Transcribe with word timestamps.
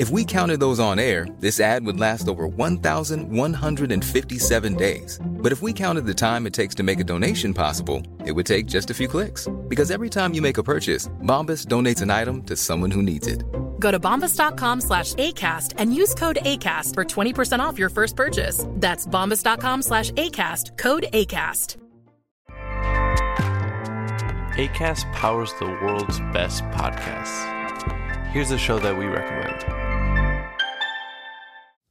If 0.00 0.08
we 0.08 0.24
counted 0.24 0.60
those 0.60 0.80
on 0.80 0.98
air, 0.98 1.26
this 1.40 1.60
ad 1.60 1.84
would 1.84 2.00
last 2.00 2.26
over 2.26 2.46
1,157 2.46 4.74
days. 4.76 5.20
But 5.22 5.52
if 5.52 5.60
we 5.60 5.74
counted 5.74 6.06
the 6.06 6.14
time 6.14 6.46
it 6.46 6.54
takes 6.54 6.74
to 6.76 6.82
make 6.82 7.00
a 7.00 7.04
donation 7.04 7.52
possible, 7.52 8.02
it 8.24 8.32
would 8.32 8.46
take 8.46 8.64
just 8.64 8.88
a 8.88 8.94
few 8.94 9.08
clicks. 9.08 9.46
Because 9.68 9.90
every 9.90 10.08
time 10.08 10.32
you 10.32 10.40
make 10.40 10.56
a 10.56 10.62
purchase, 10.62 11.10
Bombas 11.20 11.66
donates 11.66 12.00
an 12.00 12.08
item 12.08 12.42
to 12.44 12.56
someone 12.56 12.90
who 12.90 13.02
needs 13.02 13.26
it. 13.26 13.44
Go 13.78 13.90
to 13.90 14.00
bombas.com 14.00 14.80
slash 14.80 15.12
ACAST 15.16 15.74
and 15.76 15.94
use 15.94 16.14
code 16.14 16.38
ACAST 16.46 16.94
for 16.94 17.04
20% 17.04 17.60
off 17.60 17.78
your 17.78 17.90
first 17.90 18.16
purchase. 18.16 18.64
That's 18.76 19.06
bombas.com 19.06 19.82
slash 19.82 20.12
ACAST, 20.12 20.78
code 20.78 21.08
ACAST. 21.12 21.76
ACAST 24.56 25.12
powers 25.12 25.52
the 25.58 25.66
world's 25.66 26.20
best 26.32 26.64
podcasts. 26.70 27.58
Here's 28.30 28.50
a 28.50 28.56
show 28.56 28.78
that 28.78 28.96
we 28.96 29.04
recommend. 29.04 29.89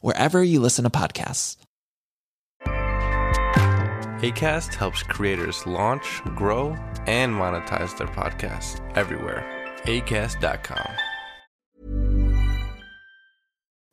wherever 0.00 0.42
you 0.42 0.60
listen 0.60 0.84
to 0.84 0.90
podcasts. 0.90 1.56
ACAST 4.20 4.74
helps 4.74 5.02
creators 5.04 5.64
launch, 5.64 6.22
grow, 6.34 6.76
and 7.06 7.32
monetize 7.32 7.96
their 7.96 8.08
podcasts 8.08 8.80
everywhere. 8.96 9.44
ACAST.com. 9.84 10.90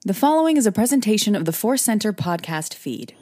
The 0.03 0.13
following 0.13 0.57
is 0.57 0.65
a 0.65 0.71
presentation 0.71 1.35
of 1.35 1.45
the 1.45 1.51
Force 1.51 1.81
Center 1.81 2.13
podcast 2.13 2.73
feed. 2.73 3.15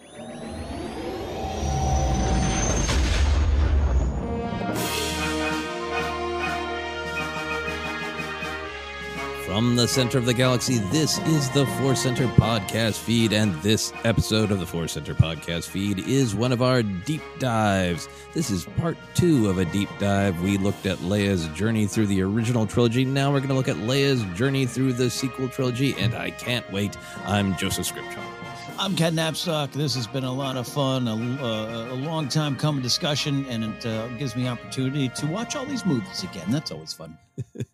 From 9.53 9.75
the 9.75 9.88
center 9.88 10.18
of 10.18 10.25
the 10.25 10.34
galaxy, 10.34 10.80
this 10.80 11.19
is 11.28 11.47
the 11.52 11.68
Force 11.78 12.02
Center 12.02 12.25
podcast 12.25 12.97
feed, 12.97 13.34
and 13.34 13.53
this 13.62 13.94
episode 14.03 14.50
of 14.50 14.59
the 14.59 14.66
Force 14.66 14.94
Center 14.94 15.14
podcast 15.14 15.68
feed 15.68 16.00
is 16.00 16.34
one 16.34 16.52
of 16.52 16.64
our 16.64 16.81
deep 16.81 17.22
dives. 17.38 18.09
This 18.34 18.50
is 18.50 18.66
part 18.78 18.97
two 19.13 19.52
of 19.52 19.59
a 19.59 19.66
deep 19.66 19.90
dive. 20.00 20.42
We 20.42 20.58
looked 20.58 20.88
at 20.88 20.97
Leia's 21.02 21.47
journey 21.50 21.86
through 21.86 22.08
the 22.08 22.24
original 22.24 22.66
trilogy. 22.66 23.06
Now 23.06 23.31
we're 23.31 23.42
going 23.42 23.50
to 23.50 23.53
look 23.53 23.68
at 23.68 23.75
Leia's 23.75 24.24
journey 24.36 24.66
through 24.66 24.94
the 24.94 25.12
sequel 25.12 25.47
trilogy, 25.47 25.94
and 26.00 26.16
I 26.16 26.31
can't 26.31 26.68
wait. 26.72 26.97
I'm 27.25 27.56
Joseph 27.56 27.86
Scrimshaw. 27.86 28.43
I'm 28.80 28.96
Ken 28.96 29.16
Napzok. 29.16 29.72
This 29.72 29.96
has 29.96 30.08
been 30.08 30.24
a 30.24 30.34
lot 30.34 30.58
of 30.58 30.68
fun, 30.68 31.08
a, 31.08 31.14
uh, 31.14 31.94
a 31.94 31.96
long 31.96 32.28
time 32.28 32.56
coming 32.56 32.82
discussion, 32.82 33.46
and 33.48 33.64
it 33.64 33.86
uh, 33.86 34.08
gives 34.18 34.36
me 34.36 34.48
opportunity 34.48 35.10
to 35.10 35.28
watch 35.28 35.56
all 35.56 35.66
these 35.66 35.86
movies 35.86 36.24
again. 36.24 36.50
That's 36.50 36.72
always 36.72 36.92
fun. 36.92 37.18
it 37.56 37.68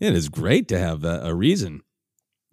is 0.00 0.28
great 0.28 0.68
to 0.68 0.78
have 0.78 1.04
a, 1.04 1.20
a 1.24 1.34
reason. 1.34 1.82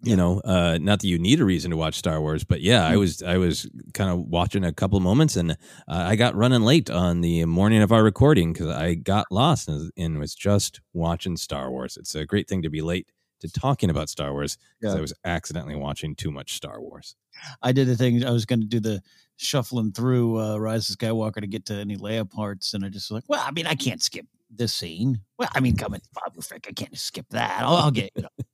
You 0.02 0.16
know, 0.16 0.40
uh, 0.40 0.78
not 0.80 1.00
that 1.00 1.06
you 1.06 1.18
need 1.18 1.40
a 1.40 1.46
reason 1.46 1.70
to 1.70 1.78
watch 1.78 1.94
Star 1.94 2.20
Wars, 2.20 2.44
but 2.44 2.60
yeah, 2.60 2.86
I 2.86 2.96
was 2.96 3.22
I 3.22 3.38
was 3.38 3.68
kind 3.94 4.10
of 4.10 4.18
watching 4.20 4.64
a 4.64 4.72
couple 4.72 5.00
moments, 5.00 5.34
and 5.34 5.52
uh, 5.52 5.54
I 5.88 6.14
got 6.14 6.36
running 6.36 6.62
late 6.62 6.90
on 6.90 7.22
the 7.22 7.46
morning 7.46 7.80
of 7.80 7.90
our 7.90 8.04
recording 8.04 8.52
because 8.52 8.68
I 8.68 8.94
got 8.94 9.26
lost 9.30 9.66
and, 9.66 9.90
and 9.96 10.18
was 10.18 10.34
just 10.34 10.80
watching 10.92 11.38
Star 11.38 11.70
Wars. 11.70 11.96
It's 11.96 12.14
a 12.14 12.26
great 12.26 12.48
thing 12.48 12.60
to 12.62 12.70
be 12.70 12.82
late 12.82 13.08
to 13.40 13.50
talking 13.52 13.90
about 13.90 14.08
Star 14.08 14.32
Wars 14.32 14.56
because 14.80 14.94
Yeah. 14.94 14.98
I 14.98 15.00
was 15.02 15.12
accidentally 15.24 15.76
watching 15.76 16.14
too 16.14 16.30
much 16.30 16.54
Star 16.54 16.80
Wars. 16.80 17.16
I 17.62 17.72
did 17.72 17.88
a 17.88 17.96
thing. 17.96 18.24
I 18.24 18.30
was 18.30 18.46
going 18.46 18.60
to 18.60 18.66
do 18.66 18.80
the 18.80 19.00
shuffling 19.36 19.92
through 19.92 20.40
uh, 20.40 20.56
Rise 20.58 20.88
of 20.88 20.96
Skywalker 20.96 21.40
to 21.40 21.46
get 21.46 21.66
to 21.66 21.74
any 21.74 21.96
Leia 21.96 22.28
parts, 22.30 22.74
and 22.74 22.84
I 22.84 22.88
just 22.88 23.10
was 23.10 23.16
like, 23.16 23.24
well, 23.28 23.42
I 23.44 23.50
mean, 23.50 23.66
I 23.66 23.74
can't 23.74 24.00
skip 24.02 24.26
this 24.50 24.72
scene. 24.72 25.20
Well, 25.38 25.48
I 25.54 25.60
mean, 25.60 25.76
come 25.76 25.94
on, 25.94 26.00
Babu 26.14 26.40
Frik, 26.40 26.66
I 26.68 26.72
can't 26.72 26.96
skip 26.96 27.26
that. 27.30 27.62
I'll, 27.62 27.74
I'll 27.76 27.90
get 27.90 28.10
you 28.16 28.22
know. 28.22 28.28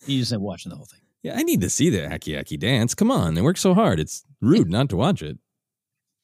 So 0.00 0.12
you 0.12 0.20
just 0.20 0.32
end 0.32 0.42
watching 0.42 0.70
the 0.70 0.76
whole 0.76 0.86
thing. 0.86 1.00
Yeah, 1.24 1.36
I 1.36 1.42
need 1.42 1.60
to 1.62 1.70
see 1.70 1.90
the 1.90 2.12
Aki 2.12 2.38
Aki 2.38 2.58
dance. 2.58 2.94
Come 2.94 3.10
on, 3.10 3.34
they 3.34 3.42
work 3.42 3.56
so 3.56 3.74
hard. 3.74 3.98
It's 3.98 4.24
rude 4.40 4.70
not 4.70 4.88
to 4.90 4.96
watch 4.96 5.22
it. 5.22 5.38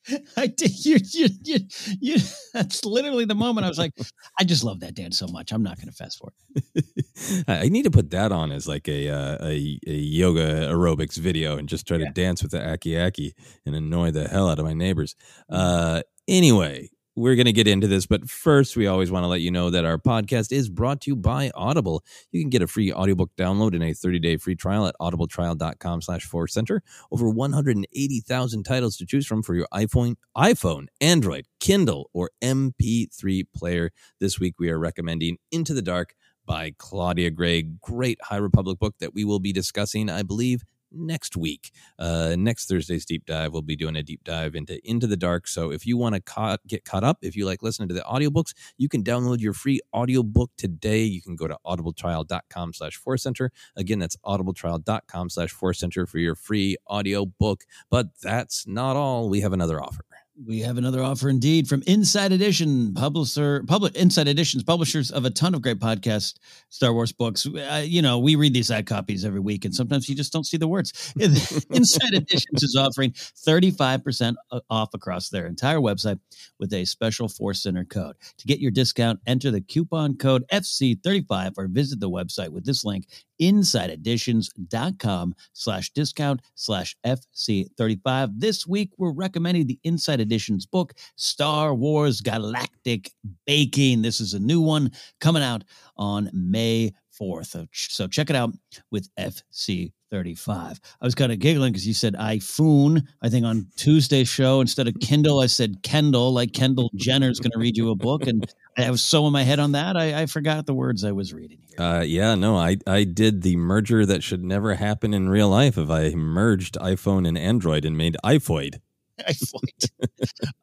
I 0.37 0.47
did. 0.47 0.85
You, 0.85 0.99
you, 1.13 1.29
you, 1.45 1.59
you, 2.01 2.17
that's 2.55 2.85
literally 2.85 3.25
the 3.25 3.35
moment 3.35 3.65
I 3.65 3.69
was 3.69 3.79
like, 3.79 3.93
I 4.39 4.45
just 4.45 4.65
love 4.65 4.81
that 4.81 4.95
dance 4.95 5.19
so 5.19 5.27
much. 5.27 5.53
I'm 5.53 5.63
not 5.63 5.77
going 5.77 5.89
to 5.89 5.95
fast 5.95 6.19
forward. 6.19 7.45
I 7.49 7.69
need 7.69 7.85
to 7.85 7.91
put 7.91 8.11
that 8.11 8.33
on 8.33 8.53
as 8.53 8.69
like 8.69 8.89
a 8.89 9.09
uh, 9.09 9.39
a, 9.41 9.79
a 9.87 9.93
yoga 9.93 10.69
aerobics 10.69 11.17
video 11.17 11.57
and 11.57 11.69
just 11.69 11.87
try 11.87 11.99
to 11.99 12.11
dance 12.13 12.43
with 12.43 12.53
the 12.53 12.67
aki 12.67 12.99
aki 12.99 13.35
and 13.65 13.75
annoy 13.75 14.11
the 14.11 14.29
hell 14.29 14.49
out 14.49 14.59
of 14.59 14.65
my 14.65 14.75
neighbors. 14.75 15.17
Uh, 15.49 16.03
anyway, 16.29 16.89
we're 17.17 17.37
going 17.37 17.47
to 17.47 17.53
get 17.53 17.69
into 17.69 17.87
this, 17.87 18.07
but 18.07 18.29
first, 18.29 18.77
we 18.77 18.87
always 18.87 19.11
want 19.11 19.23
to 19.23 19.29
let 19.29 19.41
you 19.41 19.51
know 19.51 19.71
that 19.71 19.85
our 19.85 19.99
podcast 19.99 20.51
is 20.51 20.69
brought 20.69 21.01
to 21.03 21.11
you 21.11 21.17
by 21.17 21.51
Audible. 21.55 22.05
You 22.33 22.43
can 22.43 22.51
get 22.51 22.63
a 22.63 22.67
free 22.67 22.93
audiobook 22.93 23.31
download 23.37 23.75
and 23.75 23.85
a 23.85 23.91
30-day 23.91 24.39
free 24.39 24.57
trial 24.57 24.87
at 24.87 24.97
audibletrial.com 25.01 26.03
slash 26.03 26.29
center. 26.49 26.83
Over 27.13 27.29
180,000 27.29 28.63
titles 28.65 28.97
to 28.97 29.07
choose 29.07 29.27
from 29.27 29.43
for 29.43 29.55
your 29.55 29.69
iPhone, 29.73 30.17
iPhone, 30.37 30.87
Android, 31.01 31.47
Kindle, 31.61 32.11
or 32.13 32.31
MP3 32.43 33.45
player. 33.55 33.93
This 34.19 34.41
week, 34.41 34.55
we 34.59 34.71
are 34.71 34.79
recommending 34.79 35.39
Into 35.53 35.73
the 35.73 35.83
Dark 35.83 36.15
by 36.47 36.75
Claudia 36.79 37.31
Gray. 37.31 37.63
Great 37.63 38.19
High 38.23 38.37
Republic 38.37 38.79
book 38.79 38.97
that 38.99 39.15
we 39.15 39.25
will 39.25 39.41
be 39.41 39.53
discussing, 39.53 40.11
I 40.11 40.23
believe, 40.23 40.65
next 40.95 41.37
week. 41.37 41.73
Uh, 41.99 42.35
next 42.39 42.69
Thursday's 42.69 43.05
deep 43.05 43.27
dive, 43.27 43.53
we'll 43.53 43.63
be 43.63 43.77
doing 43.77 43.97
a 43.97 44.03
deep 44.03 44.25
dive 44.25 44.55
into 44.55 44.79
Into 44.89 45.07
the 45.07 45.17
Dark. 45.17 45.47
So 45.49 45.71
if 45.73 45.87
you 45.87 45.97
want 45.97 46.15
to 46.15 46.21
ca- 46.21 46.59
get 46.67 46.85
caught 46.85 47.05
up, 47.05 47.19
if 47.23 47.37
you 47.37 47.47
like 47.47 47.63
listening 47.63 47.89
to 47.89 47.95
the 47.95 48.03
audiobooks, 48.03 48.53
you 48.79 48.89
can 48.89 49.03
download 49.03 49.41
your 49.41 49.53
free 49.53 49.81
audiobook 49.95 50.51
today. 50.57 51.03
You 51.03 51.23
can 51.23 51.37
go 51.37 51.49
to 51.49 51.59
audibletrial.com 51.67 52.73
slash 52.75 53.01
center. 53.17 53.53
Again, 53.77 53.99
that's 53.99 54.17
audibletrial.com 54.25 55.31
slash 55.31 55.55
center 55.73 56.07
for 56.07 56.19
your 56.19 56.35
free 56.35 56.77
audiobook. 56.89 57.65
But 57.91 58.09
that's 58.23 58.67
not 58.67 58.97
all. 58.97 59.29
We 59.29 59.41
have 59.41 59.53
another 59.53 59.83
offer. 59.83 60.05
We 60.37 60.61
have 60.61 60.79
another 60.79 61.01
offer 61.01 61.29
indeed 61.29 61.69
from 61.69 61.85
Insight 61.87 62.33
Edition, 62.33 62.93
publisher, 62.93 63.63
public 63.69 63.95
Insight 63.95 64.27
Editions, 64.27 64.65
publishers 64.65 65.13
of 65.13 65.25
a 65.25 65.31
ton 65.31 65.55
of 65.55 65.63
great 65.63 65.79
podcast 65.79 66.41
Star 66.71 66.93
Wars 66.93 67.13
books. 67.13 67.47
Uh, 67.47 67.85
you 67.87 68.03
know, 68.03 68.19
we 68.19 68.35
read 68.35 68.53
these 68.53 68.69
ad 68.69 68.85
copies 68.87 69.25
every 69.25 69.39
week, 69.39 69.65
and 69.65 69.73
sometimes 69.73 70.09
you 70.09 70.17
just 70.17 70.33
don't 70.33 70.45
see 70.45 70.57
the 70.57 70.67
words. 70.67 71.15
Insight 71.21 72.15
Editions 72.15 72.65
is 72.65 72.75
offering 72.77 73.13
35% 73.13 74.35
off 74.69 74.89
across 74.93 75.29
their 75.29 75.47
entire 75.47 75.79
website 75.79 76.19
with 76.59 76.73
a 76.73 76.85
special 76.85 77.29
Force 77.29 77.63
Center 77.63 77.85
code. 77.85 78.17
To 78.39 78.47
get 78.49 78.59
your 78.59 78.73
discount, 78.73 79.21
enter 79.29 79.53
the 79.53 79.61
coupon 79.61 80.17
code 80.17 80.45
FC35 80.53 81.53
or 81.59 81.69
visit 81.69 82.01
the 82.01 82.11
website 82.11 82.49
with 82.49 82.65
this 82.65 82.85
link 82.85 83.07
insighteditions.com 83.41 85.35
slash 85.53 85.91
discount 85.91 86.41
slash 86.55 86.97
FC35. 87.05 88.31
This 88.37 88.67
week, 88.67 88.91
we're 88.97 89.13
recommending 89.13 89.67
the 89.67 89.79
Insight 89.83 90.21
Editions 90.25 90.67
book, 90.67 90.95
Star 91.17 91.75
Wars 91.75 92.21
Galactic 92.21 93.13
Baking. 93.47 94.03
This 94.03 94.21
is 94.21 94.35
a 94.35 94.41
new 94.41 94.61
one 94.61 94.91
coming 95.21 95.43
out 95.43 95.63
on 95.97 96.31
May 96.33 96.93
4th. 97.21 97.69
So 97.73 98.09
check 98.09 98.31
it 98.31 98.37
out 98.37 98.53
with 98.91 99.09
FC 99.17 99.93
35. 100.11 100.81
I 101.01 101.05
was 101.05 101.15
kind 101.15 101.33
of 101.33 101.39
giggling 101.39 101.73
because 101.73 101.87
you 101.87 101.95
said 101.95 102.15
iPhone. 102.15 103.03
I 103.23 103.29
think 103.29 103.45
on 103.45 103.67
Tuesday's 103.77 104.29
show, 104.29 104.61
instead 104.61 104.87
of 104.87 104.95
Kindle, 105.01 105.41
I 105.41 105.47
said 105.47 105.83
Kendall, 105.83 106.33
like 106.33 106.53
Kendall 106.53 106.91
Jenner's 106.95 107.41
going 107.41 107.53
to 107.53 107.59
read 107.59 107.77
you 107.77 107.91
a 107.91 107.97
book. 107.97 108.27
And 108.27 108.47
I 108.77 108.91
was 108.91 109.03
so 109.03 109.27
in 109.27 109.33
my 109.33 109.43
head 109.43 109.59
on 109.59 109.73
that, 109.73 109.97
I, 109.97 110.23
I 110.23 110.27
forgot 110.27 110.67
the 110.67 110.75
words 110.75 111.05
I 111.05 111.13
was 111.13 111.33
reading. 111.33 111.59
Here. 111.67 111.85
Uh, 111.85 112.01
yeah, 112.03 112.35
no, 112.35 112.57
I, 112.57 112.77
I 112.87 113.05
did 113.05 113.43
the 113.43 113.57
merger 113.57 114.07
that 114.07 114.23
should 114.23 114.45
never 114.45 114.75
happen 114.75 115.15
in 115.15 115.29
real 115.29 115.49
life 115.49 115.77
if 115.77 115.91
I 115.91 116.11
merged 116.11 116.77
iPhone 116.77 117.27
and 117.27 117.37
Android 117.37 117.85
and 117.85 117.97
made 117.97 118.17
iPhoid. 118.25 118.81
iPhoid. 119.29 119.91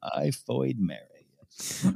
iPhoid 0.04 0.76
Mary. 0.78 1.28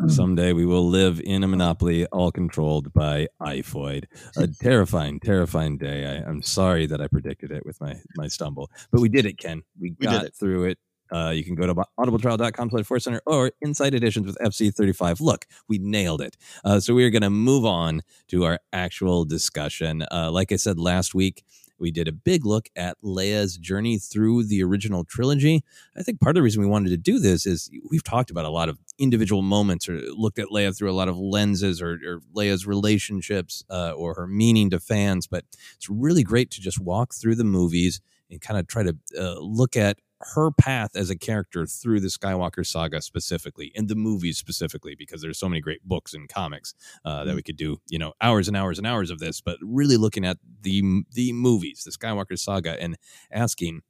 Someday 0.07 0.53
we 0.53 0.65
will 0.65 0.87
live 0.87 1.21
in 1.23 1.43
a 1.43 1.47
monopoly 1.47 2.05
all 2.07 2.31
controlled 2.31 2.93
by 2.93 3.27
iPhoid. 3.41 4.05
A 4.37 4.47
terrifying, 4.47 5.19
terrifying 5.19 5.77
day. 5.77 6.05
I, 6.05 6.29
am 6.29 6.41
sorry 6.41 6.85
that 6.87 7.01
I 7.01 7.07
predicted 7.07 7.51
it 7.51 7.65
with 7.65 7.79
my 7.81 7.95
my 8.15 8.27
stumble, 8.27 8.69
but 8.91 9.01
we 9.01 9.09
did 9.09 9.25
it, 9.25 9.37
Ken. 9.37 9.63
We, 9.79 9.95
we 9.99 10.05
got 10.05 10.25
it. 10.25 10.35
through 10.35 10.65
it. 10.65 10.79
Uh, 11.11 11.29
you 11.29 11.43
can 11.43 11.55
go 11.55 11.67
to 11.67 11.75
audibletrial.com 11.99 12.69
slash 12.69 12.85
force 12.85 13.03
center 13.03 13.21
or 13.25 13.51
insight 13.63 13.93
editions 13.93 14.25
with 14.25 14.37
FC35. 14.39 15.21
Look, 15.21 15.45
we 15.69 15.77
nailed 15.77 16.21
it. 16.21 16.35
Uh, 16.63 16.79
so 16.79 16.93
we 16.93 17.05
are 17.05 17.11
going 17.11 17.21
to 17.21 17.29
move 17.29 17.63
on 17.63 18.01
to 18.29 18.43
our 18.43 18.59
actual 18.73 19.23
discussion. 19.23 20.03
Uh, 20.11 20.31
like 20.31 20.51
I 20.51 20.55
said 20.55 20.79
last 20.79 21.13
week, 21.13 21.43
we 21.79 21.91
did 21.91 22.07
a 22.07 22.11
big 22.11 22.45
look 22.45 22.69
at 22.75 22.97
Leia's 23.03 23.57
journey 23.57 23.97
through 23.97 24.43
the 24.43 24.63
original 24.63 25.03
trilogy. 25.03 25.63
I 25.95 26.03
think 26.03 26.19
part 26.19 26.31
of 26.31 26.35
the 26.35 26.41
reason 26.41 26.61
we 26.61 26.67
wanted 26.67 26.89
to 26.89 26.97
do 26.97 27.19
this 27.19 27.45
is 27.45 27.69
we've 27.89 28.03
talked 28.03 28.31
about 28.31 28.45
a 28.45 28.49
lot 28.49 28.69
of 28.69 28.79
individual 28.97 29.41
moments 29.41 29.89
or 29.89 29.99
looked 30.15 30.39
at 30.39 30.47
Leia 30.47 30.75
through 30.75 30.91
a 30.91 30.93
lot 30.93 31.09
of 31.09 31.17
lenses 31.17 31.81
or, 31.81 31.99
or 32.05 32.21
Leia's 32.35 32.65
relationships 32.65 33.63
uh, 33.69 33.91
or 33.91 34.13
her 34.13 34.27
meaning 34.27 34.69
to 34.69 34.79
fans. 34.79 35.27
But 35.27 35.45
it's 35.75 35.89
really 35.89 36.23
great 36.23 36.51
to 36.51 36.61
just 36.61 36.79
walk 36.79 37.13
through 37.13 37.35
the 37.35 37.43
movies 37.43 38.01
and 38.29 38.41
kind 38.41 38.59
of 38.59 38.67
try 38.67 38.83
to 38.83 38.95
uh, 39.19 39.39
look 39.39 39.75
at 39.75 39.99
her 40.33 40.51
path 40.51 40.95
as 40.95 41.09
a 41.09 41.17
character 41.17 41.65
through 41.65 41.99
the 41.99 42.07
Skywalker 42.07 42.65
saga 42.65 43.01
specifically, 43.01 43.71
and 43.75 43.87
the 43.87 43.95
movies 43.95 44.37
specifically, 44.37 44.95
because 44.95 45.21
there's 45.21 45.39
so 45.39 45.49
many 45.49 45.61
great 45.61 45.83
books 45.83 46.13
and 46.13 46.27
comics 46.27 46.73
uh, 47.03 47.19
that 47.19 47.27
mm-hmm. 47.27 47.35
we 47.35 47.43
could 47.43 47.57
do, 47.57 47.77
you 47.89 47.99
know, 47.99 48.13
hours 48.21 48.47
and 48.47 48.57
hours 48.57 48.77
and 48.77 48.87
hours 48.87 49.09
of 49.09 49.19
this. 49.19 49.41
But 49.41 49.57
really 49.61 49.97
looking 49.97 50.25
at 50.25 50.37
the 50.61 51.03
the 51.11 51.33
movies, 51.33 51.83
the 51.83 51.91
Skywalker 51.91 52.37
saga, 52.37 52.81
and 52.81 52.97
asking 53.31 53.81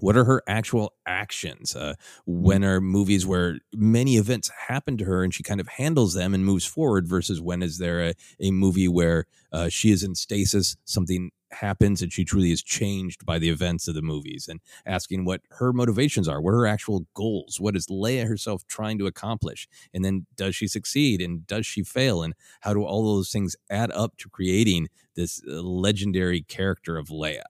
what 0.00 0.16
are 0.16 0.24
her 0.24 0.42
actual 0.46 0.94
actions 1.06 1.74
uh, 1.74 1.94
when 2.26 2.64
are 2.64 2.80
movies 2.80 3.26
where 3.26 3.58
many 3.74 4.16
events 4.16 4.50
happen 4.68 4.96
to 4.96 5.04
her 5.04 5.24
and 5.24 5.34
she 5.34 5.42
kind 5.42 5.60
of 5.60 5.68
handles 5.68 6.14
them 6.14 6.34
and 6.34 6.44
moves 6.44 6.64
forward 6.64 7.08
versus 7.08 7.40
when 7.40 7.62
is 7.62 7.78
there 7.78 8.00
a, 8.00 8.14
a 8.40 8.50
movie 8.50 8.88
where 8.88 9.26
uh, 9.52 9.68
she 9.68 9.90
is 9.90 10.02
in 10.02 10.14
stasis 10.14 10.76
something 10.84 11.30
happens 11.50 12.02
and 12.02 12.12
she 12.12 12.24
truly 12.24 12.50
is 12.52 12.62
changed 12.62 13.24
by 13.24 13.38
the 13.38 13.48
events 13.48 13.88
of 13.88 13.94
the 13.94 14.02
movies 14.02 14.48
and 14.48 14.60
asking 14.86 15.24
what 15.24 15.40
her 15.50 15.72
motivations 15.72 16.28
are 16.28 16.40
what 16.40 16.52
her 16.52 16.66
actual 16.66 17.06
goals 17.14 17.58
what 17.58 17.74
is 17.74 17.86
leia 17.86 18.26
herself 18.28 18.66
trying 18.66 18.98
to 18.98 19.06
accomplish 19.06 19.66
and 19.94 20.04
then 20.04 20.26
does 20.36 20.54
she 20.54 20.68
succeed 20.68 21.20
and 21.20 21.46
does 21.46 21.66
she 21.66 21.82
fail 21.82 22.22
and 22.22 22.34
how 22.60 22.72
do 22.74 22.84
all 22.84 23.14
those 23.16 23.30
things 23.30 23.56
add 23.70 23.90
up 23.92 24.16
to 24.18 24.28
creating 24.28 24.88
this 25.14 25.42
uh, 25.48 25.60
legendary 25.60 26.42
character 26.42 26.96
of 26.96 27.08
leia? 27.08 27.42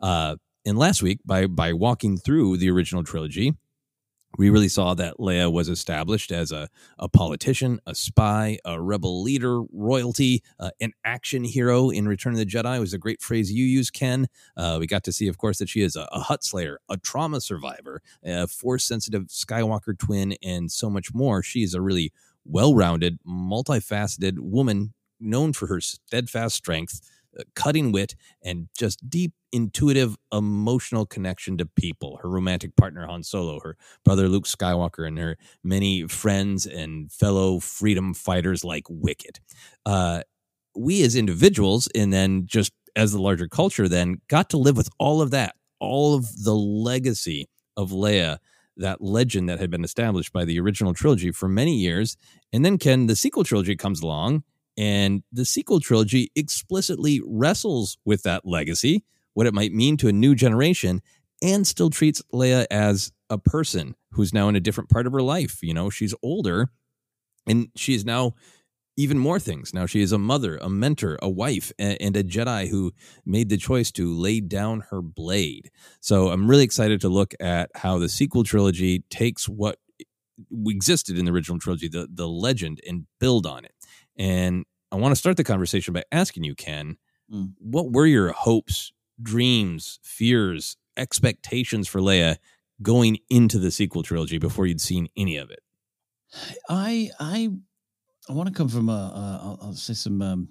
Uh, 0.00 0.36
and 0.64 0.78
last 0.78 1.02
week 1.02 1.18
by 1.24 1.46
by 1.46 1.72
walking 1.72 2.16
through 2.16 2.56
the 2.56 2.70
original 2.70 3.02
trilogy 3.02 3.54
we 4.36 4.50
really 4.50 4.68
saw 4.68 4.94
that 4.94 5.18
Leia 5.18 5.50
was 5.50 5.68
established 5.68 6.30
as 6.30 6.52
a, 6.52 6.68
a 6.98 7.08
politician, 7.08 7.80
a 7.86 7.94
spy, 7.94 8.58
a 8.64 8.80
rebel 8.80 9.22
leader, 9.22 9.62
royalty, 9.72 10.42
uh, 10.60 10.70
an 10.80 10.92
action 11.04 11.44
hero 11.44 11.88
in 11.88 12.06
Return 12.06 12.32
of 12.32 12.38
the 12.38 12.46
Jedi 12.46 12.78
was 12.78 12.92
a 12.92 12.98
great 12.98 13.22
phrase 13.22 13.50
you 13.50 13.64
use, 13.64 13.90
Ken. 13.90 14.26
Uh, 14.56 14.76
we 14.78 14.86
got 14.86 15.04
to 15.04 15.12
see, 15.12 15.28
of 15.28 15.38
course, 15.38 15.58
that 15.58 15.68
she 15.68 15.80
is 15.80 15.96
a, 15.96 16.08
a 16.12 16.20
Hutt 16.20 16.44
Slayer, 16.44 16.78
a 16.88 16.96
trauma 16.98 17.40
survivor, 17.40 18.02
a 18.22 18.46
force 18.46 18.84
sensitive 18.84 19.24
Skywalker 19.28 19.98
twin, 19.98 20.34
and 20.42 20.70
so 20.70 20.90
much 20.90 21.14
more. 21.14 21.42
She 21.42 21.62
is 21.62 21.74
a 21.74 21.80
really 21.80 22.12
well 22.44 22.74
rounded, 22.74 23.18
multifaceted 23.26 24.38
woman 24.38 24.92
known 25.20 25.52
for 25.52 25.66
her 25.66 25.80
steadfast 25.80 26.54
strength 26.54 27.00
cutting 27.54 27.92
wit, 27.92 28.14
and 28.42 28.68
just 28.76 29.08
deep, 29.08 29.32
intuitive, 29.52 30.16
emotional 30.32 31.06
connection 31.06 31.56
to 31.58 31.66
people. 31.66 32.18
Her 32.22 32.28
romantic 32.28 32.76
partner, 32.76 33.06
Han 33.06 33.22
Solo, 33.22 33.60
her 33.62 33.76
brother, 34.04 34.28
Luke 34.28 34.44
Skywalker, 34.44 35.06
and 35.06 35.18
her 35.18 35.36
many 35.62 36.06
friends 36.06 36.66
and 36.66 37.10
fellow 37.10 37.60
freedom 37.60 38.14
fighters 38.14 38.64
like 38.64 38.84
Wicket. 38.88 39.40
Uh, 39.86 40.22
we 40.76 41.02
as 41.02 41.16
individuals, 41.16 41.88
and 41.94 42.12
then 42.12 42.46
just 42.46 42.72
as 42.96 43.12
the 43.12 43.22
larger 43.22 43.48
culture, 43.48 43.88
then 43.88 44.20
got 44.28 44.50
to 44.50 44.56
live 44.56 44.76
with 44.76 44.88
all 44.98 45.22
of 45.22 45.30
that, 45.30 45.54
all 45.80 46.14
of 46.14 46.44
the 46.44 46.54
legacy 46.54 47.48
of 47.76 47.90
Leia 47.90 48.38
that 48.78 49.02
legend 49.02 49.48
that 49.48 49.58
had 49.58 49.70
been 49.70 49.84
established 49.84 50.32
by 50.32 50.44
the 50.44 50.58
original 50.58 50.94
trilogy 50.94 51.32
for 51.32 51.48
many 51.48 51.74
years. 51.74 52.16
And 52.52 52.64
then 52.64 52.78
Ken, 52.78 53.06
the 53.06 53.16
sequel 53.16 53.44
trilogy 53.44 53.76
comes 53.76 54.00
along 54.00 54.44
and 54.78 55.24
the 55.32 55.44
sequel 55.44 55.80
trilogy 55.80 56.30
explicitly 56.36 57.20
wrestles 57.26 57.98
with 58.04 58.22
that 58.22 58.46
legacy, 58.46 59.04
what 59.34 59.48
it 59.48 59.52
might 59.52 59.72
mean 59.72 59.96
to 59.98 60.08
a 60.08 60.12
new 60.12 60.36
generation, 60.36 61.02
and 61.42 61.66
still 61.66 61.90
treats 61.90 62.22
Leia 62.32 62.64
as 62.70 63.12
a 63.28 63.38
person 63.38 63.96
who's 64.12 64.32
now 64.32 64.48
in 64.48 64.56
a 64.56 64.60
different 64.60 64.88
part 64.88 65.06
of 65.06 65.12
her 65.12 65.22
life. 65.22 65.58
You 65.62 65.74
know, 65.74 65.90
she's 65.90 66.14
older 66.22 66.70
and 67.46 67.68
she 67.76 67.94
is 67.94 68.04
now 68.04 68.34
even 68.96 69.18
more 69.18 69.38
things. 69.38 69.74
Now 69.74 69.86
she 69.86 70.00
is 70.00 70.12
a 70.12 70.18
mother, 70.18 70.58
a 70.58 70.68
mentor, 70.68 71.18
a 71.22 71.28
wife, 71.28 71.72
and 71.78 72.16
a 72.16 72.24
Jedi 72.24 72.68
who 72.68 72.92
made 73.26 73.48
the 73.48 73.56
choice 73.56 73.90
to 73.92 74.12
lay 74.12 74.40
down 74.40 74.84
her 74.90 75.02
blade. 75.02 75.70
So 76.00 76.30
I'm 76.30 76.48
really 76.48 76.64
excited 76.64 77.00
to 77.02 77.08
look 77.08 77.34
at 77.40 77.70
how 77.74 77.98
the 77.98 78.08
sequel 78.08 78.44
trilogy 78.44 79.04
takes 79.10 79.48
what 79.48 79.78
existed 80.66 81.18
in 81.18 81.24
the 81.24 81.32
original 81.32 81.58
trilogy, 81.58 81.88
the, 81.88 82.08
the 82.12 82.28
legend, 82.28 82.80
and 82.86 83.06
build 83.20 83.46
on 83.46 83.64
it. 83.64 83.72
And 84.18 84.64
I 84.90 84.96
want 84.96 85.12
to 85.12 85.16
start 85.16 85.36
the 85.36 85.44
conversation 85.44 85.94
by 85.94 86.02
asking 86.12 86.44
you, 86.44 86.54
Ken, 86.54 86.96
mm. 87.32 87.52
what 87.58 87.92
were 87.92 88.06
your 88.06 88.32
hopes, 88.32 88.92
dreams, 89.22 90.00
fears, 90.02 90.76
expectations 90.96 91.88
for 91.88 92.00
Leia 92.00 92.36
going 92.82 93.18
into 93.30 93.58
the 93.58 93.70
sequel 93.70 94.02
trilogy 94.02 94.38
before 94.38 94.66
you'd 94.66 94.80
seen 94.80 95.08
any 95.16 95.36
of 95.36 95.50
it? 95.50 95.60
I 96.68 97.10
I 97.18 97.50
I 98.28 98.32
want 98.32 98.48
to 98.48 98.54
come 98.54 98.68
from 98.68 98.88
a, 98.88 98.92
a 98.92 99.40
I'll, 99.42 99.58
I'll 99.62 99.72
say 99.72 99.94
some 99.94 100.20
um, 100.20 100.48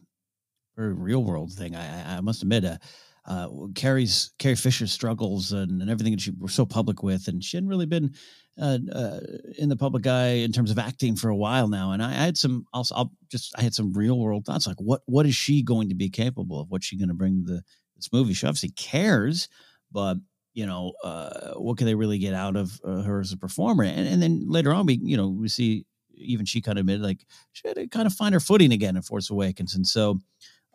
very 0.75 0.93
real 0.93 1.23
world 1.23 1.53
thing. 1.53 1.75
I 1.75 2.17
I, 2.17 2.21
must 2.21 2.41
admit, 2.41 2.65
uh, 2.65 2.77
uh, 3.25 3.49
Carrie's 3.75 4.31
Carrie 4.39 4.55
Fisher's 4.55 4.91
struggles 4.91 5.51
and, 5.51 5.81
and 5.81 5.89
everything 5.89 6.13
that 6.13 6.21
she 6.21 6.31
was 6.31 6.53
so 6.53 6.65
public 6.65 7.03
with, 7.03 7.27
and 7.27 7.43
she 7.43 7.57
hadn't 7.57 7.69
really 7.69 7.85
been 7.85 8.13
uh, 8.59 8.77
uh, 8.93 9.19
in 9.57 9.69
the 9.69 9.77
public 9.77 10.07
eye 10.07 10.39
in 10.43 10.51
terms 10.51 10.71
of 10.71 10.79
acting 10.79 11.15
for 11.15 11.29
a 11.29 11.35
while 11.35 11.67
now. 11.67 11.91
And 11.91 12.01
I, 12.01 12.09
I 12.09 12.25
had 12.25 12.37
some, 12.37 12.65
I'll, 12.73 12.87
I'll, 12.95 13.11
just, 13.29 13.53
I 13.57 13.61
had 13.61 13.73
some 13.73 13.93
real 13.93 14.19
world 14.19 14.45
thoughts 14.45 14.67
like, 14.67 14.79
what 14.79 15.01
what 15.05 15.25
is 15.25 15.35
she 15.35 15.61
going 15.61 15.89
to 15.89 15.95
be 15.95 16.09
capable 16.09 16.61
of? 16.61 16.69
What's 16.69 16.85
she 16.85 16.97
going 16.97 17.09
to 17.09 17.13
bring 17.13 17.45
to 17.45 17.53
the, 17.53 17.61
this 17.95 18.11
movie? 18.11 18.33
She 18.33 18.47
obviously 18.47 18.69
cares, 18.69 19.47
but 19.91 20.17
you 20.53 20.65
know, 20.65 20.93
uh, 21.03 21.53
what 21.53 21.77
can 21.77 21.85
they 21.85 21.93
really 21.93 22.17
get 22.17 22.33
out 22.33 22.55
of 22.55 22.81
uh, 22.83 23.03
her 23.03 23.19
as 23.19 23.31
a 23.31 23.37
performer? 23.37 23.83
And, 23.83 24.07
and 24.07 24.21
then 24.21 24.45
later 24.47 24.73
on, 24.73 24.87
we, 24.87 24.99
you 25.03 25.15
know, 25.15 25.27
we 25.27 25.49
see 25.49 25.85
even 26.15 26.45
she 26.45 26.61
kind 26.61 26.79
of 26.79 26.81
admitted 26.81 27.03
like 27.03 27.25
she 27.51 27.67
had 27.67 27.77
to 27.77 27.87
kind 27.87 28.07
of 28.07 28.13
find 28.13 28.33
her 28.33 28.39
footing 28.39 28.71
again 28.71 28.95
in 28.95 29.03
Force 29.03 29.29
Awakens. 29.29 29.75
And 29.75 29.85
so 29.85 30.19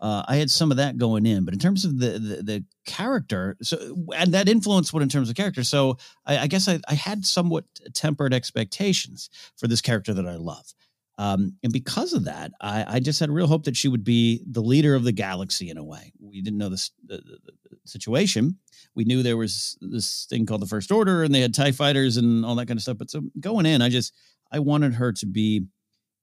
uh, 0.03 0.25
I 0.27 0.35
had 0.35 0.51
some 0.51 0.73
of 0.73 0.79
that 0.79 0.99
going 0.99 1.27
in, 1.27 1.45
but 1.45 1.55
in 1.55 1.61
terms 1.61 1.85
of 1.85 2.01
the, 2.01 2.19
the, 2.19 2.43
the 2.43 2.65
character, 2.85 3.57
so 3.63 4.05
and 4.17 4.35
that 4.35 4.49
influenced 4.49 4.93
what 4.93 5.01
in 5.01 5.09
terms 5.09 5.31
of 5.31 5.37
character. 5.37 5.63
So 5.63 5.97
I, 6.27 6.39
I 6.39 6.47
guess 6.49 6.67
I, 6.69 6.81
I, 6.89 6.95
had 6.95 7.25
somewhat 7.25 7.65
tempered 7.95 8.35
expectations 8.35 9.31
for 9.57 9.69
this 9.69 9.81
character 9.81 10.13
that 10.13 10.27
I 10.27 10.35
love. 10.35 10.75
Um, 11.19 11.57
and 11.63 11.73
because 11.73 12.15
of 12.15 12.25
that, 12.25 12.51
I, 12.61 12.97
I, 12.97 13.01
just 13.01 13.21
had 13.21 13.31
real 13.31 13.47
hope 13.47 13.63
that 13.65 13.77
she 13.77 13.87
would 13.87 14.03
be 14.03 14.43
the 14.51 14.61
leader 14.63 14.97
of 14.97 15.05
the 15.05 15.13
galaxy 15.13 15.71
in 15.71 15.77
a 15.77 15.85
way. 15.85 16.13
We 16.19 16.43
didn't 16.43 16.59
know 16.59 16.71
this, 16.71 16.91
the, 17.07 17.19
the, 17.19 17.39
the 17.71 17.77
situation. 17.85 18.59
We 18.97 19.05
knew 19.05 19.23
there 19.23 19.37
was 19.37 19.79
this 19.81 20.27
thing 20.29 20.47
called 20.47 20.63
the 20.63 20.67
First 20.67 20.91
Order, 20.91 21.23
and 21.23 21.33
they 21.33 21.43
had 21.43 21.55
Tie 21.55 21.71
fighters 21.71 22.17
and 22.17 22.45
all 22.45 22.57
that 22.57 22.67
kind 22.67 22.79
of 22.79 22.83
stuff. 22.83 22.99
But 22.99 23.11
so 23.11 23.23
going 23.39 23.67
in, 23.67 23.83
I 23.83 23.89
just 23.89 24.15
I 24.51 24.59
wanted 24.59 24.95
her 24.95 25.13
to 25.13 25.27
be 25.27 25.67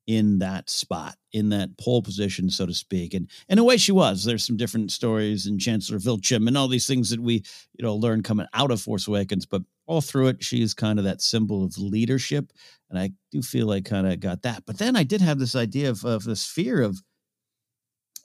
in 0.10 0.39
that 0.39 0.72
spot, 0.72 1.16
in 1.34 1.50
that 1.50 1.78
pole 1.78 2.01
position, 2.01 2.50
so 2.50 2.66
to 2.66 2.74
speak. 2.74 3.13
And 3.13 3.30
in 3.48 3.60
a 3.60 3.63
way, 3.63 3.78
she 3.78 3.92
was. 3.92 4.24
There's 4.25 4.44
some 4.44 4.58
different 4.58 4.92
stories 4.92 5.46
and 5.46 5.60
Chancellor 5.60 6.00
Villecham 6.00 6.48
and 6.48 6.58
all 6.58 6.68
these 6.68 6.88
things 6.88 7.12
that 7.12 7.20
we, 7.20 7.44
you 7.74 7.86
know, 7.86 7.94
learn 7.94 8.24
coming 8.24 8.48
out 8.56 8.72
of 8.72 8.82
Force 8.82 9.08
Awakens. 9.08 9.46
But 9.46 9.62
all 9.86 10.01
through 10.01 10.30
it, 10.30 10.44
she's 10.44 10.74
kind 10.74 10.98
of 10.98 11.06
that 11.06 11.22
symbol 11.22 11.63
of 11.63 11.78
leadership, 11.78 12.51
and 12.89 12.98
I 12.98 13.12
do 13.32 13.44
feel 13.44 13.70
I 13.70 13.82
kind 13.82 14.08
of 14.08 14.20
got 14.20 14.42
that. 14.42 14.63
But 14.66 14.80
then 14.80 14.96
I 14.96 15.04
did 15.04 15.22
have 15.22 15.38
this 15.38 15.56
idea 15.56 15.92
of, 15.92 16.04
of 16.04 16.24
this 16.24 16.44
fear 16.44 16.82
of, 16.82 17.00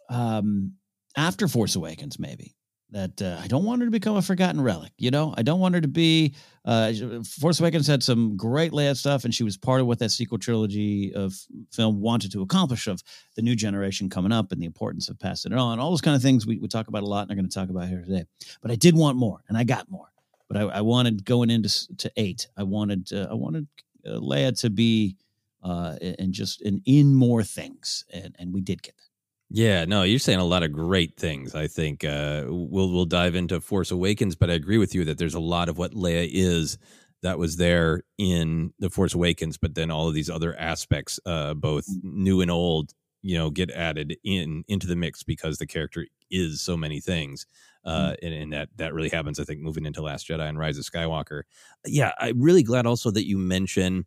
um, 0.09 0.73
after 1.19 1.49
Force 1.49 1.77
Awakens, 1.77 2.19
maybe 2.19 2.55
that 2.91 3.21
uh, 3.21 3.39
I 3.43 3.47
don't 3.49 3.65
want 3.65 3.81
her 3.81 3.87
to 3.87 3.91
become 3.91 4.17
a 4.17 4.23
forgotten 4.23 4.61
relic. 4.61 4.93
You 4.99 5.11
know, 5.11 5.35
I 5.37 5.43
don't 5.43 5.61
want 5.61 5.75
her 5.75 5.81
to 5.81 5.89
be. 5.89 6.35
Uh, 6.65 6.93
Force 7.41 7.61
Awakens 7.61 7.87
had 7.87 8.03
some 8.03 8.37
great 8.37 8.73
Leia 8.73 8.97
stuff, 8.97 9.25
and 9.25 9.35
she 9.35 9.43
was 9.43 9.57
part 9.57 9.81
of 9.81 9.87
what 9.87 9.99
that 9.99 10.11
sequel 10.11 10.39
trilogy 10.39 11.13
of 11.15 11.35
film 11.73 12.01
wanted 12.01 12.33
to 12.33 12.43
accomplish 12.43 12.87
of 12.87 13.03
the 13.37 13.43
new 13.43 13.57
generation 13.57 14.09
coming 14.09 14.33
up 14.33 14.53
and 14.53 14.61
the 14.61 14.67
importance 14.67 15.09
of 15.09 15.19
passing 15.19 15.53
it 15.53 15.59
on. 15.59 15.81
All 15.81 15.91
those 15.91 16.01
kind 16.01 16.17
of 16.17 16.23
things 16.23 16.47
we, 16.47 16.59
we 16.59 16.69
talk 16.69 16.89
about 16.89 17.03
a 17.03 17.07
lot 17.07 17.23
and 17.23 17.33
are 17.33 17.35
going 17.35 17.49
to 17.49 17.55
talk 17.55 17.69
about 17.69 17.89
here 17.89 18.03
today. 18.03 18.25
But 18.63 18.71
I 18.71 18.77
did 18.77 18.97
want 18.97 19.17
more, 19.17 19.41
and 19.49 19.59
I 19.59 19.65
got 19.65 19.91
more. 19.91 20.13
But 20.49 20.59
I, 20.59 20.63
I 20.63 20.81
wanted 20.83 21.25
going 21.25 21.51
into 21.51 21.97
to 21.97 22.13
eight. 22.17 22.49
I 22.57 22.63
wanted 22.63 23.13
uh, 23.13 23.29
I 23.31 23.35
wanted 23.35 23.67
uh, 24.07 24.21
Leia 24.21 24.59
to 24.61 24.71
be 24.71 25.17
uh, 25.65 25.97
and 26.19 26.33
just 26.33 26.63
in 26.63 26.83
in 26.85 27.15
more 27.15 27.43
things, 27.43 28.05
and 28.13 28.37
and 28.39 28.53
we 28.53 28.61
did 28.61 28.83
get 28.83 28.97
that. 28.97 29.14
Yeah, 29.51 29.85
no, 29.85 30.03
you're 30.03 30.19
saying 30.19 30.39
a 30.39 30.45
lot 30.45 30.63
of 30.63 30.73
great 30.73 31.17
things. 31.17 31.55
I 31.55 31.67
think 31.67 32.05
uh, 32.05 32.45
we'll 32.49 32.91
we'll 32.91 33.05
dive 33.05 33.35
into 33.35 33.61
Force 33.61 33.91
Awakens, 33.91 34.35
but 34.35 34.51
I 34.51 34.55
agree 34.55 34.79
with 34.79 34.95
you 34.95 35.05
that 35.05 35.19
there's 35.19 35.35
a 35.35 35.41
lot 35.41 35.69
of 35.69 35.79
what 35.79 35.93
Leia 35.93 36.29
is 36.31 36.79
that 37.23 37.39
was 37.39 37.57
there 37.57 38.03
in 38.19 38.73
the 38.79 38.91
Force 38.91 39.15
Awakens, 39.15 39.57
but 39.57 39.75
then 39.75 39.91
all 39.91 40.09
of 40.09 40.15
these 40.15 40.31
other 40.31 40.57
aspects, 40.59 41.19
uh, 41.25 41.55
both 41.55 41.87
new 42.03 42.41
and 42.41 42.51
old, 42.51 42.93
you 43.23 43.37
know, 43.37 43.51
get 43.51 43.71
added 43.71 44.17
in 44.25 44.65
into 44.69 44.87
the 44.87 44.97
mix 44.97 45.23
because 45.23 45.59
the 45.59 45.67
character 45.67 46.07
is 46.31 46.61
so 46.61 46.77
many 46.77 47.01
things, 47.01 47.47
uh, 47.85 48.11
mm. 48.11 48.17
and, 48.23 48.35
and, 48.35 48.53
that 48.53 48.69
that 48.77 48.95
really 48.95 49.09
happens. 49.09 49.39
I 49.39 49.45
think 49.45 49.61
moving 49.61 49.87
into 49.87 50.03
Last 50.03 50.29
Jedi 50.29 50.49
and 50.49 50.59
Rise 50.59 50.79
of 50.79 50.85
Skywalker. 50.85 51.43
Yeah, 51.87 52.13
I'm 52.19 52.41
really 52.41 52.63
glad 52.63 52.87
also 52.87 53.11
that 53.13 53.27
you 53.27 53.39
mention 53.39 54.07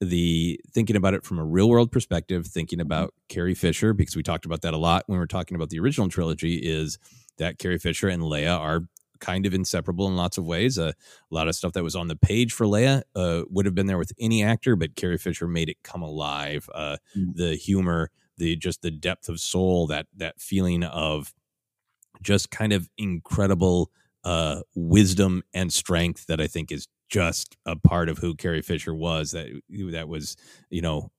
the 0.00 0.60
thinking 0.72 0.96
about 0.96 1.14
it 1.14 1.24
from 1.24 1.38
a 1.38 1.44
real 1.44 1.68
world 1.68 1.90
perspective, 1.90 2.46
thinking 2.46 2.78
mm-hmm. 2.78 2.86
about 2.86 3.14
Carrie 3.28 3.54
Fisher, 3.54 3.92
because 3.92 4.16
we 4.16 4.22
talked 4.22 4.46
about 4.46 4.62
that 4.62 4.74
a 4.74 4.78
lot 4.78 5.04
when 5.06 5.18
we 5.18 5.20
were 5.20 5.26
talking 5.26 5.54
about 5.54 5.70
the 5.70 5.80
original 5.80 6.08
trilogy, 6.08 6.56
is 6.56 6.98
that 7.38 7.58
Carrie 7.58 7.78
Fisher 7.78 8.08
and 8.08 8.22
Leia 8.22 8.58
are 8.58 8.82
kind 9.20 9.46
of 9.46 9.54
inseparable 9.54 10.06
in 10.06 10.16
lots 10.16 10.38
of 10.38 10.44
ways. 10.44 10.78
Uh, 10.78 10.92
a 11.30 11.34
lot 11.34 11.48
of 11.48 11.54
stuff 11.54 11.72
that 11.72 11.82
was 11.82 11.96
on 11.96 12.08
the 12.08 12.16
page 12.16 12.52
for 12.52 12.66
Leia 12.66 13.02
uh, 13.16 13.42
would 13.50 13.66
have 13.66 13.74
been 13.74 13.86
there 13.86 13.98
with 13.98 14.12
any 14.20 14.42
actor, 14.42 14.76
but 14.76 14.94
Carrie 14.94 15.18
Fisher 15.18 15.48
made 15.48 15.68
it 15.68 15.82
come 15.82 16.02
alive. 16.02 16.68
Uh, 16.72 16.96
mm. 17.16 17.34
The 17.34 17.56
humor, 17.56 18.10
the 18.36 18.56
just 18.56 18.82
the 18.82 18.90
depth 18.90 19.28
of 19.28 19.40
soul, 19.40 19.88
that 19.88 20.06
that 20.16 20.40
feeling 20.40 20.84
of 20.84 21.34
just 22.22 22.50
kind 22.50 22.72
of 22.72 22.88
incredible 22.96 23.90
uh, 24.24 24.60
wisdom 24.74 25.42
and 25.54 25.72
strength 25.72 26.26
that 26.26 26.40
I 26.40 26.46
think 26.46 26.70
is 26.70 26.88
just 27.08 27.56
a 27.66 27.76
part 27.76 28.08
of 28.08 28.18
who 28.18 28.34
Carrie 28.34 28.62
Fisher 28.62 28.94
was 28.94 29.32
that 29.32 29.48
that 29.92 30.08
was 30.08 30.36
you 30.70 30.82
know 30.82 31.10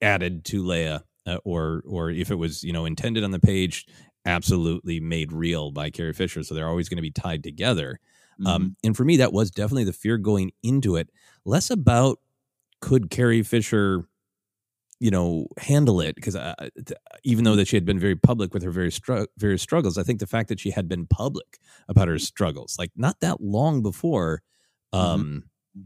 added 0.00 0.44
to 0.46 0.62
Leia 0.62 1.02
uh, 1.26 1.38
or 1.44 1.82
or 1.86 2.10
if 2.10 2.30
it 2.30 2.36
was 2.36 2.64
you 2.64 2.72
know 2.72 2.84
intended 2.84 3.24
on 3.24 3.30
the 3.30 3.40
page 3.40 3.86
absolutely 4.24 5.00
made 5.00 5.32
real 5.32 5.70
by 5.70 5.90
Carrie 5.90 6.12
Fisher 6.12 6.42
so 6.42 6.54
they're 6.54 6.68
always 6.68 6.88
going 6.88 6.96
to 6.96 7.02
be 7.02 7.10
tied 7.10 7.42
together 7.42 8.00
um, 8.40 8.44
mm-hmm. 8.44 8.48
um, 8.48 8.76
and 8.84 8.96
for 8.96 9.04
me 9.04 9.16
that 9.16 9.32
was 9.32 9.50
definitely 9.50 9.84
the 9.84 9.92
fear 9.92 10.18
going 10.18 10.50
into 10.62 10.96
it 10.96 11.10
less 11.44 11.70
about 11.70 12.18
could 12.80 13.10
Carrie 13.10 13.42
Fisher 13.42 14.04
you 15.00 15.10
know 15.12 15.46
handle 15.58 16.00
it 16.00 16.16
because 16.16 16.34
uh, 16.34 16.54
even 17.22 17.44
though 17.44 17.54
that 17.54 17.68
she 17.68 17.76
had 17.76 17.84
been 17.84 18.00
very 18.00 18.16
public 18.16 18.52
with 18.52 18.64
her 18.64 18.70
various 18.72 18.96
str- 18.96 19.26
various 19.36 19.62
struggles 19.62 19.96
i 19.96 20.02
think 20.02 20.18
the 20.18 20.26
fact 20.26 20.48
that 20.48 20.58
she 20.58 20.70
had 20.70 20.88
been 20.88 21.06
public 21.06 21.58
about 21.88 22.08
her 22.08 22.18
struggles 22.18 22.76
like 22.78 22.90
not 22.96 23.20
that 23.20 23.40
long 23.40 23.80
before. 23.80 24.42
Um, 24.92 25.44
mm-hmm. 25.76 25.84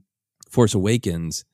Force 0.50 0.74
Awakens. 0.74 1.44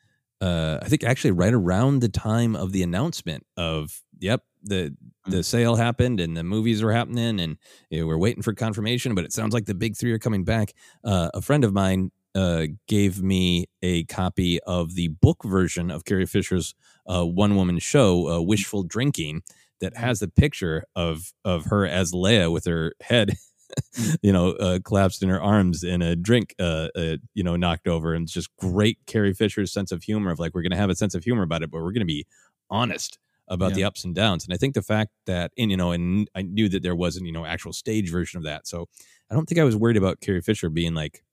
Uh, 0.41 0.79
I 0.81 0.89
think 0.89 1.03
actually 1.03 1.33
right 1.33 1.53
around 1.53 2.01
the 2.01 2.09
time 2.09 2.55
of 2.55 2.73
the 2.73 2.83
announcement 2.85 3.45
of 3.57 4.03
yep 4.21 4.43
the 4.63 4.95
the 5.27 5.39
mm. 5.39 5.45
sale 5.45 5.77
happened 5.77 6.21
and 6.21 6.37
the 6.37 6.45
movies 6.45 6.83
are 6.83 6.93
happening 6.93 7.41
and 7.41 7.57
you 7.91 8.01
know, 8.01 8.07
we're 8.07 8.19
waiting 8.19 8.43
for 8.43 8.53
confirmation 8.53 9.15
but 9.15 9.25
it 9.25 9.33
sounds 9.33 9.53
like 9.53 9.67
the 9.67 9.75
big 9.75 9.97
three 9.97 10.13
are 10.13 10.19
coming 10.19 10.45
back 10.45 10.73
uh, 11.05 11.31
a 11.35 11.41
friend 11.41 11.65
of 11.65 11.73
mine 11.73 12.11
uh, 12.35 12.67
gave 12.87 13.23
me 13.23 13.67
a 13.83 14.05
copy 14.05 14.61
of 14.61 14.95
the 14.95 15.09
book 15.09 15.43
version 15.45 15.91
of 15.91 16.05
carrie 16.05 16.27
fisher's 16.27 16.75
uh, 17.07 17.25
one 17.25 17.57
woman 17.57 17.79
show 17.79 18.29
uh, 18.29 18.41
wishful 18.41 18.83
drinking 18.83 19.43
that 19.81 19.97
has 19.97 20.21
the 20.21 20.29
picture 20.29 20.85
of 20.95 21.33
of 21.45 21.67
her 21.67 21.87
as 21.87 22.13
leia 22.13 22.53
with 22.53 22.65
her 22.65 22.93
head 23.01 23.33
you 24.23 24.33
know, 24.33 24.53
uh, 24.53 24.79
collapsed 24.85 25.23
in 25.23 25.29
her 25.29 25.41
arms 25.41 25.83
and 25.83 26.03
a 26.03 26.17
drink, 26.17 26.55
uh, 26.59 26.89
uh, 26.97 27.17
you 27.35 27.43
know, 27.43 27.57
knocked 27.57 27.89
over. 27.89 28.15
And 28.15 28.27
just 28.27 28.55
great 28.57 28.99
Carrie 29.07 29.35
Fisher's 29.35 29.73
sense 29.73 29.93
of 29.93 30.03
humor 30.03 30.31
of 30.31 30.39
like, 30.39 30.55
we're 30.55 30.63
going 30.63 30.73
to 30.73 30.77
have 30.77 30.91
a 30.91 30.95
sense 30.95 31.15
of 31.15 31.25
humor 31.25 31.43
about 31.43 31.63
it, 31.63 31.71
but 31.71 31.79
we're 31.79 31.93
going 31.93 32.01
to 32.01 32.07
be 32.07 32.27
honest 32.71 33.19
about 33.49 33.71
yeah. 33.71 33.77
the 33.77 33.85
ups 33.85 34.05
and 34.05 34.15
downs. 34.15 34.45
And 34.45 34.53
I 34.53 34.57
think 34.57 34.75
the 34.75 34.83
fact 34.83 35.11
that, 35.27 35.53
and, 35.57 35.71
you 35.71 35.77
know, 35.77 35.93
and 35.93 36.29
I 36.35 36.43
knew 36.43 36.69
that 36.69 36.83
there 36.83 36.97
wasn't, 36.97 37.27
you 37.27 37.33
know, 37.33 37.47
actual 37.47 37.73
stage 37.73 38.11
version 38.11 38.39
of 38.39 38.45
that. 38.45 38.67
So 38.67 38.89
I 39.31 39.35
don't 39.35 39.47
think 39.47 39.59
I 39.59 39.65
was 39.65 39.77
worried 39.77 39.97
about 39.97 40.21
Carrie 40.21 40.43
Fisher 40.43 40.69
being 40.69 40.95
like 40.95 41.25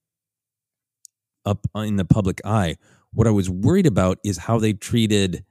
up 1.46 1.66
in 1.76 1.98
the 1.98 2.06
public 2.06 2.42
eye. 2.46 2.78
What 3.14 3.28
I 3.28 3.32
was 3.32 3.50
worried 3.50 3.88
about 3.88 4.20
is 4.24 4.38
how 4.38 4.60
they 4.60 4.74
treated 4.74 5.46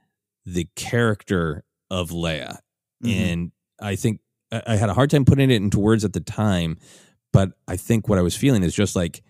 the 0.45 0.67
character 0.75 1.63
of 1.89 2.09
Leia. 2.09 2.59
Mm-hmm. 3.03 3.09
And 3.09 3.51
I 3.81 3.95
think 3.95 4.19
I 4.65 4.75
had 4.75 4.89
a 4.89 4.93
hard 4.93 5.09
time 5.09 5.25
putting 5.25 5.49
it 5.51 5.55
into 5.55 5.79
words 5.79 6.03
at 6.03 6.13
the 6.13 6.19
time, 6.19 6.77
but 7.33 7.51
I 7.67 7.77
think 7.77 8.07
what 8.07 8.19
I 8.19 8.21
was 8.21 8.35
feeling 8.35 8.63
is 8.63 8.73
just 8.73 8.95
like 8.95 9.23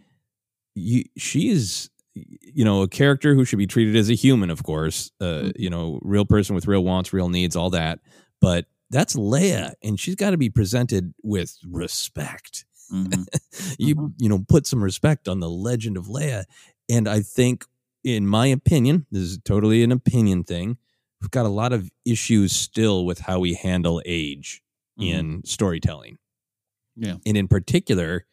you, 0.75 1.03
she 1.17 1.49
is 1.49 1.89
you 2.15 2.63
know 2.63 2.81
a 2.81 2.87
character 2.87 3.35
who 3.35 3.45
should 3.45 3.59
be 3.59 3.67
treated 3.67 3.95
as 3.95 4.09
a 4.09 4.13
human 4.13 4.49
of 4.49 4.63
course 4.63 5.11
uh, 5.19 5.25
mm-hmm. 5.25 5.49
you 5.55 5.69
know 5.69 5.99
real 6.01 6.25
person 6.25 6.55
with 6.55 6.67
real 6.67 6.83
wants 6.83 7.11
real 7.11 7.29
needs 7.29 7.55
all 7.55 7.69
that 7.69 7.99
but 8.39 8.65
that's 8.89 9.15
leia 9.15 9.73
and 9.83 9.99
she's 9.99 10.15
got 10.15 10.29
to 10.29 10.37
be 10.37 10.49
presented 10.49 11.13
with 11.23 11.57
respect 11.69 12.65
mm-hmm. 12.91 13.23
you 13.77 13.95
mm-hmm. 13.95 14.07
you 14.17 14.29
know 14.29 14.45
put 14.47 14.65
some 14.65 14.83
respect 14.83 15.27
on 15.27 15.39
the 15.39 15.49
legend 15.49 15.97
of 15.97 16.05
leia 16.05 16.45
and 16.89 17.07
i 17.07 17.19
think 17.19 17.65
in 18.03 18.25
my 18.25 18.47
opinion 18.47 19.05
this 19.11 19.23
is 19.23 19.39
totally 19.43 19.83
an 19.83 19.91
opinion 19.91 20.43
thing 20.43 20.77
we've 21.21 21.31
got 21.31 21.45
a 21.45 21.49
lot 21.49 21.73
of 21.73 21.89
issues 22.05 22.53
still 22.53 23.05
with 23.05 23.19
how 23.19 23.39
we 23.39 23.55
handle 23.55 24.01
age 24.05 24.61
mm-hmm. 24.99 25.19
in 25.19 25.41
storytelling. 25.45 26.17
Yeah. 26.95 27.15
And 27.25 27.37
in 27.37 27.47
particular, 27.47 28.25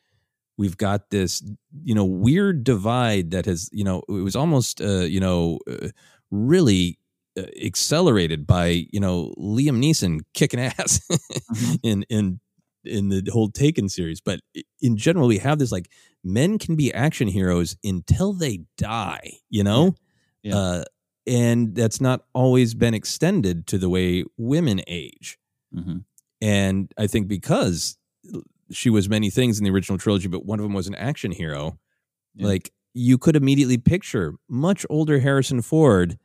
we've 0.57 0.77
got 0.77 1.11
this, 1.11 1.43
you 1.83 1.95
know, 1.95 2.05
weird 2.05 2.65
divide 2.65 3.31
that 3.33 3.47
has, 3.47 3.69
you 3.73 3.85
know, 3.85 4.03
it 4.09 4.13
was 4.13 4.37
almost, 4.37 4.81
uh, 4.81 5.01
you 5.01 5.21
know, 5.21 5.59
uh, 5.69 5.89
really 6.31 6.99
uh, 7.37 7.43
accelerated 7.63 8.47
by, 8.47 8.87
you 8.93 9.01
know, 9.01 9.35
Liam 9.39 9.83
Neeson 9.83 10.21
kicking 10.35 10.61
ass 10.79 11.01
mm-hmm. 11.11 11.75
in 11.83 12.03
in 12.09 12.41
in 12.85 13.09
the 13.09 13.29
whole 13.33 13.49
Taken 13.49 13.89
series. 13.89 14.21
But 14.21 14.41
in 14.81 14.97
general, 14.97 15.29
we 15.29 15.39
have 15.39 15.59
this 15.59 15.73
like 15.73 15.89
men 16.25 16.59
can 16.59 16.77
be 16.77 16.93
action 16.93 17.29
heroes 17.29 17.77
until 17.85 18.33
they 18.33 18.61
die. 18.77 19.39
You 19.51 19.65
know, 19.65 19.95
Yeah. 20.43 20.57
Uh, 20.57 20.85
and 21.25 21.75
that's 21.75 22.01
not 22.01 22.25
always 22.33 22.75
been 22.75 22.95
extended 22.95 23.69
to 23.69 23.79
the 23.79 23.89
way 23.89 24.25
women 24.37 24.83
age. 24.87 25.39
hmm 25.73 25.99
And 26.43 26.93
I 26.99 27.07
think 27.07 27.29
because 27.29 27.97
she 28.73 28.91
was 28.91 29.09
many 29.09 29.31
things 29.31 29.59
in 29.59 29.65
the 29.65 29.71
original 29.71 29.97
trilogy, 29.99 30.27
but 30.29 30.45
one 30.45 30.59
of 30.59 30.65
them 30.65 30.73
was 30.75 30.89
an 30.89 30.95
action 30.97 31.31
hero, 31.31 31.79
Yeah. 32.35 32.47
like 32.49 32.73
you 32.95 33.17
could 33.17 33.37
immediately 33.37 33.79
picture 33.79 34.35
much 34.49 34.85
older 34.91 35.21
Harrison 35.21 35.63
Ford. 35.63 36.19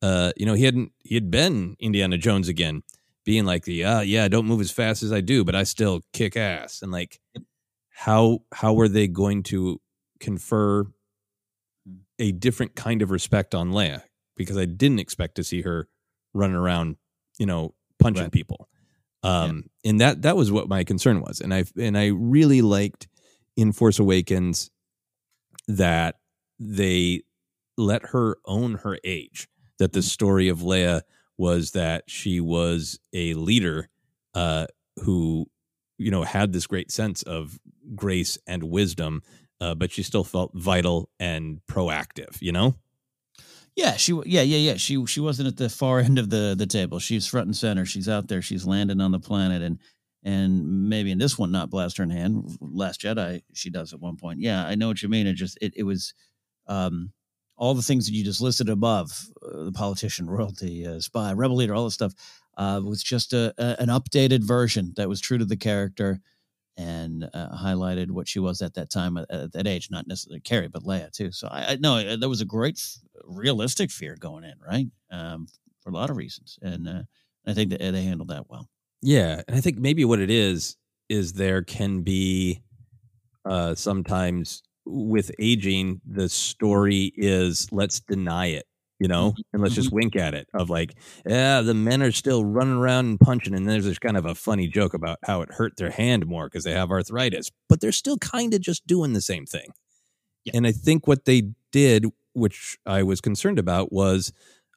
Uh, 0.00 0.32
you 0.36 0.46
know, 0.46 0.54
he 0.54 0.62
hadn't 0.64 0.92
he 1.02 1.14
had 1.16 1.30
been 1.30 1.76
Indiana 1.80 2.16
Jones 2.16 2.46
again, 2.48 2.82
being 3.24 3.44
like 3.44 3.64
the 3.64 3.82
uh 3.84 4.00
yeah, 4.00 4.24
I 4.24 4.28
don't 4.28 4.46
move 4.46 4.60
as 4.60 4.70
fast 4.70 5.02
as 5.02 5.12
I 5.12 5.20
do, 5.20 5.44
but 5.44 5.54
I 5.56 5.64
still 5.64 6.02
kick 6.12 6.36
ass. 6.36 6.80
And 6.82 6.92
like 6.92 7.20
how 7.90 8.44
how 8.52 8.74
were 8.74 8.88
they 8.88 9.08
going 9.08 9.42
to 9.44 9.80
confer 10.20 10.84
Hmm. 11.86 11.94
a 12.20 12.30
different 12.32 12.76
kind 12.76 13.02
of 13.02 13.10
respect 13.10 13.54
on 13.56 13.70
Leia? 13.72 14.02
Because 14.36 14.56
I 14.56 14.66
didn't 14.66 15.00
expect 15.00 15.34
to 15.36 15.42
see 15.44 15.62
her 15.62 15.88
running 16.32 16.56
around, 16.56 16.96
you 17.38 17.46
know, 17.46 17.74
punching 17.98 18.24
Right. 18.24 18.32
people. 18.32 18.68
Um, 19.22 19.64
and 19.84 20.00
that 20.00 20.22
that 20.22 20.36
was 20.36 20.52
what 20.52 20.68
my 20.68 20.84
concern 20.84 21.20
was, 21.20 21.40
and 21.40 21.52
I 21.52 21.64
and 21.78 21.98
I 21.98 22.06
really 22.06 22.62
liked 22.62 23.08
in 23.56 23.72
Force 23.72 23.98
Awakens 23.98 24.70
that 25.66 26.16
they 26.60 27.22
let 27.76 28.06
her 28.06 28.36
own 28.44 28.74
her 28.76 28.98
age. 29.04 29.48
That 29.78 29.92
the 29.92 30.02
story 30.02 30.48
of 30.48 30.58
Leia 30.58 31.02
was 31.36 31.72
that 31.72 32.04
she 32.08 32.40
was 32.40 32.98
a 33.12 33.34
leader 33.34 33.88
uh, 34.34 34.66
who, 35.04 35.46
you 35.96 36.10
know, 36.10 36.24
had 36.24 36.52
this 36.52 36.66
great 36.66 36.90
sense 36.90 37.22
of 37.22 37.58
grace 37.94 38.38
and 38.46 38.64
wisdom, 38.64 39.22
uh, 39.60 39.74
but 39.74 39.92
she 39.92 40.02
still 40.02 40.24
felt 40.24 40.52
vital 40.54 41.08
and 41.20 41.60
proactive. 41.68 42.40
You 42.40 42.52
know, 42.52 42.74
Yeah, 43.78 43.94
she. 43.96 44.12
Yeah, 44.26 44.42
yeah, 44.42 44.58
yeah. 44.58 44.74
She 44.74 45.06
she 45.06 45.20
wasn't 45.20 45.46
at 45.46 45.56
the 45.56 45.68
far 45.68 46.00
end 46.08 46.18
of 46.18 46.30
the 46.30 46.56
the 46.58 46.66
table. 46.66 46.98
She's 46.98 47.26
front 47.28 47.46
and 47.46 47.56
center. 47.56 47.84
She's 47.84 48.08
out 48.08 48.26
there. 48.26 48.42
She's 48.42 48.66
landing 48.66 49.00
on 49.00 49.12
the 49.12 49.20
planet, 49.20 49.62
and 49.62 49.78
and 50.24 50.88
maybe 50.88 51.12
in 51.12 51.18
this 51.18 51.38
one, 51.38 51.52
not 51.52 51.70
blaster 51.70 52.02
in 52.02 52.10
hand. 52.10 52.58
Last 52.60 53.00
Jedi, 53.00 53.42
she 53.54 53.70
does 53.70 53.92
at 53.92 54.00
one 54.00 54.16
point. 54.16 54.40
Yeah, 54.40 54.66
I 54.66 54.74
know 54.74 54.88
what 54.88 55.00
you 55.00 55.08
mean. 55.08 55.28
It 55.28 55.34
just 55.34 55.56
it 55.62 55.74
it 55.76 55.84
was, 55.84 56.12
um, 56.66 57.12
all 57.56 57.72
the 57.74 57.82
things 57.82 58.06
that 58.06 58.14
you 58.14 58.24
just 58.24 58.40
listed 58.40 58.68
above, 58.68 59.28
uh, 59.46 59.64
the 59.64 59.72
politician, 59.72 60.28
royalty, 60.28 60.84
uh, 60.84 60.98
spy, 60.98 61.32
rebel 61.32 61.56
leader, 61.56 61.74
all 61.74 61.84
this 61.84 61.94
stuff, 61.94 62.14
uh, 62.56 62.80
was 62.84 63.00
just 63.00 63.32
a, 63.32 63.54
a 63.58 63.80
an 63.80 63.88
updated 63.90 64.42
version 64.42 64.92
that 64.96 65.08
was 65.08 65.20
true 65.20 65.38
to 65.38 65.44
the 65.44 65.56
character. 65.56 66.20
And 66.80 67.28
uh, 67.34 67.48
highlighted 67.56 68.12
what 68.12 68.28
she 68.28 68.38
was 68.38 68.62
at 68.62 68.74
that 68.74 68.88
time, 68.88 69.16
at, 69.16 69.28
at 69.30 69.52
that 69.52 69.66
age, 69.66 69.90
not 69.90 70.06
necessarily 70.06 70.38
Carrie, 70.38 70.68
but 70.68 70.84
Leia 70.84 71.10
too. 71.10 71.32
So 71.32 71.48
I, 71.48 71.72
I 71.72 71.76
know 71.76 72.16
that 72.16 72.28
was 72.28 72.40
a 72.40 72.44
great 72.44 72.80
realistic 73.24 73.90
fear 73.90 74.16
going 74.16 74.44
in, 74.44 74.54
right? 74.64 74.86
Um, 75.10 75.48
for 75.80 75.90
a 75.90 75.92
lot 75.92 76.08
of 76.08 76.16
reasons, 76.16 76.56
and 76.62 76.88
uh, 76.88 77.02
I 77.44 77.52
think 77.52 77.70
that 77.70 77.80
they 77.80 78.02
handled 78.04 78.28
that 78.28 78.48
well. 78.48 78.68
Yeah, 79.02 79.42
and 79.48 79.56
I 79.56 79.60
think 79.60 79.78
maybe 79.78 80.04
what 80.04 80.20
it 80.20 80.30
is 80.30 80.76
is 81.08 81.32
there 81.32 81.62
can 81.62 82.02
be 82.02 82.62
uh 83.44 83.74
sometimes 83.74 84.62
with 84.86 85.32
aging 85.40 86.00
the 86.06 86.28
story 86.28 87.12
is 87.16 87.66
let's 87.72 87.98
deny 88.00 88.46
it, 88.46 88.67
you 88.98 89.08
know, 89.08 89.34
and 89.52 89.62
let's 89.62 89.74
just 89.74 89.92
wink 89.92 90.16
at 90.16 90.34
it 90.34 90.48
of 90.54 90.70
like, 90.70 90.94
yeah, 91.26 91.60
the 91.60 91.74
men 91.74 92.02
are 92.02 92.12
still 92.12 92.44
running 92.44 92.76
around 92.76 93.06
and 93.06 93.20
punching 93.20 93.54
and 93.54 93.68
there's 93.68 93.84
this 93.84 93.98
kind 93.98 94.16
of 94.16 94.26
a 94.26 94.34
funny 94.34 94.66
joke 94.66 94.94
about 94.94 95.18
how 95.24 95.42
it 95.42 95.52
hurt 95.52 95.76
their 95.76 95.90
hand 95.90 96.26
more 96.26 96.46
because 96.46 96.64
they 96.64 96.72
have 96.72 96.90
arthritis, 96.90 97.50
but 97.68 97.80
they're 97.80 97.92
still 97.92 98.18
kind 98.18 98.54
of 98.54 98.60
just 98.60 98.86
doing 98.86 99.12
the 99.12 99.20
same 99.20 99.46
thing. 99.46 99.70
Yeah. 100.44 100.52
And 100.56 100.66
I 100.66 100.72
think 100.72 101.06
what 101.06 101.24
they 101.24 101.50
did, 101.72 102.06
which 102.32 102.76
I 102.86 103.02
was 103.02 103.20
concerned 103.20 103.58
about, 103.58 103.92
was 103.92 104.32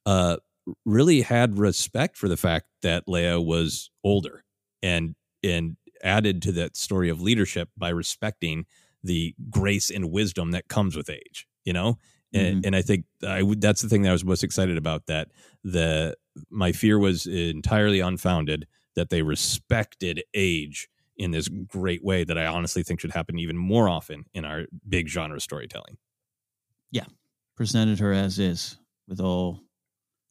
uh 0.06 0.38
really 0.86 1.22
had 1.22 1.58
respect 1.58 2.18
for 2.18 2.28
the 2.28 2.38
fact 2.38 2.66
that 2.82 3.08
Leia 3.08 3.44
was 3.44 3.90
older 4.04 4.44
and 4.82 5.16
and 5.44 5.78
added 6.04 6.42
to 6.44 6.52
that 6.52 6.76
story 6.76 7.10
of 7.10 7.22
leadership 7.22 7.70
by 7.78 7.90
respecting 7.90 8.66
the 9.04 9.36
grace 9.50 9.90
and 9.90 10.12
wisdom 10.12 10.52
that 10.52 10.68
comes 10.68 10.96
with 10.96 11.10
age 11.10 11.48
you 11.66 11.74
know 11.74 11.98
and, 12.34 12.58
mm-hmm. 12.58 12.66
and 12.66 12.76
i 12.76 12.82
think 12.82 13.06
i 13.28 13.42
would 13.42 13.62
that's 13.62 13.82
the 13.82 13.90
thing 13.90 14.02
that 14.02 14.10
i 14.10 14.14
was 14.14 14.26
most 14.26 14.44
excited 14.44 14.78
about 14.78 15.06
that 15.08 15.30
the 15.64 16.16
my 16.50 16.72
fear 16.72 16.98
was 16.98 17.28
entirely 17.28 18.00
unfounded 18.00 18.68
that 18.96 19.10
they 19.10 19.22
respected 19.22 20.24
age 20.34 20.88
in 21.18 21.32
this 21.32 21.48
great 21.68 22.04
way 22.04 22.24
that 22.24 22.38
i 22.38 22.46
honestly 22.46 22.84
think 22.84 23.00
should 23.00 23.12
happen 23.12 23.38
even 23.40 23.58
more 23.58 23.88
often 23.90 24.26
in 24.34 24.46
our 24.46 24.66
big 24.88 25.08
genre 25.08 25.40
storytelling. 25.40 25.98
Yeah, 26.92 27.06
Presented 27.56 28.00
her 28.00 28.12
as 28.12 28.40
is 28.40 28.78
with 29.08 29.20
all 29.22 29.62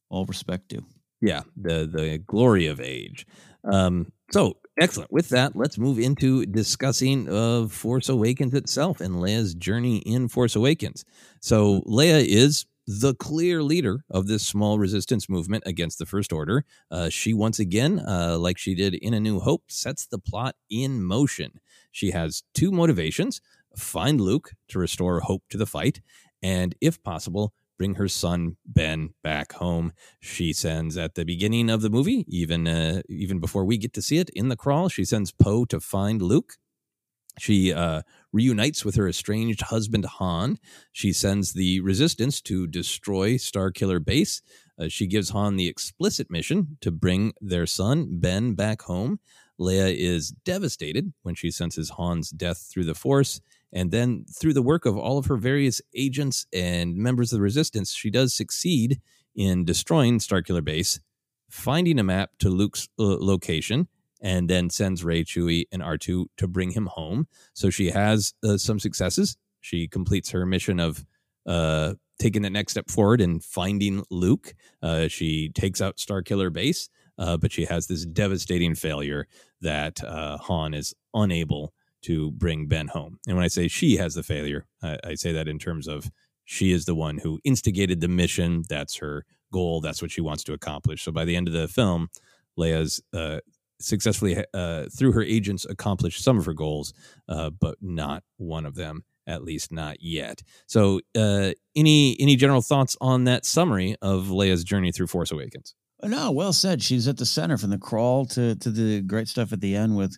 all 0.09 0.25
respect 0.25 0.67
due. 0.69 0.85
yeah. 1.21 1.41
The 1.55 1.87
the 1.91 2.17
glory 2.17 2.67
of 2.67 2.79
age 2.81 3.25
um 3.63 4.11
so 4.31 4.55
excellent. 4.79 5.11
With 5.11 5.29
that 5.29 5.55
let's 5.55 5.77
move 5.77 5.99
into 5.99 6.45
discussing 6.45 7.27
of 7.29 7.71
force 7.71 8.09
awakens 8.09 8.53
itself 8.53 9.01
and 9.01 9.15
leia's 9.15 9.53
journey 9.53 9.97
in 9.99 10.27
force 10.27 10.55
awakens. 10.55 11.03
So 11.41 11.81
leia 11.81 12.25
is 12.25 12.65
the 12.87 13.13
clear 13.15 13.61
leader 13.61 14.03
of 14.09 14.27
this 14.27 14.43
small 14.45 14.79
resistance 14.79 15.29
movement 15.29 15.63
against 15.65 15.99
the 15.99 16.05
first 16.05 16.33
order. 16.33 16.65
Uh, 16.89 17.09
she 17.09 17.33
once 17.33 17.59
again 17.59 17.99
uh, 17.99 18.37
like 18.39 18.57
she 18.57 18.73
did 18.73 18.95
in 18.95 19.13
a 19.13 19.19
new 19.19 19.39
hope 19.39 19.63
sets 19.67 20.07
the 20.07 20.17
plot 20.17 20.55
in 20.69 21.03
motion. 21.03 21.59
She 21.91 22.11
has 22.11 22.43
two 22.53 22.71
motivations 22.71 23.41
find 23.77 24.19
luke 24.19 24.51
to 24.67 24.79
restore 24.79 25.21
hope 25.21 25.43
to 25.49 25.57
the 25.57 25.65
fight 25.65 26.01
and 26.41 26.75
if 26.81 27.01
possible 27.03 27.53
bring 27.81 27.95
her 27.95 28.07
son 28.07 28.57
Ben 28.63 29.09
back 29.23 29.53
home. 29.53 29.91
She 30.19 30.53
sends 30.53 30.97
at 30.97 31.15
the 31.15 31.25
beginning 31.25 31.67
of 31.67 31.81
the 31.81 31.89
movie, 31.89 32.25
even 32.27 32.67
uh, 32.67 33.01
even 33.09 33.39
before 33.39 33.65
we 33.65 33.79
get 33.79 33.91
to 33.93 34.03
see 34.03 34.19
it 34.19 34.29
in 34.35 34.49
the 34.49 34.55
crawl, 34.55 34.87
she 34.87 35.03
sends 35.03 35.31
Poe 35.31 35.65
to 35.65 35.79
find 35.79 36.21
Luke. 36.21 36.57
She 37.39 37.73
uh, 37.73 38.03
reunites 38.31 38.85
with 38.85 38.93
her 38.97 39.07
estranged 39.07 39.61
husband 39.61 40.05
Han. 40.05 40.59
She 40.91 41.11
sends 41.11 41.53
the 41.53 41.79
Resistance 41.79 42.39
to 42.41 42.67
destroy 42.67 43.37
Starkiller 43.37 44.05
Base. 44.05 44.43
Uh, 44.79 44.87
she 44.87 45.07
gives 45.07 45.31
Han 45.31 45.55
the 45.55 45.67
explicit 45.67 46.29
mission 46.29 46.77
to 46.81 46.91
bring 46.91 47.33
their 47.41 47.65
son 47.65 48.19
Ben 48.19 48.53
back 48.53 48.83
home. 48.83 49.19
Leia 49.59 49.91
is 49.91 50.29
devastated 50.45 51.13
when 51.23 51.33
she 51.33 51.49
senses 51.49 51.93
Han's 51.97 52.29
death 52.29 52.69
through 52.71 52.85
the 52.85 52.93
Force. 52.93 53.41
And 53.73 53.91
then, 53.91 54.25
through 54.29 54.53
the 54.53 54.61
work 54.61 54.85
of 54.85 54.97
all 54.97 55.17
of 55.17 55.27
her 55.27 55.37
various 55.37 55.81
agents 55.95 56.45
and 56.53 56.95
members 56.95 57.31
of 57.31 57.37
the 57.37 57.43
resistance, 57.43 57.93
she 57.93 58.09
does 58.09 58.33
succeed 58.33 58.99
in 59.35 59.63
destroying 59.63 60.19
Starkiller 60.19 60.63
Base, 60.63 60.99
finding 61.49 61.97
a 61.99 62.03
map 62.03 62.31
to 62.39 62.49
Luke's 62.49 62.89
uh, 62.99 63.03
location, 63.03 63.87
and 64.21 64.49
then 64.49 64.69
sends 64.69 65.03
Rey, 65.03 65.23
Chewie, 65.23 65.65
and 65.71 65.81
R2 65.81 66.25
to 66.37 66.47
bring 66.47 66.71
him 66.71 66.87
home. 66.87 67.27
So 67.53 67.69
she 67.69 67.91
has 67.91 68.33
uh, 68.43 68.57
some 68.57 68.79
successes. 68.79 69.37
She 69.61 69.87
completes 69.87 70.31
her 70.31 70.45
mission 70.45 70.79
of 70.79 71.05
uh, 71.45 71.93
taking 72.19 72.41
the 72.41 72.49
next 72.49 72.73
step 72.73 72.89
forward 72.89 73.21
and 73.21 73.43
finding 73.43 74.03
Luke. 74.11 74.53
Uh, 74.81 75.07
she 75.07 75.49
takes 75.49 75.81
out 75.81 75.97
Starkiller 75.97 76.51
Base, 76.51 76.89
uh, 77.17 77.37
but 77.37 77.51
she 77.51 77.65
has 77.65 77.87
this 77.87 78.05
devastating 78.05 78.75
failure 78.75 79.27
that 79.61 80.03
uh, 80.03 80.37
Han 80.37 80.73
is 80.73 80.93
unable 81.13 81.73
to 82.03 82.31
bring 82.31 82.67
Ben 82.67 82.87
home. 82.87 83.19
And 83.27 83.35
when 83.35 83.45
I 83.45 83.49
say 83.49 83.67
she 83.67 83.97
has 83.97 84.13
the 84.15 84.23
failure, 84.23 84.65
I, 84.81 84.97
I 85.03 85.15
say 85.15 85.31
that 85.31 85.47
in 85.47 85.59
terms 85.59 85.87
of 85.87 86.11
she 86.45 86.71
is 86.71 86.85
the 86.85 86.95
one 86.95 87.19
who 87.19 87.39
instigated 87.43 88.01
the 88.01 88.07
mission. 88.07 88.63
That's 88.67 88.97
her 88.97 89.25
goal. 89.53 89.81
That's 89.81 90.01
what 90.01 90.11
she 90.11 90.21
wants 90.21 90.43
to 90.45 90.53
accomplish. 90.53 91.03
So 91.03 91.11
by 91.11 91.25
the 91.25 91.35
end 91.35 91.47
of 91.47 91.53
the 91.53 91.67
film, 91.67 92.09
Leia's 92.57 93.01
uh, 93.13 93.39
successfully, 93.79 94.43
uh, 94.53 94.85
through 94.95 95.13
her 95.13 95.23
agents, 95.23 95.65
accomplished 95.65 96.23
some 96.23 96.37
of 96.37 96.45
her 96.45 96.53
goals, 96.53 96.93
uh, 97.29 97.49
but 97.49 97.77
not 97.81 98.23
one 98.37 98.65
of 98.65 98.75
them. 98.75 99.03
At 99.27 99.43
least 99.43 99.71
not 99.71 99.97
yet. 100.01 100.41
So, 100.65 100.99
uh, 101.15 101.51
any 101.75 102.17
any 102.19 102.35
general 102.35 102.63
thoughts 102.63 102.97
on 102.99 103.25
that 103.25 103.45
summary 103.45 103.95
of 104.01 104.25
Leia's 104.25 104.63
journey 104.63 104.91
through 104.91 105.07
Force 105.07 105.31
Awakens? 105.31 105.75
No, 106.03 106.31
well 106.31 106.53
said. 106.53 106.81
She's 106.81 107.07
at 107.07 107.17
the 107.17 107.25
center 107.25 107.55
from 107.55 107.69
the 107.69 107.77
crawl 107.77 108.25
to 108.25 108.55
to 108.55 108.71
the 108.71 109.01
great 109.01 109.27
stuff 109.27 109.53
at 109.53 109.61
the 109.61 109.75
end 109.75 109.95
with 109.95 110.17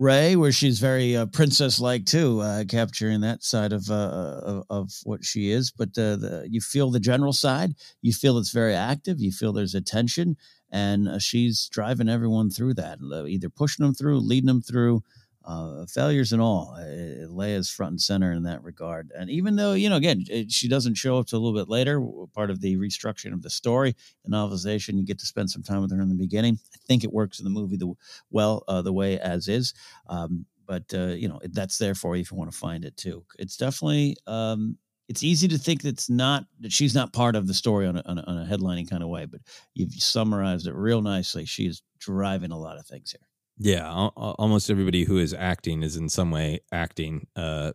Rey, 0.00 0.34
where 0.34 0.50
she's 0.50 0.80
very 0.80 1.14
uh, 1.14 1.26
princess 1.26 1.78
like 1.78 2.06
too, 2.06 2.40
uh, 2.40 2.64
capturing 2.64 3.20
that 3.20 3.44
side 3.44 3.74
of, 3.74 3.90
uh, 3.90 4.40
of 4.42 4.64
of 4.70 4.92
what 5.04 5.26
she 5.26 5.50
is. 5.50 5.70
But 5.70 5.90
uh, 5.90 6.16
the, 6.16 6.48
you 6.50 6.62
feel 6.62 6.90
the 6.90 6.98
general 6.98 7.34
side. 7.34 7.74
You 8.00 8.14
feel 8.14 8.38
it's 8.38 8.50
very 8.50 8.74
active. 8.74 9.20
You 9.20 9.30
feel 9.30 9.52
there's 9.52 9.74
attention, 9.74 10.38
and 10.72 11.06
uh, 11.06 11.18
she's 11.18 11.68
driving 11.68 12.08
everyone 12.08 12.48
through 12.48 12.74
that, 12.74 12.98
uh, 13.12 13.26
either 13.26 13.50
pushing 13.50 13.84
them 13.84 13.94
through, 13.94 14.20
leading 14.20 14.46
them 14.46 14.62
through. 14.62 15.02
Uh, 15.44 15.86
failures 15.86 16.32
and 16.32 16.42
all. 16.42 16.76
Leia's 16.78 17.70
front 17.70 17.92
and 17.92 18.00
center 18.00 18.32
in 18.32 18.42
that 18.44 18.62
regard. 18.62 19.10
And 19.16 19.30
even 19.30 19.56
though, 19.56 19.72
you 19.72 19.88
know, 19.88 19.96
again, 19.96 20.24
it, 20.28 20.52
she 20.52 20.68
doesn't 20.68 20.94
show 20.94 21.18
up 21.18 21.26
till 21.26 21.38
a 21.38 21.42
little 21.42 21.58
bit 21.58 21.68
later, 21.68 22.00
part 22.34 22.50
of 22.50 22.60
the 22.60 22.76
restructuring 22.76 23.32
of 23.32 23.42
the 23.42 23.50
story, 23.50 23.96
the 24.24 24.30
novelization, 24.30 24.96
you 24.96 25.04
get 25.04 25.18
to 25.20 25.26
spend 25.26 25.50
some 25.50 25.62
time 25.62 25.82
with 25.82 25.92
her 25.92 26.00
in 26.00 26.08
the 26.08 26.14
beginning. 26.14 26.58
I 26.74 26.78
think 26.86 27.04
it 27.04 27.12
works 27.12 27.38
in 27.38 27.44
the 27.44 27.50
movie 27.50 27.76
the 27.76 27.92
well, 28.30 28.64
uh, 28.68 28.82
the 28.82 28.92
way 28.92 29.18
as 29.18 29.48
is. 29.48 29.74
Um, 30.08 30.46
but 30.66 30.84
uh, 30.94 31.14
you 31.14 31.28
know, 31.28 31.40
that's 31.50 31.78
there 31.78 31.94
for 31.94 32.14
you 32.14 32.22
if 32.22 32.30
you 32.30 32.36
want 32.36 32.52
to 32.52 32.56
find 32.56 32.84
it 32.84 32.96
too. 32.96 33.24
It's 33.38 33.56
definitely. 33.56 34.16
Um, 34.26 34.78
it's 35.08 35.24
easy 35.24 35.48
to 35.48 35.58
think 35.58 35.82
that's 35.82 36.08
not 36.08 36.44
that 36.60 36.70
she's 36.70 36.94
not 36.94 37.12
part 37.12 37.34
of 37.34 37.48
the 37.48 37.54
story 37.54 37.88
on 37.88 37.96
a, 37.96 38.02
on 38.06 38.18
a, 38.18 38.22
on 38.22 38.38
a 38.38 38.46
headlining 38.46 38.88
kind 38.88 39.02
of 39.02 39.08
way, 39.08 39.26
but 39.26 39.40
you've 39.74 39.92
summarized 39.94 40.68
it 40.68 40.74
real 40.76 41.02
nicely. 41.02 41.44
She 41.44 41.66
is 41.66 41.82
driving 41.98 42.52
a 42.52 42.56
lot 42.58 42.78
of 42.78 42.86
things 42.86 43.10
here. 43.10 43.29
Yeah, 43.62 43.86
almost 44.16 44.70
everybody 44.70 45.04
who 45.04 45.18
is 45.18 45.34
acting 45.34 45.82
is 45.82 45.96
in 45.96 46.08
some 46.08 46.30
way 46.30 46.60
acting 46.72 47.26
uh, 47.36 47.72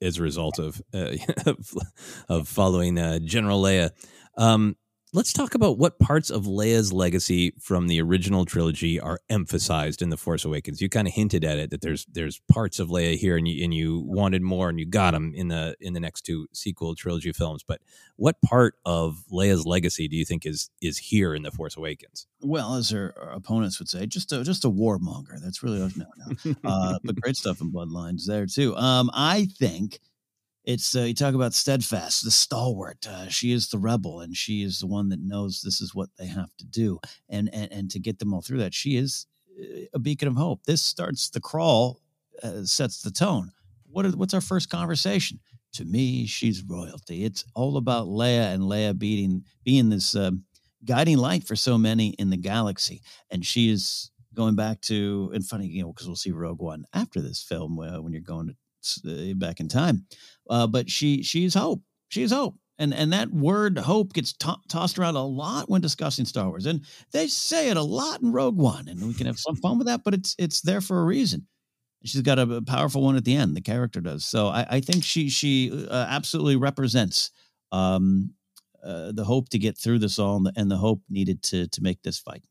as 0.00 0.18
a 0.18 0.22
result 0.22 0.60
of 0.60 0.80
uh, 0.94 1.16
of 2.28 2.46
following 2.46 2.96
uh, 2.98 3.18
General 3.18 3.60
Leia. 3.60 3.90
Um, 4.38 4.76
let's 5.14 5.32
talk 5.32 5.54
about 5.54 5.78
what 5.78 6.00
parts 6.00 6.28
of 6.28 6.42
Leia's 6.42 6.92
legacy 6.92 7.54
from 7.60 7.86
the 7.86 8.02
original 8.02 8.44
trilogy 8.44 8.98
are 8.98 9.20
emphasized 9.30 10.02
in 10.02 10.10
the 10.10 10.16
Force 10.16 10.44
Awakens. 10.44 10.80
You 10.82 10.88
kind 10.88 11.06
of 11.06 11.14
hinted 11.14 11.44
at 11.44 11.58
it 11.58 11.70
that 11.70 11.80
there's 11.80 12.04
there's 12.06 12.40
parts 12.50 12.80
of 12.80 12.88
Leia 12.88 13.16
here, 13.16 13.36
and 13.36 13.46
you 13.46 13.64
and 13.64 13.72
you 13.72 14.00
wanted 14.00 14.42
more, 14.42 14.68
and 14.68 14.78
you 14.78 14.86
got 14.86 15.12
them 15.12 15.32
in 15.34 15.48
the 15.48 15.76
in 15.80 15.92
the 15.92 16.00
next 16.00 16.22
two 16.22 16.48
sequel 16.52 16.96
trilogy 16.96 17.32
films. 17.32 17.62
But 17.66 17.80
what 18.16 18.42
part 18.42 18.74
of 18.84 19.24
Leia's 19.32 19.64
legacy 19.64 20.08
do 20.08 20.16
you 20.16 20.24
think 20.24 20.44
is 20.44 20.68
is 20.82 20.98
here 20.98 21.34
in 21.34 21.42
the 21.42 21.52
Force 21.52 21.76
Awakens? 21.76 22.26
Well, 22.40 22.74
as 22.74 22.90
her 22.90 23.10
opponents 23.32 23.78
would 23.78 23.88
say, 23.88 24.06
just 24.06 24.32
a 24.32 24.42
just 24.42 24.64
a 24.64 24.70
warmonger. 24.70 25.40
That's 25.40 25.62
really 25.62 25.78
no, 25.96 26.06
no. 26.16 26.54
Uh, 26.64 26.98
but 27.04 27.20
great 27.20 27.36
stuff 27.36 27.60
in 27.60 27.70
Bloodlines 27.70 28.26
there 28.26 28.46
too. 28.46 28.76
Um, 28.76 29.10
I 29.14 29.46
think 29.58 30.00
it's 30.64 30.96
uh, 30.96 31.00
you 31.00 31.14
talk 31.14 31.34
about 31.34 31.52
steadfast 31.52 32.24
the 32.24 32.30
stalwart 32.30 33.06
uh, 33.06 33.28
she 33.28 33.52
is 33.52 33.68
the 33.68 33.78
rebel 33.78 34.20
and 34.20 34.36
she 34.36 34.62
is 34.62 34.78
the 34.78 34.86
one 34.86 35.08
that 35.10 35.20
knows 35.20 35.60
this 35.60 35.80
is 35.80 35.94
what 35.94 36.08
they 36.18 36.26
have 36.26 36.54
to 36.56 36.64
do 36.64 36.98
and 37.28 37.48
and, 37.52 37.72
and 37.72 37.90
to 37.90 37.98
get 37.98 38.18
them 38.18 38.32
all 38.32 38.40
through 38.40 38.58
that 38.58 38.74
she 38.74 38.96
is 38.96 39.26
uh, 39.60 39.84
a 39.92 39.98
beacon 39.98 40.28
of 40.28 40.36
hope. 40.36 40.64
This 40.64 40.82
starts 40.82 41.30
the 41.30 41.40
crawl 41.40 42.00
uh, 42.42 42.64
sets 42.64 43.02
the 43.02 43.10
tone. 43.10 43.52
What 43.84 44.04
are, 44.06 44.10
what's 44.10 44.34
our 44.34 44.40
first 44.40 44.68
conversation? 44.68 45.40
To 45.74 45.84
me 45.84 46.26
she's 46.26 46.62
royalty. 46.62 47.24
It's 47.24 47.44
all 47.54 47.76
about 47.76 48.06
leia 48.06 48.52
and 48.52 48.64
leia 48.64 48.96
beating 48.98 49.44
being 49.64 49.90
this 49.90 50.14
um, 50.14 50.44
guiding 50.84 51.18
light 51.18 51.44
for 51.44 51.56
so 51.56 51.78
many 51.78 52.08
in 52.10 52.30
the 52.30 52.36
galaxy. 52.36 53.02
And 53.30 53.44
she 53.44 53.70
is 53.70 54.10
going 54.34 54.56
back 54.56 54.80
to 54.80 55.30
and 55.32 55.46
funny 55.46 55.66
you 55.68 55.82
know 55.82 55.92
because 55.92 56.08
we'll 56.08 56.16
see 56.16 56.32
rogue 56.32 56.60
one 56.60 56.84
after 56.92 57.20
this 57.20 57.40
film 57.40 57.78
uh, 57.78 58.00
when 58.00 58.12
you're 58.12 58.20
going 58.20 58.48
to 58.48 58.52
uh, 58.52 58.54
back 59.36 59.60
in 59.60 59.68
time. 59.68 60.06
Uh, 60.48 60.66
but 60.66 60.90
she 60.90 61.22
she's 61.22 61.54
hope. 61.54 61.82
She's 62.08 62.32
hope. 62.32 62.56
And 62.78 62.92
and 62.92 63.12
that 63.12 63.30
word 63.30 63.78
hope 63.78 64.12
gets 64.12 64.32
to- 64.34 64.60
tossed 64.68 64.98
around 64.98 65.14
a 65.14 65.22
lot 65.22 65.70
when 65.70 65.80
discussing 65.80 66.24
Star 66.24 66.48
Wars, 66.48 66.66
and 66.66 66.84
they 67.12 67.28
say 67.28 67.70
it 67.70 67.76
a 67.76 67.82
lot 67.82 68.20
in 68.20 68.32
Rogue 68.32 68.56
One, 68.56 68.88
and 68.88 69.06
we 69.06 69.14
can 69.14 69.26
have 69.26 69.38
some 69.38 69.56
fun 69.56 69.78
with 69.78 69.86
that. 69.86 70.02
But 70.04 70.14
it's 70.14 70.34
it's 70.38 70.60
there 70.60 70.80
for 70.80 71.00
a 71.00 71.04
reason. 71.04 71.46
She's 72.04 72.20
got 72.20 72.38
a, 72.38 72.56
a 72.56 72.62
powerful 72.62 73.02
one 73.02 73.16
at 73.16 73.24
the 73.24 73.36
end. 73.36 73.56
The 73.56 73.62
character 73.62 74.00
does. 74.00 74.24
So 74.24 74.48
I, 74.48 74.66
I 74.68 74.80
think 74.80 75.04
she 75.04 75.30
she 75.30 75.86
uh, 75.88 76.06
absolutely 76.08 76.56
represents 76.56 77.30
um, 77.70 78.34
uh, 78.82 79.12
the 79.12 79.24
hope 79.24 79.48
to 79.50 79.58
get 79.58 79.78
through 79.78 80.00
this 80.00 80.18
all, 80.18 80.36
and 80.36 80.46
the, 80.46 80.52
and 80.56 80.70
the 80.70 80.76
hope 80.76 81.00
needed 81.08 81.42
to 81.44 81.68
to 81.68 81.82
make 81.82 82.02
this 82.02 82.18
fight. 82.18 82.44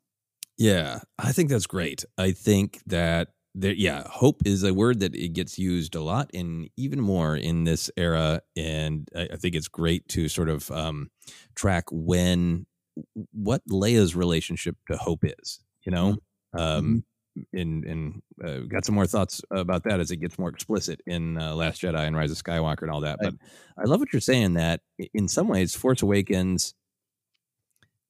Yeah, 0.57 0.99
I 1.19 1.33
think 1.33 1.49
that's 1.49 1.67
great. 1.67 2.05
I 2.17 2.31
think 2.31 2.79
that 2.85 3.29
there 3.55 3.73
yeah 3.73 4.03
hope 4.07 4.41
is 4.45 4.63
a 4.63 4.73
word 4.73 4.99
that 4.99 5.15
it 5.15 5.33
gets 5.33 5.59
used 5.59 5.95
a 5.95 6.01
lot 6.01 6.29
and 6.33 6.69
even 6.77 6.99
more 6.99 7.35
in 7.35 7.63
this 7.63 7.91
era. 7.97 8.41
And 8.55 9.07
i, 9.15 9.29
I 9.33 9.35
think 9.35 9.55
it's 9.55 9.67
great 9.67 10.07
to 10.09 10.27
sort 10.27 10.49
of 10.49 10.69
um, 10.71 11.09
track 11.55 11.85
when 11.91 12.65
what 13.31 13.61
leia's 13.69 14.15
relationship 14.15 14.75
to 14.89 14.97
hope 14.97 15.23
is 15.23 15.59
you 15.85 15.91
know? 15.91 16.17
Mm-hmm. 16.55 16.59
um 16.59 17.03
and 17.51 17.83
and 17.85 18.21
uh, 18.45 18.59
got 18.67 18.85
some 18.85 18.95
more 18.95 19.07
thoughts 19.07 19.41
about 19.51 19.83
that 19.85 19.99
as 19.99 20.11
it 20.11 20.17
gets 20.17 20.37
more 20.37 20.49
explicit 20.49 21.01
in 21.07 21.37
uh, 21.37 21.55
last 21.55 21.81
jedi 21.81 22.05
and 22.05 22.15
rise 22.15 22.31
of 22.31 22.37
skywalker 22.37 22.83
and 22.83 22.91
all 22.91 23.01
that. 23.01 23.17
But 23.21 23.33
i 23.77 23.83
love 23.85 23.99
what 23.99 24.13
you're 24.13 24.19
saying 24.19 24.53
that 24.53 24.81
in 25.13 25.27
some 25.27 25.47
ways 25.47 25.75
force 25.75 26.01
awakens 26.01 26.75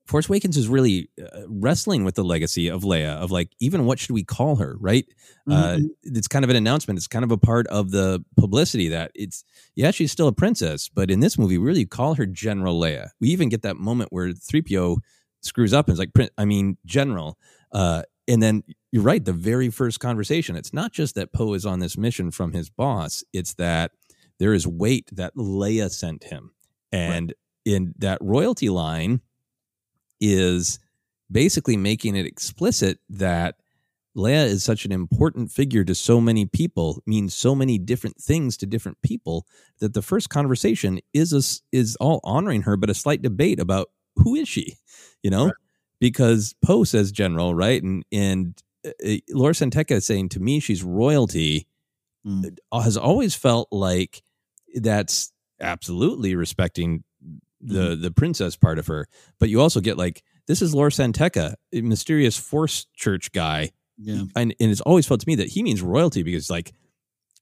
Force 0.05 0.27
Awakens 0.27 0.57
is 0.57 0.67
really 0.67 1.09
uh, 1.21 1.41
wrestling 1.47 2.03
with 2.03 2.15
the 2.15 2.23
legacy 2.23 2.67
of 2.67 2.83
Leia 2.83 3.15
of 3.15 3.31
like 3.31 3.51
even 3.59 3.85
what 3.85 3.99
should 3.99 4.13
we 4.13 4.23
call 4.23 4.57
her, 4.57 4.75
right? 4.79 5.05
Uh, 5.49 5.53
mm-hmm. 5.53 5.85
Uh, 5.85 5.87
it's 6.03 6.27
kind 6.27 6.43
of 6.43 6.49
an 6.49 6.57
announcement. 6.57 6.97
It's 6.97 7.07
kind 7.07 7.23
of 7.23 7.31
a 7.31 7.37
part 7.37 7.67
of 7.67 7.91
the 7.91 8.23
publicity 8.37 8.89
that 8.89 9.11
it's 9.15 9.45
yeah 9.75 9.91
she's 9.91 10.11
still 10.11 10.27
a 10.27 10.33
princess, 10.33 10.89
but 10.89 11.09
in 11.09 11.21
this 11.21 11.37
movie 11.37 11.57
we 11.57 11.65
really 11.65 11.85
call 11.85 12.15
her 12.15 12.25
General 12.25 12.79
Leia. 12.79 13.09
We 13.21 13.29
even 13.29 13.47
get 13.49 13.61
that 13.61 13.77
moment 13.77 14.11
where 14.11 14.33
three 14.33 14.61
PO 14.61 14.97
screws 15.41 15.73
up 15.73 15.87
and 15.87 15.93
is 15.93 15.99
like, 15.99 16.31
I 16.37 16.45
mean 16.45 16.77
General. 16.85 17.37
Uh, 17.71 18.03
and 18.27 18.41
then 18.41 18.63
you're 18.91 19.03
right, 19.03 19.23
the 19.23 19.33
very 19.33 19.69
first 19.69 19.99
conversation. 19.99 20.55
It's 20.55 20.73
not 20.73 20.91
just 20.91 21.15
that 21.15 21.33
Poe 21.33 21.53
is 21.53 21.65
on 21.65 21.79
this 21.79 21.97
mission 21.97 22.31
from 22.31 22.53
his 22.53 22.69
boss. 22.69 23.23
It's 23.33 23.53
that 23.55 23.91
there 24.39 24.53
is 24.53 24.67
weight 24.67 25.09
that 25.13 25.35
Leia 25.35 25.91
sent 25.91 26.25
him, 26.25 26.51
and 26.91 27.29
right. 27.29 27.73
in 27.73 27.93
that 27.99 28.19
royalty 28.21 28.69
line 28.69 29.21
is 30.23 30.79
basically 31.29 31.75
making 31.75 32.15
it 32.15 32.25
explicit 32.25 32.99
that 33.09 33.55
Leia 34.15 34.45
is 34.45 34.63
such 34.63 34.85
an 34.85 34.91
important 34.91 35.51
figure 35.51 35.83
to 35.83 35.95
so 35.95 36.21
many 36.21 36.45
people, 36.45 37.01
means 37.05 37.33
so 37.33 37.55
many 37.55 37.77
different 37.77 38.17
things 38.17 38.55
to 38.57 38.65
different 38.65 39.01
people 39.01 39.45
that 39.79 39.93
the 39.93 40.01
first 40.01 40.29
conversation 40.29 40.99
is 41.13 41.33
a, 41.33 41.75
is 41.75 41.95
all 41.97 42.19
honoring 42.23 42.61
her, 42.61 42.77
but 42.77 42.89
a 42.89 42.93
slight 42.93 43.21
debate 43.21 43.59
about 43.59 43.89
who 44.15 44.35
is 44.35 44.47
she, 44.47 44.77
you 45.23 45.31
know, 45.31 45.45
right. 45.47 45.55
because 45.99 46.55
Poe 46.63 46.83
says 46.83 47.11
general, 47.11 47.55
right, 47.55 47.81
and 47.81 48.05
and 48.11 48.61
uh, 48.85 48.91
uh 49.05 49.17
Lor 49.31 49.53
San 49.53 49.71
Tekka 49.71 49.95
is 49.95 50.05
saying 50.05 50.29
to 50.29 50.39
me 50.39 50.59
she's 50.59 50.83
royalty, 50.83 51.67
mm. 52.25 52.55
has 52.71 52.97
always 52.97 53.33
felt 53.33 53.67
like 53.71 54.21
that's 54.75 55.31
absolutely 55.59 56.35
respecting 56.35 57.03
the 57.63 57.89
mm-hmm. 57.91 58.01
the 58.01 58.11
princess 58.11 58.55
part 58.55 58.79
of 58.79 58.87
her, 58.87 59.07
but 59.39 59.49
you 59.49 59.61
also 59.61 59.79
get 59.79 59.97
like 59.97 60.23
this 60.47 60.61
is 60.61 60.75
Lor 60.75 60.91
San 60.91 61.13
Tekka, 61.13 61.55
a 61.71 61.81
mysterious 61.81 62.37
Force 62.37 62.85
Church 62.95 63.31
guy. 63.31 63.71
Yeah, 63.97 64.23
and, 64.35 64.55
and 64.59 64.71
it's 64.71 64.81
always 64.81 65.07
felt 65.07 65.21
to 65.21 65.27
me 65.27 65.35
that 65.35 65.49
he 65.49 65.63
means 65.63 65.81
royalty 65.81 66.23
because 66.23 66.49
like 66.49 66.73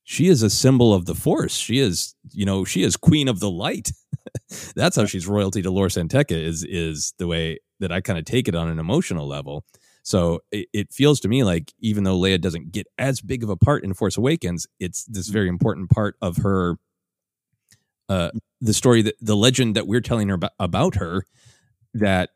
she 0.04 0.28
is 0.28 0.44
a 0.44 0.50
symbol 0.50 0.94
of 0.94 1.06
the 1.06 1.16
Force. 1.16 1.56
She 1.56 1.80
is 1.80 2.16
you 2.32 2.46
know 2.46 2.66
she 2.66 2.84
is 2.84 2.98
Queen 2.98 3.28
of 3.28 3.40
the 3.40 3.50
Light. 3.50 3.92
That's 4.76 4.96
how 4.96 5.06
she's 5.06 5.28
royalty 5.28 5.62
to 5.62 5.72
Lor 5.72 5.90
San 5.90 6.08
Tekka 6.08 6.38
is 6.38 6.64
is 6.64 7.14
the 7.18 7.28
way 7.28 7.60
that 7.80 7.92
I 7.92 8.02
kind 8.02 8.20
of 8.20 8.26
take 8.26 8.48
it 8.48 8.56
on 8.56 8.68
an 8.68 8.80
emotional 8.80 9.28
level. 9.28 9.66
So 10.04 10.40
it, 10.52 10.68
it, 10.74 10.92
feels 10.92 11.20
to 11.22 11.28
me 11.28 11.44
like 11.44 11.74
even 11.80 12.04
though 12.04 12.18
Leia 12.18 12.42
doesn't 12.42 12.72
get 12.72 12.88
as 12.98 13.22
big 13.22 13.44
of 13.44 13.50
a 13.50 13.56
part 13.56 13.84
in 13.84 13.94
Force 13.94 14.18
Awakens, 14.18 14.66
it's 14.80 15.04
this 15.06 15.28
very 15.28 15.48
important 15.48 15.90
part 15.90 16.16
of 16.22 16.38
her 16.38 16.78
uh, 18.12 18.30
the 18.60 18.74
story 18.74 19.02
that 19.02 19.16
the 19.22 19.38
legend 19.38 19.74
that 19.78 19.88
we're 19.88 20.02
telling 20.02 20.28
her 20.28 20.36
about, 20.36 20.52
about 20.60 20.96
her 20.96 21.24
that 21.94 22.32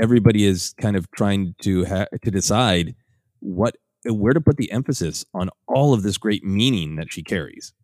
everybody 0.00 0.46
is 0.46 0.74
kind 0.80 0.96
of 0.96 1.10
trying 1.10 1.54
to 1.60 1.84
ha- 1.84 2.06
to 2.22 2.30
decide 2.30 2.94
what 3.40 3.76
where 4.06 4.32
to 4.32 4.40
put 4.40 4.56
the 4.56 4.72
emphasis 4.72 5.26
on 5.34 5.50
all 5.66 5.92
of 5.92 6.02
this 6.02 6.16
great 6.16 6.44
meaning 6.44 6.96
that 6.96 7.12
she 7.12 7.22
carries. 7.22 7.74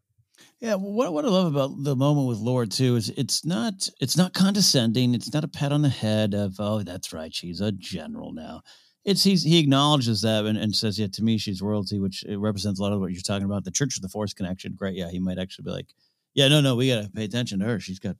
Yeah, 0.58 0.76
what 0.76 1.12
what 1.12 1.26
I 1.26 1.28
love 1.28 1.54
about 1.54 1.84
the 1.84 1.94
moment 1.94 2.28
with 2.28 2.38
Lord 2.38 2.70
too 2.70 2.96
is 2.96 3.10
it's 3.10 3.44
not 3.44 3.90
it's 4.00 4.16
not 4.16 4.32
condescending. 4.32 5.14
It's 5.14 5.34
not 5.34 5.44
a 5.44 5.48
pat 5.48 5.70
on 5.70 5.82
the 5.82 5.90
head 5.90 6.32
of 6.32 6.56
oh 6.58 6.82
that's 6.82 7.12
right 7.12 7.34
she's 7.34 7.60
a 7.60 7.72
general 7.72 8.32
now. 8.32 8.62
It's 9.04 9.22
he's 9.22 9.42
he 9.42 9.58
acknowledges 9.58 10.22
that 10.22 10.46
and, 10.46 10.56
and 10.56 10.74
says 10.74 10.98
yeah 10.98 11.08
to 11.12 11.22
me 11.22 11.36
she's 11.36 11.60
royalty, 11.60 12.00
which 12.00 12.24
represents 12.26 12.80
a 12.80 12.82
lot 12.82 12.94
of 12.94 13.00
what 13.00 13.12
you're 13.12 13.20
talking 13.20 13.44
about. 13.44 13.64
The 13.64 13.70
Church 13.70 13.96
of 13.96 14.02
the 14.02 14.08
Force 14.08 14.32
connection, 14.32 14.72
great. 14.74 14.96
Yeah, 14.96 15.10
he 15.10 15.18
might 15.18 15.38
actually 15.38 15.64
be 15.64 15.72
like 15.72 15.88
yeah, 16.34 16.48
no, 16.48 16.60
no, 16.60 16.76
we 16.76 16.88
got 16.88 17.02
to 17.02 17.10
pay 17.10 17.24
attention 17.24 17.60
to 17.60 17.66
her. 17.66 17.80
She's 17.80 17.98
got 17.98 18.16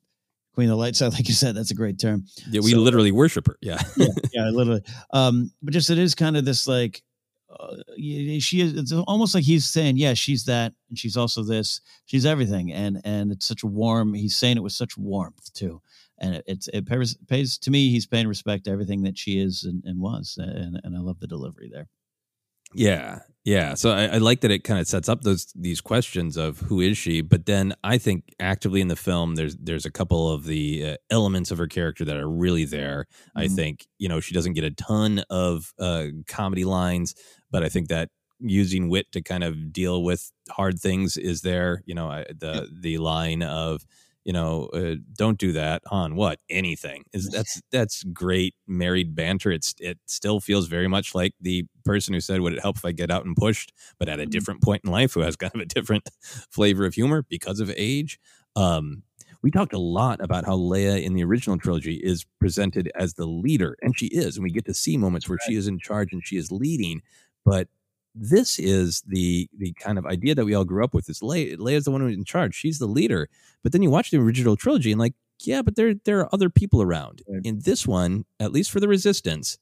Queen 0.54 0.68
of 0.68 0.70
the 0.70 0.76
Light 0.76 0.96
side, 0.96 1.12
like 1.12 1.28
you 1.28 1.34
said. 1.34 1.54
That's 1.54 1.70
a 1.70 1.74
great 1.74 1.98
term. 1.98 2.24
Yeah, 2.50 2.60
we 2.62 2.72
so, 2.72 2.78
literally 2.78 3.12
worship 3.12 3.46
her. 3.46 3.56
Yeah, 3.60 3.80
yeah, 3.96 4.06
yeah, 4.32 4.50
literally. 4.50 4.82
Um, 5.12 5.50
but 5.62 5.74
just 5.74 5.90
it 5.90 5.98
is 5.98 6.14
kind 6.14 6.36
of 6.36 6.44
this 6.44 6.66
like 6.66 7.02
uh, 7.50 7.76
she 7.96 8.60
is. 8.60 8.76
It's 8.76 8.92
almost 8.92 9.34
like 9.34 9.44
he's 9.44 9.66
saying, 9.66 9.96
yeah, 9.96 10.14
she's 10.14 10.44
that, 10.44 10.72
and 10.88 10.98
she's 10.98 11.16
also 11.16 11.42
this. 11.42 11.80
She's 12.06 12.26
everything, 12.26 12.72
and 12.72 13.00
and 13.04 13.32
it's 13.32 13.46
such 13.46 13.62
a 13.62 13.66
warm. 13.66 14.14
He's 14.14 14.36
saying 14.36 14.56
it 14.56 14.62
with 14.62 14.72
such 14.72 14.96
warmth 14.96 15.52
too, 15.52 15.82
and 16.18 16.36
it, 16.36 16.44
it's 16.46 16.68
it 16.68 16.86
pays, 16.86 17.16
pays 17.28 17.58
to 17.58 17.70
me. 17.70 17.90
He's 17.90 18.06
paying 18.06 18.28
respect 18.28 18.64
to 18.64 18.70
everything 18.70 19.02
that 19.02 19.18
she 19.18 19.40
is 19.40 19.64
and, 19.64 19.82
and 19.84 20.00
was, 20.00 20.38
and 20.38 20.80
and 20.82 20.96
I 20.96 21.00
love 21.00 21.20
the 21.20 21.26
delivery 21.26 21.68
there. 21.72 21.88
Yeah, 22.72 23.20
yeah, 23.44 23.74
so 23.74 23.90
I, 23.90 24.04
I, 24.06 24.18
like 24.18 24.40
that 24.40 24.50
it 24.50 24.64
kind 24.64 24.80
of 24.80 24.86
sets 24.86 25.06
up 25.06 25.20
those 25.20 25.52
these 25.54 25.82
questions 25.82 26.38
of 26.38 26.60
who 26.60 26.80
is 26.80 26.96
she, 26.96 27.20
but 27.20 27.44
then 27.44 27.74
I 27.84 27.98
think 27.98 28.34
actively 28.40 28.80
in 28.80 28.88
the 28.88 28.96
film, 28.96 29.34
there's 29.34 29.54
there's 29.56 29.84
a 29.84 29.90
couple 29.90 30.32
of 30.32 30.46
the 30.46 30.92
uh, 30.92 30.96
elements 31.10 31.50
of 31.50 31.58
her 31.58 31.66
character 31.66 32.06
that 32.06 32.16
are 32.16 32.28
really 32.28 32.64
there. 32.64 33.06
Mm-hmm. 33.28 33.38
I 33.38 33.48
think 33.48 33.86
you 33.98 34.08
know 34.08 34.20
she 34.20 34.32
doesn't 34.32 34.54
get 34.54 34.64
a 34.64 34.70
ton 34.70 35.24
of 35.28 35.74
uh, 35.78 36.06
comedy 36.26 36.64
lines, 36.64 37.14
but 37.50 37.62
I 37.62 37.68
think 37.68 37.88
that 37.88 38.08
using 38.40 38.88
wit 38.88 39.12
to 39.12 39.20
kind 39.20 39.44
of 39.44 39.74
deal 39.74 40.02
with 40.02 40.32
hard 40.50 40.80
things 40.80 41.18
is 41.18 41.42
there. 41.42 41.82
You 41.84 41.94
know, 41.94 42.08
I, 42.08 42.24
the 42.30 42.70
the 42.72 42.96
line 42.96 43.42
of 43.42 43.84
you 44.24 44.32
know, 44.32 44.66
uh, 44.72 44.96
don't 45.16 45.38
do 45.38 45.52
that 45.52 45.82
on 45.90 46.16
what 46.16 46.40
anything 46.48 47.04
is 47.12 47.28
that's 47.28 47.60
that's 47.70 48.02
great 48.04 48.54
married 48.66 49.14
banter. 49.14 49.50
It's 49.52 49.74
it 49.78 49.98
still 50.06 50.40
feels 50.40 50.66
very 50.66 50.88
much 50.88 51.14
like 51.14 51.34
the 51.40 51.64
person 51.84 52.14
who 52.14 52.20
said, 52.20 52.40
"Would 52.40 52.54
it 52.54 52.62
help 52.62 52.78
if 52.78 52.84
I 52.84 52.92
get 52.92 53.10
out 53.10 53.26
and 53.26 53.36
pushed?" 53.36 53.72
But 53.98 54.08
at 54.08 54.20
a 54.20 54.26
different 54.26 54.62
point 54.62 54.82
in 54.84 54.90
life, 54.90 55.12
who 55.14 55.20
has 55.20 55.36
kind 55.44 55.54
of 55.54 55.60
a 55.60 55.66
different 55.66 56.08
flavor 56.50 56.86
of 56.86 56.94
humor 56.94 57.24
because 57.28 57.60
of 57.60 57.72
age. 57.76 58.18
Um, 58.56 59.02
we 59.42 59.50
talked 59.50 59.74
a 59.74 59.78
lot 59.78 60.22
about 60.22 60.46
how 60.46 60.56
Leia 60.56 61.02
in 61.02 61.12
the 61.12 61.22
original 61.22 61.58
trilogy 61.58 61.96
is 61.96 62.24
presented 62.40 62.90
as 62.94 63.14
the 63.14 63.26
leader, 63.26 63.76
and 63.82 63.96
she 63.96 64.06
is, 64.06 64.36
and 64.36 64.44
we 64.44 64.50
get 64.50 64.64
to 64.64 64.74
see 64.74 64.96
moments 64.96 65.28
where 65.28 65.38
she 65.46 65.54
is 65.54 65.68
in 65.68 65.78
charge 65.78 66.14
and 66.14 66.24
she 66.24 66.38
is 66.38 66.50
leading. 66.50 67.02
But 67.44 67.68
this 68.14 68.58
is 68.58 69.02
the 69.06 69.48
the 69.56 69.72
kind 69.74 69.98
of 69.98 70.06
idea 70.06 70.34
that 70.34 70.44
we 70.44 70.54
all 70.54 70.64
grew 70.64 70.84
up 70.84 70.94
with. 70.94 71.08
Is 71.08 71.20
Leia 71.20 71.56
Leia's 71.56 71.84
the 71.84 71.90
one 71.90 72.00
who's 72.00 72.16
in 72.16 72.24
charge? 72.24 72.54
She's 72.54 72.78
the 72.78 72.86
leader. 72.86 73.28
But 73.62 73.72
then 73.72 73.82
you 73.82 73.90
watch 73.90 74.10
the 74.10 74.18
original 74.18 74.56
trilogy 74.56 74.92
and 74.92 75.00
like, 75.00 75.14
yeah, 75.40 75.62
but 75.62 75.76
there 75.76 75.94
there 75.94 76.20
are 76.20 76.28
other 76.32 76.50
people 76.50 76.80
around. 76.82 77.22
In 77.44 77.60
this 77.64 77.86
one, 77.86 78.24
at 78.38 78.52
least 78.52 78.70
for 78.70 78.80
the 78.80 78.88
Resistance, 78.88 79.58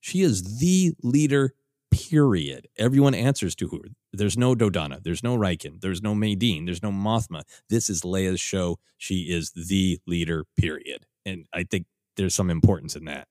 she 0.00 0.22
is 0.22 0.58
the 0.60 0.92
leader. 1.02 1.54
Period. 1.90 2.68
Everyone 2.76 3.14
answers 3.14 3.54
to 3.56 3.68
her. 3.68 3.88
There's 4.12 4.36
no 4.36 4.54
Dodonna. 4.54 5.02
There's 5.02 5.22
no 5.22 5.38
Rieekan. 5.38 5.80
There's 5.80 6.02
no 6.02 6.14
Madine. 6.14 6.66
There's 6.66 6.82
no 6.82 6.90
Mothma. 6.92 7.44
This 7.70 7.88
is 7.88 8.02
Leia's 8.02 8.40
show. 8.40 8.78
She 8.98 9.30
is 9.30 9.52
the 9.52 9.98
leader. 10.06 10.44
Period. 10.58 11.06
And 11.24 11.46
I 11.54 11.64
think 11.64 11.86
there's 12.16 12.34
some 12.34 12.50
importance 12.50 12.94
in 12.94 13.06
that. 13.06 13.26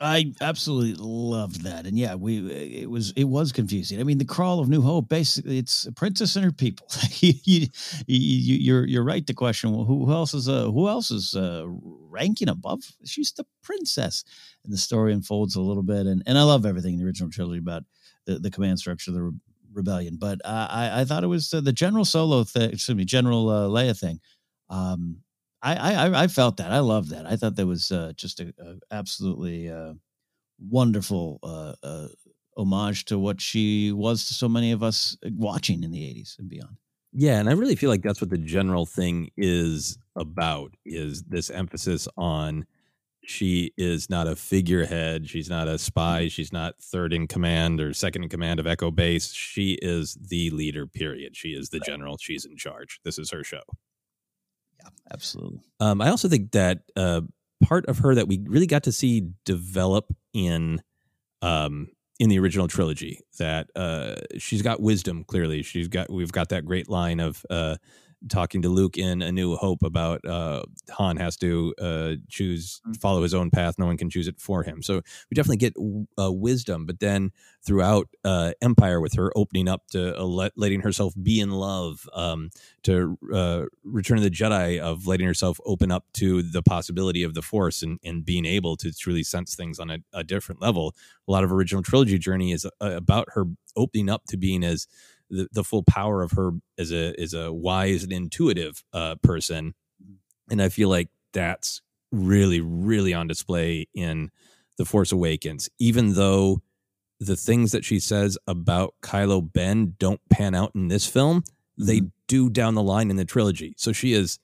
I 0.00 0.32
absolutely 0.40 0.94
loved 0.98 1.62
that, 1.62 1.86
and 1.86 1.96
yeah, 1.96 2.16
we 2.16 2.50
it 2.50 2.90
was 2.90 3.12
it 3.12 3.24
was 3.24 3.52
confusing. 3.52 4.00
I 4.00 4.02
mean, 4.02 4.18
the 4.18 4.24
crawl 4.24 4.58
of 4.58 4.68
New 4.68 4.82
Hope 4.82 5.08
basically 5.08 5.58
it's 5.58 5.86
a 5.86 5.92
princess 5.92 6.34
and 6.34 6.44
her 6.44 6.50
people. 6.50 6.86
you, 7.20 7.32
you, 7.44 7.66
you, 8.06 8.56
you're 8.56 8.86
you're 8.86 9.04
right 9.04 9.24
to 9.26 9.34
question 9.34 9.70
well, 9.72 9.84
who, 9.84 10.10
else 10.10 10.34
is 10.34 10.48
uh, 10.48 10.64
who 10.64 10.88
else 10.88 11.12
is 11.12 11.36
uh, 11.36 11.64
ranking 11.66 12.48
above? 12.48 12.82
She's 13.04 13.32
the 13.32 13.46
princess, 13.62 14.24
and 14.64 14.72
the 14.72 14.78
story 14.78 15.12
unfolds 15.12 15.54
a 15.54 15.60
little 15.60 15.84
bit, 15.84 16.06
and 16.06 16.24
and 16.26 16.38
I 16.38 16.42
love 16.42 16.66
everything 16.66 16.94
in 16.94 16.98
the 16.98 17.06
original 17.06 17.30
trilogy 17.30 17.60
about 17.60 17.84
the, 18.26 18.40
the 18.40 18.50
command 18.50 18.80
structure 18.80 19.12
of 19.12 19.14
the 19.14 19.22
re- 19.22 19.32
rebellion. 19.72 20.16
But 20.16 20.40
I 20.44 21.02
I 21.02 21.04
thought 21.04 21.22
it 21.22 21.28
was 21.28 21.54
uh, 21.54 21.60
the 21.60 21.72
General 21.72 22.04
Solo 22.04 22.42
thing, 22.42 22.72
excuse 22.72 22.96
me, 22.96 23.04
General 23.04 23.48
uh, 23.48 23.68
Leia 23.68 23.98
thing. 23.98 24.18
Um, 24.68 25.18
I, 25.64 25.94
I 25.94 26.22
I 26.24 26.26
felt 26.26 26.58
that. 26.58 26.72
I 26.72 26.80
love 26.80 27.08
that. 27.08 27.26
I 27.26 27.36
thought 27.36 27.56
that 27.56 27.66
was 27.66 27.90
uh, 27.90 28.12
just 28.16 28.40
a, 28.40 28.52
a 28.58 28.76
absolutely 28.94 29.70
uh, 29.70 29.94
wonderful 30.58 31.40
uh, 31.42 31.72
uh, 31.82 32.08
homage 32.56 33.06
to 33.06 33.18
what 33.18 33.40
she 33.40 33.90
was 33.90 34.28
to 34.28 34.34
so 34.34 34.48
many 34.48 34.72
of 34.72 34.82
us 34.82 35.16
uh, 35.24 35.30
watching 35.36 35.82
in 35.82 35.90
the 35.90 36.02
'80s 36.02 36.38
and 36.38 36.48
beyond. 36.48 36.76
Yeah, 37.12 37.38
and 37.38 37.48
I 37.48 37.52
really 37.52 37.76
feel 37.76 37.90
like 37.90 38.02
that's 38.02 38.20
what 38.20 38.30
the 38.30 38.38
general 38.38 38.86
thing 38.86 39.30
is 39.36 39.96
about 40.16 40.72
is 40.84 41.22
this 41.22 41.48
emphasis 41.48 42.08
on 42.16 42.66
she 43.26 43.72
is 43.78 44.10
not 44.10 44.26
a 44.26 44.36
figurehead, 44.36 45.30
she's 45.30 45.48
not 45.48 45.66
a 45.66 45.78
spy, 45.78 46.28
she's 46.28 46.52
not 46.52 46.74
third 46.82 47.12
in 47.14 47.26
command 47.26 47.80
or 47.80 47.94
second 47.94 48.24
in 48.24 48.28
command 48.28 48.60
of 48.60 48.66
Echo 48.66 48.90
Base. 48.90 49.32
She 49.32 49.78
is 49.80 50.18
the 50.20 50.50
leader, 50.50 50.86
period. 50.86 51.36
She 51.36 51.50
is 51.50 51.70
the 51.70 51.80
general, 51.80 52.18
she's 52.18 52.44
in 52.44 52.56
charge. 52.56 53.00
This 53.04 53.18
is 53.18 53.30
her 53.30 53.42
show. 53.42 53.62
Yeah, 54.84 54.90
absolutely. 55.12 55.60
Um, 55.80 56.00
I 56.00 56.10
also 56.10 56.28
think 56.28 56.52
that 56.52 56.80
uh, 56.96 57.22
part 57.62 57.86
of 57.86 57.98
her 57.98 58.14
that 58.14 58.28
we 58.28 58.44
really 58.46 58.66
got 58.66 58.84
to 58.84 58.92
see 58.92 59.30
develop 59.44 60.12
in 60.32 60.82
um, 61.42 61.88
in 62.18 62.28
the 62.28 62.38
original 62.38 62.68
trilogy 62.68 63.20
that 63.38 63.68
uh, 63.74 64.16
she's 64.38 64.62
got 64.62 64.80
wisdom. 64.80 65.24
Clearly, 65.24 65.62
she's 65.62 65.88
got 65.88 66.10
we've 66.10 66.32
got 66.32 66.50
that 66.50 66.64
great 66.64 66.88
line 66.88 67.20
of 67.20 67.44
uh, 67.50 67.76
talking 68.28 68.62
to 68.62 68.68
Luke 68.68 68.96
in 68.96 69.22
A 69.22 69.32
New 69.32 69.56
Hope 69.56 69.82
about 69.82 70.24
uh, 70.24 70.62
Han 70.90 71.16
has 71.16 71.36
to 71.38 71.74
uh, 71.80 72.12
choose 72.28 72.80
follow 73.00 73.22
his 73.22 73.34
own 73.34 73.50
path. 73.50 73.78
No 73.78 73.86
one 73.86 73.96
can 73.96 74.10
choose 74.10 74.28
it 74.28 74.40
for 74.40 74.62
him. 74.62 74.82
So 74.82 75.02
we 75.30 75.34
definitely 75.34 75.58
get 75.58 75.74
uh, 76.18 76.32
wisdom. 76.32 76.86
But 76.86 77.00
then 77.00 77.32
throughout 77.64 78.08
uh, 78.24 78.52
Empire, 78.60 79.00
with 79.00 79.14
her 79.14 79.32
opening 79.36 79.68
up 79.68 79.86
to 79.88 80.18
uh, 80.18 80.24
let, 80.24 80.52
letting 80.56 80.80
herself 80.80 81.14
be 81.20 81.40
in 81.40 81.50
love, 81.50 82.08
um, 82.12 82.50
to 82.84 83.18
uh, 83.32 83.64
Return 83.84 84.18
of 84.18 84.24
the 84.24 84.30
Jedi, 84.30 84.78
of 84.78 85.06
letting 85.06 85.26
herself 85.26 85.58
open 85.64 85.90
up 85.90 86.04
to 86.14 86.42
the 86.42 86.62
possibility 86.62 87.22
of 87.22 87.34
the 87.34 87.42
Force 87.42 87.82
and, 87.82 87.98
and 88.04 88.24
being 88.24 88.44
able 88.44 88.76
to 88.76 88.92
truly 88.92 89.22
sense 89.22 89.54
things 89.54 89.78
on 89.78 89.90
a, 89.90 89.98
a 90.12 90.24
different 90.24 90.60
level. 90.60 90.94
A 91.26 91.32
lot 91.32 91.44
of 91.44 91.52
original 91.52 91.82
trilogy 91.82 92.18
journey 92.18 92.52
is 92.52 92.64
uh, 92.64 92.70
about 92.80 93.28
her 93.34 93.44
opening 93.76 94.08
up 94.08 94.24
to 94.26 94.36
being 94.36 94.62
as 94.62 94.86
the, 95.30 95.48
the 95.52 95.64
full 95.64 95.82
power 95.82 96.22
of 96.22 96.32
her 96.32 96.52
as 96.78 96.92
a 96.92 97.18
as 97.20 97.34
a 97.34 97.52
wise 97.52 98.02
and 98.02 98.12
intuitive 98.12 98.82
uh, 98.92 99.16
person, 99.22 99.74
and 100.50 100.62
I 100.62 100.68
feel 100.68 100.88
like 100.88 101.08
that's 101.32 101.82
really 102.12 102.60
really 102.60 103.12
on 103.12 103.26
display 103.26 103.88
in 103.94 104.30
the 104.78 104.84
Force 104.84 105.12
Awakens. 105.12 105.68
Even 105.78 106.14
though 106.14 106.62
the 107.20 107.36
things 107.36 107.72
that 107.72 107.84
she 107.84 107.98
says 107.98 108.36
about 108.46 108.94
Kylo 109.02 109.52
Ben 109.52 109.94
don't 109.98 110.20
pan 110.30 110.54
out 110.54 110.72
in 110.74 110.88
this 110.88 111.06
film, 111.06 111.42
they 111.78 112.02
do 112.28 112.50
down 112.50 112.74
the 112.74 112.82
line 112.82 113.10
in 113.10 113.16
the 113.16 113.24
trilogy. 113.24 113.74
So 113.76 113.92
she 113.92 114.12
is 114.12 114.38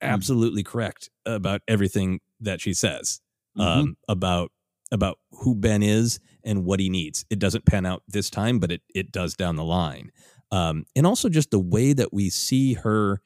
absolutely 0.00 0.62
correct 0.62 1.10
about 1.26 1.60
everything 1.66 2.20
that 2.40 2.60
she 2.60 2.72
says 2.72 3.20
um, 3.58 3.96
about 4.08 4.52
about 4.90 5.18
who 5.32 5.54
Ben 5.54 5.82
is 5.82 6.18
and 6.44 6.64
what 6.64 6.80
he 6.80 6.88
needs. 6.88 7.24
It 7.30 7.38
doesn't 7.38 7.66
pan 7.66 7.86
out 7.86 8.02
this 8.08 8.30
time, 8.30 8.58
but 8.58 8.72
it 8.72 8.82
it 8.94 9.12
does 9.12 9.34
down 9.34 9.56
the 9.56 9.64
line. 9.64 10.10
Um, 10.50 10.84
and 10.96 11.06
also 11.06 11.28
just 11.28 11.50
the 11.50 11.58
way 11.58 11.92
that 11.92 12.12
we 12.12 12.30
see 12.30 12.74
her, 12.74 13.20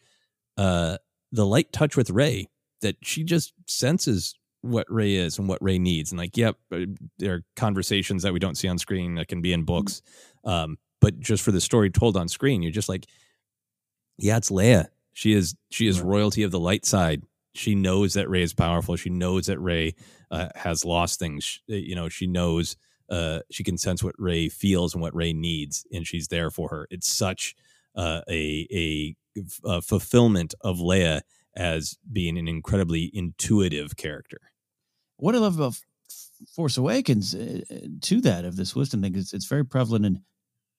uh, 0.56 0.98
the 1.30 1.46
light 1.46 1.72
touch 1.72 1.96
with 1.96 2.10
Rey, 2.10 2.48
that 2.80 2.96
she 3.02 3.22
just 3.22 3.52
senses 3.66 4.34
what 4.62 4.90
Rey 4.90 5.14
is 5.14 5.38
and 5.38 5.48
what 5.48 5.62
Rey 5.62 5.78
needs. 5.78 6.10
And 6.10 6.18
like, 6.18 6.36
yep, 6.36 6.56
uh, 6.72 6.86
there 7.18 7.34
are 7.34 7.42
conversations 7.56 8.22
that 8.22 8.32
we 8.32 8.38
don't 8.38 8.56
see 8.56 8.68
on 8.68 8.78
screen 8.78 9.16
that 9.16 9.28
can 9.28 9.40
be 9.40 9.52
in 9.52 9.64
books. 9.64 10.02
Um, 10.44 10.78
but 11.00 11.18
just 11.20 11.42
for 11.42 11.52
the 11.52 11.60
story 11.60 11.90
told 11.90 12.16
on 12.16 12.28
screen, 12.28 12.62
you're 12.62 12.72
just 12.72 12.88
like, 12.88 13.06
yeah, 14.18 14.36
it's 14.36 14.50
Leia. 14.50 14.86
She 15.12 15.32
is 15.32 15.54
she 15.70 15.86
is 15.88 16.00
royalty 16.00 16.42
of 16.42 16.52
the 16.52 16.60
light 16.60 16.86
side. 16.86 17.22
She 17.54 17.74
knows 17.74 18.14
that 18.14 18.30
Rey 18.30 18.42
is 18.42 18.54
powerful. 18.54 18.96
She 18.96 19.10
knows 19.10 19.46
that 19.46 19.58
Rey 19.58 19.94
uh, 20.32 20.48
has 20.56 20.84
lost 20.84 21.20
things. 21.20 21.44
Sh- 21.44 21.58
You 21.68 21.94
know, 21.94 22.08
she 22.08 22.26
knows 22.26 22.76
uh, 23.08 23.40
she 23.50 23.62
can 23.62 23.78
sense 23.78 24.02
what 24.02 24.14
Rey 24.18 24.48
feels 24.48 24.94
and 24.94 25.02
what 25.02 25.14
Rey 25.14 25.32
needs, 25.32 25.86
and 25.92 26.06
she's 26.06 26.28
there 26.28 26.50
for 26.50 26.68
her. 26.70 26.88
It's 26.90 27.06
such 27.08 27.54
uh, 27.94 28.22
a, 28.28 28.66
a 28.72 29.14
a 29.64 29.80
fulfillment 29.82 30.54
of 30.62 30.78
Leia 30.78 31.20
as 31.54 31.96
being 32.10 32.38
an 32.38 32.48
incredibly 32.48 33.10
intuitive 33.14 33.96
character. 33.96 34.40
What 35.16 35.34
I 35.34 35.38
love 35.38 35.56
about 35.56 35.78
Force 36.54 36.76
Awakens 36.76 37.34
uh, 37.34 37.60
to 38.00 38.20
that 38.22 38.44
of 38.44 38.56
this 38.56 38.74
wisdom 38.74 39.02
thing 39.02 39.14
is 39.14 39.32
it's 39.32 39.46
very 39.46 39.64
prevalent 39.64 40.06
in 40.06 40.22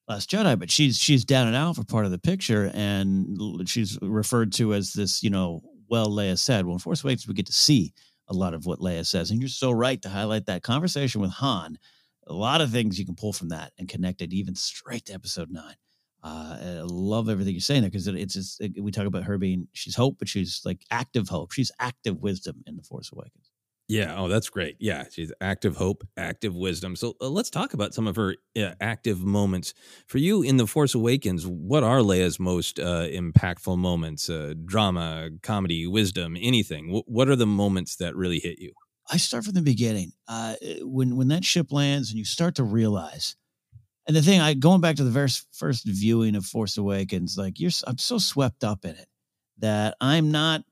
Last 0.07 0.29
Jedi, 0.29 0.59
but 0.59 0.69
she's 0.69 0.97
she's 0.97 1.23
down 1.23 1.47
and 1.47 1.55
out 1.55 1.75
for 1.75 1.83
part 1.85 2.05
of 2.05 2.11
the 2.11 2.19
picture, 2.19 2.69
and 2.73 3.69
she's 3.69 3.97
referred 4.01 4.51
to 4.53 4.73
as 4.73 4.93
this, 4.93 5.23
you 5.23 5.29
know, 5.29 5.61
well 5.89 6.09
Leia 6.09 6.37
said. 6.37 6.65
Well, 6.65 6.73
in 6.75 6.79
Force 6.79 7.03
Awakens, 7.03 7.27
we 7.27 7.33
get 7.33 7.45
to 7.45 7.53
see 7.53 7.93
a 8.27 8.33
lot 8.33 8.53
of 8.53 8.65
what 8.65 8.79
Leia 8.79 9.05
says, 9.05 9.31
and 9.31 9.39
you're 9.39 9.49
so 9.49 9.71
right 9.71 10.01
to 10.01 10.09
highlight 10.09 10.45
that 10.45 10.63
conversation 10.63 11.21
with 11.21 11.31
Han. 11.31 11.77
A 12.27 12.33
lot 12.33 12.61
of 12.61 12.71
things 12.71 12.97
you 12.97 13.05
can 13.05 13.15
pull 13.15 13.33
from 13.33 13.49
that 13.49 13.73
and 13.77 13.89
connect 13.89 14.21
it 14.21 14.33
even 14.33 14.55
straight 14.55 15.05
to 15.05 15.13
Episode 15.13 15.51
Nine. 15.51 15.75
Uh, 16.23 16.57
I 16.61 16.81
love 16.85 17.27
everything 17.27 17.53
you're 17.53 17.59
saying 17.59 17.81
there 17.81 17.89
because 17.89 18.07
it, 18.07 18.15
it's 18.15 18.33
just, 18.33 18.61
we 18.79 18.91
talk 18.91 19.07
about 19.07 19.23
her 19.23 19.37
being 19.37 19.67
she's 19.73 19.95
hope, 19.95 20.19
but 20.19 20.29
she's 20.29 20.61
like 20.63 20.85
active 20.89 21.27
hope. 21.27 21.51
She's 21.51 21.71
active 21.79 22.21
wisdom 22.21 22.63
in 22.65 22.77
the 22.77 22.83
Force 22.83 23.11
Awakens. 23.11 23.51
Yeah. 23.93 24.15
Oh, 24.17 24.27
that's 24.27 24.49
great. 24.49 24.75
Yeah. 24.79 25.05
She's 25.11 25.31
active 25.39 25.77
hope, 25.77 26.03
active 26.17 26.55
wisdom. 26.55 26.95
So 26.95 27.15
uh, 27.21 27.29
let's 27.29 27.51
talk 27.51 27.75
about 27.75 27.93
some 27.93 28.07
of 28.07 28.15
her 28.15 28.35
uh, 28.57 28.71
active 28.81 29.23
moments. 29.23 29.75
For 30.07 30.17
you 30.17 30.41
in 30.41 30.57
The 30.57 30.65
Force 30.65 30.95
Awakens, 30.95 31.45
what 31.45 31.83
are 31.83 31.99
Leia's 31.99 32.39
most 32.39 32.79
uh, 32.79 33.05
impactful 33.07 33.77
moments? 33.77 34.31
Uh, 34.31 34.55
drama, 34.65 35.29
comedy, 35.43 35.85
wisdom, 35.85 36.35
anything? 36.39 36.87
W- 36.87 37.03
what 37.05 37.29
are 37.29 37.35
the 37.35 37.45
moments 37.45 37.97
that 37.97 38.15
really 38.15 38.39
hit 38.39 38.57
you? 38.57 38.73
I 39.11 39.17
start 39.17 39.43
from 39.43 39.53
the 39.53 39.61
beginning. 39.61 40.13
Uh, 40.27 40.55
when 40.81 41.15
when 41.15 41.27
that 41.27 41.45
ship 41.45 41.71
lands 41.71 42.09
and 42.09 42.17
you 42.17 42.25
start 42.25 42.55
to 42.55 42.63
realize, 42.63 43.35
and 44.07 44.15
the 44.15 44.23
thing, 44.23 44.39
I 44.41 44.55
going 44.55 44.81
back 44.81 44.95
to 44.95 45.03
the 45.03 45.11
very 45.11 45.29
first 45.51 45.85
viewing 45.85 46.35
of 46.35 46.45
Force 46.45 46.77
Awakens, 46.77 47.37
like 47.37 47.59
you're, 47.59 47.71
I'm 47.85 47.99
so 47.99 48.17
swept 48.17 48.63
up 48.63 48.85
in 48.85 48.95
it 48.95 49.07
that 49.59 49.97
I'm 50.01 50.31
not 50.31 50.63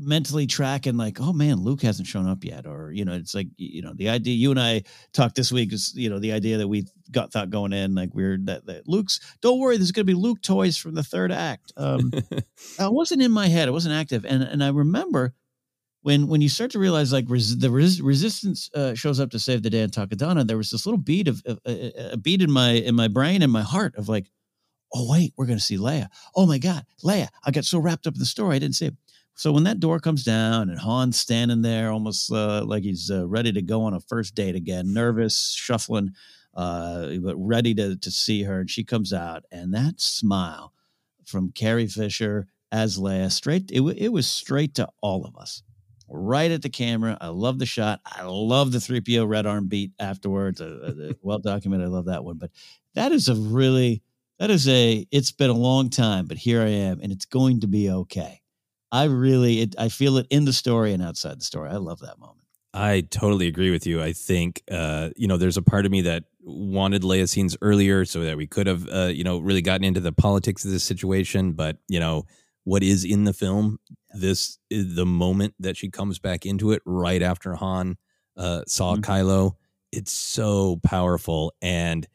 mentally 0.00 0.46
tracking 0.46 0.96
like, 0.96 1.20
oh 1.20 1.32
man, 1.32 1.56
Luke 1.60 1.82
hasn't 1.82 2.08
shown 2.08 2.26
up 2.26 2.44
yet, 2.44 2.66
or 2.66 2.90
you 2.92 3.04
know, 3.04 3.12
it's 3.12 3.34
like 3.34 3.48
you 3.56 3.82
know, 3.82 3.92
the 3.94 4.08
idea 4.08 4.34
you 4.34 4.50
and 4.50 4.60
I 4.60 4.82
talked 5.12 5.36
this 5.36 5.52
week 5.52 5.72
is 5.72 5.92
you 5.94 6.08
know 6.10 6.18
the 6.18 6.32
idea 6.32 6.58
that 6.58 6.68
we 6.68 6.86
got 7.10 7.32
thought 7.32 7.50
going 7.50 7.72
in 7.72 7.94
like 7.94 8.14
we're 8.14 8.38
that, 8.44 8.66
that 8.66 8.88
Luke's. 8.88 9.20
Don't 9.40 9.58
worry, 9.58 9.76
there's 9.76 9.92
going 9.92 10.06
to 10.06 10.12
be 10.12 10.18
Luke 10.18 10.42
toys 10.42 10.76
from 10.76 10.94
the 10.94 11.02
third 11.02 11.32
act. 11.32 11.72
Um, 11.76 12.12
I 12.78 12.88
wasn't 12.88 13.22
in 13.22 13.30
my 13.30 13.48
head. 13.48 13.68
It 13.68 13.72
wasn't 13.72 13.94
active, 13.94 14.24
and 14.24 14.42
and 14.42 14.64
I 14.64 14.68
remember 14.68 15.34
when 16.02 16.28
when 16.28 16.40
you 16.40 16.48
start 16.48 16.70
to 16.72 16.78
realize 16.78 17.12
like 17.12 17.26
res- 17.28 17.58
the 17.58 17.70
res- 17.70 18.00
resistance 18.00 18.70
uh, 18.74 18.94
shows 18.94 19.20
up 19.20 19.30
to 19.30 19.38
save 19.38 19.62
the 19.62 19.70
day 19.70 19.82
on 19.82 19.90
Takodana, 19.90 20.46
there 20.46 20.56
was 20.56 20.70
this 20.70 20.86
little 20.86 21.00
beat 21.00 21.28
of, 21.28 21.42
of 21.46 21.58
uh, 21.66 22.12
a 22.12 22.16
beat 22.16 22.42
in 22.42 22.50
my 22.50 22.72
in 22.72 22.94
my 22.94 23.08
brain 23.08 23.42
and 23.42 23.52
my 23.52 23.62
heart 23.62 23.94
of 23.96 24.08
like, 24.08 24.30
oh 24.94 25.10
wait, 25.10 25.32
we're 25.36 25.46
gonna 25.46 25.60
see 25.60 25.76
Leia. 25.76 26.08
Oh 26.34 26.46
my 26.46 26.58
God, 26.58 26.84
Leia! 27.04 27.28
I 27.44 27.50
got 27.50 27.64
so 27.64 27.78
wrapped 27.78 28.06
up 28.06 28.14
in 28.14 28.20
the 28.20 28.26
story, 28.26 28.56
I 28.56 28.58
didn't 28.58 28.76
see 28.76 28.86
it. 28.86 28.94
So 29.34 29.52
when 29.52 29.64
that 29.64 29.80
door 29.80 30.00
comes 30.00 30.22
down 30.22 30.68
and 30.68 30.78
Han's 30.78 31.18
standing 31.18 31.62
there, 31.62 31.90
almost 31.90 32.30
uh, 32.30 32.62
like 32.64 32.82
he's 32.82 33.10
uh, 33.10 33.26
ready 33.26 33.52
to 33.52 33.62
go 33.62 33.82
on 33.82 33.94
a 33.94 34.00
first 34.00 34.34
date 34.34 34.54
again, 34.54 34.92
nervous, 34.92 35.52
shuffling, 35.52 36.12
uh, 36.54 37.08
but 37.22 37.36
ready 37.36 37.74
to 37.74 37.96
to 37.96 38.10
see 38.10 38.42
her, 38.42 38.60
and 38.60 38.70
she 38.70 38.84
comes 38.84 39.12
out, 39.12 39.44
and 39.50 39.72
that 39.72 40.00
smile 40.00 40.74
from 41.24 41.52
Carrie 41.52 41.86
Fisher 41.86 42.48
as 42.72 42.98
Leia, 42.98 43.30
straight 43.32 43.70
it, 43.70 43.80
it 43.96 44.12
was 44.12 44.26
straight 44.26 44.74
to 44.74 44.88
all 45.00 45.24
of 45.24 45.36
us 45.36 45.62
right 46.10 46.50
at 46.50 46.62
the 46.62 46.68
camera. 46.68 47.16
I 47.20 47.28
love 47.28 47.58
the 47.58 47.66
shot. 47.66 48.00
I 48.04 48.24
love 48.24 48.72
the 48.72 48.78
3PO 48.78 49.26
red 49.28 49.46
arm 49.46 49.68
beat 49.68 49.92
afterwards. 49.98 50.60
Uh, 50.60 50.92
uh, 51.10 51.12
well 51.22 51.38
documented. 51.38 51.86
I 51.86 51.90
love 51.90 52.06
that 52.06 52.24
one. 52.24 52.36
But 52.36 52.50
that 52.94 53.12
is 53.12 53.28
a 53.28 53.34
really, 53.34 54.02
that 54.38 54.50
is 54.50 54.68
a, 54.68 55.06
it's 55.10 55.32
been 55.32 55.50
a 55.50 55.54
long 55.54 55.88
time, 55.88 56.26
but 56.26 56.36
here 56.36 56.62
I 56.62 56.68
am 56.68 57.00
and 57.00 57.12
it's 57.12 57.24
going 57.24 57.60
to 57.60 57.68
be 57.68 57.90
okay. 57.90 58.39
I 58.92 59.04
really, 59.04 59.60
it, 59.60 59.74
I 59.78 59.88
feel 59.88 60.16
it 60.18 60.26
in 60.30 60.44
the 60.44 60.52
story 60.52 60.92
and 60.92 61.02
outside 61.02 61.40
the 61.40 61.44
story. 61.44 61.70
I 61.70 61.76
love 61.76 62.00
that 62.00 62.18
moment. 62.18 62.38
I 62.72 63.02
totally 63.10 63.48
agree 63.48 63.70
with 63.70 63.86
you. 63.86 64.00
I 64.02 64.12
think, 64.12 64.62
uh, 64.70 65.10
you 65.16 65.26
know, 65.26 65.36
there's 65.36 65.56
a 65.56 65.62
part 65.62 65.86
of 65.86 65.92
me 65.92 66.02
that 66.02 66.24
wanted 66.40 67.02
Leia 67.02 67.28
scenes 67.28 67.56
earlier 67.62 68.04
so 68.04 68.20
that 68.20 68.36
we 68.36 68.46
could 68.46 68.66
have, 68.66 68.88
uh, 68.88 69.06
you 69.06 69.24
know, 69.24 69.38
really 69.38 69.62
gotten 69.62 69.84
into 69.84 70.00
the 70.00 70.12
politics 70.12 70.64
of 70.64 70.70
this 70.70 70.84
situation. 70.84 71.52
But, 71.52 71.78
you 71.88 71.98
know, 71.98 72.26
what 72.64 72.82
is 72.82 73.04
in 73.04 73.24
the 73.24 73.32
film. 73.32 73.78
This 74.10 74.58
is 74.70 74.94
the 74.94 75.06
moment 75.06 75.54
that 75.58 75.76
she 75.76 75.88
comes 75.88 76.18
back 76.18 76.46
into 76.46 76.72
it 76.72 76.82
right 76.84 77.22
after 77.22 77.54
Han 77.54 77.96
uh, 78.36 78.62
saw 78.66 78.94
mm-hmm. 78.94 79.10
Kylo. 79.10 79.52
It's 79.92 80.12
so 80.12 80.78
powerful 80.82 81.52
and 81.60 82.06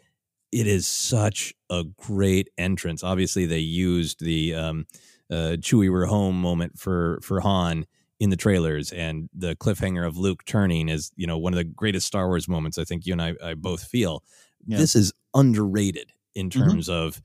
it 0.52 0.68
is 0.68 0.88
such 0.88 1.54
a 1.70 1.84
great 1.84 2.50
entrance. 2.58 3.04
Obviously, 3.04 3.46
they 3.46 3.60
used 3.60 4.24
the 4.24 4.56
um, 4.56 4.88
uh, 5.32 5.58
Chewie 5.60 5.92
we're 5.92 6.06
home 6.06 6.40
moment 6.40 6.80
for 6.80 7.20
for 7.22 7.40
Han 7.42 7.86
in 8.20 8.30
the 8.30 8.38
trailers, 8.38 8.92
and 8.92 9.30
the 9.34 9.56
cliffhanger 9.56 10.06
of 10.06 10.18
Luke 10.18 10.46
turning 10.46 10.90
is 10.90 11.12
you 11.16 11.28
know 11.28 11.38
one 11.38 11.54
of 11.54 11.58
the 11.58 11.64
greatest 11.64 12.08
Star 12.08 12.28
Wars 12.28 12.48
moments. 12.48 12.78
I 12.78 12.84
think 12.84 13.06
you 13.06 13.14
and 13.14 13.22
I, 13.22 13.36
I 13.44 13.54
both 13.54 13.84
feel 13.84 14.24
yeah. 14.66 14.78
this 14.78 14.96
is 14.96 15.14
underrated 15.34 16.12
in 16.34 16.50
mm-hmm. 16.50 16.62
terms 16.62 16.90
mm-hmm. 16.90 17.08
of 17.08 17.22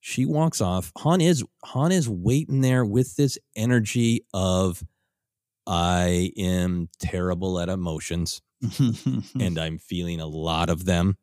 she 0.00 0.26
walks 0.26 0.60
off. 0.60 0.92
Han 0.98 1.20
is 1.20 1.44
Han 1.64 1.92
is 1.92 2.08
waiting 2.08 2.60
there 2.60 2.84
with 2.84 3.16
this 3.16 3.38
energy 3.54 4.24
of 4.34 4.82
I 5.66 6.32
am 6.36 6.88
terrible 6.98 7.60
at 7.60 7.68
emotions 7.68 8.42
and 9.38 9.58
I'm 9.58 9.78
feeling 9.78 10.20
a 10.20 10.26
lot 10.26 10.70
of 10.70 10.84
them. 10.84 11.16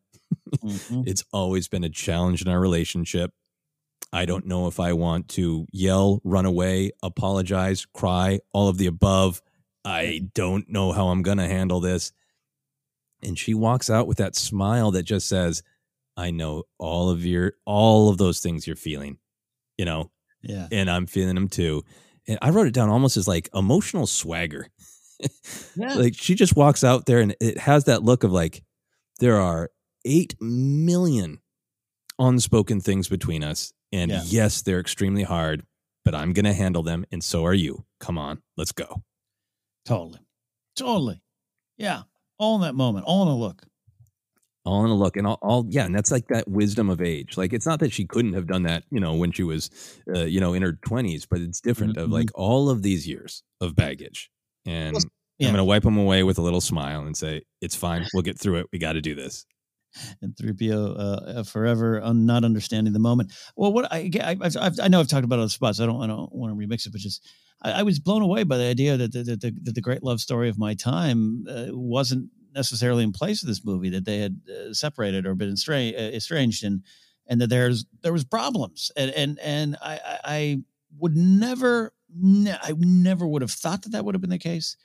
mm-hmm. 0.56 1.04
It's 1.08 1.24
always 1.34 1.68
been 1.68 1.84
a 1.84 1.90
challenge 1.90 2.42
in 2.42 2.48
our 2.48 2.60
relationship. 2.60 3.34
I 4.12 4.26
don't 4.26 4.46
know 4.46 4.68
if 4.68 4.80
I 4.80 4.94
want 4.94 5.30
to 5.30 5.68
yell, 5.72 6.22
run 6.24 6.46
away, 6.46 6.92
apologize, 7.04 7.86
cry, 7.86 8.40
all 8.54 8.68
of 8.68 8.78
the 8.78 8.88
above. 8.88 9.42
I 9.86 10.30
don't 10.34 10.68
know 10.70 10.92
how 10.92 11.10
I'm 11.10 11.22
going 11.22 11.38
to 11.38 11.48
handle 11.48 11.80
this. 11.80 12.12
And 13.22 13.38
she 13.38 13.54
walks 13.54 13.90
out 13.90 14.08
with 14.08 14.18
that 14.18 14.36
smile 14.36 14.92
that 14.92 15.04
just 15.04 15.28
says, 15.28 15.62
I 16.18 16.32
know 16.32 16.64
all 16.78 17.10
of 17.10 17.26
your 17.26 17.54
all 17.66 18.10
of 18.10 18.18
those 18.18 18.40
things 18.40 18.66
you're 18.66 18.76
feeling, 18.76 19.18
you 19.78 19.86
know. 19.86 20.12
Yeah. 20.42 20.68
And 20.72 20.90
I'm 20.90 21.06
feeling 21.06 21.36
them 21.36 21.50
too. 21.50 21.84
And 22.28 22.40
I 22.42 22.50
wrote 22.50 22.68
it 22.68 22.74
down 22.74 22.90
almost 22.90 23.18
as 23.18 23.28
like 23.28 23.50
emotional 23.54 24.08
swagger. 24.08 24.68
yeah. 25.76 25.94
Like 25.94 26.16
she 26.16 26.36
just 26.36 26.56
walks 26.56 26.84
out 26.84 27.06
there 27.06 27.20
and 27.20 27.36
it 27.40 27.58
has 27.58 27.86
that 27.86 28.04
look 28.04 28.24
of 28.24 28.32
like 28.32 28.64
there 29.20 29.40
are 29.40 29.70
8 30.06 30.36
million 30.40 31.40
unspoken 32.18 32.82
things 32.82 33.08
between 33.08 33.44
us 33.44 33.74
and 33.92 34.12
yeah. 34.12 34.22
yes, 34.26 34.62
they're 34.62 34.80
extremely 34.80 35.24
hard, 35.24 35.64
but 36.06 36.16
I'm 36.16 36.34
going 36.34 36.46
to 36.46 36.54
handle 36.54 36.84
them 36.84 37.06
and 37.12 37.24
so 37.24 37.46
are 37.46 37.54
you. 37.54 37.86
Come 38.00 38.18
on, 38.18 38.42
let's 38.58 38.72
go. 38.72 39.04
Totally. 39.86 40.20
Totally. 40.76 41.22
Yeah. 41.78 42.04
All 42.38 42.56
in 42.56 42.62
that 42.62 42.76
moment, 42.76 43.06
all 43.06 43.24
in 43.24 43.28
a 43.28 43.36
look 43.36 43.66
all 44.66 44.86
in 44.86 44.92
a 44.92 44.96
look 44.96 45.18
and 45.18 45.26
all, 45.26 45.40
all, 45.42 45.66
yeah 45.70 45.86
and 45.86 45.96
that's 45.96 46.12
like 46.12 46.28
that 46.28 46.48
wisdom 46.48 46.90
of 46.90 47.02
age 47.02 47.38
like 47.38 47.54
it's 47.54 47.66
not 47.66 47.80
that 47.80 47.92
she 47.92 48.06
couldn't 48.06 48.34
have 48.34 48.48
done 48.48 48.64
that 48.64 48.84
you 48.92 49.00
know 49.00 49.14
when 49.14 49.32
she 49.32 49.44
was 49.44 49.70
uh, 50.14 50.20
you 50.20 50.40
know 50.40 50.54
in 50.54 50.62
her 50.62 50.74
20s 50.74 51.26
but 51.30 51.40
it's 51.40 51.62
different 51.62 51.96
mm-hmm. 51.96 52.06
of 52.06 52.12
like 52.12 52.30
all 52.36 52.70
of 52.70 52.82
these 52.84 53.08
years 53.08 53.44
of 53.62 53.76
baggage 53.76 54.30
and 54.66 54.98
yeah. 55.38 55.48
i'm 55.48 55.54
gonna 55.54 55.66
wipe 55.66 55.84
them 55.84 55.98
away 55.98 56.24
with 56.24 56.38
a 56.38 56.42
little 56.42 56.62
smile 56.62 57.02
and 57.02 57.16
say 57.16 57.42
it's 57.62 57.76
fine 57.76 58.06
we'll 58.14 58.24
get 58.24 58.40
through 58.40 58.58
it 58.58 58.68
we 58.72 58.80
got 58.80 58.94
to 58.94 59.02
do 59.02 59.16
this 59.16 59.46
and 60.22 60.36
3PO 60.36 61.00
uh, 61.00 61.02
uh, 61.02 61.44
forever 61.44 62.02
un- 62.02 62.26
not 62.26 62.44
understanding 62.44 62.94
the 62.94 63.00
moment. 63.00 63.32
Well, 63.56 63.74
what 63.74 63.92
I, 63.92 64.10
I, 64.22 64.38
I've, 64.42 64.80
i 64.80 64.88
know 64.88 65.00
I've 65.00 65.08
talked 65.08 65.26
about 65.26 65.40
other 65.40 65.50
spots. 65.50 65.80
I 65.80 65.86
don't 65.86 66.02
I 66.02 66.08
don't 66.08 66.34
want 66.34 66.58
to 66.58 66.68
remix 66.68 66.86
it, 66.86 66.92
but 66.92 67.02
just 67.02 67.28
I, 67.62 67.72
I 67.72 67.84
was 67.84 68.00
blown 68.00 68.22
away 68.22 68.44
by 68.44 68.58
the 68.58 68.66
idea 68.66 68.98
that 68.98 69.12
the, 69.12 69.24
the, 69.24 69.36
the, 69.36 69.72
the 69.72 69.82
great 69.82 70.04
love 70.04 70.20
story 70.20 70.50
of 70.50 70.58
my 70.58 70.74
time 70.74 71.46
uh, 71.50 71.68
wasn't 71.70 72.30
necessarily 72.54 73.04
in 73.04 73.12
place 73.12 73.44
of 73.44 73.48
this 73.48 73.64
movie 73.64 73.90
that 73.90 74.06
they 74.06 74.20
had 74.20 74.42
uh, 74.50 74.74
separated 74.74 75.26
or 75.26 75.36
been 75.36 75.54
estranged, 75.54 75.98
uh, 75.98 76.02
estranged 76.02 76.64
and 76.64 76.84
and 77.28 77.40
that 77.42 77.50
there's 77.50 77.86
there 78.02 78.14
was 78.14 78.24
problems 78.24 78.92
and 78.96 79.12
and 79.12 79.40
and 79.40 79.78
I 79.82 80.00
I 80.24 80.64
would 80.98 81.16
never 81.16 81.94
ne- 82.14 82.58
I 82.62 82.74
never 82.78 83.28
would 83.28 83.42
have 83.42 83.52
thought 83.52 83.84
that 83.84 83.92
that 83.92 84.04
would 84.04 84.16
have 84.16 84.22
been 84.22 84.30
the 84.30 84.40
case 84.40 84.76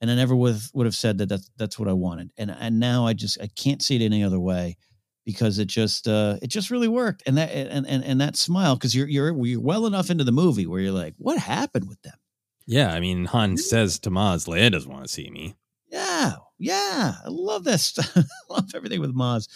and 0.00 0.10
I 0.10 0.14
never 0.14 0.36
would 0.36 0.52
have, 0.52 0.70
would 0.74 0.86
have 0.86 0.94
said 0.94 1.18
that 1.18 1.28
that's 1.28 1.50
that's 1.56 1.78
what 1.78 1.88
I 1.88 1.92
wanted. 1.92 2.30
And 2.36 2.50
and 2.50 2.78
now 2.80 3.06
I 3.06 3.12
just 3.12 3.40
I 3.40 3.48
can't 3.48 3.82
see 3.82 3.96
it 3.96 4.02
any 4.02 4.22
other 4.22 4.40
way 4.40 4.76
because 5.24 5.58
it 5.58 5.66
just 5.66 6.06
uh 6.06 6.36
it 6.42 6.48
just 6.48 6.70
really 6.70 6.88
worked. 6.88 7.22
And 7.26 7.38
that 7.38 7.50
and 7.50 7.86
and, 7.86 8.04
and 8.04 8.20
that 8.20 8.36
smile 8.36 8.76
because 8.76 8.94
you're 8.94 9.08
you're 9.08 9.46
you're 9.46 9.60
well 9.60 9.86
enough 9.86 10.10
into 10.10 10.24
the 10.24 10.32
movie 10.32 10.66
where 10.66 10.80
you're 10.80 10.92
like 10.92 11.14
what 11.18 11.38
happened 11.38 11.88
with 11.88 12.00
them? 12.02 12.16
Yeah 12.66 12.92
I 12.92 13.00
mean 13.00 13.26
Han 13.26 13.56
says 13.56 13.98
to 14.00 14.10
Maz 14.10 14.46
Leia 14.46 14.70
doesn't 14.70 14.90
want 14.90 15.04
to 15.04 15.12
see 15.12 15.30
me 15.30 15.56
yeah, 16.58 17.14
I 17.24 17.28
love 17.28 17.64
this. 17.64 17.98
I 18.16 18.24
love 18.48 18.70
everything 18.74 19.00
with 19.00 19.14
Maz. 19.14 19.48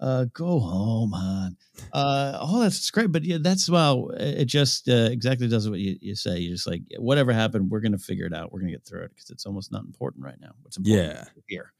Uh, 0.00 0.26
go 0.32 0.58
home, 0.58 1.12
hon. 1.12 1.56
Uh, 1.92 2.38
oh, 2.40 2.60
that's 2.62 2.90
great. 2.90 3.12
But 3.12 3.24
yeah, 3.24 3.38
that's 3.40 3.68
well, 3.68 4.10
it 4.16 4.46
just 4.46 4.88
uh, 4.88 5.08
exactly 5.10 5.48
does 5.48 5.68
what 5.68 5.78
you, 5.78 5.96
you 6.00 6.14
say. 6.14 6.38
You're 6.38 6.54
just 6.54 6.66
like 6.66 6.82
whatever 6.98 7.32
happened, 7.32 7.70
we're 7.70 7.80
gonna 7.80 7.98
figure 7.98 8.26
it 8.26 8.34
out. 8.34 8.52
We're 8.52 8.60
gonna 8.60 8.72
get 8.72 8.84
through 8.84 9.04
it 9.04 9.10
because 9.14 9.30
it's 9.30 9.46
almost 9.46 9.72
not 9.72 9.84
important 9.84 10.24
right 10.24 10.40
now. 10.40 10.50
What's 10.62 10.76
important 10.76 11.16
yeah. 11.16 11.24
here. 11.46 11.72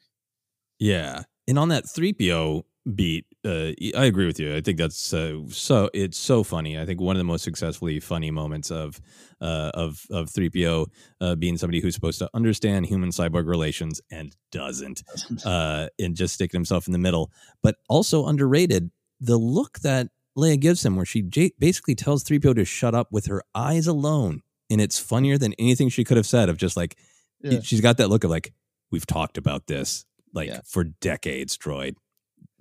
Yeah, 0.79 1.23
and 1.49 1.59
on 1.59 1.71
that 1.71 1.89
three 1.89 2.13
PO 2.13 2.67
beat, 2.95 3.25
uh, 3.45 3.73
I 3.97 4.05
agree 4.05 4.27
with 4.27 4.39
you. 4.39 4.55
I 4.55 4.61
think 4.61 4.77
that's 4.77 5.15
uh, 5.15 5.41
so. 5.49 5.89
It's 5.95 6.19
so 6.19 6.45
funny. 6.45 6.79
I 6.79 6.85
think 6.85 7.01
one 7.01 7.17
of 7.17 7.19
the 7.19 7.25
most 7.25 7.43
successfully 7.43 8.01
funny 8.01 8.31
moments 8.31 8.71
of 8.71 9.01
uh, 9.41 9.71
of 9.73 10.05
of 10.11 10.29
three 10.29 10.51
PO 10.51 10.87
uh, 11.23 11.35
being 11.37 11.57
somebody 11.57 11.81
who's 11.81 11.95
supposed 11.95 12.19
to 12.19 12.29
understand 12.35 12.87
human 12.87 13.09
cyborg 13.09 13.47
relations 13.47 14.03
and 14.11 14.37
doesn't, 14.53 15.03
uh, 15.47 15.89
and 15.99 16.15
just 16.15 16.35
sticking 16.35 16.59
himself 16.59 16.87
in 16.87 16.93
the 16.93 16.99
middle. 16.99 17.33
But 17.63 17.77
also 17.89 18.27
underrated 18.27 18.91
the 19.19 19.39
look 19.39 19.79
that 19.81 20.09
Leia 20.37 20.61
gives 20.61 20.85
him, 20.85 20.97
where 20.97 21.07
she 21.07 21.23
j- 21.23 21.55
basically 21.59 21.95
tells 21.95 22.23
three 22.23 22.39
PO 22.39 22.53
to 22.55 22.65
shut 22.67 22.95
up 22.95 23.09
with 23.11 23.27
her 23.27 23.43
eyes 23.55 23.87
alone, 23.87 24.43
and 24.69 24.83
it's 24.83 24.99
funnier 24.99 25.39
than 25.39 25.55
anything 25.59 25.89
she 25.89 26.05
could 26.05 26.19
have 26.19 26.27
said. 26.27 26.51
Of 26.51 26.59
just 26.59 26.77
like 26.77 26.99
yeah. 27.41 27.61
she's 27.63 27.81
got 27.81 27.97
that 27.97 28.11
look 28.11 28.25
of 28.25 28.31
like 28.31 28.53
we've 28.91 29.07
talked 29.07 29.39
about 29.39 29.67
this 29.67 30.05
like 30.33 30.49
yeah. 30.49 30.61
for 30.65 30.85
decades, 30.85 31.57
droid 31.57 31.95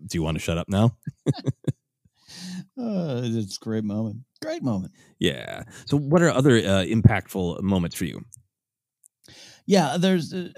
do 0.06 0.18
you 0.18 0.24
want 0.24 0.36
to 0.36 0.44
shut 0.44 0.58
up 0.58 0.70
now? 0.70 0.96
uh, 1.28 1.32
it's 2.78 3.58
a 3.58 3.60
great 3.60 3.84
moment. 3.84 4.20
Great 4.42 4.64
moment. 4.64 4.94
Yeah. 5.20 5.64
So, 5.86 5.98
what 5.98 6.22
are 6.22 6.30
other 6.30 6.58
uh, 6.58 6.86
impactful 6.86 7.62
moments 7.62 7.96
for 7.96 8.06
you? 8.06 8.24
Yeah, 9.66 9.98
there's 9.98 10.34
uh, 10.34 10.50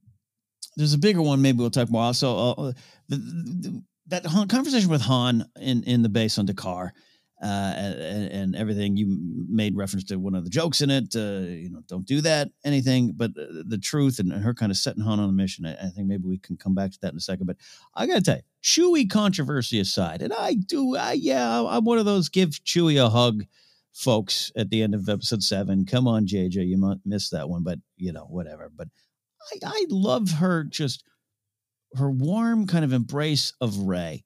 there's 0.76 0.94
a 0.94 0.98
bigger 0.98 1.22
one. 1.22 1.42
Maybe 1.42 1.58
we'll 1.58 1.70
talk 1.70 1.90
more. 1.90 2.14
So, 2.14 2.36
uh, 2.36 2.72
the, 3.08 3.16
the, 3.16 3.82
that 4.08 4.24
conversation 4.24 4.88
with 4.88 5.02
Han 5.02 5.44
in 5.60 5.82
in 5.84 6.02
the 6.02 6.08
base 6.08 6.38
on 6.38 6.46
D'Qar 6.46 6.92
uh, 7.42 7.46
and, 7.46 8.32
and, 8.32 8.56
everything. 8.56 8.98
You 8.98 9.16
made 9.48 9.74
reference 9.74 10.04
to 10.04 10.16
one 10.16 10.34
of 10.34 10.44
the 10.44 10.50
jokes 10.50 10.82
in 10.82 10.90
it. 10.90 11.16
Uh, 11.16 11.48
you 11.48 11.70
know, 11.70 11.80
don't 11.88 12.04
do 12.04 12.20
that, 12.20 12.50
anything. 12.64 13.14
But 13.16 13.32
the 13.34 13.78
truth 13.82 14.18
and, 14.18 14.30
her 14.30 14.52
kind 14.52 14.70
of 14.70 14.76
setting 14.76 15.02
Han 15.02 15.20
on 15.20 15.28
a 15.28 15.32
mission. 15.32 15.64
I, 15.64 15.72
I, 15.72 15.88
think 15.88 16.06
maybe 16.06 16.24
we 16.28 16.36
can 16.36 16.58
come 16.58 16.74
back 16.74 16.90
to 16.92 16.98
that 17.00 17.12
in 17.12 17.16
a 17.16 17.20
second. 17.20 17.46
But 17.46 17.56
I 17.94 18.06
got 18.06 18.16
to 18.16 18.20
tell 18.20 18.36
you, 18.36 18.42
Chewy 18.62 19.10
controversy 19.10 19.80
aside, 19.80 20.20
and 20.20 20.34
I 20.34 20.52
do, 20.54 20.96
I, 20.96 21.12
yeah, 21.12 21.62
I'm 21.62 21.84
one 21.84 21.98
of 21.98 22.04
those 22.04 22.28
give 22.28 22.50
Chewy 22.50 23.02
a 23.02 23.08
hug 23.08 23.44
folks 23.92 24.52
at 24.54 24.68
the 24.68 24.82
end 24.82 24.94
of 24.94 25.08
episode 25.08 25.42
seven. 25.42 25.86
Come 25.86 26.06
on, 26.06 26.26
JJ, 26.26 26.66
you 26.66 26.76
might 26.76 26.98
miss 27.06 27.30
that 27.30 27.48
one, 27.48 27.62
but 27.62 27.78
you 27.96 28.12
know, 28.12 28.24
whatever. 28.24 28.70
But 28.74 28.88
I, 29.50 29.58
I 29.64 29.86
love 29.88 30.30
her 30.32 30.64
just 30.64 31.04
her 31.94 32.10
warm 32.10 32.66
kind 32.66 32.84
of 32.84 32.92
embrace 32.92 33.54
of 33.60 33.78
Rey 33.78 34.24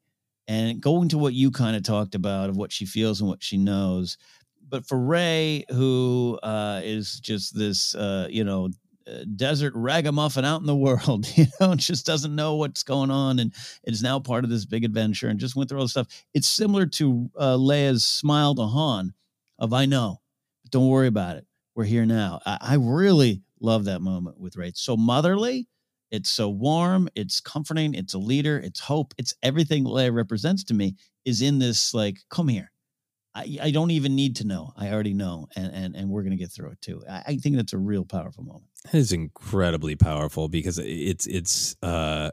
and 0.48 0.80
going 0.80 1.08
to 1.08 1.18
what 1.18 1.34
you 1.34 1.50
kind 1.50 1.76
of 1.76 1.82
talked 1.82 2.14
about 2.14 2.50
of 2.50 2.56
what 2.56 2.72
she 2.72 2.86
feels 2.86 3.20
and 3.20 3.28
what 3.28 3.42
she 3.42 3.56
knows. 3.56 4.18
But 4.68 4.86
for 4.86 4.98
Rey, 4.98 5.64
who 5.70 6.38
uh, 6.42 6.80
is 6.84 7.20
just 7.20 7.56
this, 7.56 7.94
uh, 7.94 8.26
you 8.30 8.44
know, 8.44 8.70
uh, 9.06 9.24
desert 9.36 9.74
ragamuffin 9.76 10.44
out 10.44 10.60
in 10.60 10.66
the 10.66 10.74
world, 10.76 11.26
you 11.36 11.46
know, 11.60 11.74
just 11.74 12.06
doesn't 12.06 12.34
know 12.34 12.56
what's 12.56 12.82
going 12.82 13.10
on 13.10 13.38
and 13.38 13.52
is 13.84 14.02
now 14.02 14.18
part 14.18 14.44
of 14.44 14.50
this 14.50 14.64
big 14.64 14.84
adventure 14.84 15.28
and 15.28 15.38
just 15.38 15.56
went 15.56 15.68
through 15.68 15.78
all 15.78 15.84
this 15.84 15.92
stuff. 15.92 16.24
It's 16.32 16.48
similar 16.48 16.86
to 16.86 17.30
uh, 17.38 17.56
Leia's 17.56 18.04
smile 18.04 18.54
to 18.54 18.64
Han 18.64 19.12
of 19.58 19.72
I 19.72 19.86
know, 19.86 20.20
don't 20.70 20.88
worry 20.88 21.06
about 21.06 21.36
it. 21.36 21.46
We're 21.74 21.84
here 21.84 22.06
now. 22.06 22.40
I, 22.46 22.58
I 22.60 22.74
really 22.76 23.42
love 23.60 23.84
that 23.84 24.00
moment 24.00 24.38
with 24.38 24.56
Rey. 24.56 24.68
It's 24.68 24.80
so 24.82 24.96
motherly. 24.96 25.68
It's 26.14 26.30
so 26.30 26.48
warm. 26.48 27.08
It's 27.16 27.40
comforting. 27.40 27.92
It's 27.94 28.14
a 28.14 28.18
leader. 28.18 28.56
It's 28.58 28.78
hope. 28.78 29.14
It's 29.18 29.34
everything 29.42 29.84
Leia 29.84 30.14
represents 30.14 30.62
to 30.64 30.74
me 30.74 30.94
is 31.24 31.42
in 31.42 31.58
this 31.58 31.92
like, 31.92 32.18
come 32.30 32.46
here. 32.46 32.70
I, 33.34 33.58
I 33.60 33.70
don't 33.72 33.90
even 33.90 34.14
need 34.14 34.36
to 34.36 34.46
know. 34.46 34.72
I 34.76 34.92
already 34.92 35.12
know, 35.12 35.48
and 35.56 35.74
and, 35.74 35.96
and 35.96 36.08
we're 36.08 36.22
gonna 36.22 36.36
get 36.36 36.52
through 36.52 36.70
it 36.70 36.80
too. 36.80 37.02
I, 37.10 37.22
I 37.26 37.36
think 37.38 37.56
that's 37.56 37.72
a 37.72 37.78
real 37.78 38.04
powerful 38.04 38.44
moment. 38.44 38.70
It 38.92 38.96
is 38.96 39.12
incredibly 39.12 39.96
powerful 39.96 40.48
because 40.48 40.78
it's 40.78 41.26
it's 41.26 41.74
uh 41.82 42.30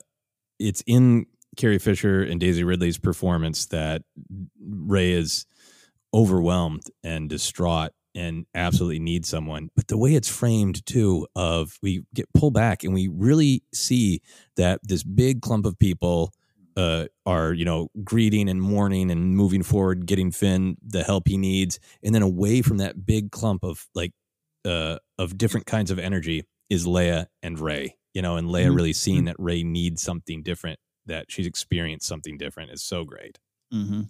it's 0.59 0.83
in 0.85 1.25
Carrie 1.57 1.79
Fisher 1.79 2.21
and 2.21 2.39
Daisy 2.39 2.63
Ridley's 2.63 2.99
performance 2.99 3.65
that 3.67 4.03
Rey 4.63 5.13
is 5.13 5.47
overwhelmed 6.13 6.83
and 7.03 7.27
distraught 7.27 7.93
and 8.15 8.45
absolutely 8.55 8.99
need 8.99 9.25
someone. 9.25 9.69
But 9.75 9.87
the 9.87 9.97
way 9.97 10.15
it's 10.15 10.27
framed 10.29 10.85
too, 10.85 11.27
of 11.35 11.77
we 11.81 12.03
get 12.13 12.31
pulled 12.33 12.53
back 12.53 12.83
and 12.83 12.93
we 12.93 13.07
really 13.07 13.63
see 13.73 14.21
that 14.57 14.79
this 14.83 15.03
big 15.03 15.41
clump 15.41 15.65
of 15.65 15.77
people 15.79 16.33
uh, 16.77 17.05
are 17.25 17.53
you 17.53 17.65
know 17.65 17.89
greeting 18.03 18.47
and 18.49 18.61
mourning 18.61 19.11
and 19.11 19.35
moving 19.35 19.61
forward, 19.63 20.05
getting 20.05 20.31
Finn 20.31 20.77
the 20.85 21.03
help 21.03 21.27
he 21.27 21.37
needs, 21.37 21.79
and 22.03 22.15
then 22.15 22.21
away 22.21 22.61
from 22.61 22.77
that 22.77 23.05
big 23.05 23.31
clump 23.31 23.63
of 23.63 23.87
like 23.93 24.13
uh, 24.65 24.97
of 25.17 25.37
different 25.37 25.65
kinds 25.65 25.91
of 25.91 25.99
energy 25.99 26.45
is 26.69 26.85
Leia 26.85 27.25
and 27.43 27.59
Rey. 27.59 27.97
You 28.13 28.21
know, 28.21 28.35
and 28.37 28.47
Leia 28.47 28.67
Mhm. 28.67 28.75
really 28.75 28.93
seeing 28.93 29.23
Mhm. 29.23 29.25
that 29.27 29.35
Rey 29.39 29.63
needs 29.63 30.01
something 30.01 30.43
different, 30.43 30.79
that 31.05 31.31
she's 31.31 31.47
experienced 31.47 32.07
something 32.07 32.37
different 32.37 32.71
is 32.71 32.83
so 32.83 33.03
great. 33.05 33.39
Mm-hmm. 33.73 34.01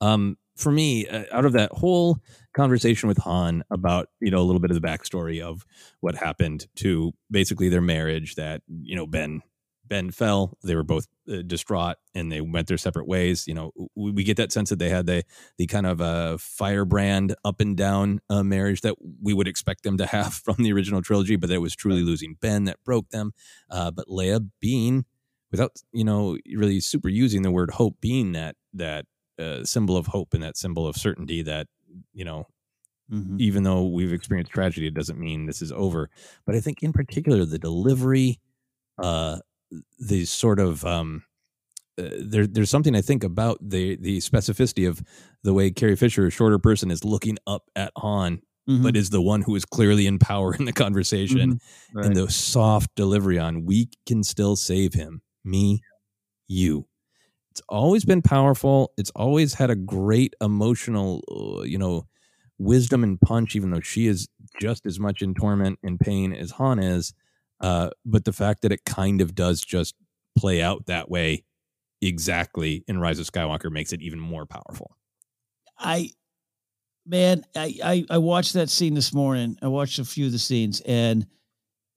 Um, 0.00 0.36
for 0.56 0.70
me, 0.70 1.06
uh, 1.06 1.24
out 1.32 1.44
of 1.44 1.52
that 1.52 1.72
whole 1.72 2.18
conversation 2.54 3.08
with 3.08 3.18
Han 3.18 3.64
about 3.70 4.08
you 4.20 4.30
know 4.30 4.38
a 4.38 4.44
little 4.44 4.60
bit 4.60 4.70
of 4.70 4.80
the 4.80 4.86
backstory 4.86 5.40
of 5.40 5.64
what 6.00 6.14
happened 6.14 6.66
to 6.76 7.12
basically 7.30 7.68
their 7.68 7.80
marriage, 7.80 8.36
that 8.36 8.62
you 8.68 8.96
know 8.96 9.06
Ben 9.06 9.42
Ben 9.86 10.10
fell, 10.10 10.56
they 10.62 10.74
were 10.74 10.82
both 10.82 11.06
uh, 11.30 11.42
distraught, 11.46 11.96
and 12.14 12.30
they 12.32 12.40
went 12.40 12.68
their 12.68 12.78
separate 12.78 13.06
ways. 13.06 13.46
You 13.46 13.54
know, 13.54 13.72
we, 13.94 14.12
we 14.12 14.24
get 14.24 14.36
that 14.38 14.52
sense 14.52 14.70
that 14.70 14.78
they 14.78 14.88
had 14.88 15.06
the 15.06 15.24
the 15.58 15.66
kind 15.66 15.86
of 15.86 16.00
uh, 16.00 16.38
firebrand 16.38 17.34
up 17.44 17.60
and 17.60 17.76
down 17.76 18.20
uh, 18.30 18.42
marriage 18.42 18.80
that 18.82 18.94
we 19.22 19.34
would 19.34 19.48
expect 19.48 19.82
them 19.82 19.98
to 19.98 20.06
have 20.06 20.34
from 20.44 20.56
the 20.58 20.72
original 20.72 21.02
trilogy, 21.02 21.36
but 21.36 21.48
that 21.48 21.56
it 21.56 21.58
was 21.58 21.76
truly 21.76 22.02
losing 22.02 22.36
Ben 22.40 22.64
that 22.64 22.82
broke 22.84 23.10
them. 23.10 23.32
Uh, 23.70 23.90
but 23.90 24.06
Leia 24.08 24.48
being 24.60 25.04
without 25.50 25.76
you 25.92 26.04
know 26.04 26.36
really 26.54 26.80
super 26.80 27.08
using 27.08 27.42
the 27.42 27.50
word 27.50 27.72
hope 27.72 28.00
being 28.00 28.32
that 28.32 28.56
that 28.72 29.06
uh, 29.38 29.64
symbol 29.64 29.96
of 29.96 30.06
hope 30.08 30.34
and 30.34 30.42
that 30.42 30.56
symbol 30.56 30.86
of 30.86 30.96
certainty 30.96 31.42
that 31.42 31.66
you 32.12 32.24
know 32.24 32.46
Mhm. 33.12 33.38
even 33.40 33.64
though 33.64 33.84
we've 33.86 34.12
experienced 34.14 34.50
tragedy 34.52 34.86
it 34.86 34.94
doesn't 34.94 35.18
mean 35.20 35.44
this 35.46 35.60
is 35.60 35.70
over 35.72 36.08
but 36.46 36.54
i 36.54 36.60
think 36.60 36.82
in 36.82 36.92
particular 36.92 37.44
the 37.44 37.58
delivery 37.58 38.40
uh 39.02 39.38
the 39.98 40.24
sort 40.24 40.58
of 40.60 40.84
um 40.86 41.22
uh, 41.98 42.08
there, 42.18 42.46
there's 42.46 42.70
something 42.70 42.96
I 42.96 43.02
think 43.02 43.22
about 43.24 43.58
the 43.60 43.96
the 43.96 44.18
specificity 44.18 44.88
of 44.88 45.02
the 45.44 45.54
way 45.54 45.70
Carrie 45.70 45.94
Fisher, 45.96 46.26
a 46.26 46.30
shorter 46.30 46.58
person, 46.58 46.90
is 46.90 47.04
looking 47.04 47.38
up 47.46 47.64
at 47.76 47.92
Han, 47.98 48.40
Mhm. 48.68 48.82
but 48.82 48.96
is 48.96 49.10
the 49.10 49.22
one 49.22 49.42
who 49.42 49.54
is 49.54 49.64
clearly 49.64 50.06
in 50.08 50.18
power 50.18 50.54
in 50.56 50.64
the 50.64 50.72
conversation, 50.72 51.54
Mhm. 51.54 51.60
Right. 51.94 52.06
and 52.06 52.16
the 52.16 52.28
soft 52.30 52.94
delivery 52.96 53.38
on 53.38 53.64
"We 53.64 53.90
can 54.06 54.24
still 54.24 54.56
save 54.56 54.94
him, 54.94 55.22
me, 55.44 55.82
you." 56.48 56.86
It's 57.54 57.62
always 57.68 58.04
been 58.04 58.20
powerful. 58.20 58.92
It's 58.96 59.12
always 59.14 59.54
had 59.54 59.70
a 59.70 59.76
great 59.76 60.34
emotional, 60.40 61.22
uh, 61.30 61.62
you 61.62 61.78
know, 61.78 62.08
wisdom 62.58 63.04
and 63.04 63.20
punch. 63.20 63.54
Even 63.54 63.70
though 63.70 63.78
she 63.78 64.08
is 64.08 64.26
just 64.60 64.84
as 64.86 64.98
much 64.98 65.22
in 65.22 65.34
torment 65.34 65.78
and 65.84 66.00
pain 66.00 66.32
as 66.32 66.50
Han 66.50 66.80
is, 66.80 67.14
uh, 67.60 67.90
but 68.04 68.24
the 68.24 68.32
fact 68.32 68.62
that 68.62 68.72
it 68.72 68.84
kind 68.84 69.20
of 69.20 69.36
does 69.36 69.60
just 69.60 69.94
play 70.36 70.60
out 70.60 70.86
that 70.86 71.08
way 71.08 71.44
exactly 72.02 72.82
in 72.88 72.98
Rise 72.98 73.20
of 73.20 73.26
Skywalker 73.26 73.70
makes 73.70 73.92
it 73.92 74.02
even 74.02 74.18
more 74.18 74.46
powerful. 74.46 74.96
I 75.78 76.10
man, 77.06 77.44
I, 77.54 77.76
I 77.84 78.04
I 78.10 78.18
watched 78.18 78.54
that 78.54 78.68
scene 78.68 78.94
this 78.94 79.14
morning. 79.14 79.58
I 79.62 79.68
watched 79.68 80.00
a 80.00 80.04
few 80.04 80.26
of 80.26 80.32
the 80.32 80.40
scenes, 80.40 80.80
and 80.80 81.24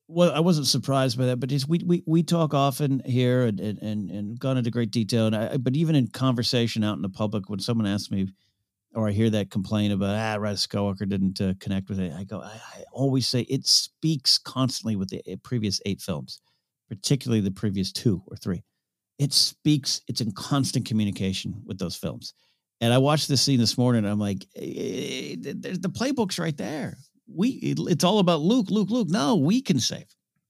well, 0.08 0.32
I 0.32 0.40
wasn't 0.40 0.68
surprised 0.68 1.18
by 1.18 1.26
that. 1.26 1.40
But 1.40 1.52
we 1.68 1.80
we 1.86 2.04
we 2.06 2.24
talk 2.24 2.54
often 2.54 3.02
here 3.06 3.44
and 3.44 3.60
and 3.60 4.10
and, 4.10 4.40
gone 4.40 4.58
into 4.58 4.72
great 4.72 4.92
detail. 4.92 5.28
And 5.28 5.36
I, 5.36 5.58
but 5.58 5.76
even 5.76 5.96
in 5.96 6.08
conversation 6.08 6.84
out 6.84 6.96
in 6.96 7.02
the 7.02 7.10
public, 7.10 7.50
when 7.50 7.60
someone 7.60 7.88
asks 7.88 8.10
me, 8.12 8.28
or 8.94 9.10
I 9.10 9.12
hear 9.12 9.30
that 9.32 9.52
complaint 9.52 9.94
about 9.94 10.16
ah, 10.16 10.36
of 10.36 10.58
Skywalker 10.58 11.08
didn't 11.08 11.42
uh, 11.42 11.54
connect 11.60 11.90
with 11.90 12.00
it, 12.00 12.14
I 12.14 12.24
go, 12.24 12.42
I, 12.42 12.60
I 12.76 12.84
always 12.92 13.28
say 13.28 13.42
it 13.42 13.68
speaks 13.68 14.38
constantly 14.38 14.96
with 14.96 15.10
the 15.10 15.22
uh, 15.32 15.36
previous 15.44 15.82
eight 15.86 16.02
films, 16.02 16.40
particularly 16.88 17.42
the 17.42 17.52
previous 17.52 17.92
two 17.92 18.24
or 18.28 18.38
three. 18.38 18.64
It 19.20 19.34
speaks. 19.34 20.02
It's 20.08 20.22
in 20.22 20.32
constant 20.32 20.86
communication 20.86 21.64
with 21.66 21.80
those 21.80 21.96
films. 21.96 22.34
And 22.80 22.94
I 22.94 23.00
watched 23.00 23.28
this 23.28 23.42
scene 23.42 23.60
this 23.60 23.78
morning. 23.78 24.06
And 24.06 24.12
I'm 24.12 24.20
like, 24.20 24.46
eh, 24.56 25.36
the, 25.40 25.78
the 25.82 25.90
playbook's 25.90 26.40
right 26.40 26.56
there. 26.56 26.98
We, 27.34 27.50
it's 27.50 28.04
all 28.04 28.20
about 28.20 28.42
Luke, 28.42 28.68
Luke, 28.70 28.90
Luke. 28.90 29.10
No, 29.10 29.36
we 29.36 29.62
can 29.62 29.80
save. 29.80 30.06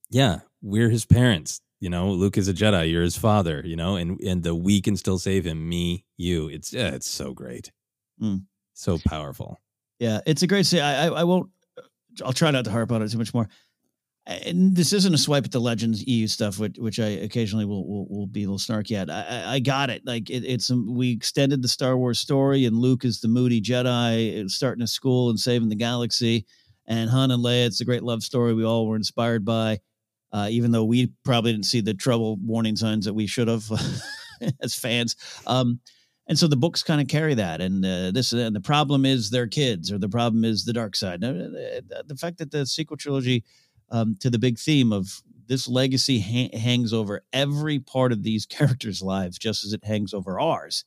Yeah, 0.09 0.39
we're 0.61 0.89
his 0.89 1.05
parents. 1.05 1.61
You 1.80 1.89
know, 1.89 2.09
Luke 2.11 2.38
is 2.38 2.47
a 2.47 2.53
Jedi. 2.53 2.91
You're 2.91 3.03
his 3.03 3.17
father. 3.17 3.61
You 3.65 3.75
know, 3.75 3.95
and 3.95 4.19
and 4.21 4.41
the 4.43 4.55
we 4.55 4.82
can 4.82 4.95
still 4.97 5.19
save 5.19 5.45
him. 5.45 5.67
Me, 5.67 6.05
you. 6.17 6.47
It's 6.49 6.73
it's 6.73 7.09
so 7.09 7.34
great, 7.34 7.71
Mm. 8.21 8.45
so 8.73 8.97
powerful. 9.05 9.59
Yeah, 9.99 10.21
it's 10.25 10.41
a 10.43 10.47
great 10.47 10.65
scene. 10.65 10.82
I, 10.82 11.05
I, 11.05 11.07
I 11.07 11.23
won't. 11.23 11.49
I'll 12.25 12.34
try 12.34 12.49
not 12.51 12.65
to 12.65 12.71
harp 12.71 12.91
on 12.91 13.01
it 13.03 13.09
too 13.11 13.17
much 13.17 13.34
more. 13.34 13.47
And 14.25 14.75
this 14.75 14.91
isn't 14.91 15.13
a 15.13 15.17
swipe 15.17 15.45
at 15.45 15.51
the 15.53 15.61
Legends 15.61 16.05
EU 16.05 16.28
stuff, 16.28 16.59
which, 16.59 16.78
which 16.78 16.99
I 16.99 17.05
occasionally 17.07 17.63
will, 17.63 17.88
will 17.88 18.07
will 18.09 18.28
be 18.28 18.43
a 18.43 18.49
little 18.49 18.57
snarky 18.59 18.97
at. 18.97 19.09
I, 19.09 19.21
I, 19.23 19.53
I 19.53 19.59
got 19.59 19.89
it. 19.89 20.01
Like 20.05 20.30
it, 20.30 20.43
it's 20.43 20.69
um, 20.69 20.93
we 20.95 21.11
extended 21.11 21.61
the 21.61 21.67
Star 21.69 21.95
Wars 21.97 22.19
story, 22.19 22.65
and 22.65 22.75
Luke 22.78 23.05
is 23.05 23.21
the 23.21 23.30
moody 23.30 23.61
Jedi 23.61 24.43
uh, 24.43 24.47
starting 24.49 24.84
a 24.84 24.88
school 24.88 25.30
and 25.30 25.39
saving 25.39 25.69
the 25.69 25.75
galaxy, 25.75 26.45
and 26.88 27.09
Han 27.09 27.31
and 27.31 27.43
Leia. 27.43 27.65
It's 27.65 27.81
a 27.81 27.85
great 27.85 28.03
love 28.03 28.23
story 28.23 28.53
we 28.53 28.65
all 28.65 28.88
were 28.88 28.95
inspired 28.95 29.45
by, 29.45 29.79
uh, 30.31 30.47
even 30.49 30.71
though 30.71 30.85
we 30.85 31.11
probably 31.23 31.51
didn't 31.51 31.65
see 31.65 31.81
the 31.81 31.93
trouble 31.93 32.38
warning 32.38 32.75
signs 32.75 33.05
that 33.05 33.13
we 33.13 33.27
should 33.27 33.47
have 33.47 33.69
as 34.61 34.75
fans. 34.75 35.15
Um, 35.45 35.79
and 36.27 36.38
so 36.38 36.47
the 36.47 36.57
books 36.57 36.83
kind 36.83 37.01
of 37.01 37.07
carry 37.07 37.33
that 37.35 37.61
and 37.61 37.85
uh, 37.85 38.11
this 38.11 38.33
and 38.33 38.55
the 38.55 38.61
problem 38.61 39.05
is 39.05 39.29
their 39.29 39.47
kids 39.47 39.91
or 39.91 39.97
the 39.97 40.09
problem 40.09 40.43
is 40.43 40.65
the 40.65 40.73
dark 40.73 40.95
side 40.95 41.21
now, 41.21 41.31
the, 41.31 42.17
fact 42.19 42.38
that 42.39 42.51
the 42.51 42.65
sequel 42.65 42.97
trilogy 42.97 43.43
um, 43.91 44.15
to 44.19 44.29
the 44.29 44.39
big 44.39 44.59
theme 44.59 44.91
of 44.91 45.21
this 45.47 45.67
legacy 45.67 46.19
ha- 46.19 46.57
hangs 46.57 46.91
over 46.91 47.23
every 47.31 47.79
part 47.79 48.11
of 48.11 48.23
these 48.23 48.45
characters 48.57 49.01
lives 49.01 49.38
just 49.38 49.63
as 49.63 49.73
it 49.73 49.85
hangs 49.85 50.13
over 50.13 50.39
ours 50.39 50.83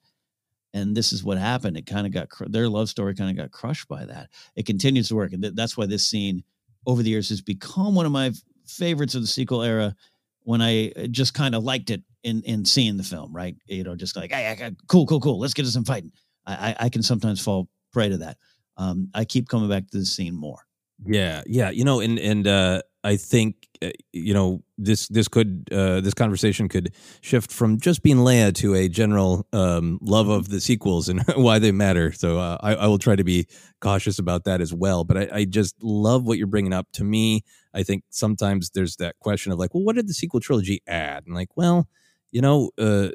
and 0.73 0.97
this 0.97 1.13
is 1.13 1.25
what 1.25 1.39
happened 1.39 1.77
it 1.77 1.87
kind 1.87 2.07
of 2.07 2.13
got 2.13 2.29
cr- 2.29 2.49
their 2.49 2.69
love 2.69 2.89
story 2.89 3.15
kind 3.15 3.31
of 3.31 3.37
got 3.37 3.51
crushed 3.51 3.89
by 3.89 4.05
that 4.05 4.29
it 4.57 4.67
continues 4.67 5.09
to 5.09 5.15
work 5.15 5.33
and 5.33 5.43
th- 5.43 5.55
that's 5.55 5.77
why 5.77 5.87
this 5.87 6.07
scene 6.07 6.43
over 6.87 7.03
the 7.03 7.11
years 7.11 7.29
has 7.29 7.41
become 7.41 7.95
one 7.95 8.07
of 8.07 8.13
my 8.13 8.33
favorites 8.67 9.15
of 9.15 9.23
the 9.23 9.29
sequel 9.29 9.63
era 9.63 9.95
when 10.43 10.63
I 10.63 10.93
uh, 10.97 11.07
just 11.07 11.35
kind 11.35 11.55
of 11.55 11.65
liked 11.65 11.91
it 11.91 12.03
in 12.23 12.43
in 12.43 12.65
seeing 12.65 12.97
the 12.97 13.03
film, 13.03 13.35
right? 13.35 13.57
You 13.67 13.85
know, 13.85 13.97
just 13.97 14.17
like, 14.17 14.33
hey, 14.33 14.55
hey, 14.59 14.73
cool, 14.89 15.07
cool, 15.07 15.21
cool. 15.21 15.39
Let's 15.39 15.55
get 15.55 15.65
to 15.65 15.71
some 15.71 15.85
fighting. 15.85 16.13
I, 16.47 16.71
I, 16.71 16.77
I 16.87 16.89
can 16.89 17.03
sometimes 17.03 17.43
fall 17.43 17.69
prey 17.93 18.09
to 18.09 18.19
that. 18.19 18.37
Um, 18.77 19.11
I 19.15 19.25
keep 19.25 19.49
coming 19.49 19.69
back 19.69 19.89
to 19.91 19.99
the 19.99 20.07
scene 20.07 20.35
more. 20.35 20.59
Yeah, 21.05 21.43
yeah, 21.47 21.71
you 21.71 21.85
know, 21.85 22.01
and 22.01 22.19
and 22.19 22.47
uh, 22.47 22.83
I 23.03 23.17
think 23.17 23.69
uh, 23.83 23.91
you 24.13 24.35
know 24.35 24.63
this 24.77 25.09
this 25.09 25.29
could 25.29 25.69
uh, 25.73 26.01
this 26.01 26.15
conversation 26.15 26.69
could 26.69 26.95
shift 27.21 27.51
from 27.51 27.81
just 27.81 28.03
being 28.03 28.19
Leia 28.19 28.55
to 28.57 28.75
a 28.75 28.89
general 28.89 29.47
um, 29.53 29.99
love 30.03 30.29
of 30.29 30.49
the 30.49 30.61
sequels 30.61 31.09
and 31.09 31.23
why 31.35 31.59
they 31.59 31.73
matter. 31.73 32.13
So 32.13 32.39
uh, 32.39 32.59
I, 32.61 32.75
I 32.75 32.87
will 32.87 32.99
try 32.99 33.17
to 33.17 33.25
be 33.25 33.47
cautious 33.81 34.19
about 34.19 34.45
that 34.45 34.61
as 34.61 34.75
well. 34.75 35.05
But 35.05 35.17
I, 35.17 35.29
I 35.33 35.45
just 35.45 35.83
love 35.83 36.25
what 36.25 36.39
you're 36.39 36.47
bringing 36.47 36.73
up. 36.73 36.89
To 36.93 37.05
me, 37.05 37.45
I 37.73 37.83
think 37.83 38.05
sometimes 38.11 38.71
there's 38.71 38.97
that 38.97 39.19
question 39.19 39.53
of 39.53 39.59
like, 39.59 39.75
well, 39.75 39.85
what 39.85 39.97
did 39.97 40.09
the 40.09 40.15
sequel 40.15 40.41
trilogy 40.41 40.83
add? 40.87 41.25
And 41.27 41.35
like, 41.35 41.57
well, 41.57 41.89
you 42.31 42.43
know, 42.43 42.71
uh, 42.79 43.09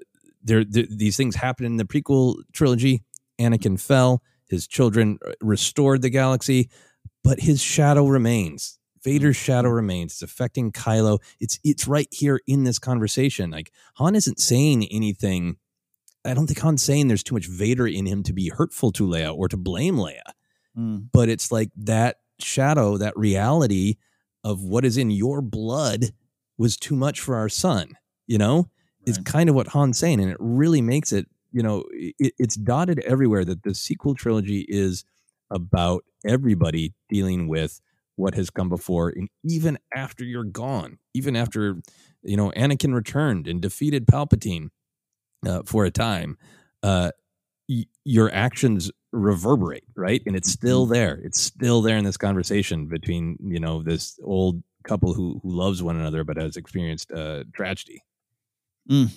there, 0.44 0.64
there 0.64 0.86
these 0.90 1.18
things 1.18 1.36
happened 1.36 1.68
in 1.68 1.78
the 1.78 1.86
prequel 1.86 2.38
trilogy. 2.54 3.04
Anakin 3.40 3.80
fell. 3.80 4.24
His 4.48 4.68
children 4.68 5.18
uh, 5.26 5.34
restored 5.42 6.02
the 6.02 6.10
galaxy 6.10 6.70
but 7.26 7.40
his 7.40 7.60
shadow 7.60 8.06
remains. 8.06 8.78
Vader's 9.06 9.38
shadow 9.38 9.70
remains. 9.70 10.14
It's 10.14 10.22
affecting 10.24 10.72
Kylo. 10.72 11.20
It's 11.40 11.60
it's 11.64 11.88
right 11.88 12.08
here 12.12 12.42
in 12.48 12.64
this 12.64 12.80
conversation. 12.80 13.52
Like 13.52 13.72
Han 13.96 14.16
isn't 14.16 14.40
saying 14.40 14.88
anything. 14.92 15.58
I 16.26 16.34
don't 16.34 16.48
think 16.48 16.60
Han's 16.60 16.82
saying 16.82 17.08
there's 17.08 17.24
too 17.24 17.36
much 17.36 17.46
Vader 17.48 17.86
in 17.86 18.08
him 18.08 18.24
to 18.24 18.34
be 18.34 18.50
hurtful 18.50 18.92
to 18.94 19.08
Leia 19.08 19.34
or 19.34 19.48
to 19.48 19.58
blame 19.58 19.96
Leia. 19.96 20.34
Mm. 20.76 21.08
But 21.14 21.30
it's 21.30 21.52
like 21.52 21.70
that 21.78 22.18
shadow, 22.40 22.98
that 22.98 23.16
reality 23.16 23.98
of 24.44 24.64
what 24.64 24.84
is 24.84 24.98
in 24.98 25.12
your 25.12 25.40
blood 25.42 26.06
was 26.58 26.76
too 26.76 26.96
much 26.96 27.20
for 27.22 27.36
our 27.36 27.48
son. 27.48 27.90
You 28.26 28.40
know, 28.40 28.72
it's 29.06 29.20
kind 29.20 29.50
of 29.50 29.56
what 29.56 29.68
Han's 29.68 30.00
saying, 30.00 30.20
and 30.20 30.32
it 30.32 30.38
really 30.40 30.82
makes 30.82 31.14
it. 31.14 31.28
You 31.52 31.62
know, 31.62 31.86
it, 31.92 32.34
it's 32.40 32.56
dotted 32.56 33.00
everywhere 33.02 33.46
that 33.46 33.62
the 33.62 33.76
sequel 33.76 34.16
trilogy 34.16 34.66
is 34.68 35.06
about 35.52 36.04
everybody 36.26 36.96
dealing 37.08 37.48
with 37.48 37.80
what 38.16 38.36
has 38.36 38.50
come 38.50 38.70
before, 38.70 39.10
and 39.10 39.30
even 39.44 39.78
after 39.94 40.24
you're 40.24 40.44
gone, 40.44 40.98
even 41.14 41.36
after 41.36 41.78
you 42.24 42.38
know 42.38 42.52
Anakin 42.52 42.94
returned 42.94 43.48
and 43.48 43.62
defeated 43.62 44.08
Palpatine 44.08 44.70
uh, 45.48 45.62
for 45.66 45.86
a 45.86 45.92
time, 45.92 46.38
uh, 46.84 47.12
y- 47.70 47.86
your 48.04 48.34
actions 48.34 48.92
reverberate, 49.12 49.86
right? 49.96 50.22
And 50.26 50.36
it's 50.36 50.52
still 50.52 50.86
there. 50.86 51.20
It's 51.24 51.40
still 51.40 51.82
there 51.82 51.98
in 51.98 52.04
this 52.04 52.18
conversation 52.18 52.88
between 52.88 53.38
you 53.42 53.60
know 53.60 53.84
this 53.84 54.20
old 54.24 54.64
couple 54.84 55.14
who 55.14 55.40
who 55.44 55.50
loves 55.50 55.82
one 55.82 55.96
another 55.96 56.24
but 56.24 56.38
has 56.38 56.58
experienced 56.58 57.12
uh, 57.12 57.44
tragedy. 57.54 58.02
Mm. 58.90 59.12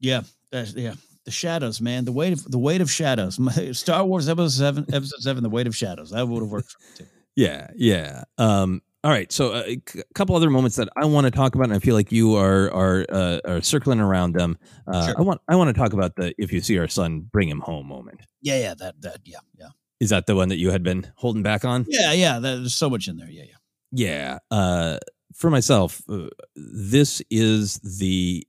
Yeah, 0.00 0.22
that's, 0.50 0.74
yeah. 0.74 0.94
The 1.26 1.30
shadows, 1.30 1.80
man. 1.80 2.06
The 2.06 2.12
weight 2.12 2.32
of 2.32 2.50
the 2.50 2.58
weight 2.58 2.80
of 2.80 2.90
shadows. 2.90 3.38
Star 3.78 4.04
Wars 4.04 4.28
episode 4.28 4.48
seven, 4.48 4.84
episode 4.94 5.20
seven. 5.20 5.42
The 5.42 5.50
weight 5.50 5.66
of 5.66 5.76
shadows. 5.76 6.10
That 6.10 6.26
would 6.26 6.42
have 6.42 6.50
worked 6.50 6.72
for 6.72 6.78
me 6.80 6.88
too. 6.96 7.06
Yeah, 7.40 7.68
yeah. 7.76 8.24
Um, 8.38 8.82
all 9.02 9.10
right. 9.10 9.32
So 9.32 9.52
uh, 9.54 9.62
a 9.66 9.80
c- 9.88 10.02
couple 10.14 10.36
other 10.36 10.50
moments 10.50 10.76
that 10.76 10.88
I 10.96 11.06
want 11.06 11.24
to 11.24 11.30
talk 11.30 11.54
about, 11.54 11.64
and 11.68 11.72
I 11.74 11.78
feel 11.78 11.94
like 11.94 12.12
you 12.12 12.34
are 12.36 12.70
are 12.72 13.06
uh, 13.08 13.40
are 13.46 13.60
circling 13.62 13.98
around 14.00 14.34
them. 14.34 14.58
Uh, 14.86 15.06
Sure. 15.06 15.14
I 15.18 15.22
want 15.22 15.40
I 15.48 15.56
want 15.56 15.74
to 15.74 15.80
talk 15.80 15.92
about 15.94 16.16
the 16.16 16.34
if 16.36 16.52
you 16.52 16.60
see 16.60 16.78
our 16.78 16.88
son, 16.88 17.20
bring 17.20 17.48
him 17.48 17.60
home 17.60 17.86
moment. 17.86 18.20
Yeah, 18.42 18.58
yeah. 18.60 18.74
That 18.74 19.00
that 19.00 19.20
yeah, 19.24 19.38
yeah, 19.58 19.68
Is 20.00 20.10
that 20.10 20.26
the 20.26 20.34
one 20.36 20.48
that 20.50 20.58
you 20.58 20.70
had 20.70 20.82
been 20.82 21.10
holding 21.16 21.42
back 21.42 21.64
on? 21.64 21.86
yeah, 21.88 22.12
yeah. 22.12 22.38
There's 22.40 22.74
so 22.74 22.90
much 22.90 23.08
in 23.08 23.16
there. 23.16 23.30
Yeah, 23.30 23.44
yeah. 23.44 23.56
Yeah. 23.92 24.38
Uh, 24.50 24.98
for 25.34 25.48
myself, 25.50 26.02
uh, 26.08 26.28
this 26.54 27.22
is 27.30 27.78
the 28.00 28.46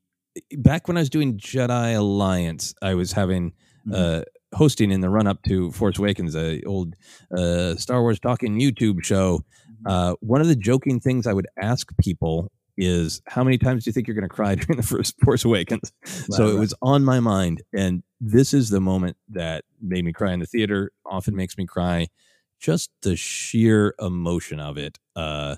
back 0.57 0.87
when 0.89 0.97
I 0.97 0.99
was 1.01 1.09
doing 1.09 1.37
Jedi 1.37 1.95
Alliance, 1.95 2.73
I 2.81 2.95
was 2.95 3.13
having 3.13 3.53
uh, 3.93 4.21
hosting 4.53 4.91
in 4.91 5.01
the 5.01 5.09
run 5.09 5.27
up 5.27 5.41
to 5.43 5.71
Force 5.71 5.97
Awakens, 5.97 6.35
a 6.35 6.61
old 6.63 6.95
uh, 7.35 7.75
Star 7.75 8.01
Wars 8.01 8.19
talking 8.19 8.59
YouTube 8.59 9.03
show. 9.03 9.43
Uh, 9.85 10.15
one 10.19 10.41
of 10.41 10.47
the 10.47 10.55
joking 10.55 10.99
things 10.99 11.25
I 11.25 11.33
would 11.33 11.47
ask 11.59 11.95
people 11.97 12.51
is 12.77 13.21
how 13.27 13.43
many 13.43 13.57
times 13.57 13.83
do 13.83 13.89
you 13.89 13.93
think 13.93 14.07
you're 14.07 14.15
going 14.15 14.27
to 14.27 14.33
cry 14.33 14.55
during 14.55 14.77
the 14.77 14.85
first 14.85 15.19
Force 15.21 15.45
Awakens? 15.45 15.91
so 16.05 16.45
Right, 16.45 16.55
it 16.55 16.59
was 16.59 16.73
on 16.81 17.03
my 17.03 17.19
mind, 17.19 17.63
and 17.73 18.03
this 18.19 18.53
is 18.53 18.69
the 18.69 18.81
moment 18.81 19.17
that 19.29 19.63
made 19.81 20.05
me 20.05 20.13
cry 20.13 20.33
in 20.33 20.39
the 20.39 20.45
theater. 20.45 20.91
Often 21.05 21.35
makes 21.35 21.57
me 21.57 21.65
cry. 21.65 22.07
Just 22.59 22.91
the 23.01 23.15
sheer 23.15 23.95
emotion 23.99 24.59
of 24.59 24.77
it. 24.77 24.99
Uh, 25.15 25.55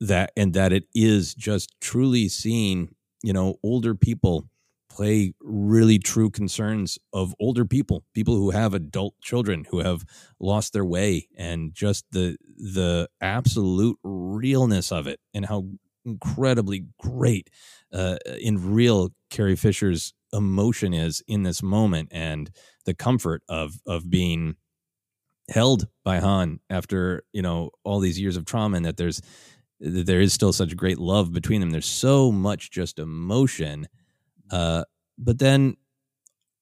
that 0.00 0.32
and 0.36 0.54
that 0.54 0.72
it 0.72 0.84
is 0.94 1.34
just 1.34 1.74
truly 1.80 2.28
seeing 2.28 2.94
you 3.22 3.32
know 3.32 3.56
older 3.62 3.94
people 3.94 4.48
play 4.90 5.32
really 5.40 5.98
true 5.98 6.30
concerns 6.30 6.98
of 7.12 7.34
older 7.40 7.64
people 7.64 8.04
people 8.14 8.34
who 8.34 8.50
have 8.50 8.74
adult 8.74 9.14
children 9.22 9.64
who 9.70 9.78
have 9.78 10.04
lost 10.38 10.72
their 10.72 10.84
way 10.84 11.28
and 11.36 11.72
just 11.74 12.04
the 12.10 12.36
the 12.56 13.08
absolute 13.20 13.96
realness 14.02 14.92
of 14.92 15.06
it 15.06 15.20
and 15.32 15.46
how 15.46 15.64
incredibly 16.04 16.84
great 16.98 17.48
uh, 17.92 18.16
in 18.40 18.72
real 18.72 19.10
Carrie 19.30 19.56
Fisher's 19.56 20.12
emotion 20.32 20.94
is 20.94 21.22
in 21.26 21.42
this 21.42 21.62
moment 21.62 22.08
and 22.12 22.50
the 22.84 22.94
comfort 22.94 23.42
of 23.48 23.80
of 23.86 24.10
being 24.10 24.56
held 25.48 25.88
by 26.04 26.18
Han 26.20 26.60
after 26.70 27.22
you 27.32 27.42
know 27.42 27.70
all 27.84 28.00
these 28.00 28.20
years 28.20 28.36
of 28.36 28.44
trauma 28.44 28.76
and 28.76 28.86
that 28.86 28.96
there's 28.96 29.20
that 29.80 30.06
there 30.06 30.20
is 30.20 30.32
still 30.32 30.52
such 30.52 30.76
great 30.76 30.98
love 30.98 31.32
between 31.32 31.60
them. 31.60 31.70
There's 31.70 31.86
so 31.86 32.30
much 32.30 32.70
just 32.70 32.98
emotion 32.98 33.88
uh 34.50 34.84
but 35.18 35.38
then 35.38 35.76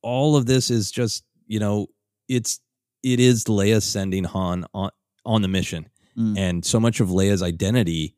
all 0.02 0.36
of 0.36 0.46
this 0.46 0.70
is 0.70 0.90
just 0.90 1.24
you 1.46 1.58
know 1.60 1.86
it's 2.28 2.60
it 3.02 3.20
is 3.20 3.44
Leia 3.44 3.80
sending 3.82 4.24
Han 4.24 4.64
on 4.74 4.90
on 5.24 5.42
the 5.42 5.48
mission 5.48 5.88
Mm. 6.16 6.36
and 6.36 6.64
so 6.64 6.80
much 6.80 6.98
of 6.98 7.10
Leia's 7.10 7.44
identity 7.44 8.16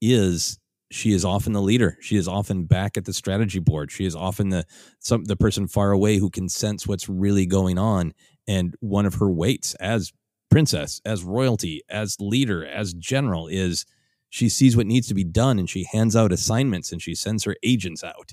is 0.00 0.60
she 0.92 1.12
is 1.12 1.24
often 1.24 1.54
the 1.54 1.60
leader. 1.62 1.96
She 2.00 2.16
is 2.16 2.28
often 2.28 2.66
back 2.66 2.96
at 2.96 3.04
the 3.04 3.12
strategy 3.12 3.58
board. 3.58 3.90
She 3.90 4.04
is 4.04 4.14
often 4.14 4.50
the 4.50 4.64
some 5.00 5.24
the 5.24 5.34
person 5.36 5.66
far 5.66 5.90
away 5.90 6.18
who 6.18 6.30
can 6.30 6.48
sense 6.48 6.86
what's 6.86 7.08
really 7.08 7.46
going 7.46 7.78
on. 7.78 8.12
And 8.46 8.76
one 8.78 9.06
of 9.06 9.14
her 9.14 9.28
weights 9.30 9.74
as 9.76 10.12
princess, 10.50 11.00
as 11.04 11.24
royalty, 11.24 11.82
as 11.88 12.16
leader, 12.20 12.64
as 12.64 12.92
general 12.94 13.48
is 13.48 13.86
she 14.28 14.48
sees 14.48 14.76
what 14.76 14.86
needs 14.86 15.08
to 15.08 15.14
be 15.14 15.24
done 15.24 15.58
and 15.58 15.68
she 15.68 15.84
hands 15.90 16.14
out 16.14 16.30
assignments 16.30 16.92
and 16.92 17.02
she 17.02 17.14
sends 17.16 17.42
her 17.42 17.56
agents 17.64 18.04
out. 18.04 18.32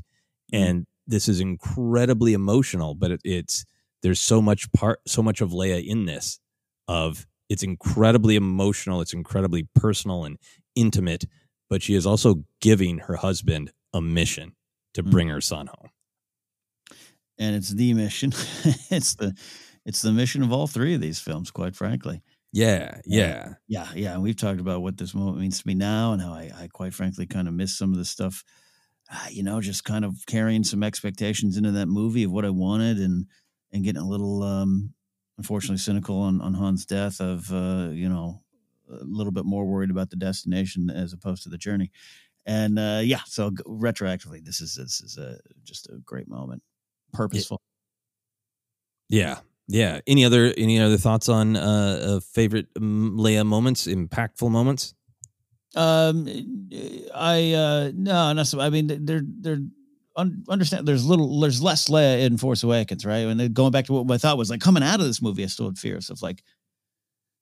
Mm-hmm. 0.54 0.64
And 0.64 0.88
this 1.08 1.28
is 1.28 1.40
incredibly 1.40 2.34
emotional, 2.34 2.96
but 2.96 3.12
it, 3.12 3.22
it's 3.24 3.66
there's 4.02 4.20
so 4.20 4.42
much 4.42 4.72
part 4.72 5.00
so 5.08 5.22
much 5.22 5.42
of 5.42 5.52
Leia 5.52 5.86
in 5.86 6.06
this 6.06 6.40
of 6.88 7.26
it's 7.50 7.64
incredibly 7.64 8.36
emotional, 8.36 9.02
it's 9.02 9.14
incredibly 9.14 9.68
personal 9.76 10.24
and 10.24 10.38
intimate, 10.76 11.26
but 11.70 11.82
she 11.82 11.96
is 11.96 12.06
also 12.06 12.44
giving 12.62 13.00
her 13.00 13.16
husband 13.18 13.72
a 13.94 14.02
mission 14.02 14.56
to 14.94 15.04
bring 15.04 15.28
mm-hmm. 15.28 15.36
her 15.36 15.42
son 15.42 15.68
home. 15.68 15.90
and 17.40 17.56
it's 17.56 17.70
the 17.70 17.94
mission. 17.94 18.32
it's 18.92 19.16
the 19.16 19.36
it's 19.86 20.02
the 20.02 20.12
mission 20.12 20.44
of 20.44 20.52
all 20.52 20.68
three 20.68 20.94
of 20.94 21.02
these 21.02 21.20
films, 21.20 21.52
quite 21.52 21.76
frankly. 21.76 22.22
Yeah, 22.52 23.00
yeah. 23.06 23.54
Yeah, 23.68 23.88
yeah. 23.96 24.14
And 24.14 24.24
we've 24.24 24.36
talked 24.36 24.60
about 24.60 24.82
what 24.82 24.98
this 24.98 25.14
moment 25.14 25.40
means 25.40 25.62
to 25.62 25.68
me 25.68 25.74
now 25.74 26.14
and 26.14 26.22
how 26.22 26.34
I, 26.34 26.52
I 26.60 26.68
quite 26.68 26.94
frankly 26.94 27.26
kind 27.26 27.48
of 27.48 27.54
miss 27.54 27.78
some 27.78 27.92
of 27.92 27.98
the 27.98 28.06
stuff, 28.06 28.44
you 29.30 29.44
know, 29.44 29.62
just 29.62 29.84
kind 29.84 30.06
of 30.06 30.16
carrying 30.28 30.64
some 30.64 30.84
expectations 30.84 31.58
into 31.58 31.72
that 31.72 31.88
movie 31.88 32.24
of 32.24 32.32
what 32.32 32.46
I 32.46 32.50
wanted 32.50 32.98
and 32.98 33.26
and 33.72 33.84
getting 33.84 34.02
a 34.02 34.08
little 34.08 34.44
um 34.44 34.94
unfortunately 35.38 35.78
cynical 35.78 36.20
on, 36.20 36.42
on 36.42 36.54
Han's 36.54 36.86
death 36.86 37.22
of 37.22 37.52
uh, 37.54 37.90
you 37.92 38.10
know, 38.10 38.42
a 38.90 39.04
little 39.04 39.32
bit 39.32 39.46
more 39.46 39.66
worried 39.66 39.90
about 39.90 40.10
the 40.10 40.16
destination 40.16 40.90
as 40.90 41.14
opposed 41.14 41.44
to 41.44 41.50
the 41.50 41.58
journey. 41.58 41.92
And 42.46 42.78
uh 42.78 43.02
yeah, 43.04 43.22
so 43.26 43.52
retroactively 43.52 44.44
this 44.44 44.62
is 44.62 44.76
this 44.76 45.02
is 45.02 45.18
a 45.18 45.40
just 45.64 45.88
a 45.90 45.98
great 46.06 46.28
moment. 46.28 46.62
Purposeful. 47.14 47.62
Yeah. 49.10 49.40
Yeah. 49.68 50.00
Any 50.08 50.26
other 50.26 50.54
any 50.58 50.80
other 50.80 50.98
thoughts 50.98 51.30
on 51.30 51.56
uh, 51.56 52.00
uh 52.02 52.20
favorite 52.20 52.68
um, 52.78 53.18
Leia 53.18 53.46
moments, 53.46 53.88
impactful 53.88 54.50
moments? 54.50 54.94
Um, 55.76 56.28
I 57.14 57.54
uh 57.54 57.92
no, 57.94 58.34
not 58.34 58.48
so. 58.48 58.60
I 58.60 58.70
mean, 58.70 59.06
they're 59.06 59.22
they're 59.24 59.60
un, 60.20 60.44
understand. 60.50 60.88
There's 60.88 61.06
little, 61.06 61.40
there's 61.40 61.62
less 61.62 61.88
Leia 61.88 62.22
in 62.26 62.38
Force 62.38 62.64
Awakens, 62.64 63.06
right? 63.06 63.26
And 63.26 63.54
going 63.54 63.72
back 63.72 63.86
to 63.86 63.94
what 63.94 64.06
my 64.06 64.18
thought 64.18 64.38
was 64.38 64.50
like 64.50 64.62
coming 64.62 64.84
out 64.84 65.00
of 65.00 65.06
this 65.06 65.22
movie, 65.22 65.44
I 65.44 65.48
still 65.48 65.68
had 65.68 65.78
fears 65.78 66.10
of 66.10 66.22
like, 66.22 66.44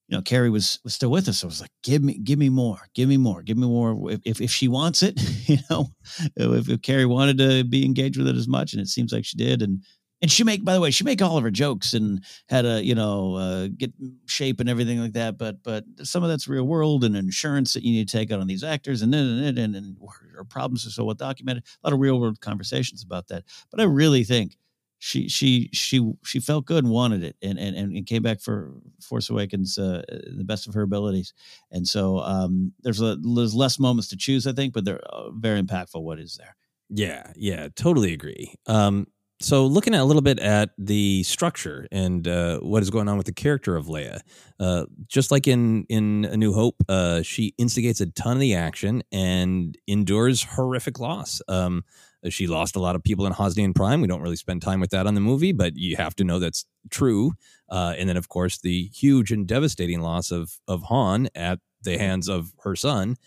you 0.07 0.15
know, 0.15 0.21
Carrie 0.21 0.49
was 0.49 0.79
was 0.83 0.93
still 0.93 1.11
with 1.11 1.27
us. 1.27 1.39
So 1.39 1.47
I 1.47 1.49
was 1.49 1.61
like, 1.61 1.71
give 1.83 2.03
me, 2.03 2.17
give 2.17 2.39
me 2.39 2.49
more, 2.49 2.79
give 2.93 3.09
me 3.09 3.17
more, 3.17 3.41
give 3.41 3.57
me 3.57 3.67
more. 3.67 4.11
If 4.11 4.21
if, 4.23 4.41
if 4.41 4.51
she 4.51 4.67
wants 4.67 5.03
it, 5.03 5.19
you 5.49 5.57
know, 5.69 5.87
if, 6.35 6.69
if 6.69 6.81
Carrie 6.81 7.05
wanted 7.05 7.37
to 7.39 7.63
be 7.63 7.85
engaged 7.85 8.17
with 8.17 8.27
it 8.27 8.35
as 8.35 8.47
much, 8.47 8.73
and 8.73 8.81
it 8.81 8.87
seems 8.87 9.11
like 9.11 9.25
she 9.25 9.37
did, 9.37 9.61
and 9.61 9.83
and 10.21 10.31
she 10.31 10.43
make 10.43 10.63
by 10.63 10.73
the 10.73 10.81
way 10.81 10.91
she 10.91 11.03
make 11.03 11.21
all 11.21 11.37
of 11.37 11.43
her 11.43 11.51
jokes 11.51 11.93
and 11.93 12.23
had 12.49 12.65
a 12.65 12.83
you 12.83 12.95
know 12.95 13.35
uh, 13.35 13.67
get 13.77 13.91
shape 14.25 14.59
and 14.59 14.69
everything 14.69 14.99
like 14.99 15.13
that 15.13 15.37
but 15.37 15.61
but 15.63 15.83
some 16.03 16.23
of 16.23 16.29
that's 16.29 16.47
real 16.47 16.65
world 16.65 17.03
and 17.03 17.15
insurance 17.15 17.73
that 17.73 17.83
you 17.83 17.91
need 17.91 18.07
to 18.07 18.17
take 18.17 18.31
out 18.31 18.39
on 18.39 18.47
these 18.47 18.63
actors 18.63 19.01
and 19.01 19.13
and, 19.13 19.57
and, 19.57 19.75
and 19.75 19.97
her 20.37 20.43
problems 20.43 20.85
are 20.85 20.91
so 20.91 21.03
well 21.03 21.15
documented. 21.15 21.63
A 21.83 21.87
lot 21.87 21.93
of 21.93 21.99
real 21.99 22.19
world 22.19 22.39
conversations 22.39 23.03
about 23.03 23.27
that. 23.27 23.43
But 23.71 23.81
i 23.81 23.83
really 23.83 24.23
think 24.23 24.55
she 24.99 25.29
she 25.29 25.69
she 25.73 26.11
she 26.23 26.39
felt 26.39 26.65
good 26.65 26.83
and 26.83 26.91
wanted 26.91 27.23
it 27.23 27.35
and 27.41 27.59
and, 27.59 27.75
and 27.75 28.05
came 28.05 28.23
back 28.23 28.41
for 28.41 28.73
force 29.01 29.29
awakens 29.29 29.77
uh, 29.77 30.01
the 30.35 30.43
best 30.43 30.67
of 30.67 30.73
her 30.73 30.81
abilities. 30.81 31.33
And 31.71 31.87
so 31.87 32.19
um 32.19 32.73
there's 32.81 33.01
a 33.01 33.15
there's 33.17 33.53
less 33.53 33.79
moments 33.79 34.07
to 34.09 34.17
choose 34.17 34.47
i 34.47 34.53
think 34.53 34.73
but 34.73 34.85
they're 34.85 35.05
uh, 35.13 35.29
very 35.31 35.61
impactful 35.61 36.01
what 36.01 36.19
is 36.19 36.37
there. 36.37 36.55
Yeah, 36.89 37.33
yeah, 37.35 37.67
totally 37.75 38.13
agree. 38.13 38.55
Um, 38.65 39.07
so 39.39 39.65
looking 39.65 39.93
at 39.93 40.01
a 40.01 40.03
little 40.03 40.21
bit 40.21 40.39
at 40.39 40.71
the 40.77 41.23
structure 41.23 41.87
and 41.91 42.27
uh, 42.27 42.59
what 42.59 42.81
is 42.81 42.89
going 42.89 43.07
on 43.07 43.17
with 43.17 43.27
the 43.27 43.33
character 43.33 43.75
of 43.75 43.85
Leia, 43.85 44.21
uh, 44.59 44.85
just 45.07 45.31
like 45.31 45.47
in 45.47 45.85
in 45.89 46.25
A 46.25 46.37
New 46.37 46.53
Hope, 46.53 46.75
uh, 46.89 47.21
she 47.21 47.53
instigates 47.57 48.01
a 48.01 48.07
ton 48.07 48.33
of 48.33 48.39
the 48.39 48.55
action 48.55 49.03
and 49.11 49.77
endures 49.87 50.43
horrific 50.43 50.99
loss. 50.99 51.41
Um, 51.47 51.83
she 52.29 52.47
lost 52.47 52.75
a 52.75 52.79
lot 52.79 52.95
of 52.95 53.03
people 53.03 53.27
in 53.27 53.33
Hosnian 53.33 53.73
Prime. 53.75 54.01
We 54.01 54.07
don't 54.07 54.21
really 54.21 54.35
spend 54.35 54.61
time 54.61 54.79
with 54.79 54.89
that 54.89 55.05
on 55.05 55.13
the 55.13 55.21
movie, 55.21 55.51
but 55.51 55.75
you 55.75 55.95
have 55.97 56.15
to 56.15 56.23
know 56.23 56.39
that's 56.39 56.65
true. 56.89 57.33
Uh, 57.69 57.93
and 57.97 58.09
then, 58.09 58.17
of 58.17 58.29
course, 58.29 58.57
the 58.57 58.89
huge 58.93 59.31
and 59.31 59.47
devastating 59.47 60.01
loss 60.01 60.31
of 60.31 60.59
of 60.67 60.83
Han 60.83 61.29
at 61.35 61.59
the 61.83 61.97
hands 61.97 62.27
of 62.27 62.53
her 62.63 62.75
son. 62.75 63.17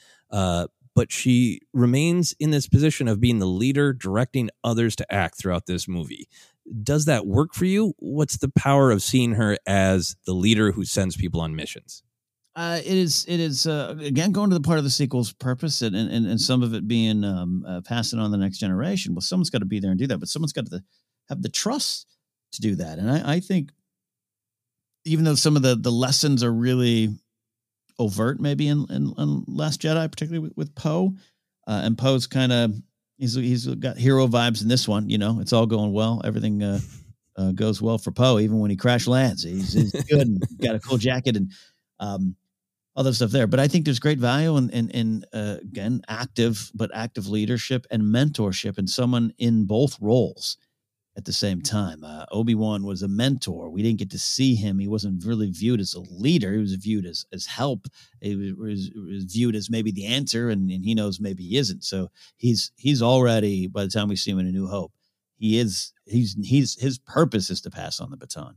But 0.95 1.13
she 1.13 1.61
remains 1.73 2.35
in 2.41 2.51
this 2.51 2.69
position 2.69 3.09
of 3.09 3.21
being 3.21 3.39
the 3.39 3.47
leader, 3.47 3.93
directing 3.93 4.51
others 4.65 4.97
to 4.97 5.13
act 5.13 5.39
throughout 5.39 5.67
this 5.67 5.87
movie. 5.87 6.29
Does 6.83 7.05
that 7.05 7.27
work 7.27 7.55
for 7.55 7.65
you? 7.65 7.95
What's 7.99 8.39
the 8.39 8.51
power 8.51 8.91
of 8.91 9.03
seeing 9.03 9.33
her 9.33 9.57
as 9.67 10.17
the 10.27 10.35
leader 10.35 10.73
who 10.73 10.85
sends 10.85 11.17
people 11.17 11.41
on 11.41 11.57
missions? 11.57 12.03
Uh, 12.57 12.81
it 12.85 12.93
is. 12.93 13.25
It 13.29 13.39
is 13.39 13.67
uh, 13.67 13.95
again 14.01 14.33
going 14.33 14.51
to 14.51 14.55
the 14.55 14.61
part 14.61 14.79
of 14.79 14.85
the 14.85 14.91
sequel's 14.91 15.33
purpose, 15.33 15.83
and 15.83 15.95
and, 15.95 16.27
and 16.27 16.41
some 16.41 16.63
of 16.63 16.75
it 16.75 16.89
being 16.89 17.23
um, 17.25 17.65
uh, 17.67 17.81
passing 17.83 18.19
on 18.19 18.33
the 18.33 18.37
next 18.37 18.59
generation. 18.59 19.15
Well, 19.15 19.21
someone's 19.21 19.51
got 19.51 19.61
to 19.61 19.67
be 19.67 19.79
there 19.79 19.91
and 19.91 19.99
do 19.99 20.09
that, 20.09 20.19
but 20.19 20.29
someone's 20.29 20.53
got 20.53 20.67
to 20.67 20.83
have 21.29 21.43
the 21.43 21.49
trust 21.49 22.07
to 22.53 22.61
do 22.61 22.75
that. 22.75 22.99
And 22.99 23.11
I, 23.11 23.35
I 23.35 23.41
think, 23.41 23.71
even 25.05 25.25
though 25.25 25.37
some 25.37 25.55
of 25.55 25.63
the 25.63 25.77
the 25.77 25.93
lessons 25.93 26.43
are 26.43 26.53
really 26.53 27.11
overt, 28.01 28.41
maybe 28.41 28.67
in, 28.67 28.87
in, 28.91 29.15
in 29.17 29.45
Last 29.47 29.81
Jedi, 29.83 30.11
particularly 30.11 30.41
with, 30.41 30.57
with 30.57 30.75
Poe, 30.75 31.15
uh, 31.67 31.83
and 31.85 31.97
Poe's 31.97 32.27
kind 32.27 32.51
of 32.51 32.75
he's 33.19 33.35
he's 33.35 33.67
got 33.67 33.97
hero 33.97 34.27
vibes 34.27 34.63
in 34.63 34.69
this 34.69 34.89
one. 34.89 35.09
You 35.09 35.19
know, 35.19 35.39
it's 35.41 35.53
all 35.53 35.67
going 35.67 35.93
well. 35.93 36.21
Everything 36.25 36.63
uh, 36.63 36.81
uh, 37.37 37.53
goes 37.53 37.81
well 37.81 37.99
for 37.99 38.11
Poe, 38.11 38.41
even 38.41 38.59
when 38.59 38.71
he 38.71 38.77
crash 38.77 39.07
lands. 39.07 39.45
He's, 39.45 39.73
he's 39.73 39.93
good 39.93 40.27
and 40.27 40.43
got 40.63 40.75
a 40.75 40.81
cool 40.81 40.99
jacket 40.99 41.37
and 41.37 41.53
um, 42.01 42.35
all 42.97 43.05
that 43.05 43.15
stuff 43.15 43.31
there. 43.31 43.47
But 43.47 43.61
I 43.61 43.69
think 43.69 43.85
there's 43.85 44.01
great 44.01 44.19
value 44.19 44.57
in, 44.57 44.71
in, 44.71 44.91
in 44.91 45.25
uh, 45.33 45.59
again, 45.63 46.03
active, 46.09 46.71
but 46.75 46.91
active 46.95 47.29
leadership 47.29 47.87
and 47.91 48.03
mentorship 48.03 48.79
and 48.79 48.89
someone 48.89 49.33
in 49.39 49.65
both 49.67 49.97
roles 50.01 50.57
at 51.21 51.27
the 51.27 51.33
same 51.35 51.61
time. 51.61 52.03
Uh, 52.03 52.25
Obi 52.33 52.55
Wan 52.55 52.83
was 52.83 53.03
a 53.03 53.09
mentor. 53.09 53.69
We 53.69 53.83
didn't 53.83 53.99
get 53.99 54.11
to 54.13 54.19
see 54.19 54.55
him. 54.55 54.79
He 54.79 54.89
wasn't 54.89 55.23
really 55.25 55.51
viewed 55.51 55.79
as 55.79 55.93
a 55.93 56.01
leader. 56.01 56.55
He 56.55 56.59
was 56.59 56.75
viewed 56.75 57.05
as 57.05 57.27
as 57.31 57.45
help. 57.45 57.87
He 58.23 58.35
was, 58.35 58.91
was 58.95 59.25
viewed 59.25 59.55
as 59.55 59.69
maybe 59.69 59.93
the 59.93 60.07
answer, 60.07 60.49
and, 60.49 60.71
and 60.71 60.83
he 60.83 60.95
knows 60.95 61.21
maybe 61.21 61.45
he 61.45 61.59
isn't. 61.59 61.85
So 61.85 62.09
he's 62.37 62.73
he's 62.77 63.03
already 63.03 63.67
by 63.67 63.85
the 63.85 63.91
time 63.91 64.09
we 64.09 64.17
see 64.17 64.31
him 64.31 64.39
in 64.39 64.47
A 64.47 64.51
New 64.53 64.67
Hope, 64.67 64.93
he 65.37 65.59
is 65.59 65.93
he's 66.07 66.35
he's 66.43 66.81
his 66.81 66.99
purpose 66.99 67.51
is 67.51 67.61
to 67.61 67.71
pass 67.71 68.01
on 68.01 68.11
the 68.11 68.17
baton. 68.17 68.57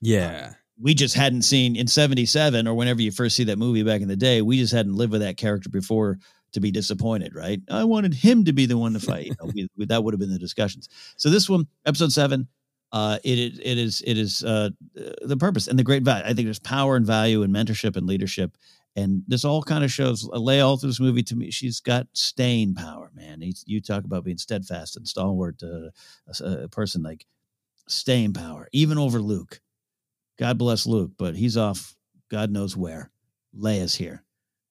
Yeah. 0.00 0.54
we 0.80 0.94
just 0.94 1.14
hadn't 1.14 1.42
seen 1.42 1.74
in 1.76 1.88
77 1.88 2.68
or 2.68 2.74
whenever 2.74 3.02
you 3.02 3.10
first 3.10 3.36
see 3.36 3.44
that 3.44 3.58
movie 3.58 3.82
back 3.82 4.00
in 4.00 4.08
the 4.08 4.16
day, 4.16 4.42
we 4.42 4.58
just 4.58 4.72
hadn't 4.72 4.94
lived 4.94 5.12
with 5.12 5.22
that 5.22 5.36
character 5.36 5.68
before 5.68 6.18
to 6.52 6.60
be 6.60 6.70
disappointed, 6.70 7.34
right? 7.34 7.60
I 7.70 7.84
wanted 7.84 8.14
him 8.14 8.44
to 8.44 8.52
be 8.52 8.66
the 8.66 8.78
one 8.78 8.94
to 8.94 9.00
fight. 9.00 9.26
You 9.26 9.34
know, 9.40 9.50
we, 9.54 9.68
we, 9.76 9.86
that 9.86 10.02
would 10.02 10.14
have 10.14 10.20
been 10.20 10.32
the 10.32 10.38
discussions. 10.38 10.88
So 11.16 11.30
this 11.30 11.48
one, 11.48 11.66
episode 11.86 12.12
seven, 12.12 12.48
uh, 12.92 13.18
it, 13.22 13.38
it, 13.38 13.60
it 13.62 13.78
is 13.78 14.02
it 14.06 14.16
is 14.16 14.42
uh, 14.42 14.70
the 15.22 15.36
purpose 15.36 15.68
and 15.68 15.78
the 15.78 15.82
great 15.82 16.02
value. 16.02 16.24
I 16.24 16.32
think 16.32 16.46
there's 16.46 16.58
power 16.58 16.96
and 16.96 17.04
value 17.04 17.42
and 17.42 17.54
mentorship 17.54 17.96
and 17.96 18.06
leadership, 18.06 18.56
and 18.96 19.22
this 19.26 19.44
all 19.44 19.62
kind 19.62 19.84
of 19.84 19.92
shows. 19.92 20.26
Leia 20.26 20.64
all 20.64 20.78
through 20.78 20.90
this 20.90 21.00
movie 21.00 21.22
to 21.24 21.36
me, 21.36 21.50
she's 21.50 21.80
got 21.80 22.06
staying 22.14 22.74
power, 22.74 23.10
man. 23.14 23.42
He's, 23.42 23.62
you 23.66 23.82
talk 23.82 24.04
about 24.04 24.24
being 24.24 24.38
steadfast 24.38 24.96
and 24.96 25.06
stalwart, 25.06 25.62
uh, 25.62 25.90
a, 26.40 26.64
a 26.64 26.68
person 26.68 27.02
like 27.02 27.26
staying 27.88 28.32
power, 28.32 28.68
even 28.72 28.96
over 28.96 29.20
Luke. 29.20 29.60
God 30.38 30.56
bless 30.56 30.86
Luke, 30.86 31.12
but 31.18 31.36
he's 31.36 31.56
off. 31.56 31.94
God 32.30 32.50
knows 32.50 32.76
where. 32.76 33.10
Leia's 33.56 33.94
here, 33.94 34.24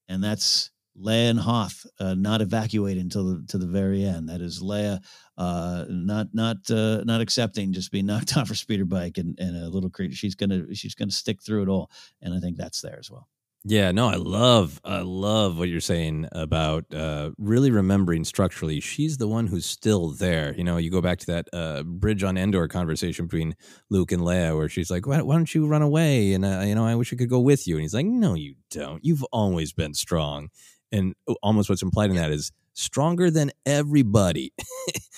and 0.08 0.24
that's 0.24 0.72
Leia 1.00 1.30
and 1.30 1.40
Hoth 1.40 1.86
uh, 2.00 2.16
not 2.16 2.42
evacuating 2.42 3.04
until 3.04 3.26
the 3.26 3.46
to 3.48 3.58
the 3.58 3.68
very 3.68 4.04
end. 4.04 4.30
That 4.30 4.42
is 4.42 4.62
Leia 4.62 5.00
uh, 5.38 5.86
not 5.90 6.28
not 6.34 6.58
uh, 6.70 7.04
not 7.04 7.22
accepting 7.22 7.74
just 7.74 7.92
being 7.92 8.06
knocked 8.08 8.36
off 8.38 8.50
her 8.50 8.56
speeder 8.56 8.86
bike 8.86 9.18
and, 9.18 9.38
and 9.40 9.56
a 9.56 9.70
little 9.70 9.90
creature. 9.90 10.16
She's 10.16 10.36
gonna 10.36 10.74
she's 10.74 10.96
gonna 10.96 11.12
stick 11.12 11.42
through 11.42 11.64
it 11.64 11.70
all, 11.70 11.92
and 12.22 12.34
I 12.34 12.40
think 12.40 12.58
that's 12.58 12.82
there 12.82 12.98
as 13.00 13.12
well. 13.12 13.28
Yeah, 13.70 13.92
no, 13.92 14.08
I 14.08 14.16
love 14.16 14.80
I 14.86 15.02
love 15.02 15.58
what 15.58 15.68
you're 15.68 15.82
saying 15.82 16.30
about 16.32 16.86
uh, 16.94 17.32
really 17.38 17.70
remembering 17.70 18.24
structurally. 18.24 18.80
She's 18.80 19.18
the 19.18 19.28
one 19.28 19.48
who's 19.48 19.66
still 19.66 20.12
there. 20.12 20.56
You 20.56 20.64
know, 20.64 20.78
you 20.78 20.90
go 20.90 21.02
back 21.02 21.20
to 21.20 21.26
that 21.28 21.48
uh, 21.52 21.84
bridge 21.84 22.24
on 22.24 22.38
Endor 22.38 22.68
conversation 22.70 23.26
between 23.26 23.56
Luke 23.90 24.14
and 24.14 24.22
Leia, 24.22 24.56
where 24.56 24.70
she's 24.70 24.90
like, 24.90 25.06
"Why, 25.06 25.22
why 25.22 25.36
don't 25.36 25.54
you 25.54 25.68
run 25.68 25.82
away?" 25.82 26.34
And 26.34 26.46
uh, 26.46 26.62
you 26.66 26.76
know, 26.76 26.86
I 26.86 26.96
wish 26.96 27.12
I 27.12 27.18
could 27.18 27.30
go 27.30 27.42
with 27.42 27.68
you. 27.68 27.76
And 27.76 27.82
he's 27.82 27.94
like, 27.94 28.06
"No, 28.06 28.36
you 28.36 28.56
don't. 28.72 29.04
You've 29.04 29.24
always 29.34 29.74
been 29.74 29.94
strong." 29.94 30.50
And 30.92 31.16
almost 31.44 31.70
what's 31.70 31.82
implied 31.82 32.10
in 32.10 32.16
that 32.16 32.32
is 32.32 32.52
stronger 32.74 33.32
than 33.32 33.52
everybody. 33.66 34.54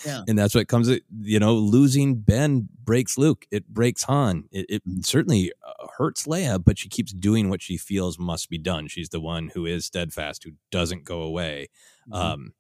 Yeah. 0.06 0.24
and 0.30 0.40
that's 0.40 0.56
what 0.56 0.70
comes, 0.70 0.90
you 1.22 1.40
know, 1.40 1.56
losing 1.56 2.16
Ben 2.16 2.70
breaks 2.86 3.18
Luke. 3.18 3.46
It 3.52 3.68
breaks 3.68 4.04
Han. 4.04 4.46
It, 4.50 4.66
it 4.70 4.82
certainly 5.02 5.52
uh, 5.62 5.88
hurts 5.98 6.26
Leia, 6.26 6.64
but 6.64 6.80
she 6.80 6.88
keeps 6.88 7.12
doing 7.12 7.50
what 7.50 7.62
she 7.62 7.76
feels 7.76 8.18
must 8.18 8.50
be 8.50 8.58
done. 8.58 8.88
She's 8.88 9.10
the 9.10 9.20
one 9.20 9.52
who 9.54 9.66
is 9.66 9.86
steadfast, 9.86 10.46
who 10.46 10.52
doesn't 10.72 11.04
go 11.04 11.22
away. 11.22 11.68
Mm-hmm. 12.10 12.14
Um, 12.14 12.54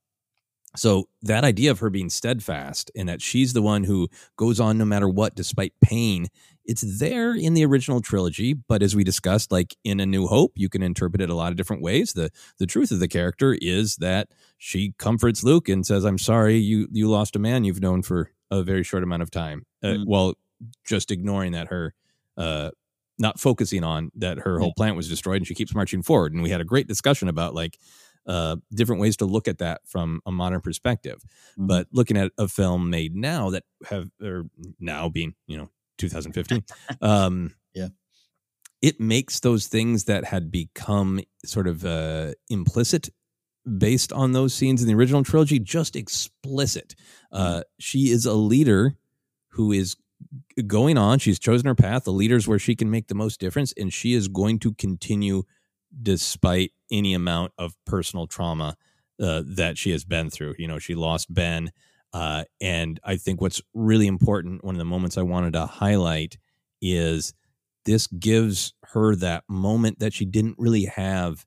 so 0.75 1.07
that 1.23 1.43
idea 1.43 1.71
of 1.71 1.79
her 1.79 1.89
being 1.89 2.09
steadfast 2.09 2.91
and 2.95 3.09
that 3.09 3.21
she's 3.21 3.53
the 3.53 3.61
one 3.61 3.85
who 3.85 4.09
goes 4.35 4.59
on 4.59 4.77
no 4.77 4.85
matter 4.85 5.09
what, 5.09 5.33
despite 5.33 5.73
pain, 5.81 6.27
it's 6.69 6.99
there 6.99 7.33
in 7.33 7.55
the 7.55 7.65
original 7.65 7.99
trilogy. 7.99 8.53
But 8.53 8.83
as 8.83 8.95
we 8.95 9.03
discussed, 9.03 9.51
like 9.51 9.75
in 9.83 9.99
A 9.99 10.05
New 10.05 10.27
Hope, 10.27 10.53
you 10.55 10.69
can 10.69 10.83
interpret 10.83 11.21
it 11.21 11.29
a 11.29 11.35
lot 11.35 11.51
of 11.51 11.57
different 11.57 11.81
ways. 11.81 12.13
The 12.13 12.29
the 12.59 12.67
truth 12.67 12.91
of 12.91 12.99
the 12.99 13.07
character 13.07 13.57
is 13.59 13.95
that 13.97 14.29
she 14.57 14.93
comforts 14.97 15.43
Luke 15.43 15.67
and 15.67 15.85
says, 15.85 16.05
"I'm 16.05 16.19
sorry, 16.19 16.57
you 16.57 16.87
you 16.91 17.09
lost 17.09 17.35
a 17.35 17.39
man 17.39 17.63
you've 17.63 17.81
known 17.81 18.03
for 18.03 18.31
a 18.51 18.63
very 18.63 18.83
short 18.83 19.03
amount 19.03 19.23
of 19.23 19.31
time." 19.31 19.65
Uh, 19.83 19.87
Mm. 19.87 20.05
while 20.05 20.33
just 20.85 21.09
ignoring 21.11 21.53
that 21.53 21.67
her, 21.67 21.93
uh, 22.37 22.69
not 23.17 23.39
focusing 23.39 23.83
on 23.83 24.11
that 24.15 24.39
her 24.39 24.59
whole 24.59 24.73
plant 24.77 24.95
was 24.95 25.09
destroyed, 25.09 25.37
and 25.37 25.47
she 25.47 25.55
keeps 25.55 25.73
marching 25.73 26.03
forward. 26.03 26.33
And 26.33 26.43
we 26.43 26.49
had 26.51 26.61
a 26.61 26.65
great 26.65 26.87
discussion 26.87 27.27
about 27.29 27.55
like 27.55 27.77
uh, 28.27 28.57
different 28.75 29.01
ways 29.01 29.17
to 29.17 29.25
look 29.25 29.47
at 29.47 29.57
that 29.57 29.81
from 29.87 30.21
a 30.25 30.31
modern 30.31 30.61
perspective. 30.61 31.19
Mm-hmm. 31.23 31.67
But 31.67 31.87
looking 31.91 32.17
at 32.17 32.31
a 32.37 32.47
film 32.47 32.89
made 32.89 33.15
now 33.15 33.49
that 33.49 33.63
have 33.89 34.09
or 34.21 34.43
now 34.79 35.09
being 35.09 35.33
you 35.47 35.57
know 35.57 35.69
2015, 35.99 36.63
um, 37.01 37.53
Yeah. 37.75 37.89
it 38.81 38.99
makes 38.99 39.39
those 39.41 39.67
things 39.67 40.05
that 40.05 40.25
had 40.25 40.49
become 40.51 41.21
sort 41.45 41.67
of 41.67 41.85
uh, 41.85 42.31
implicit 42.49 43.09
based 43.77 44.11
on 44.11 44.31
those 44.31 44.53
scenes 44.53 44.81
in 44.81 44.87
the 44.87 44.95
original 44.95 45.23
trilogy 45.23 45.59
just 45.59 45.95
explicit. 45.95 46.95
Uh, 47.31 47.61
she 47.79 48.09
is 48.09 48.25
a 48.25 48.33
leader 48.33 48.95
who 49.49 49.71
is 49.71 49.95
going 50.65 50.97
on. 50.97 51.19
She's 51.19 51.39
chosen 51.39 51.67
her 51.67 51.75
path. 51.75 52.03
The 52.05 52.11
leader's 52.13 52.47
where 52.47 52.59
she 52.59 52.75
can 52.75 52.89
make 52.89 53.07
the 53.07 53.15
most 53.15 53.39
difference, 53.39 53.73
and 53.77 53.93
she 53.93 54.13
is 54.13 54.27
going 54.27 54.59
to 54.59 54.73
continue 54.73 55.43
despite 56.01 56.71
any 56.91 57.13
amount 57.13 57.51
of 57.57 57.75
personal 57.85 58.27
trauma 58.27 58.75
uh, 59.21 59.43
that 59.45 59.77
she 59.77 59.91
has 59.91 60.03
been 60.05 60.29
through. 60.29 60.55
You 60.57 60.67
know, 60.67 60.79
she 60.79 60.95
lost 60.95 61.31
Ben. 61.33 61.71
Uh, 62.13 62.43
and 62.59 62.99
I 63.03 63.17
think 63.17 63.39
what's 63.41 63.61
really 63.73 64.07
important, 64.07 64.63
one 64.63 64.75
of 64.75 64.79
the 64.79 64.85
moments 64.85 65.17
I 65.17 65.21
wanted 65.21 65.53
to 65.53 65.65
highlight 65.65 66.37
is 66.81 67.33
this 67.85 68.07
gives 68.07 68.73
her 68.93 69.15
that 69.17 69.43
moment 69.47 69.99
that 69.99 70.13
she 70.13 70.25
didn't 70.25 70.55
really 70.57 70.85
have 70.85 71.45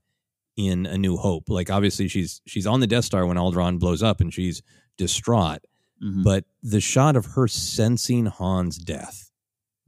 in 0.56 0.86
A 0.86 0.96
New 0.98 1.16
Hope. 1.16 1.44
Like 1.48 1.70
obviously 1.70 2.08
she's 2.08 2.40
she's 2.46 2.66
on 2.66 2.80
the 2.80 2.86
Death 2.86 3.04
Star 3.06 3.26
when 3.26 3.36
Alderaan 3.38 3.78
blows 3.78 4.02
up 4.02 4.20
and 4.20 4.32
she's 4.32 4.62
distraught. 4.98 5.60
Mhm. 6.02 6.22
But 6.22 6.44
the 6.62 6.80
shot 6.80 7.16
of 7.16 7.24
her 7.26 7.48
sensing 7.48 8.26
Han's 8.26 8.78
death, 8.78 9.30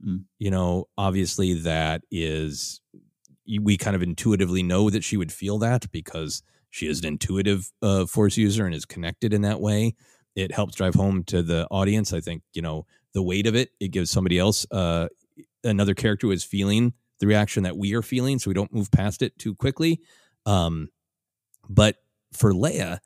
Mm. 0.05 0.25
you 0.39 0.51
know, 0.51 0.85
obviously 0.97 1.53
that 1.53 2.01
is 2.11 2.81
we 3.61 3.77
kind 3.77 3.95
of 3.95 4.01
intuitively 4.03 4.61
know 4.63 4.89
that 4.89 5.03
she 5.03 5.15
would 5.17 5.31
feel 5.31 5.57
that 5.59 5.89
because 5.91 6.41
she 6.69 6.87
is 6.87 6.99
an 6.99 7.05
intuitive 7.05 7.71
uh, 7.81 8.05
force 8.05 8.35
user 8.37 8.65
and 8.65 8.75
is 8.75 8.85
connected 8.85 9.33
in 9.33 9.41
that 9.43 9.61
way. 9.61 9.95
It 10.35 10.51
helps 10.53 10.75
drive 10.75 10.95
home 10.95 11.23
to 11.25 11.41
the 11.41 11.67
audience. 11.71 12.13
I 12.13 12.19
think 12.21 12.43
you 12.53 12.61
know 12.61 12.85
the 13.13 13.23
weight 13.23 13.47
of 13.47 13.55
it. 13.55 13.71
It 13.79 13.89
gives 13.89 14.11
somebody 14.11 14.37
else, 14.37 14.65
uh, 14.71 15.07
another 15.63 15.93
character 15.93 16.27
who 16.27 16.31
is 16.31 16.43
feeling 16.43 16.93
the 17.19 17.27
reaction 17.27 17.63
that 17.63 17.77
we 17.77 17.93
are 17.95 18.01
feeling, 18.01 18.39
so 18.39 18.49
we 18.49 18.53
don't 18.53 18.73
move 18.73 18.91
past 18.91 19.21
it 19.21 19.37
too 19.39 19.55
quickly. 19.55 20.01
Um, 20.45 20.89
but 21.69 21.97
for 22.33 22.51
Leia, 22.53 22.99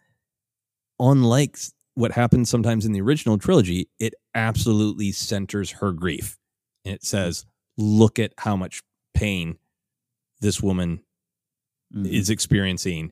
unlike 0.99 1.57
what 1.93 2.11
happens 2.11 2.49
sometimes 2.49 2.85
in 2.85 2.91
the 2.91 3.01
original 3.01 3.37
trilogy, 3.37 3.89
it 3.99 4.13
absolutely 4.33 5.11
centers 5.11 5.69
her 5.71 5.91
grief. 5.91 6.37
And 6.85 6.95
it 6.95 7.03
says, 7.03 7.45
look 7.77 8.17
at 8.19 8.33
how 8.37 8.55
much 8.55 8.81
pain 9.13 9.57
this 10.41 10.61
woman 10.61 11.01
Mhm. 11.93 12.07
is 12.11 12.29
experiencing. 12.29 13.11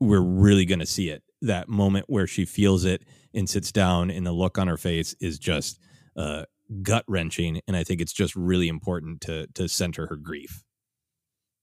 We're 0.00 0.20
really 0.20 0.64
going 0.64 0.80
to 0.80 0.86
see 0.86 1.10
it. 1.10 1.22
That 1.42 1.68
moment 1.68 2.06
where 2.08 2.26
she 2.26 2.44
feels 2.44 2.84
it 2.84 3.02
and 3.34 3.48
sits 3.48 3.72
down, 3.72 4.10
and 4.10 4.26
the 4.26 4.32
look 4.32 4.58
on 4.58 4.68
her 4.68 4.76
face 4.76 5.14
is 5.20 5.38
just 5.38 5.80
uh, 6.16 6.44
gut 6.82 7.04
wrenching. 7.06 7.60
And 7.66 7.76
I 7.76 7.84
think 7.84 8.00
it's 8.00 8.12
just 8.12 8.34
really 8.36 8.68
important 8.68 9.20
to 9.22 9.46
to 9.54 9.68
center 9.68 10.06
her 10.06 10.16
grief. 10.16 10.64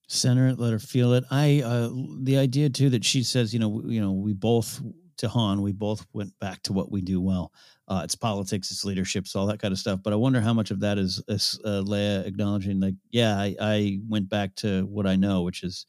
center 0.08 0.48
it, 0.48 0.60
let 0.60 0.72
her 0.72 0.80
feel 0.80 1.14
it. 1.14 1.24
I 1.32 1.62
uh, 1.64 1.90
the 2.22 2.38
idea 2.38 2.70
too 2.70 2.90
that 2.92 3.06
she 3.06 3.24
says, 3.24 3.54
you 3.54 3.60
know, 3.60 3.82
you 3.86 4.02
know, 4.02 4.12
we 4.12 4.34
both 4.34 4.82
to 5.18 5.30
Han, 5.30 5.62
we 5.62 5.72
both 5.72 6.06
went 6.14 6.38
back 6.40 6.62
to 6.64 6.74
what 6.74 6.92
we 6.92 7.02
do 7.02 7.22
well. 7.22 7.52
Uh, 7.88 8.02
it's 8.04 8.16
politics, 8.16 8.72
it's 8.72 8.84
leadership, 8.84 9.24
it's 9.24 9.36
all 9.36 9.46
that 9.46 9.62
kind 9.62 9.72
of 9.72 9.78
stuff. 9.78 10.00
But 10.04 10.12
I 10.12 10.18
wonder 10.18 10.42
how 10.42 10.54
much 10.54 10.72
of 10.72 10.80
that 10.82 10.98
is, 10.98 11.24
is 11.28 11.60
uh, 11.64 11.82
Leia 11.86 12.26
acknowledging, 12.26 12.80
like, 12.82 12.96
yeah, 13.12 13.38
I, 13.38 13.56
I 13.62 14.00
went 14.10 14.28
back 14.28 14.56
to 14.56 14.86
what 14.88 15.08
I 15.08 15.16
know, 15.16 15.44
which 15.44 15.64
is 15.64 15.86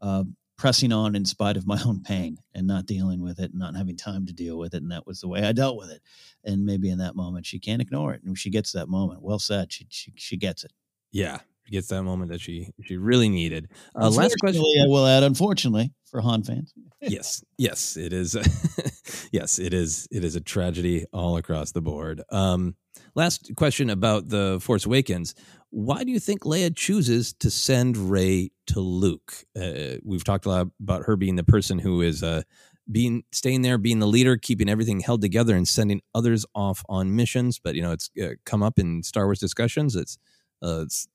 uh, 0.00 0.24
pressing 0.56 0.92
on 0.92 1.14
in 1.14 1.24
spite 1.24 1.56
of 1.56 1.66
my 1.66 1.80
own 1.84 2.02
pain 2.02 2.38
and 2.54 2.66
not 2.66 2.86
dealing 2.86 3.20
with 3.20 3.38
it, 3.38 3.50
and 3.50 3.60
not 3.60 3.76
having 3.76 3.96
time 3.96 4.26
to 4.26 4.32
deal 4.32 4.58
with 4.58 4.74
it, 4.74 4.82
and 4.82 4.90
that 4.92 5.06
was 5.06 5.20
the 5.20 5.28
way 5.28 5.42
I 5.42 5.52
dealt 5.52 5.76
with 5.76 5.90
it. 5.90 6.00
And 6.44 6.64
maybe 6.64 6.90
in 6.90 6.98
that 6.98 7.16
moment, 7.16 7.46
she 7.46 7.58
can't 7.58 7.82
ignore 7.82 8.14
it, 8.14 8.22
and 8.24 8.38
she 8.38 8.50
gets 8.50 8.72
that 8.72 8.88
moment. 8.88 9.22
Well 9.22 9.38
said. 9.38 9.72
She 9.72 9.86
she, 9.90 10.12
she 10.16 10.36
gets 10.36 10.64
it. 10.64 10.72
Yeah. 11.12 11.38
gets 11.70 11.88
that 11.88 12.02
moment 12.02 12.30
that 12.30 12.40
she 12.40 12.68
she 12.84 12.96
really 12.96 13.28
needed. 13.28 13.68
Uh, 13.94 14.10
last 14.10 14.36
question. 14.40 14.62
I 14.62 14.88
will 14.88 15.06
add, 15.06 15.22
unfortunately, 15.22 15.92
for 16.04 16.20
Han 16.20 16.42
fans. 16.42 16.72
yes, 17.00 17.42
yes, 17.58 17.96
it 17.96 18.12
is. 18.12 18.36
yes, 19.32 19.58
it 19.58 19.74
is. 19.74 20.08
It 20.10 20.24
is 20.24 20.36
a 20.36 20.40
tragedy 20.40 21.04
all 21.12 21.36
across 21.36 21.72
the 21.72 21.82
board. 21.82 22.22
Um, 22.30 22.76
last 23.14 23.52
question 23.56 23.90
about 23.90 24.28
the 24.28 24.58
Force 24.60 24.86
Awakens. 24.86 25.34
Why 25.70 26.04
do 26.04 26.12
you 26.12 26.20
think 26.20 26.42
Leia 26.42 26.74
chooses 26.74 27.32
to 27.40 27.50
send 27.50 27.96
Rey 27.96 28.50
to 28.68 28.80
Luke? 28.80 29.44
Uh, 29.60 29.96
we've 30.04 30.24
talked 30.24 30.46
a 30.46 30.48
lot 30.48 30.68
about 30.80 31.04
her 31.06 31.16
being 31.16 31.36
the 31.36 31.44
person 31.44 31.78
who 31.80 32.00
is 32.00 32.22
uh, 32.22 32.42
being 32.90 33.24
staying 33.32 33.62
there, 33.62 33.78
being 33.78 33.98
the 33.98 34.06
leader, 34.06 34.36
keeping 34.36 34.68
everything 34.68 35.00
held 35.00 35.20
together, 35.20 35.56
and 35.56 35.66
sending 35.66 36.00
others 36.14 36.46
off 36.54 36.84
on 36.88 37.16
missions. 37.16 37.58
But 37.58 37.74
you 37.74 37.82
know, 37.82 37.92
it's 37.92 38.10
uh, 38.22 38.34
come 38.44 38.62
up 38.62 38.78
in 38.78 39.02
Star 39.02 39.24
Wars 39.26 39.40
discussions. 39.40 39.96
It's, 39.96 40.18
uh, 40.62 40.82
it's 40.82 41.08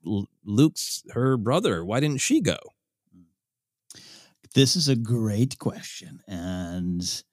Luke's 0.43 1.03
her 1.11 1.37
brother. 1.37 1.85
Why 1.85 1.99
didn't 1.99 2.21
she 2.21 2.41
go? 2.41 2.57
This 4.55 4.75
is 4.75 4.87
a 4.87 4.95
great 4.95 5.59
question, 5.59 6.21
and 6.27 7.23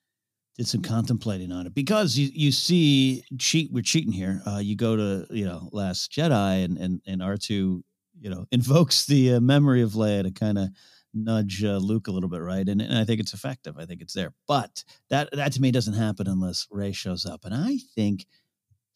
did 0.57 0.67
some 0.67 0.83
contemplating 0.83 1.53
on 1.53 1.67
it 1.67 1.75
because 1.75 2.17
you 2.17 2.31
you 2.33 2.51
see 2.51 3.25
cheat 3.39 3.71
we're 3.73 3.83
cheating 3.83 4.13
here. 4.13 4.41
Uh, 4.47 4.59
you 4.59 4.75
go 4.77 4.97
to 4.97 5.27
you 5.31 5.45
know 5.45 5.69
Last 5.73 6.11
Jedi 6.11 6.65
and 6.65 6.79
and 6.79 7.03
and 7.07 7.23
R 7.23 7.37
two 7.37 7.85
you 8.19 8.31
know 8.31 8.47
invokes 8.53 9.07
the 9.07 9.35
uh, 9.35 9.41
memory 9.41 9.83
of 9.83 9.93
Leia 9.93 10.23
to 10.23 10.31
kind 10.31 10.59
of 10.59 10.69
nudge 11.13 11.63
uh, 11.65 11.77
Luke 11.77 12.09
a 12.09 12.11
little 12.11 12.29
bit, 12.29 12.41
right? 12.41 12.67
And, 12.69 12.81
and 12.81 12.97
I 12.97 13.05
think 13.05 13.21
it's 13.21 13.35
effective. 13.35 13.77
I 13.79 13.87
think 13.87 14.01
it's 14.01 14.15
there, 14.15 14.33
but 14.49 14.85
that 15.11 15.29
that 15.33 15.53
to 15.53 15.61
me 15.61 15.71
doesn't 15.71 15.95
happen 15.95 16.27
unless 16.27 16.67
Rey 16.71 16.93
shows 16.93 17.27
up, 17.27 17.45
and 17.45 17.55
I 17.55 17.79
think. 17.95 18.27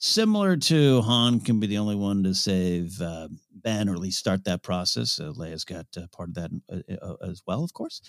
Similar 0.02 0.56
to 0.56 1.02
Han 1.02 1.40
can 1.40 1.60
be 1.60 1.66
the 1.66 1.76
only 1.76 1.94
one 1.94 2.22
to 2.22 2.34
save 2.34 2.98
uh, 3.02 3.28
Ben 3.52 3.86
or 3.86 3.92
at 3.92 3.98
least 3.98 4.18
start 4.18 4.44
that 4.44 4.62
process. 4.62 5.18
Leia's 5.18 5.66
got 5.66 5.84
uh, 5.94 6.06
part 6.10 6.30
of 6.30 6.34
that 6.36 6.50
uh, 7.02 7.28
as 7.28 7.42
well, 7.46 7.62
of 7.62 7.74
course. 7.74 8.00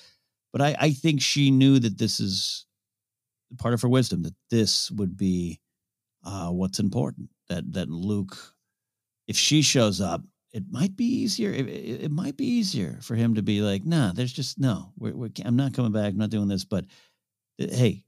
But 0.54 0.62
I, 0.62 0.76
I 0.80 0.92
think 0.92 1.22
she 1.22 1.52
knew 1.52 1.80
that 1.80 1.98
this 1.98 2.22
is 2.22 2.66
part 3.58 3.74
of 3.74 3.82
her 3.82 3.90
wisdom 3.90 4.24
that 4.24 4.36
this 4.50 4.92
would 4.92 5.18
be 5.18 5.60
uh, 6.24 6.50
what's 6.50 6.80
important. 6.80 7.30
That 7.50 7.74
that 7.74 7.90
Luke, 7.90 8.38
if 9.28 9.38
she 9.38 9.62
shows 9.62 10.02
up, 10.02 10.22
it 10.54 10.64
might 10.70 10.96
be 10.96 11.06
easier. 11.06 11.52
It, 11.52 11.68
it, 11.68 12.04
it 12.04 12.12
might 12.12 12.38
be 12.38 12.46
easier 12.46 13.00
for 13.02 13.16
him 13.16 13.36
to 13.36 13.42
be 13.42 13.62
like, 13.62 13.86
"Nah, 13.86 14.12
there's 14.14 14.34
just 14.34 14.60
no. 14.60 14.92
We're, 14.98 15.16
we're, 15.16 15.30
I'm 15.44 15.56
not 15.56 15.74
coming 15.74 15.92
back. 15.92 16.12
I'm 16.12 16.18
not 16.18 16.30
doing 16.30 16.48
this." 16.48 16.66
But 16.66 16.86
uh, 17.60 17.68
hey, 17.70 18.04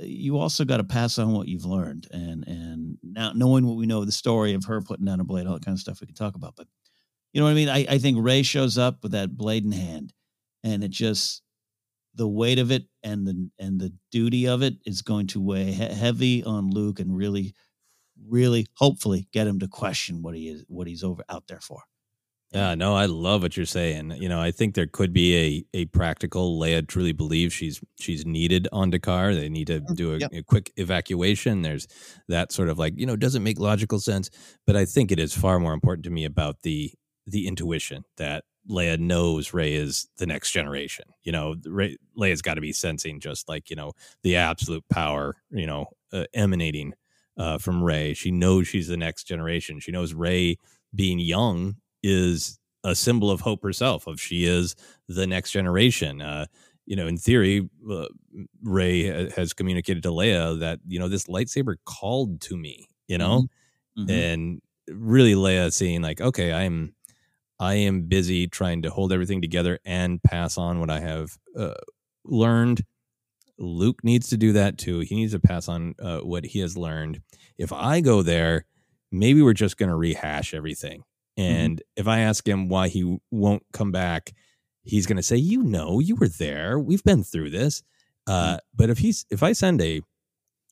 you 0.00 0.38
also 0.38 0.64
got 0.64 0.78
to 0.78 0.84
pass 0.84 1.18
on 1.18 1.32
what 1.32 1.48
you've 1.48 1.64
learned, 1.64 2.08
and 2.10 2.46
and 2.46 2.98
now 3.02 3.32
knowing 3.34 3.66
what 3.66 3.76
we 3.76 3.86
know 3.86 4.00
of 4.00 4.06
the 4.06 4.12
story 4.12 4.54
of 4.54 4.64
her 4.64 4.80
putting 4.80 5.06
down 5.06 5.20
a 5.20 5.24
blade, 5.24 5.46
all 5.46 5.54
that 5.54 5.64
kind 5.64 5.76
of 5.76 5.80
stuff 5.80 6.00
we 6.00 6.06
could 6.06 6.16
talk 6.16 6.34
about. 6.34 6.54
But 6.56 6.66
you 7.32 7.40
know 7.40 7.46
what 7.46 7.52
I 7.52 7.54
mean? 7.54 7.68
I, 7.68 7.86
I 7.88 7.98
think 7.98 8.18
Rey 8.20 8.42
shows 8.42 8.78
up 8.78 9.02
with 9.02 9.12
that 9.12 9.36
blade 9.36 9.64
in 9.64 9.72
hand, 9.72 10.12
and 10.62 10.84
it 10.84 10.90
just 10.90 11.42
the 12.14 12.28
weight 12.28 12.58
of 12.58 12.70
it 12.70 12.84
and 13.02 13.26
the 13.26 13.50
and 13.58 13.80
the 13.80 13.92
duty 14.10 14.46
of 14.48 14.62
it 14.62 14.74
is 14.86 15.02
going 15.02 15.26
to 15.28 15.40
weigh 15.40 15.72
he- 15.72 15.84
heavy 15.94 16.44
on 16.44 16.70
Luke 16.70 17.00
and 17.00 17.16
really, 17.16 17.54
really, 18.28 18.66
hopefully, 18.76 19.28
get 19.32 19.46
him 19.46 19.58
to 19.60 19.68
question 19.68 20.22
what 20.22 20.34
he 20.34 20.48
is, 20.48 20.64
what 20.68 20.86
he's 20.86 21.02
over 21.04 21.24
out 21.28 21.44
there 21.48 21.60
for. 21.60 21.82
Yeah, 22.52 22.76
no, 22.76 22.94
I 22.94 23.06
love 23.06 23.42
what 23.42 23.56
you're 23.56 23.66
saying. 23.66 24.12
You 24.20 24.28
know, 24.28 24.40
I 24.40 24.52
think 24.52 24.76
there 24.76 24.86
could 24.86 25.12
be 25.12 25.36
a 25.36 25.78
a 25.80 25.84
practical. 25.86 26.60
Leia 26.60 26.86
truly 26.86 27.10
believes 27.12 27.52
she's 27.52 27.80
she's 27.98 28.24
needed 28.24 28.68
on 28.70 28.90
D'Qar. 28.90 29.34
They 29.34 29.48
need 29.48 29.66
to 29.66 29.80
Mm-hmm. 29.80 29.94
do 29.94 30.14
a, 30.14 30.18
Yep. 30.18 30.30
a 30.32 30.42
quick 30.44 30.72
evacuation. 30.76 31.62
There's 31.62 31.88
that 32.28 32.52
sort 32.52 32.68
of 32.68 32.78
like 32.78 32.94
you 32.96 33.06
know 33.06 33.16
doesn't 33.16 33.42
make 33.42 33.58
logical 33.58 33.98
sense, 33.98 34.30
but 34.68 34.76
I 34.76 34.84
think 34.84 35.10
it 35.10 35.18
is 35.18 35.34
far 35.36 35.58
more 35.58 35.72
important 35.74 36.04
to 36.04 36.10
me 36.10 36.24
about 36.24 36.62
the 36.62 36.92
the 37.26 37.48
intuition 37.48 38.04
that 38.18 38.44
Leia 38.68 38.98
knows 38.98 39.52
Rey 39.52 39.74
is 39.74 40.08
the 40.16 40.26
next 40.26 40.52
generation. 40.52 41.04
You 41.22 41.32
know, 41.32 41.54
Rey, 41.66 41.96
Leia's 42.18 42.42
got 42.42 42.54
to 42.54 42.60
be 42.60 42.72
sensing 42.72 43.20
just 43.20 43.48
like 43.48 43.70
you 43.70 43.76
know 43.76 43.92
the 44.22 44.36
absolute 44.36 44.84
power. 44.88 45.36
You 45.50 45.66
know, 45.66 45.86
uh, 46.12 46.24
emanating 46.34 46.94
uh, 47.36 47.58
from 47.58 47.82
Rey. 47.82 48.14
She 48.14 48.30
knows 48.30 48.66
she's 48.68 48.88
the 48.88 48.96
next 48.96 49.24
generation. 49.24 49.80
She 49.80 49.92
knows 49.92 50.14
Rey 50.14 50.56
being 50.94 51.18
young 51.18 51.76
is 52.02 52.58
a 52.84 52.94
symbol 52.94 53.30
of 53.30 53.40
hope 53.40 53.62
herself. 53.62 54.06
Of 54.06 54.20
she 54.20 54.44
is 54.44 54.74
the 55.08 55.26
next 55.26 55.50
generation. 55.50 56.20
Uh, 56.22 56.46
you 56.86 56.96
know, 56.96 57.06
in 57.06 57.16
theory, 57.16 57.68
uh, 57.90 58.06
Rey 58.62 59.30
has 59.32 59.52
communicated 59.52 60.02
to 60.04 60.10
Leia 60.10 60.58
that 60.60 60.80
you 60.86 60.98
know 60.98 61.08
this 61.08 61.24
lightsaber 61.26 61.76
called 61.84 62.40
to 62.42 62.56
me. 62.56 62.88
You 63.08 63.18
know, 63.18 63.44
Mhm. 63.98 64.10
and 64.10 64.62
really 64.88 65.34
Leia 65.34 65.72
seeing 65.72 66.02
like, 66.02 66.20
okay, 66.20 66.52
I'm 66.52 66.93
I 67.58 67.74
am 67.74 68.02
busy 68.02 68.46
trying 68.48 68.82
to 68.82 68.90
hold 68.90 69.12
everything 69.12 69.40
together 69.40 69.78
and 69.84 70.22
pass 70.22 70.58
on 70.58 70.80
what 70.80 70.90
I 70.90 71.00
have 71.00 71.36
uh, 71.56 71.74
learned. 72.24 72.84
Luke 73.58 74.02
needs 74.02 74.28
to 74.30 74.36
do 74.36 74.52
that 74.52 74.78
too. 74.78 75.00
He 75.00 75.14
needs 75.14 75.32
to 75.32 75.38
pass 75.38 75.68
on 75.68 75.94
uh, 76.00 76.18
what 76.20 76.44
he 76.44 76.58
has 76.60 76.76
learned. 76.76 77.20
If 77.56 77.72
I 77.72 78.00
go 78.00 78.22
there, 78.22 78.66
maybe 79.12 79.42
we're 79.42 79.52
just 79.52 79.76
going 79.76 79.90
to 79.90 79.96
rehash 79.96 80.54
everything. 80.54 81.04
And 81.36 81.82
if 81.96 82.06
I 82.08 82.20
ask 82.20 82.46
him 82.46 82.68
why 82.68 82.88
he 82.88 83.18
won't 83.30 83.64
come 83.72 83.92
back, 83.92 84.32
he's 84.82 85.06
going 85.06 85.16
to 85.16 85.22
say, 85.22 85.36
"You 85.36 85.62
know, 85.62 86.00
you 86.00 86.16
were 86.16 86.28
there. 86.28 86.78
We've 86.78 87.02
been 87.04 87.24
through 87.24 87.50
this." 87.50 87.82
Uh, 88.26 88.58
But 88.74 88.90
if 88.90 88.98
he's 88.98 89.26
if 89.30 89.42
I 89.42 89.52
send 89.52 89.80
a 89.80 90.00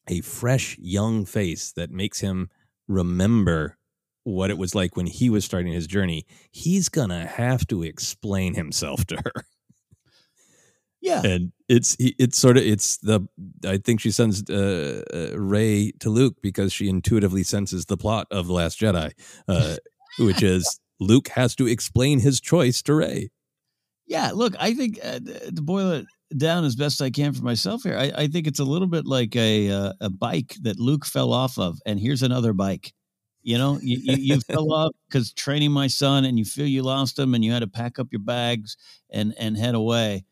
a 0.09 0.20
fresh 0.20 0.76
young 0.78 1.24
face 1.24 1.72
that 1.72 1.91
makes 1.91 2.20
him 2.20 2.51
remember 2.89 3.76
what 4.25 4.51
it 4.51 4.59
was 4.59 4.75
like 4.75 4.97
when 4.97 5.07
he 5.07 5.31
was 5.31 5.45
starting 5.45 5.73
his 5.73 5.87
journey, 5.87 6.27
he's 6.51 6.89
gonna 6.89 7.27
have 7.27 7.66
to 7.68 7.83
explain 7.83 8.55
himself 8.55 9.05
to 9.07 9.16
her. 9.16 9.45
Yeah. 11.03 11.23
And 11.25 11.53
it's 11.68 11.97
it's 11.99 12.39
sort 12.39 12.57
of 12.57 12.62
it's 12.62 12.99
the 12.99 13.27
I 13.66 13.79
think 13.79 14.01
she 14.01 14.12
sends 14.12 14.49
uh, 14.49 15.03
uh, 15.12 15.37
Rey 15.39 15.93
to 15.99 16.11
Luke 16.11 16.37
because 16.41 16.73
she 16.73 16.89
intuitively 16.89 17.43
senses 17.43 17.87
the 17.87 17.97
plot 17.97 18.29
of 18.31 18.47
the 18.47 18.53
Last 18.53 18.81
Jedi, 18.81 19.12
uh, 19.49 19.77
which 20.20 20.45
is 20.45 20.79
Luke 21.01 21.29
has 21.29 21.57
to 21.57 21.66
explain 21.66 22.20
his 22.20 22.41
choice 22.41 22.83
to 22.83 22.95
Rey. 22.95 23.31
Yeah, 24.07 24.31
look, 24.33 24.55
I 24.61 24.75
think 24.75 25.01
uh, 25.03 25.18
to 25.18 25.62
boil 25.62 25.91
it 25.91 26.07
down 26.37 26.64
as 26.64 26.77
best 26.77 27.03
I 27.03 27.11
can 27.11 27.33
for 27.33 27.43
myself 27.43 27.83
here, 27.83 27.97
I, 27.97 28.12
I 28.16 28.27
think 28.29 28.47
it's 28.47 28.61
a 28.61 28.64
little 28.64 28.89
bit 28.89 29.05
like 29.05 29.35
a 29.35 29.70
uh, 29.70 29.93
a 30.01 30.09
bike 30.09 30.55
that 30.62 30.79
Luke 30.79 31.05
fell 31.05 31.33
off 31.33 31.59
of, 31.59 31.79
and 31.85 31.99
here's 31.99 32.23
another 32.23 32.53
bike. 32.53 32.93
You 33.43 33.59
know, 33.59 33.78
you 33.82 33.99
you, 34.01 34.16
you 34.34 34.40
fell 34.53 34.72
off 34.72 34.93
because 35.09 35.32
training 35.32 35.72
my 35.72 35.86
son, 35.88 36.24
and 36.24 36.38
you 36.38 36.45
feel 36.45 36.66
you 36.66 36.82
lost 36.82 37.18
him, 37.18 37.34
and 37.34 37.45
you 37.45 37.53
had 37.53 37.61
to 37.61 37.66
pack 37.68 37.99
up 37.99 38.09
your 38.12 38.20
bags 38.22 38.76
and 39.11 39.34
and 39.38 39.57
head 39.57 39.74
away. 39.74 40.24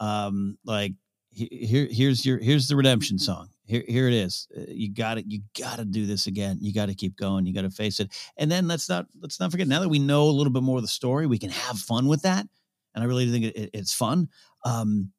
Um, 0.00 0.58
like 0.64 0.92
here 1.32 1.88
here's 1.90 2.24
your 2.24 2.38
here's 2.38 2.68
the 2.68 2.76
redemption 2.76 3.18
song. 3.28 3.48
Here 3.64 3.84
here 3.88 4.08
it 4.08 4.14
is. 4.14 4.46
Uh, 4.56 4.62
You 4.68 4.92
got 4.92 5.18
it. 5.18 5.24
You 5.28 5.40
got 5.58 5.76
to 5.76 5.84
do 5.84 6.06
this 6.06 6.26
again. 6.26 6.58
You 6.60 6.72
got 6.72 6.86
to 6.86 6.94
keep 6.94 7.16
going. 7.16 7.46
You 7.46 7.54
got 7.54 7.62
to 7.62 7.70
face 7.70 8.00
it. 8.00 8.12
And 8.36 8.50
then 8.50 8.68
let's 8.68 8.88
not 8.88 9.06
let's 9.20 9.40
not 9.40 9.50
forget. 9.50 9.68
Now 9.68 9.80
that 9.80 9.88
we 9.88 9.98
know 9.98 10.24
a 10.24 10.30
little 10.36 10.52
bit 10.52 10.62
more 10.62 10.76
of 10.78 10.82
the 10.82 10.88
story, 10.88 11.26
we 11.26 11.38
can 11.38 11.50
have 11.50 11.78
fun 11.78 12.06
with 12.06 12.22
that 12.22 12.46
and 12.94 13.02
I 13.04 13.06
really 13.06 13.30
think 13.30 13.44
it, 13.46 13.56
it- 13.56 13.70
it's 13.74 13.92
fun. 13.94 14.28
Um, 14.64 15.12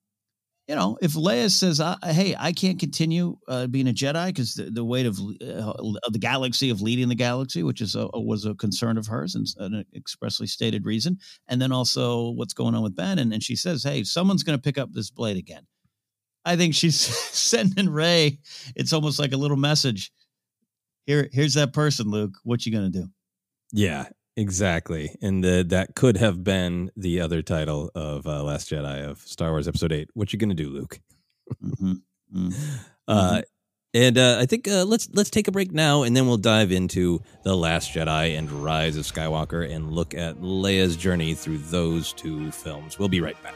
you 0.68 0.76
know, 0.76 0.98
if 1.02 1.14
Leia 1.14 1.50
says, 1.50 1.82
"Hey, 2.04 2.36
I 2.38 2.52
can't 2.52 2.78
continue 2.78 3.38
uh, 3.48 3.68
being 3.68 3.88
a 3.88 3.94
Jedi 3.94 4.28
because 4.28 4.56
the, 4.56 4.64
the 4.64 4.84
weight 4.84 5.06
of, 5.06 5.18
uh, 5.20 5.72
of 6.04 6.12
the 6.12 6.20
galaxy, 6.20 6.70
of 6.70 6.82
leading 6.82 7.08
the 7.08 7.16
galaxy, 7.16 7.64
which 7.64 7.80
is 7.80 7.96
a, 7.96 8.08
was 8.14 8.46
a 8.46 8.54
concern 8.54 8.98
of 8.98 9.08
hers 9.08 9.36
and 9.36 9.48
an 9.60 9.86
expressly 9.96 10.46
stated 10.46 10.86
reason, 10.86 11.18
and 11.48 11.62
then 11.62 11.72
also 11.72 12.32
what's 12.32 12.54
going 12.54 12.76
on 12.76 12.84
with 12.84 12.98
Ben," 12.98 13.18
and, 13.18 13.34
and 13.34 13.42
she 13.42 13.56
says, 13.56 13.82
"Hey, 13.82 14.04
someone's 14.04 14.44
going 14.44 14.58
to 14.58 14.62
pick 14.62 14.78
up 14.78 14.92
this 14.92 15.10
blade 15.10 15.38
again." 15.38 15.66
I 16.44 16.58
think 16.58 16.76
she's 16.76 17.00
sending 17.00 17.90
Rey. 17.90 18.40
It's 18.76 18.92
almost 18.92 19.20
like 19.20 19.32
a 19.32 19.38
little 19.38 19.58
message. 19.58 20.12
Here, 21.06 21.30
here's 21.32 21.54
that 21.54 21.72
person, 21.72 22.10
Luke. 22.10 22.34
What 22.44 22.66
you 22.66 22.74
going 22.74 22.92
to 22.92 23.00
do? 23.02 23.08
Yeah, 23.72 24.08
exactly. 24.38 25.18
And 25.22 25.44
the, 25.44 25.66
that 25.68 25.96
could 25.96 26.16
have 26.18 26.44
been 26.44 26.92
the 26.96 27.20
other 27.20 27.42
title 27.42 27.92
of 27.94 28.26
uh, 28.26 28.44
Last 28.44 28.70
Jedi 28.70 29.04
of 29.04 29.20
Star 29.20 29.52
Wars 29.52 29.68
Episode 29.68 29.92
Eight. 29.92 30.10
What 30.14 30.32
you 30.32 30.40
gonna 30.40 30.54
do, 30.54 30.70
Luke? 30.70 31.00
Mm-hmm. 31.64 32.50
Uh, 33.10 33.42
and 33.94 34.18
uh, 34.18 34.38
I 34.38 34.46
think 34.46 34.68
uh, 34.68 34.84
let's 34.84 35.08
let's 35.14 35.30
take 35.30 35.48
a 35.48 35.52
break 35.52 35.72
now, 35.72 36.04
and 36.04 36.16
then 36.16 36.28
we'll 36.28 36.38
dive 36.38 36.74
into 36.74 37.22
the 37.44 37.56
Last 37.56 37.94
Jedi 37.94 38.38
and 38.38 38.52
Rise 38.52 38.98
of 38.98 39.06
Skywalker, 39.06 39.68
and 39.68 39.92
look 39.92 40.14
at 40.14 40.42
Leia's 40.42 40.98
journey 40.98 41.34
through 41.34 41.60
those 41.60 42.12
two 42.12 42.52
films. 42.52 43.00
We'll 43.00 43.08
be 43.08 43.22
right 43.22 43.42
back. 43.44 43.56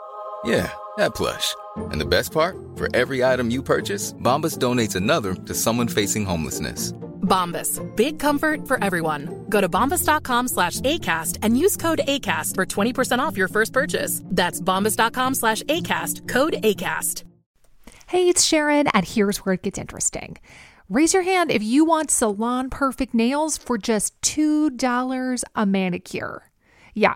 Yeah, 0.43 0.71
that 0.97 1.13
plush. 1.15 1.55
And 1.77 2.01
the 2.01 2.05
best 2.05 2.31
part? 2.31 2.57
For 2.75 2.93
every 2.95 3.23
item 3.23 3.49
you 3.49 3.63
purchase, 3.63 4.13
Bombas 4.13 4.57
donates 4.57 4.95
another 4.95 5.33
to 5.33 5.53
someone 5.53 5.87
facing 5.87 6.25
homelessness. 6.25 6.93
Bombas. 7.21 7.79
Big 7.95 8.19
comfort 8.19 8.67
for 8.67 8.83
everyone. 8.83 9.45
Go 9.47 9.61
to 9.61 9.69
bombas.com 9.69 10.47
slash 10.49 10.81
ACAST 10.81 11.37
and 11.41 11.57
use 11.57 11.77
code 11.77 12.01
ACAST 12.07 12.55
for 12.55 12.65
20% 12.65 13.19
off 13.19 13.37
your 13.37 13.47
first 13.47 13.71
purchase. 13.71 14.21
That's 14.25 14.59
bombas.com 14.59 15.35
slash 15.35 15.63
ACAST. 15.63 16.27
Code 16.27 16.53
ACAST. 16.63 17.23
Hey, 18.07 18.27
it's 18.27 18.43
Sharon, 18.43 18.87
and 18.87 19.05
here's 19.05 19.37
where 19.45 19.53
it 19.53 19.61
gets 19.61 19.79
interesting. 19.79 20.37
Raise 20.89 21.13
your 21.13 21.23
hand 21.23 21.51
if 21.51 21.63
you 21.63 21.85
want 21.85 22.11
salon 22.11 22.69
perfect 22.69 23.13
nails 23.13 23.57
for 23.57 23.77
just 23.77 24.19
$2 24.21 25.43
a 25.55 25.65
manicure. 25.65 26.51
Yeah, 26.93 27.15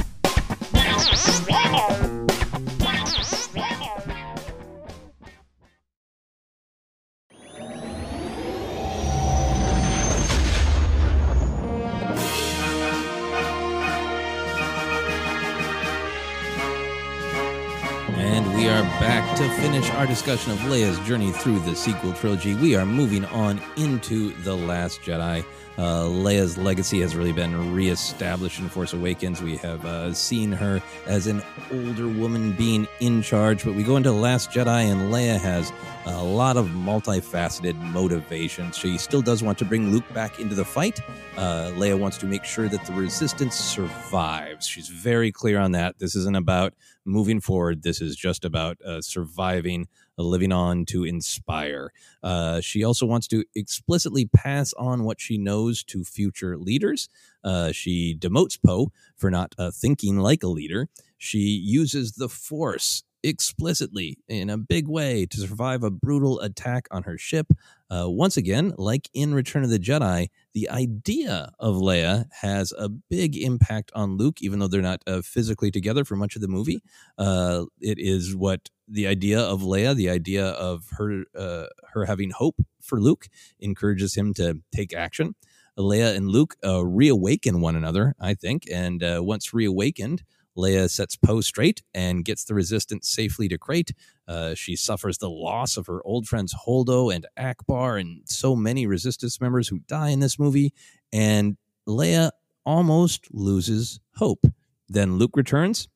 Back 19.01 19.35
to 19.35 19.49
finish 19.55 19.89
our 19.93 20.05
discussion 20.05 20.51
of 20.51 20.59
Leia's 20.59 20.99
journey 21.07 21.31
through 21.31 21.57
the 21.61 21.75
sequel 21.75 22.13
trilogy. 22.13 22.53
We 22.53 22.75
are 22.75 22.85
moving 22.85 23.25
on 23.25 23.59
into 23.75 24.31
The 24.43 24.55
Last 24.55 25.01
Jedi. 25.01 25.43
Uh, 25.75 26.03
Leia's 26.03 26.55
legacy 26.55 27.01
has 27.01 27.15
really 27.15 27.31
been 27.31 27.73
reestablished 27.73 28.59
in 28.59 28.69
Force 28.69 28.93
Awakens. 28.93 29.41
We 29.41 29.57
have 29.57 29.83
uh, 29.85 30.13
seen 30.13 30.51
her 30.51 30.83
as 31.07 31.25
an 31.25 31.41
older 31.71 32.07
woman 32.07 32.51
being 32.51 32.87
in 32.99 33.23
charge, 33.23 33.65
but 33.65 33.73
we 33.73 33.81
go 33.81 33.95
into 33.95 34.09
The 34.09 34.15
Last 34.15 34.51
Jedi, 34.51 34.83
and 34.83 35.11
Leia 35.11 35.39
has 35.39 35.73
a 36.05 36.23
lot 36.23 36.55
of 36.55 36.67
multifaceted 36.67 37.75
motivations. 37.79 38.77
She 38.77 38.99
still 38.99 39.23
does 39.23 39.41
want 39.41 39.57
to 39.57 39.65
bring 39.65 39.91
Luke 39.91 40.13
back 40.13 40.39
into 40.39 40.53
the 40.53 40.65
fight. 40.65 41.01
Uh, 41.37 41.71
Leia 41.73 41.97
wants 41.97 42.19
to 42.19 42.27
make 42.27 42.43
sure 42.43 42.67
that 42.67 42.85
the 42.85 42.93
Resistance 42.93 43.55
survives. 43.55 44.67
She's 44.67 44.89
very 44.89 45.31
clear 45.31 45.57
on 45.57 45.71
that. 45.71 45.97
This 45.97 46.15
isn't 46.15 46.37
about 46.37 46.75
moving 47.05 47.39
forward. 47.39 47.83
This 47.83 48.01
is 48.01 48.15
just 48.15 48.45
about 48.45 48.81
uh, 48.81 49.01
surviving, 49.01 49.87
uh, 50.17 50.23
living 50.23 50.51
on 50.51 50.85
to 50.85 51.03
inspire. 51.03 51.91
Uh, 52.23 52.61
she 52.61 52.83
also 52.83 53.05
wants 53.05 53.27
to 53.27 53.43
explicitly 53.55 54.25
pass 54.25 54.73
on 54.73 55.03
what 55.03 55.19
she 55.19 55.37
knows 55.37 55.83
to 55.85 56.03
future 56.03 56.57
leaders. 56.57 57.09
Uh, 57.43 57.71
she 57.71 58.15
demotes 58.17 58.61
Poe 58.61 58.91
for 59.15 59.31
not 59.31 59.55
uh, 59.57 59.71
thinking 59.71 60.17
like 60.17 60.43
a 60.43 60.47
leader. 60.47 60.89
She 61.17 61.39
uses 61.39 62.13
the 62.13 62.29
Force 62.29 63.03
explicitly 63.23 64.17
in 64.27 64.49
a 64.49 64.57
big 64.57 64.87
way 64.87 65.25
to 65.27 65.39
survive 65.41 65.83
a 65.83 65.91
brutal 65.91 66.39
attack 66.39 66.87
on 66.91 67.03
her 67.03 67.17
ship. 67.17 67.47
Uh, 67.89 68.05
once 68.07 68.37
again, 68.37 68.73
like 68.77 69.09
in 69.13 69.33
Return 69.33 69.63
of 69.63 69.69
the 69.69 69.79
Jedi, 69.79 70.29
the 70.53 70.69
idea 70.69 71.53
of 71.59 71.75
Leia 71.75 72.25
has 72.41 72.73
a 72.77 72.89
big 72.89 73.37
impact 73.37 73.91
on 73.95 74.17
Luke, 74.17 74.41
even 74.41 74.59
though 74.59 74.67
they're 74.67 74.81
not 74.81 75.01
uh, 75.07 75.21
physically 75.21 75.71
together 75.71 76.03
for 76.03 76.15
much 76.15 76.35
of 76.35 76.41
the 76.41 76.47
movie. 76.47 76.81
Uh, 77.17 77.65
it 77.79 77.97
is 77.99 78.35
what 78.35 78.69
the 78.87 79.07
idea 79.07 79.39
of 79.39 79.61
Leia, 79.61 79.95
the 79.95 80.09
idea 80.09 80.45
of 80.45 80.89
her, 80.97 81.23
uh, 81.37 81.67
her 81.93 82.05
having 82.05 82.31
hope 82.31 82.57
for 82.81 82.99
Luke, 82.99 83.27
encourages 83.59 84.15
him 84.15 84.33
to 84.33 84.59
take 84.73 84.93
action. 84.93 85.35
Leia 85.77 86.15
and 86.15 86.27
Luke 86.27 86.55
uh, 86.65 86.85
reawaken 86.85 87.61
one 87.61 87.75
another, 87.75 88.13
I 88.19 88.33
think. 88.33 88.65
And 88.71 89.03
uh, 89.03 89.21
once 89.23 89.53
reawakened, 89.53 90.23
Leia 90.57 90.89
sets 90.89 91.15
Poe 91.15 91.41
straight 91.41 91.81
and 91.93 92.25
gets 92.25 92.43
the 92.43 92.53
resistance 92.53 93.09
safely 93.09 93.47
to 93.47 93.57
Crait. 93.57 93.91
Uh, 94.27 94.53
she 94.53 94.75
suffers 94.75 95.17
the 95.17 95.29
loss 95.29 95.77
of 95.77 95.87
her 95.87 96.01
old 96.05 96.27
friends 96.27 96.53
Holdo 96.65 97.13
and 97.13 97.25
Ackbar 97.37 97.99
and 97.99 98.21
so 98.25 98.55
many 98.55 98.85
resistance 98.85 99.39
members 99.39 99.67
who 99.67 99.79
die 99.79 100.09
in 100.09 100.19
this 100.19 100.37
movie. 100.37 100.73
And 101.11 101.57
Leia 101.87 102.31
almost 102.65 103.27
loses 103.31 103.99
hope. 104.15 104.45
Then 104.87 105.17
Luke 105.17 105.35
returns, 105.35 105.87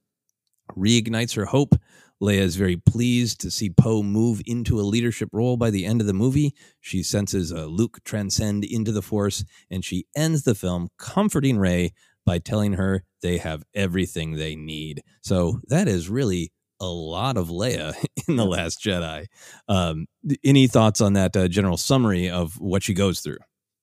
reignites 0.75 1.35
her 1.35 1.45
hope. 1.45 1.75
Leia 2.21 2.39
is 2.39 2.55
very 2.55 2.77
pleased 2.77 3.41
to 3.41 3.51
see 3.51 3.69
Poe 3.69 4.01
move 4.01 4.41
into 4.45 4.79
a 4.79 4.83
leadership 4.83 5.29
role 5.33 5.57
by 5.57 5.69
the 5.69 5.85
end 5.85 5.99
of 5.99 6.07
the 6.07 6.13
movie. 6.13 6.55
She 6.79 7.03
senses 7.03 7.51
uh, 7.51 7.65
Luke 7.65 7.99
transcend 8.05 8.63
into 8.63 8.93
the 8.93 9.01
Force, 9.01 9.43
and 9.69 9.83
she 9.83 10.07
ends 10.15 10.43
the 10.43 10.55
film 10.55 10.87
comforting 10.97 11.57
Rey 11.57 11.91
by 12.25 12.39
telling 12.39 12.73
her 12.73 13.03
they 13.21 13.37
have 13.37 13.63
everything 13.73 14.33
they 14.33 14.55
need. 14.55 15.01
So 15.21 15.59
that 15.67 15.87
is 15.87 16.09
really 16.09 16.51
a 16.79 16.87
lot 16.87 17.37
of 17.37 17.49
Leia 17.49 17.93
in 18.27 18.35
The 18.35 18.45
Last 18.45 18.81
Jedi. 18.81 19.25
Um, 19.67 20.07
any 20.43 20.67
thoughts 20.67 21.01
on 21.01 21.13
that 21.13 21.35
uh, 21.35 21.47
general 21.47 21.77
summary 21.77 22.29
of 22.29 22.59
what 22.59 22.83
she 22.83 22.93
goes 22.93 23.21
through? 23.21 23.37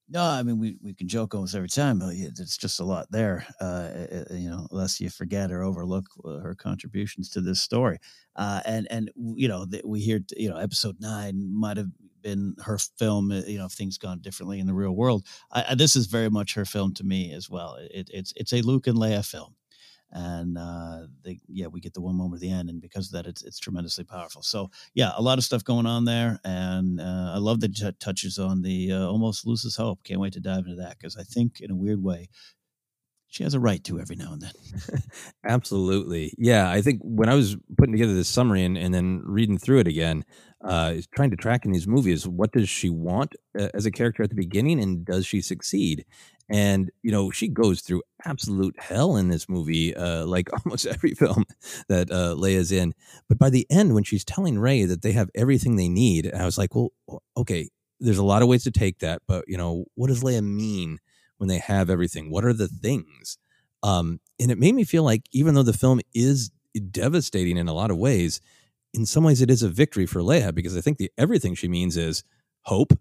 No, 0.09 0.23
I 0.23 0.43
mean 0.43 0.59
we, 0.59 0.77
we 0.83 0.93
can 0.93 1.09
joke 1.09 1.35
almost 1.35 1.55
every 1.55 1.71
time, 1.71 1.99
but 1.99 2.11
it's 2.15 2.59
just 2.59 2.81
a 2.81 2.85
lot 2.85 3.07
there. 3.11 3.47
Uh, 3.59 3.89
you 4.31 4.51
know, 4.51 4.67
unless 4.71 5.01
you 5.01 5.09
forget 5.09 5.51
or 5.51 5.63
overlook 5.63 6.05
uh, 6.23 6.39
her 6.41 6.55
contributions 6.55 7.31
to 7.31 7.41
this 7.41 7.63
story. 7.63 7.99
Uh, 8.37 8.61
and 8.67 8.87
and 8.91 9.11
you 9.17 9.49
know 9.49 9.65
we 9.85 10.01
hear 10.01 10.21
you 10.37 10.51
know 10.51 10.59
episode 10.59 10.97
nine 11.01 11.51
might 11.51 11.79
have 11.79 11.89
been 12.23 12.55
her 12.65 12.79
film. 12.79 13.31
Uh, 13.31 13.43
you 13.47 13.59
know, 13.59 13.67
if 13.67 13.73
things 13.73 13.99
gone 13.99 14.21
differently 14.21 14.61
in 14.61 14.67
the 14.67 14.75
real 14.75 14.93
world, 14.93 15.27
I, 15.51 15.75
this 15.75 15.97
is 15.97 16.07
very 16.07 16.31
much 16.31 16.55
her 16.55 16.65
film 16.65 16.95
to 16.95 17.05
me 17.05 17.33
as 17.33 17.51
well. 17.51 17.77
It, 17.81 18.09
it's 18.13 18.33
it's 18.37 18.53
a 18.53 18.63
Luke 18.63 18.87
and 18.87 18.97
Leia 18.97 19.25
film 19.25 19.55
and 20.13 20.59
uh, 20.59 21.07
they, 21.25 21.41
yeah, 21.49 21.67
we 21.67 21.81
get 21.81 21.95
the 21.95 22.01
one 22.03 22.15
moment 22.15 22.35
at 22.35 22.41
the 22.43 22.53
end, 22.53 22.69
and 22.69 22.81
because 22.81 23.07
of 23.07 23.13
that, 23.13 23.27
it's 23.27 23.43
it's 23.43 23.59
tremendously 23.59 24.05
powerful. 24.05 24.43
So 24.43 24.71
yeah, 24.95 25.13
a 25.17 25.23
lot 25.23 25.39
of 25.39 25.45
stuff 25.45 25.65
going 25.65 25.87
on 25.87 26.05
there, 26.05 26.39
and 26.45 27.01
uh, 27.01 27.33
I 27.35 27.39
love 27.39 27.61
that 27.61 27.97
touches 27.99 28.39
on 28.39 28.63
the 28.63 28.93
uh, 28.93 29.07
almost 29.07 29.47
loses 29.47 29.77
hope. 29.77 30.05
Can't 30.05 30.21
wait 30.21 30.35
to 30.35 30.41
dive 30.41 30.67
into 30.67 30.77
that 30.77 30.99
because 30.99 31.17
I 31.17 31.23
think 31.23 31.61
in 31.61 31.71
a 31.71 31.77
weird 31.77 32.03
way, 32.03 32.29
she 33.33 33.43
has 33.45 33.55
a 33.55 33.61
right 33.61 33.83
to 33.85 33.99
every 33.99 34.17
now 34.17 34.33
and 34.33 34.43
then. 34.43 34.53
Absolutely, 35.45 36.35
yeah. 36.39 36.71
I 36.71 36.83
think 36.83 37.01
when 37.03 37.29
I 37.29 37.35
was 37.35 37.57
putting 37.79 37.93
together 37.93 38.15
this 38.15 38.29
summary 38.29 38.63
and, 38.63 38.77
and 38.77 38.93
then 38.93 39.23
reading 39.25 39.59
through 39.59 39.81
it 39.81 39.89
again, 39.89 40.25
uh, 40.63 40.97
trying 41.15 41.31
to 41.31 41.37
track 41.37 41.65
in 41.65 41.73
these 41.73 41.89
movies, 41.89 42.29
what 42.29 42.53
does 42.53 42.69
she 42.69 42.91
want 42.91 43.35
uh, 43.59 43.69
as 43.75 43.87
a 43.87 43.91
character 43.91 44.23
at 44.23 44.29
the 44.29 44.37
beginning, 44.37 44.81
and 44.81 45.05
does 45.05 45.27
she 45.27 45.41
succeed? 45.41 46.05
and 46.51 46.91
you 47.03 47.11
know 47.11 47.31
she 47.31 47.49
goes 47.49 47.81
through 47.81 48.03
absolute 48.25 48.75
hell 48.79 49.17
in 49.17 49.29
this 49.29 49.49
movie 49.49 49.95
uh, 49.97 50.27
like 50.27 50.49
almost 50.65 50.87
every 50.87 51.15
film 51.15 51.45
that 51.89 52.11
uh, 52.11 52.35
leia's 52.37 52.73
in 52.73 52.93
but 53.29 53.39
by 53.39 53.49
the 53.49 53.67
end 53.71 53.95
when 53.95 54.05
she's 54.05 54.25
telling 54.25 54.59
Rey 54.59 54.85
that 54.85 55.03
they 55.03 55.13
have 55.13 55.31
everything 55.35 55.77
they 55.77 55.89
need 55.89 56.33
i 56.35 56.45
was 56.45 56.59
like 56.59 56.75
well 56.75 56.93
okay 57.37 57.69
there's 58.01 58.19
a 58.19 58.25
lot 58.25 58.43
of 58.43 58.49
ways 58.49 58.65
to 58.65 58.71
take 58.71 58.99
that 58.99 59.23
but 59.27 59.45
you 59.47 59.57
know 59.57 59.85
what 59.95 60.09
does 60.09 60.23
leia 60.23 60.43
mean 60.43 60.99
when 61.43 61.49
they 61.49 61.59
have 61.59 61.91
everything 61.91 62.31
what 62.31 62.45
are 62.45 62.53
the 62.53 62.69
things 62.69 63.39
um, 63.83 64.21
and 64.39 64.51
it 64.53 64.59
made 64.59 64.75
me 64.75 64.85
feel 64.85 65.03
like 65.03 65.23
even 65.33 65.55
though 65.55 65.63
the 65.63 65.73
film 65.73 66.01
is 66.15 66.51
devastating 66.91 67.57
in 67.57 67.69
a 67.69 67.75
lot 67.75 67.91
of 67.91 67.99
ways 67.99 68.41
in 68.95 69.05
some 69.05 69.25
ways 69.25 69.43
it 69.43 69.51
is 69.51 69.63
a 69.63 69.69
victory 69.69 70.07
for 70.07 70.21
leia 70.21 70.55
because 70.55 70.77
i 70.77 70.81
think 70.81 70.99
the 70.99 71.11
everything 71.19 71.55
she 71.55 71.69
means 71.69 71.97
is 71.97 72.23
hope 72.63 72.93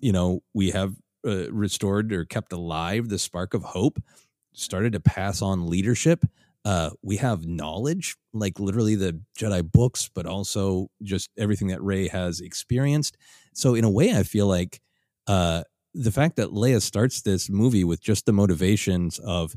you 0.00 0.12
know 0.12 0.40
we 0.54 0.70
have 0.70 0.94
uh, 1.26 1.50
restored 1.50 2.12
or 2.12 2.24
kept 2.24 2.52
alive 2.52 3.08
the 3.08 3.18
spark 3.18 3.54
of 3.54 3.62
hope, 3.62 4.00
started 4.52 4.92
to 4.92 5.00
pass 5.00 5.42
on 5.42 5.68
leadership. 5.68 6.24
Uh, 6.64 6.90
we 7.02 7.16
have 7.16 7.46
knowledge, 7.46 8.16
like 8.32 8.58
literally 8.60 8.94
the 8.94 9.20
Jedi 9.38 9.68
books, 9.70 10.10
but 10.14 10.26
also 10.26 10.90
just 11.02 11.30
everything 11.36 11.68
that 11.68 11.82
Rey 11.82 12.08
has 12.08 12.40
experienced. 12.40 13.16
So, 13.52 13.74
in 13.74 13.84
a 13.84 13.90
way, 13.90 14.14
I 14.14 14.22
feel 14.22 14.46
like 14.46 14.80
uh, 15.26 15.64
the 15.94 16.12
fact 16.12 16.36
that 16.36 16.50
Leia 16.50 16.80
starts 16.80 17.22
this 17.22 17.48
movie 17.48 17.84
with 17.84 18.00
just 18.00 18.26
the 18.26 18.32
motivations 18.32 19.18
of 19.18 19.54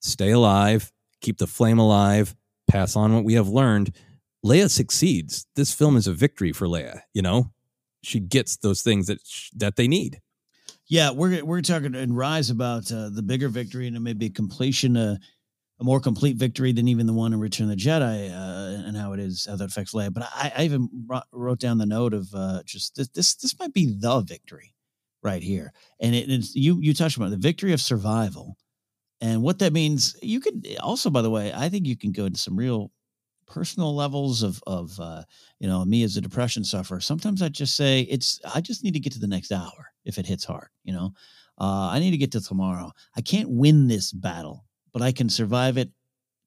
stay 0.00 0.30
alive, 0.30 0.92
keep 1.20 1.38
the 1.38 1.46
flame 1.46 1.78
alive, 1.78 2.34
pass 2.68 2.96
on 2.96 3.14
what 3.14 3.24
we 3.24 3.34
have 3.34 3.48
learned. 3.48 3.94
Leia 4.44 4.70
succeeds. 4.70 5.46
This 5.56 5.72
film 5.72 5.96
is 5.96 6.06
a 6.06 6.12
victory 6.12 6.52
for 6.52 6.66
Leia. 6.66 7.00
You 7.14 7.22
know, 7.22 7.52
she 8.02 8.20
gets 8.20 8.56
those 8.56 8.82
things 8.82 9.06
that 9.06 9.20
sh- 9.24 9.50
that 9.54 9.76
they 9.76 9.88
need. 9.88 10.20
Yeah, 10.86 11.10
we're 11.10 11.44
we're 11.44 11.62
talking 11.62 11.94
in 11.94 12.14
Rise 12.14 12.50
about 12.50 12.92
uh, 12.92 13.08
the 13.08 13.22
bigger 13.22 13.48
victory 13.48 13.86
and 13.86 13.96
it 13.96 14.00
may 14.00 14.12
be 14.12 14.28
completion, 14.28 14.96
uh, 14.98 15.16
a 15.80 15.84
more 15.84 16.00
complete 16.00 16.36
victory 16.36 16.72
than 16.72 16.88
even 16.88 17.06
the 17.06 17.14
one 17.14 17.32
in 17.32 17.40
Return 17.40 17.70
of 17.70 17.78
the 17.78 17.82
Jedi, 17.82 18.30
uh, 18.30 18.86
and 18.86 18.96
how 18.96 19.14
it 19.14 19.20
is 19.20 19.46
how 19.48 19.56
that 19.56 19.64
affects 19.64 19.94
Leia. 19.94 20.12
But 20.12 20.24
I, 20.24 20.52
I 20.58 20.64
even 20.64 20.90
wrote 21.32 21.58
down 21.58 21.78
the 21.78 21.86
note 21.86 22.12
of 22.12 22.28
uh, 22.34 22.62
just 22.66 22.96
this 22.96 23.08
this 23.08 23.34
this 23.36 23.58
might 23.58 23.72
be 23.72 23.86
the 23.86 24.20
victory 24.20 24.73
right 25.24 25.42
here, 25.42 25.72
and 26.00 26.14
it, 26.14 26.30
it's 26.30 26.54
you 26.54 26.78
you 26.80 26.94
touched 26.94 27.18
on 27.18 27.30
the 27.30 27.36
victory 27.36 27.72
of 27.72 27.80
survival, 27.80 28.56
and 29.20 29.42
what 29.42 29.58
that 29.58 29.72
means. 29.72 30.16
You 30.22 30.40
could 30.40 30.76
also, 30.80 31.10
by 31.10 31.22
the 31.22 31.30
way, 31.30 31.52
I 31.52 31.68
think 31.68 31.86
you 31.86 31.96
can 31.96 32.12
go 32.12 32.26
into 32.26 32.38
some 32.38 32.56
real 32.56 32.92
personal 33.46 33.94
levels 33.94 34.42
of 34.42 34.62
of 34.66 34.98
uh, 35.00 35.22
you 35.58 35.68
know 35.68 35.84
me 35.84 36.02
as 36.02 36.16
a 36.16 36.20
depression 36.20 36.64
sufferer. 36.64 37.00
Sometimes 37.00 37.42
I 37.42 37.48
just 37.48 37.76
say 37.76 38.02
it's 38.02 38.40
I 38.54 38.60
just 38.60 38.84
need 38.84 38.94
to 38.94 39.00
get 39.00 39.12
to 39.14 39.20
the 39.20 39.26
next 39.26 39.52
hour 39.52 39.92
if 40.04 40.18
it 40.18 40.26
hits 40.26 40.44
hard. 40.44 40.68
You 40.84 40.92
know, 40.92 41.12
uh, 41.58 41.88
I 41.92 41.98
need 41.98 42.12
to 42.12 42.16
get 42.18 42.32
to 42.32 42.40
tomorrow. 42.40 42.92
I 43.16 43.20
can't 43.20 43.50
win 43.50 43.88
this 43.88 44.12
battle, 44.12 44.64
but 44.92 45.02
I 45.02 45.12
can 45.12 45.28
survive 45.28 45.76
it 45.78 45.90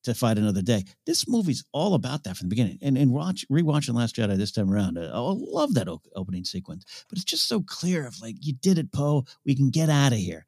to 0.08 0.14
fight 0.14 0.38
another 0.38 0.62
day. 0.62 0.84
This 1.06 1.28
movie's 1.28 1.64
all 1.72 1.94
about 1.94 2.24
that 2.24 2.36
from 2.36 2.48
the 2.48 2.56
beginning. 2.56 2.80
And 2.82 2.98
and 2.98 3.12
watch 3.12 3.46
rewatching 3.52 3.94
Last 3.94 4.16
Jedi 4.16 4.36
this 4.38 4.52
time 4.52 4.72
around, 4.72 4.98
uh, 4.98 5.12
I 5.14 5.20
love 5.20 5.74
that 5.76 5.88
opening 6.16 6.44
sequence. 6.44 7.06
But 7.10 7.18
it's 7.18 7.26
just 7.26 7.48
so 7.48 7.62
clear 7.62 8.08
of 8.08 8.20
like 8.22 8.36
you 8.42 8.54
did 8.54 8.78
it, 8.78 8.92
Poe. 8.92 9.26
We 9.46 9.56
can 9.56 9.70
get 9.70 9.90
out 9.90 10.12
of 10.12 10.18
here, 10.18 10.46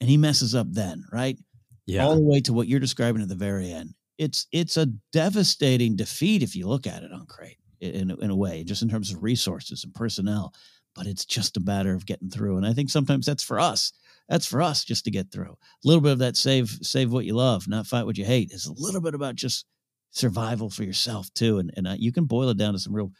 and 0.00 0.10
he 0.10 0.16
messes 0.16 0.54
up 0.54 0.66
then, 0.70 1.04
right? 1.12 1.38
Yeah. 1.86 2.04
All 2.04 2.16
the 2.16 2.22
way 2.22 2.40
to 2.42 2.52
what 2.52 2.68
you're 2.68 2.80
describing 2.80 3.22
at 3.22 3.28
the 3.28 3.34
very 3.34 3.70
end. 3.70 3.94
It's 4.18 4.46
it's 4.52 4.76
a 4.76 4.86
devastating 5.12 5.96
defeat 5.96 6.42
if 6.42 6.54
you 6.54 6.66
look 6.66 6.86
at 6.86 7.02
it 7.02 7.12
on 7.12 7.26
Crait 7.26 7.58
in 7.80 8.10
in 8.10 8.30
a 8.30 8.36
way, 8.36 8.64
just 8.64 8.82
in 8.82 8.88
terms 8.88 9.12
of 9.12 9.22
resources 9.22 9.84
and 9.84 9.94
personnel 9.94 10.52
but 10.94 11.06
it's 11.06 11.24
just 11.24 11.56
a 11.56 11.60
matter 11.60 11.94
of 11.94 12.06
getting 12.06 12.30
through. 12.30 12.56
And 12.56 12.66
I 12.66 12.72
think 12.72 12.90
sometimes 12.90 13.26
that's 13.26 13.42
for 13.42 13.58
us. 13.58 13.92
That's 14.28 14.46
for 14.46 14.62
us 14.62 14.84
just 14.84 15.04
to 15.04 15.10
get 15.10 15.30
through. 15.30 15.52
A 15.52 15.86
little 15.88 16.00
bit 16.00 16.12
of 16.12 16.18
that 16.20 16.36
save 16.36 16.70
save 16.82 17.12
what 17.12 17.24
you 17.24 17.34
love, 17.34 17.68
not 17.68 17.86
fight 17.86 18.06
what 18.06 18.18
you 18.18 18.24
hate. 18.24 18.50
Is 18.52 18.66
a 18.66 18.72
little 18.76 19.00
bit 19.00 19.14
about 19.14 19.34
just 19.34 19.66
survival 20.10 20.70
for 20.70 20.84
yourself 20.84 21.32
too. 21.34 21.58
And 21.58 21.72
and 21.76 21.86
uh, 21.86 21.96
you 21.98 22.12
can 22.12 22.24
boil 22.24 22.48
it 22.50 22.58
down 22.58 22.72
to 22.72 22.78
some 22.78 22.94
real 22.94 23.12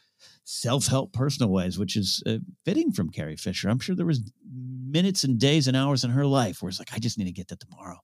self 0.43 0.87
help 0.87 1.13
personal 1.13 1.51
ways, 1.51 1.77
which 1.77 1.95
is 1.95 2.23
uh, 2.25 2.37
fitting 2.65 2.91
from 2.91 3.09
Carrie 3.09 3.35
Fisher. 3.35 3.69
I'm 3.69 3.79
sure 3.79 3.95
there 3.95 4.05
was 4.05 4.31
minutes 4.49 5.23
and 5.23 5.39
days 5.39 5.67
and 5.67 5.77
hours 5.77 6.03
in 6.03 6.11
her 6.11 6.25
life 6.25 6.61
where 6.61 6.69
it's 6.69 6.79
like, 6.79 6.93
I 6.93 6.99
just 6.99 7.17
need 7.17 7.25
to 7.25 7.31
get 7.31 7.47
to 7.49 7.55
tomorrow. 7.55 7.97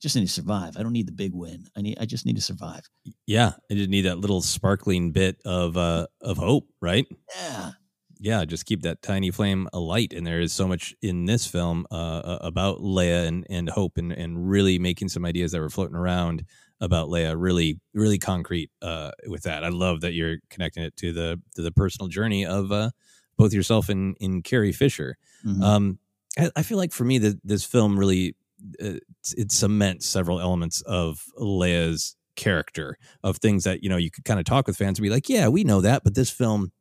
Just 0.00 0.16
need 0.16 0.26
to 0.26 0.32
survive. 0.32 0.76
I 0.76 0.82
don't 0.82 0.92
need 0.92 1.08
the 1.08 1.12
big 1.12 1.32
win. 1.32 1.64
I 1.76 1.80
need. 1.80 1.96
I 1.98 2.04
just 2.04 2.26
need 2.26 2.36
to 2.36 2.42
survive. 2.42 2.82
Yeah, 3.26 3.52
I 3.70 3.74
just 3.74 3.88
need 3.88 4.02
that 4.02 4.18
little 4.18 4.42
sparkling 4.42 5.12
bit 5.12 5.38
of 5.46 5.78
uh 5.78 6.08
of 6.20 6.36
hope, 6.36 6.68
right? 6.82 7.06
Yeah, 7.34 7.70
yeah, 8.18 8.44
just 8.44 8.66
keep 8.66 8.82
that 8.82 9.02
tiny 9.02 9.30
flame 9.30 9.68
alight. 9.72 10.12
And 10.12 10.26
there 10.26 10.40
is 10.40 10.52
so 10.52 10.66
much 10.66 10.94
in 11.02 11.24
this 11.24 11.46
film 11.46 11.86
uh, 11.90 12.38
about 12.40 12.78
Leia 12.78 13.26
and, 13.26 13.46
and 13.50 13.68
hope 13.68 13.98
and, 13.98 14.12
and 14.12 14.48
really 14.48 14.78
making 14.78 15.08
some 15.08 15.24
ideas 15.24 15.52
that 15.52 15.60
were 15.60 15.70
floating 15.70 15.96
around 15.96 16.44
about 16.80 17.08
Leia 17.08 17.34
really, 17.36 17.80
really 17.92 18.18
concrete 18.18 18.70
uh, 18.82 19.10
with 19.26 19.42
that. 19.44 19.64
I 19.64 19.68
love 19.68 20.00
that 20.02 20.12
you're 20.12 20.36
connecting 20.50 20.82
it 20.82 20.96
to 20.98 21.12
the 21.12 21.40
to 21.54 21.62
the 21.62 21.72
personal 21.72 22.08
journey 22.08 22.44
of 22.44 22.72
uh, 22.72 22.90
both 23.36 23.52
yourself 23.52 23.88
and 23.88 24.16
in 24.20 24.42
Carrie 24.42 24.72
Fisher. 24.72 25.16
Mm-hmm. 25.44 25.62
Um, 25.62 25.98
I, 26.38 26.50
I, 26.56 26.62
feel 26.62 26.78
like 26.78 26.92
for 26.92 27.04
me 27.04 27.18
that 27.18 27.38
this 27.44 27.64
film 27.64 27.98
really 27.98 28.34
uh, 28.82 28.98
it 29.36 29.52
cements 29.52 30.06
several 30.06 30.40
elements 30.40 30.80
of 30.82 31.24
Leia's 31.38 32.16
character 32.36 32.98
of 33.22 33.36
things 33.36 33.64
that 33.64 33.82
you 33.82 33.88
know 33.88 33.96
you 33.96 34.10
could 34.10 34.24
kind 34.24 34.40
of 34.40 34.46
talk 34.46 34.66
with 34.66 34.76
fans 34.76 34.98
and 34.98 35.04
be 35.04 35.10
like, 35.10 35.28
yeah, 35.28 35.48
we 35.48 35.64
know 35.64 35.80
that, 35.80 36.02
but 36.04 36.14
this 36.14 36.30
film 36.30 36.72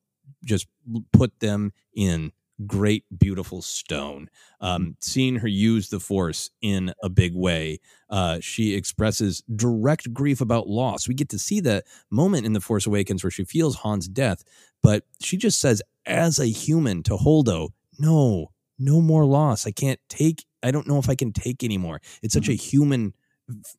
just 0.44 0.68
put 1.12 1.40
them 1.40 1.72
in 1.96 2.32
great, 2.68 3.06
beautiful 3.18 3.62
stone. 3.62 4.30
Um, 4.62 4.96
seeing 5.00 5.38
her 5.38 5.48
use 5.48 5.90
the 5.90 6.00
force 6.00 6.52
in 6.62 6.94
a 7.02 7.10
big 7.10 7.36
way, 7.36 7.80
uh, 8.10 8.40
she 8.42 8.76
expresses 8.76 9.44
direct 9.56 10.14
grief 10.14 10.42
about 10.42 10.68
loss. 10.68 11.08
We 11.08 11.14
get 11.14 11.30
to 11.30 11.40
see 11.40 11.60
that 11.62 11.86
moment 12.10 12.46
in 12.46 12.54
The 12.54 12.62
Force 12.62 12.86
Awakens 12.86 13.24
where 13.24 13.32
she 13.32 13.44
feels 13.44 13.78
Han's 13.78 14.08
death, 14.08 14.44
but 14.82 15.04
she 15.22 15.38
just 15.38 15.60
says, 15.60 15.82
as 16.06 16.40
a 16.40 16.48
human 16.48 17.04
to 17.04 17.16
Holdo, 17.16 17.70
no, 18.00 18.52
no 18.78 19.02
more 19.02 19.26
loss. 19.26 19.66
I 19.66 19.72
can't 19.72 20.00
take, 20.10 20.46
I 20.62 20.72
don't 20.72 20.88
know 20.88 21.00
if 21.00 21.10
I 21.10 21.16
can 21.16 21.32
take 21.32 21.64
anymore. 21.64 22.02
It's 22.22 22.34
such 22.34 22.50
a 22.50 22.52
mm-hmm. 22.52 22.70
human 22.70 23.14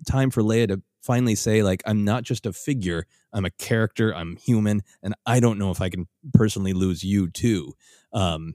time 0.07 0.31
for 0.31 0.43
Leia 0.43 0.69
to 0.69 0.83
finally 1.05 1.35
say 1.35 1.63
like 1.63 1.83
i'm 1.87 2.03
not 2.03 2.23
just 2.23 2.47
a 2.47 2.53
figure 2.53 3.07
i'm 3.35 3.45
a 3.45 3.51
character 3.51 4.15
i'm 4.15 4.37
human 4.37 4.81
and 5.03 5.15
i 5.27 5.41
don't 5.41 5.59
know 5.59 5.71
if 5.71 5.81
i 5.81 5.89
can 5.91 6.07
personally 6.33 6.73
lose 6.73 7.05
you 7.05 7.29
too 7.29 7.73
um 8.13 8.55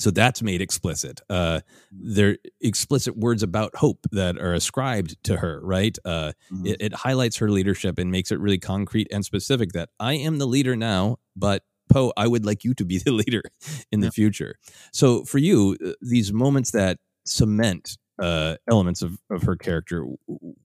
so 0.00 0.10
that's 0.12 0.42
made 0.42 0.60
explicit. 0.62 1.20
Uh, 1.28 1.60
there 1.90 2.38
explicit 2.60 3.16
words 3.16 3.42
about 3.42 3.74
hope 3.74 4.06
that 4.12 4.38
are 4.38 4.54
ascribed 4.54 5.16
to 5.24 5.38
her, 5.38 5.60
right? 5.62 5.98
Uh, 6.04 6.32
Mm-hmm. 6.52 6.66
it, 6.66 6.76
it 6.80 6.94
highlights 6.94 7.38
her 7.38 7.50
leadership 7.50 7.98
and 7.98 8.10
makes 8.10 8.30
it 8.30 8.38
really 8.38 8.58
concrete 8.58 9.08
and 9.10 9.24
specific. 9.24 9.72
That 9.72 9.90
I 9.98 10.14
am 10.14 10.38
the 10.38 10.46
leader 10.46 10.76
now, 10.76 11.16
but 11.36 11.64
Poe, 11.90 12.12
I 12.16 12.28
would 12.28 12.46
like 12.46 12.64
you 12.64 12.74
to 12.74 12.84
be 12.84 12.98
the 13.04 13.10
leader 13.10 13.42
in 13.90 14.00
the 14.00 14.10
future. 14.10 14.54
So 14.92 15.24
for 15.24 15.38
you, 15.38 15.76
uh, 15.84 15.90
these 16.00 16.32
moments 16.32 16.70
that 16.70 16.98
cement 17.26 17.98
uh, 18.20 18.56
elements 18.70 19.02
of, 19.02 19.18
of 19.30 19.42
her 19.42 19.56
character, 19.56 20.06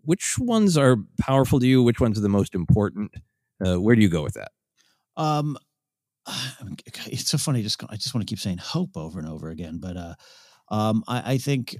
which 0.03 0.37
ones 0.39 0.77
are 0.77 0.97
powerful 1.19 1.59
to 1.59 1.67
you? 1.67 1.81
Which 1.83 1.99
ones 1.99 2.17
are 2.17 2.21
the 2.21 2.29
most 2.29 2.55
important? 2.55 3.13
Uh, 3.65 3.77
where 3.79 3.95
do 3.95 4.01
you 4.01 4.09
go 4.09 4.23
with 4.23 4.33
that? 4.35 4.51
Um, 5.17 5.57
it's 7.07 7.29
so 7.29 7.37
funny. 7.37 7.61
Just 7.61 7.83
I 7.89 7.95
just 7.95 8.13
want 8.13 8.27
to 8.27 8.31
keep 8.31 8.39
saying 8.39 8.57
hope 8.59 8.95
over 8.97 9.19
and 9.19 9.27
over 9.27 9.49
again, 9.49 9.79
but 9.79 9.97
uh, 9.97 10.13
um, 10.69 11.03
I, 11.07 11.33
I 11.33 11.37
think 11.37 11.77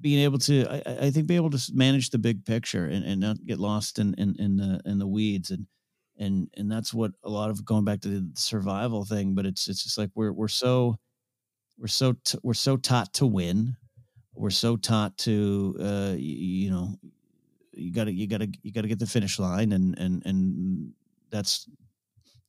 being 0.00 0.20
able 0.24 0.38
to, 0.38 0.66
I, 0.68 1.06
I- 1.06 1.10
think 1.10 1.26
being 1.26 1.38
able 1.38 1.50
to 1.50 1.72
manage 1.72 2.10
the 2.10 2.18
big 2.18 2.44
picture 2.44 2.86
and, 2.86 3.04
and 3.04 3.20
not 3.20 3.44
get 3.46 3.58
lost 3.58 3.98
in, 3.98 4.14
in 4.14 4.34
in 4.38 4.56
the 4.56 4.80
in 4.84 4.98
the 4.98 5.06
weeds 5.06 5.50
and 5.50 5.66
and 6.18 6.48
and 6.56 6.70
that's 6.70 6.92
what 6.94 7.12
a 7.24 7.30
lot 7.30 7.50
of 7.50 7.64
going 7.64 7.84
back 7.84 8.00
to 8.02 8.08
the 8.08 8.30
survival 8.34 9.04
thing. 9.04 9.34
But 9.34 9.46
it's 9.46 9.68
it's 9.68 9.84
just 9.84 9.98
like 9.98 10.10
we're 10.14 10.32
we're 10.32 10.48
so 10.48 10.96
we're 11.78 11.86
so 11.88 12.14
t- 12.24 12.38
we're 12.42 12.54
so 12.54 12.76
taught 12.76 13.12
to 13.14 13.26
win. 13.26 13.76
We're 14.34 14.50
so 14.50 14.76
taught 14.76 15.16
to 15.18 15.76
uh, 15.80 16.12
y- 16.12 16.18
you 16.18 16.70
know 16.70 16.94
you 17.72 17.92
gotta 17.92 18.12
you 18.12 18.26
gotta 18.26 18.48
you 18.62 18.72
gotta 18.72 18.88
get 18.88 18.98
the 18.98 19.06
finish 19.06 19.38
line 19.38 19.72
and 19.72 19.98
and 19.98 20.22
and 20.24 20.92
that's 21.34 21.68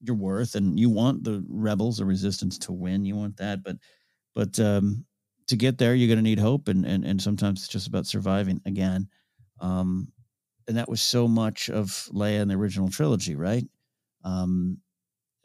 your 0.01 0.15
worth 0.15 0.55
and 0.55 0.79
you 0.79 0.89
want 0.89 1.23
the 1.23 1.43
rebels 1.49 1.99
or 1.99 2.05
resistance 2.05 2.59
to 2.59 2.71
win 2.71 3.03
you 3.05 3.15
want 3.15 3.35
that 3.37 3.63
but 3.63 3.77
but 4.35 4.59
um 4.59 5.03
to 5.47 5.55
get 5.55 5.77
there 5.77 5.95
you're 5.95 6.07
going 6.07 6.17
to 6.17 6.23
need 6.23 6.39
hope 6.39 6.67
and 6.67 6.85
and 6.85 7.03
and 7.03 7.21
sometimes 7.21 7.61
it's 7.61 7.67
just 7.67 7.87
about 7.87 8.05
surviving 8.05 8.61
again 8.65 9.07
um 9.59 10.07
and 10.67 10.77
that 10.77 10.89
was 10.89 11.01
so 11.01 11.27
much 11.27 11.69
of 11.69 11.87
Leia 12.13 12.41
in 12.41 12.47
the 12.47 12.55
original 12.55 12.89
trilogy 12.89 13.35
right? 13.35 13.65
Um 14.23 14.77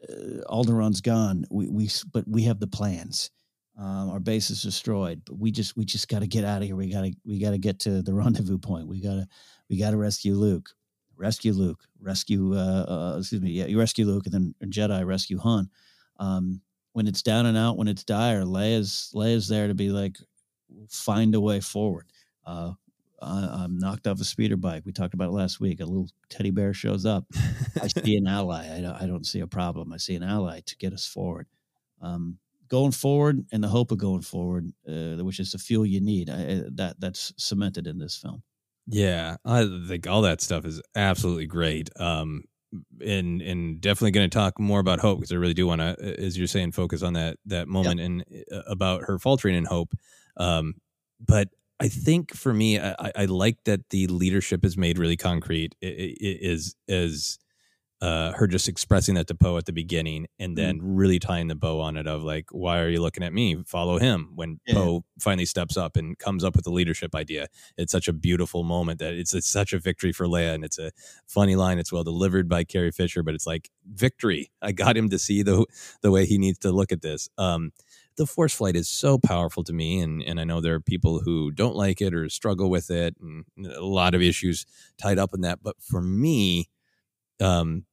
uh, 0.08 0.42
Alderaan's 0.48 1.00
gone. 1.00 1.44
We 1.50 1.68
we 1.68 1.90
but 2.12 2.26
we 2.26 2.42
have 2.44 2.60
the 2.60 2.66
plans. 2.66 3.30
Um, 3.78 4.10
our 4.10 4.20
base 4.20 4.50
is 4.50 4.62
destroyed 4.62 5.22
but 5.24 5.38
we 5.38 5.50
just 5.50 5.76
we 5.76 5.84
just 5.86 6.08
got 6.08 6.20
to 6.20 6.26
get 6.26 6.44
out 6.44 6.62
of 6.62 6.68
here. 6.68 6.76
We 6.76 6.90
got 6.90 7.02
to 7.02 7.12
we 7.24 7.38
got 7.38 7.52
to 7.52 7.58
get 7.58 7.78
to 7.80 8.02
the 8.02 8.14
rendezvous 8.22 8.58
point. 8.58 8.88
We 8.88 9.00
got 9.00 9.14
to 9.14 9.26
we 9.68 9.78
got 9.78 9.90
to 9.92 9.96
rescue 9.96 10.34
Luke 10.34 10.70
rescue 11.20 11.52
Luke, 11.52 11.84
rescue 12.00 12.54
uh, 12.54 12.86
uh 12.88 13.16
excuse 13.18 13.40
me, 13.42 13.50
yeah, 13.50 13.66
you 13.66 13.78
rescue 13.78 14.06
Luke, 14.06 14.26
and 14.26 14.32
then 14.60 14.70
Jedi 14.70 15.04
rescue 15.06 15.38
Han. 15.38 15.68
Um, 16.18 16.62
when 16.92 17.06
it's 17.06 17.22
down 17.22 17.46
and 17.46 17.56
out, 17.56 17.76
when 17.76 17.88
it's 17.88 18.04
dire, 18.04 18.42
Leia's 18.44 19.12
Leia's 19.14 19.46
there 19.48 19.68
to 19.68 19.74
be 19.74 19.90
like, 19.90 20.16
find 20.88 21.34
a 21.34 21.40
way 21.40 21.60
forward. 21.60 22.06
Uh, 22.44 22.72
I, 23.22 23.64
I'm 23.64 23.78
knocked 23.78 24.06
off 24.06 24.20
a 24.20 24.24
speeder 24.24 24.56
bike. 24.56 24.82
We 24.86 24.92
talked 24.92 25.14
about 25.14 25.28
it 25.28 25.32
last 25.32 25.60
week. 25.60 25.80
A 25.80 25.84
little 25.84 26.08
teddy 26.30 26.50
bear 26.50 26.72
shows 26.72 27.04
up. 27.06 27.26
I 27.80 27.88
see 28.04 28.16
an 28.16 28.26
ally. 28.26 28.76
I 28.76 28.80
don't, 28.80 29.02
I 29.02 29.06
don't 29.06 29.26
see 29.26 29.40
a 29.40 29.46
problem. 29.46 29.92
I 29.92 29.98
see 29.98 30.14
an 30.14 30.22
ally 30.22 30.60
to 30.66 30.76
get 30.76 30.92
us 30.92 31.06
forward. 31.06 31.46
Um, 32.00 32.38
going 32.68 32.92
forward 32.92 33.44
and 33.52 33.62
the 33.62 33.68
hope 33.68 33.90
of 33.92 33.98
going 33.98 34.22
forward, 34.22 34.72
uh, 34.88 35.22
which 35.22 35.38
is 35.40 35.52
the 35.52 35.58
fuel 35.58 35.84
you 35.84 36.00
need. 36.00 36.30
I, 36.30 36.34
I- 36.34 36.62
that 36.72 36.98
that's 36.98 37.32
cemented 37.36 37.86
in 37.86 37.98
this 37.98 38.16
film. 38.16 38.42
Yeah, 38.92 39.36
I 39.44 39.66
think 39.86 40.06
all 40.06 40.22
that 40.22 40.40
stuff 40.40 40.64
is 40.64 40.82
absolutely 40.96 41.46
great. 41.46 41.90
Um, 41.98 42.44
and 43.04 43.42
and 43.42 43.80
definitely 43.80 44.12
going 44.12 44.30
to 44.30 44.34
talk 44.34 44.58
more 44.60 44.80
about 44.80 45.00
hope 45.00 45.18
because 45.18 45.32
I 45.32 45.36
really 45.36 45.54
do 45.54 45.66
want 45.66 45.80
to, 45.80 45.96
as 46.20 46.38
you're 46.38 46.46
saying, 46.46 46.72
focus 46.72 47.02
on 47.02 47.14
that 47.14 47.38
that 47.46 47.68
moment 47.68 48.00
and 48.00 48.24
uh, 48.52 48.62
about 48.66 49.02
her 49.04 49.18
faltering 49.18 49.56
in 49.56 49.64
hope. 49.64 49.92
Um, 50.36 50.74
but 51.24 51.48
I 51.80 51.88
think 51.88 52.34
for 52.34 52.52
me, 52.54 52.78
I, 52.78 52.94
I- 53.16 53.24
like 53.26 53.58
that 53.64 53.90
the 53.90 54.06
leadership 54.06 54.64
is 54.64 54.76
made 54.76 54.98
really 54.98 55.16
concrete. 55.16 55.74
I- 55.82 55.86
I- 55.86 55.90
I- 55.90 56.38
Is 56.42 56.74
is 56.88 57.38
uh, 58.00 58.32
her 58.32 58.46
just 58.46 58.68
expressing 58.68 59.14
that 59.16 59.26
to 59.26 59.34
Poe 59.34 59.58
at 59.58 59.66
the 59.66 59.72
beginning, 59.72 60.26
and 60.38 60.56
then 60.56 60.78
really 60.82 61.18
tying 61.18 61.48
the 61.48 61.54
bow 61.54 61.80
on 61.80 61.96
it 61.96 62.06
of 62.06 62.22
like, 62.22 62.46
why 62.50 62.80
are 62.80 62.88
you 62.88 63.00
looking 63.00 63.22
at 63.22 63.32
me? 63.32 63.62
Follow 63.66 63.98
him. 63.98 64.32
When 64.34 64.58
Yeah. 64.66 64.74
Poe 64.74 65.04
finally 65.18 65.44
steps 65.44 65.76
up 65.76 65.96
and 65.96 66.18
comes 66.18 66.42
up 66.42 66.56
with 66.56 66.64
the 66.64 66.70
leadership 66.70 67.14
idea, 67.14 67.48
it's 67.76 67.92
such 67.92 68.08
a 68.08 68.12
beautiful 68.12 68.64
moment 68.64 69.00
that 69.00 69.12
it's, 69.14 69.34
it's 69.34 69.50
such 69.50 69.72
a 69.72 69.78
victory 69.78 70.12
for 70.12 70.26
Leia, 70.26 70.54
and 70.54 70.64
it's 70.64 70.78
a 70.78 70.92
funny 71.26 71.56
line. 71.56 71.78
It's 71.78 71.92
well 71.92 72.04
delivered 72.04 72.48
by 72.48 72.64
Carrie 72.64 72.90
Fisher, 72.90 73.22
but 73.22 73.34
it's 73.34 73.46
like 73.46 73.70
victory. 73.92 74.50
I 74.62 74.72
got 74.72 74.96
him 74.96 75.10
to 75.10 75.18
see 75.18 75.42
the 75.42 75.66
the 76.00 76.10
way 76.10 76.24
he 76.26 76.38
needs 76.38 76.58
to 76.60 76.72
look 76.72 76.92
at 76.92 77.02
this. 77.02 77.28
Um, 77.36 77.72
the 78.16 78.26
force 78.26 78.54
flight 78.54 78.76
is 78.76 78.88
so 78.88 79.18
powerful 79.18 79.64
to 79.64 79.72
me 79.72 80.00
and 80.00 80.22
and 80.22 80.38
I 80.40 80.44
know 80.44 80.60
there 80.60 80.74
are 80.74 80.80
people 80.80 81.20
who 81.20 81.50
don't 81.50 81.74
like 81.76 82.00
it 82.02 82.12
or 82.14 82.28
struggle 82.28 82.68
with 82.68 82.90
it 82.90 83.14
and 83.20 83.44
a 83.66 83.80
lot 83.84 84.14
of 84.14 84.20
issues 84.20 84.66
tied 84.98 85.18
up 85.18 85.32
in 85.32 85.40
that 85.42 85.62
but 85.62 85.76
for 85.80 86.02
me 86.02 86.68
um 87.40 87.86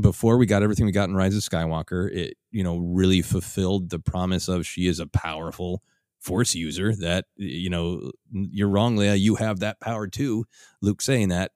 before 0.00 0.36
we 0.36 0.46
got 0.46 0.62
everything 0.62 0.86
we 0.86 0.92
got 0.92 1.08
in 1.08 1.14
Rise 1.14 1.36
of 1.36 1.42
Skywalker 1.42 2.10
it 2.14 2.36
you 2.50 2.62
know 2.62 2.78
really 2.78 3.22
fulfilled 3.22 3.90
the 3.90 3.98
promise 3.98 4.48
of 4.48 4.66
she 4.66 4.86
is 4.86 5.00
a 5.00 5.06
powerful 5.06 5.82
force 6.20 6.54
user 6.54 6.94
that 6.96 7.26
you 7.36 7.70
know 7.70 8.10
you're 8.30 8.68
wrong 8.68 8.96
Leia 8.96 9.18
you 9.18 9.36
have 9.36 9.60
that 9.60 9.80
power 9.80 10.06
too. 10.06 10.44
Luke 10.82 11.00
saying 11.00 11.28
that 11.28 11.52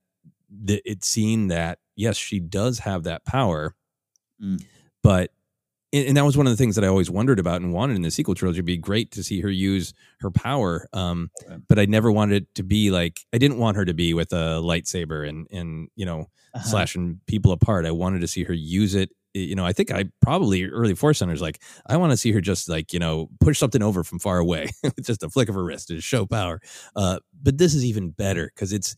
that 0.64 0.82
it's 0.84 1.06
seen 1.06 1.48
that 1.48 1.78
yes 1.96 2.16
she 2.16 2.40
does 2.40 2.80
have 2.80 3.04
that 3.04 3.24
power 3.24 3.74
mm. 4.42 4.62
but 5.02 5.30
and 5.92 6.08
and 6.08 6.16
that 6.16 6.24
was 6.24 6.36
one 6.36 6.46
of 6.46 6.52
the 6.52 6.56
things 6.56 6.74
that 6.76 6.84
I 6.84 6.88
always 6.88 7.10
wondered 7.10 7.38
about 7.38 7.60
and 7.60 7.72
wanted 7.72 7.96
in 7.96 8.02
the 8.02 8.10
sequel 8.10 8.34
trilogy. 8.34 8.58
It'd 8.58 8.66
be 8.66 8.76
great 8.76 9.10
to 9.12 9.22
see 9.22 9.40
her 9.40 9.50
use 9.50 9.92
her 10.20 10.30
power, 10.30 10.88
um, 10.92 11.30
but 11.68 11.78
I 11.78 11.84
never 11.86 12.10
wanted 12.10 12.42
it 12.42 12.54
to 12.56 12.62
be 12.62 12.90
like 12.90 13.20
I 13.32 13.38
didn't 13.38 13.58
want 13.58 13.76
her 13.76 13.84
to 13.84 13.94
be 13.94 14.14
with 14.14 14.32
a 14.32 14.60
lightsaber 14.62 15.28
and 15.28 15.46
and 15.50 15.88
you 15.96 16.06
know 16.06 16.26
Uh-huh. 16.54 16.64
slashing 16.68 17.20
people 17.26 17.52
apart. 17.52 17.86
I 17.86 17.92
wanted 17.92 18.20
to 18.20 18.28
see 18.28 18.44
her 18.44 18.52
use 18.54 18.94
it. 18.94 19.10
You 19.34 19.54
know, 19.54 19.64
I 19.64 19.72
think 19.72 19.90
I 19.90 20.04
probably 20.20 20.66
early 20.66 20.94
Force 20.94 21.18
centers 21.18 21.40
like 21.40 21.62
I 21.86 21.96
want 21.96 22.10
to 22.12 22.16
see 22.18 22.32
her 22.32 22.40
just 22.42 22.68
like 22.68 22.92
you 22.92 22.98
know 22.98 23.28
push 23.40 23.58
something 23.58 23.82
over 23.82 24.04
from 24.04 24.18
far 24.18 24.38
away 24.38 24.68
with 24.84 25.04
just 25.06 25.22
a 25.22 25.30
flick 25.30 25.48
of 25.48 25.54
her 25.54 25.64
wrist 25.64 25.88
to 25.88 26.00
show 26.02 26.26
power. 26.26 26.60
Uh, 26.94 27.18
but 27.42 27.56
this 27.58 27.74
is 27.74 27.84
even 27.84 28.10
better 28.10 28.50
because 28.54 28.72
it's 28.74 28.94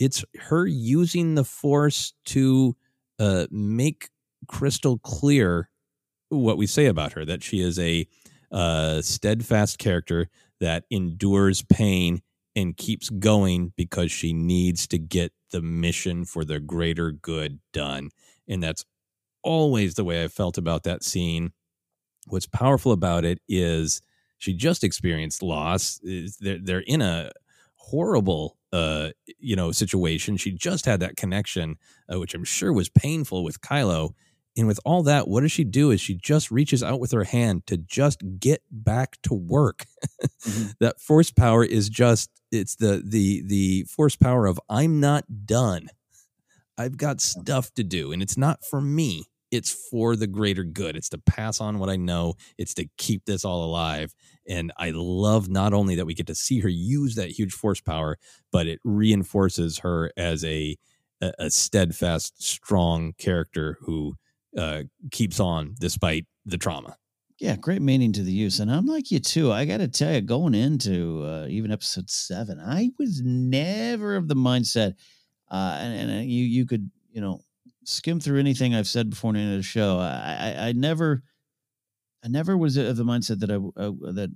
it's 0.00 0.24
her 0.48 0.66
using 0.66 1.36
the 1.36 1.44
Force 1.44 2.12
to 2.26 2.76
uh, 3.20 3.46
make 3.50 4.10
crystal 4.48 4.98
clear 4.98 5.70
what 6.28 6.58
we 6.58 6.66
say 6.66 6.86
about 6.86 7.12
her 7.12 7.24
that 7.24 7.42
she 7.42 7.60
is 7.60 7.78
a 7.78 8.06
uh, 8.50 9.00
steadfast 9.02 9.78
character 9.78 10.28
that 10.60 10.84
endures 10.90 11.62
pain 11.62 12.22
and 12.54 12.76
keeps 12.76 13.10
going 13.10 13.72
because 13.76 14.10
she 14.10 14.32
needs 14.32 14.86
to 14.86 14.98
get 14.98 15.32
the 15.50 15.60
mission 15.60 16.24
for 16.24 16.44
the 16.44 16.58
greater 16.58 17.12
good 17.12 17.58
done. 17.72 18.10
And 18.48 18.62
that's 18.62 18.84
always 19.42 19.94
the 19.94 20.04
way 20.04 20.24
I 20.24 20.28
felt 20.28 20.56
about 20.56 20.84
that 20.84 21.04
scene. 21.04 21.52
What's 22.28 22.46
powerful 22.46 22.92
about 22.92 23.24
it 23.24 23.40
is 23.48 24.00
she 24.38 24.54
just 24.54 24.82
experienced 24.82 25.42
loss. 25.42 26.00
They're, 26.40 26.80
in 26.80 27.02
a 27.02 27.30
horrible 27.76 28.56
uh 28.72 29.10
you 29.38 29.54
know 29.54 29.70
situation 29.70 30.36
she 30.36 30.50
just 30.50 30.84
had 30.84 30.98
that 30.98 31.16
connection 31.16 31.76
uh, 32.12 32.18
which 32.18 32.34
i'm 32.34 32.42
sure 32.42 32.72
was 32.72 32.88
painful 32.88 33.44
with 33.44 33.60
kylo 33.60 34.10
and 34.56 34.66
with 34.66 34.80
all 34.84 35.02
that, 35.02 35.28
what 35.28 35.42
does 35.42 35.52
she 35.52 35.64
do? 35.64 35.90
Is 35.90 36.00
she 36.00 36.14
just 36.14 36.50
reaches 36.50 36.82
out 36.82 36.98
with 36.98 37.12
her 37.12 37.24
hand 37.24 37.66
to 37.66 37.76
just 37.76 38.22
get 38.38 38.62
back 38.70 39.18
to 39.22 39.34
work? 39.34 39.84
Mm-hmm. 40.44 40.68
that 40.80 41.00
force 41.00 41.30
power 41.30 41.64
is 41.64 41.88
just 41.88 42.30
it's 42.50 42.76
the 42.76 43.02
the 43.04 43.42
the 43.46 43.84
force 43.84 44.16
power 44.16 44.46
of 44.46 44.60
I'm 44.68 45.00
not 45.00 45.24
done. 45.44 45.88
I've 46.78 46.96
got 46.96 47.20
stuff 47.20 47.72
to 47.74 47.84
do, 47.84 48.12
and 48.12 48.22
it's 48.22 48.36
not 48.36 48.64
for 48.64 48.80
me. 48.80 49.24
It's 49.50 49.70
for 49.90 50.16
the 50.16 50.26
greater 50.26 50.64
good. 50.64 50.96
It's 50.96 51.08
to 51.10 51.18
pass 51.18 51.60
on 51.60 51.78
what 51.78 51.88
I 51.88 51.96
know. 51.96 52.34
It's 52.58 52.74
to 52.74 52.88
keep 52.98 53.24
this 53.24 53.44
all 53.44 53.64
alive. 53.64 54.12
And 54.48 54.72
I 54.76 54.90
love 54.90 55.48
not 55.48 55.72
only 55.72 55.94
that 55.94 56.04
we 56.04 56.14
get 56.14 56.26
to 56.26 56.34
see 56.34 56.60
her 56.60 56.68
use 56.68 57.14
that 57.14 57.30
huge 57.30 57.52
force 57.52 57.80
power, 57.80 58.18
but 58.50 58.66
it 58.66 58.80
reinforces 58.84 59.78
her 59.78 60.12
as 60.16 60.44
a 60.44 60.76
a, 61.20 61.32
a 61.38 61.50
steadfast, 61.50 62.42
strong 62.42 63.14
character 63.18 63.78
who 63.80 64.16
uh, 64.56 64.82
keeps 65.10 65.40
on 65.40 65.74
despite 65.78 66.26
the 66.44 66.58
trauma. 66.58 66.96
Yeah, 67.38 67.56
great 67.56 67.82
meaning 67.82 68.12
to 68.12 68.22
the 68.22 68.32
use. 68.32 68.60
And 68.60 68.72
I'm 68.72 68.86
like 68.86 69.10
you 69.10 69.18
too. 69.18 69.52
I 69.52 69.66
got 69.66 69.78
to 69.78 69.88
tell 69.88 70.14
you, 70.14 70.22
going 70.22 70.54
into 70.54 71.22
uh, 71.24 71.46
even 71.48 71.70
episode 71.70 72.08
seven, 72.08 72.58
I 72.58 72.90
was 72.98 73.20
never 73.22 74.16
of 74.16 74.28
the 74.28 74.34
mindset, 74.34 74.94
uh, 75.50 75.76
and, 75.80 76.10
and 76.10 76.30
you 76.30 76.44
you 76.44 76.64
could 76.64 76.90
you 77.12 77.20
know 77.20 77.42
skim 77.84 78.20
through 78.20 78.40
anything 78.40 78.74
I've 78.74 78.88
said 78.88 79.10
before 79.10 79.36
in 79.36 79.50
the 79.50 79.56
the 79.58 79.62
show. 79.62 79.98
I, 79.98 80.54
I 80.56 80.68
I 80.68 80.72
never, 80.72 81.22
I 82.24 82.28
never 82.28 82.56
was 82.56 82.78
of 82.78 82.96
the 82.96 83.04
mindset 83.04 83.40
that 83.40 83.50
I 83.50 83.56
uh, 83.56 84.12
that 84.12 84.30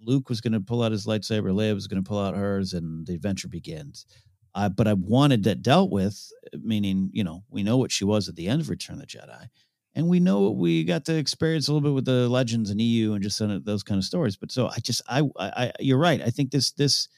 Luke 0.00 0.30
was 0.30 0.40
going 0.40 0.54
to 0.54 0.60
pull 0.60 0.82
out 0.82 0.92
his 0.92 1.06
lightsaber, 1.06 1.52
Leia 1.52 1.74
was 1.74 1.88
going 1.88 2.02
to 2.02 2.08
pull 2.08 2.18
out 2.18 2.36
hers, 2.36 2.72
and 2.72 3.06
the 3.06 3.14
adventure 3.14 3.48
begins. 3.48 4.06
Uh, 4.54 4.70
but 4.70 4.88
I 4.88 4.94
wanted 4.94 5.44
that 5.44 5.60
dealt 5.60 5.90
with, 5.90 6.32
meaning 6.54 7.10
you 7.12 7.22
know 7.22 7.44
we 7.50 7.62
know 7.62 7.76
what 7.76 7.92
she 7.92 8.06
was 8.06 8.30
at 8.30 8.36
the 8.36 8.48
end 8.48 8.62
of 8.62 8.70
Return 8.70 8.94
of 8.94 9.00
the 9.00 9.06
Jedi, 9.06 9.48
and 9.96 10.06
we 10.06 10.20
know 10.20 10.50
we 10.50 10.84
got 10.84 11.06
to 11.06 11.16
experience 11.16 11.66
a 11.66 11.72
little 11.72 11.88
bit 11.88 11.94
with 11.94 12.04
the 12.04 12.28
legends 12.28 12.68
and 12.68 12.80
EU 12.80 13.14
and 13.14 13.22
just 13.22 13.40
those 13.64 13.82
kind 13.82 13.98
of 13.98 14.04
stories. 14.04 14.36
But 14.36 14.52
so 14.52 14.68
I 14.68 14.78
just 14.78 15.02
I 15.08 15.22
I, 15.38 15.72
you're 15.80 15.98
right. 15.98 16.20
I 16.22 16.28
think 16.28 16.50
this 16.50 16.70
this 16.72 17.08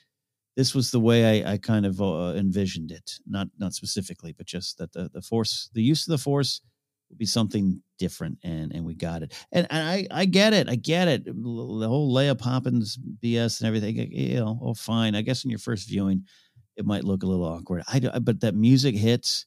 this 0.56 0.74
was 0.74 0.90
the 0.92 1.00
way 1.00 1.42
I, 1.42 1.52
I 1.52 1.58
kind 1.58 1.84
of 1.84 2.00
uh, 2.00 2.34
envisioned 2.36 2.92
it. 2.92 3.18
Not 3.26 3.48
not 3.58 3.74
specifically, 3.74 4.32
but 4.32 4.46
just 4.46 4.78
that 4.78 4.92
the 4.92 5.10
the 5.12 5.20
force, 5.20 5.68
the 5.74 5.82
use 5.82 6.06
of 6.06 6.12
the 6.12 6.18
force, 6.18 6.60
would 7.10 7.18
be 7.18 7.26
something 7.26 7.82
different, 7.98 8.38
and 8.44 8.72
and 8.72 8.84
we 8.84 8.94
got 8.94 9.24
it. 9.24 9.34
And, 9.50 9.66
and 9.70 9.88
I 9.88 10.06
I 10.12 10.24
get 10.24 10.54
it. 10.54 10.68
I 10.68 10.76
get 10.76 11.08
it. 11.08 11.24
The 11.24 11.32
whole 11.88 12.14
Leia 12.14 12.38
Poppins 12.38 12.96
BS 12.96 13.60
and 13.60 13.66
everything. 13.66 13.96
You 14.12 14.36
know, 14.36 14.58
oh 14.62 14.74
fine. 14.74 15.16
I 15.16 15.22
guess 15.22 15.42
in 15.42 15.50
your 15.50 15.58
first 15.58 15.88
viewing, 15.88 16.26
it 16.76 16.86
might 16.86 17.02
look 17.02 17.24
a 17.24 17.26
little 17.26 17.44
awkward. 17.44 17.82
I 17.88 17.98
but 18.20 18.40
that 18.42 18.54
music 18.54 18.94
hits, 18.94 19.46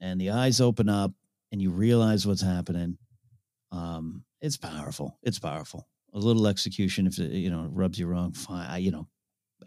and 0.00 0.20
the 0.20 0.30
eyes 0.30 0.60
open 0.60 0.88
up 0.88 1.12
and 1.52 1.60
you 1.60 1.70
realize 1.70 2.26
what's 2.26 2.42
happening, 2.42 2.98
um, 3.72 4.24
it's 4.40 4.56
powerful. 4.56 5.18
It's 5.22 5.38
powerful. 5.38 5.88
A 6.14 6.18
little 6.18 6.46
execution, 6.46 7.06
if 7.06 7.18
it, 7.18 7.32
you 7.32 7.50
know, 7.50 7.68
rubs 7.70 7.98
you 7.98 8.06
wrong, 8.06 8.32
fine. 8.32 8.68
I, 8.68 8.78
you 8.78 8.90
know, 8.90 9.08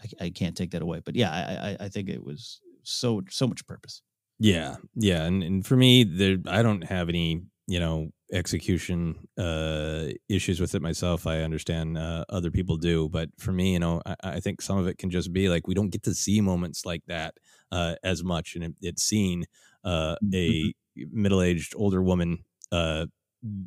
I, 0.02 0.26
I 0.26 0.30
can't 0.30 0.56
take 0.56 0.72
that 0.72 0.82
away. 0.82 1.02
But 1.04 1.16
yeah, 1.16 1.32
I, 1.32 1.70
I, 1.70 1.86
I 1.86 1.90
think 1.90 2.10
it 2.10 2.24
was 2.24 2.60
so 2.84 3.22
so 3.30 3.48
much 3.48 3.66
purpose. 3.68 4.02
Yeah, 4.40 4.78
yeah, 4.96 5.24
and 5.26 5.44
and 5.44 5.66
for 5.66 5.76
me, 5.76 6.04
there 6.04 6.38
I 6.48 6.64
don't 6.64 6.84
have 6.84 7.10
any 7.10 7.44
you 7.68 7.80
know 7.80 8.10
execution 8.34 9.28
uh 9.38 10.08
issues 10.30 10.60
with 10.60 10.74
it 10.74 10.82
myself 10.82 11.28
i 11.28 11.42
understand 11.42 11.98
uh, 11.98 12.24
other 12.30 12.50
people 12.50 12.78
do 12.78 13.10
but 13.10 13.30
for 13.38 13.52
me 13.52 13.74
you 13.74 13.80
know 13.80 14.02
I, 14.06 14.16
I, 14.24 14.40
think 14.40 14.62
some 14.62 14.78
of 14.78 14.88
it 14.88 14.98
can 14.98 15.10
just 15.10 15.34
be 15.34 15.50
like 15.50 15.68
we 15.68 15.74
don't 15.74 15.90
get 15.90 16.04
to 16.04 16.14
see 16.14 16.40
moments 16.40 16.86
like 16.86 17.04
that 17.08 17.36
uh 17.72 17.96
as 18.04 18.24
much 18.24 18.56
and 18.56 18.64
it, 18.64 18.74
it's 18.82 19.04
seen 19.04 19.46
uh 19.84 20.16
a 20.34 20.74
mm-hmm 20.98 21.22
middle-aged 21.22 21.74
older 21.76 22.02
woman 22.02 22.44
uh, 22.72 23.06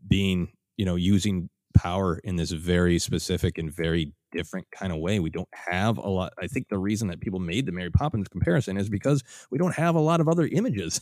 being 0.06 0.52
you 0.76 0.84
know 0.84 0.96
using 0.96 1.48
power 1.74 2.20
in 2.22 2.36
this 2.36 2.51
very 2.51 2.98
specific 2.98 3.59
and 3.59 3.72
very 3.72 4.12
different 4.32 4.66
kind 4.70 4.92
of 4.92 4.98
way. 4.98 5.18
We 5.20 5.30
don't 5.30 5.48
have 5.52 5.98
a 5.98 6.09
lot. 6.09 6.32
I 6.40 6.46
think 6.46 6.68
the 6.68 6.78
reason 6.78 7.09
that 7.09 7.20
people 7.20 7.40
made 7.40 7.66
the 7.66 7.72
Mary 7.72 7.90
Poppins 7.90 8.28
comparison 8.28 8.76
is 8.76 8.88
because 8.88 9.22
we 9.51 9.59
don't 9.59 9.74
have 9.74 9.94
a 9.94 10.01
lot 10.01 10.20
of 10.20 10.28
other 10.28 10.46
images 10.46 11.01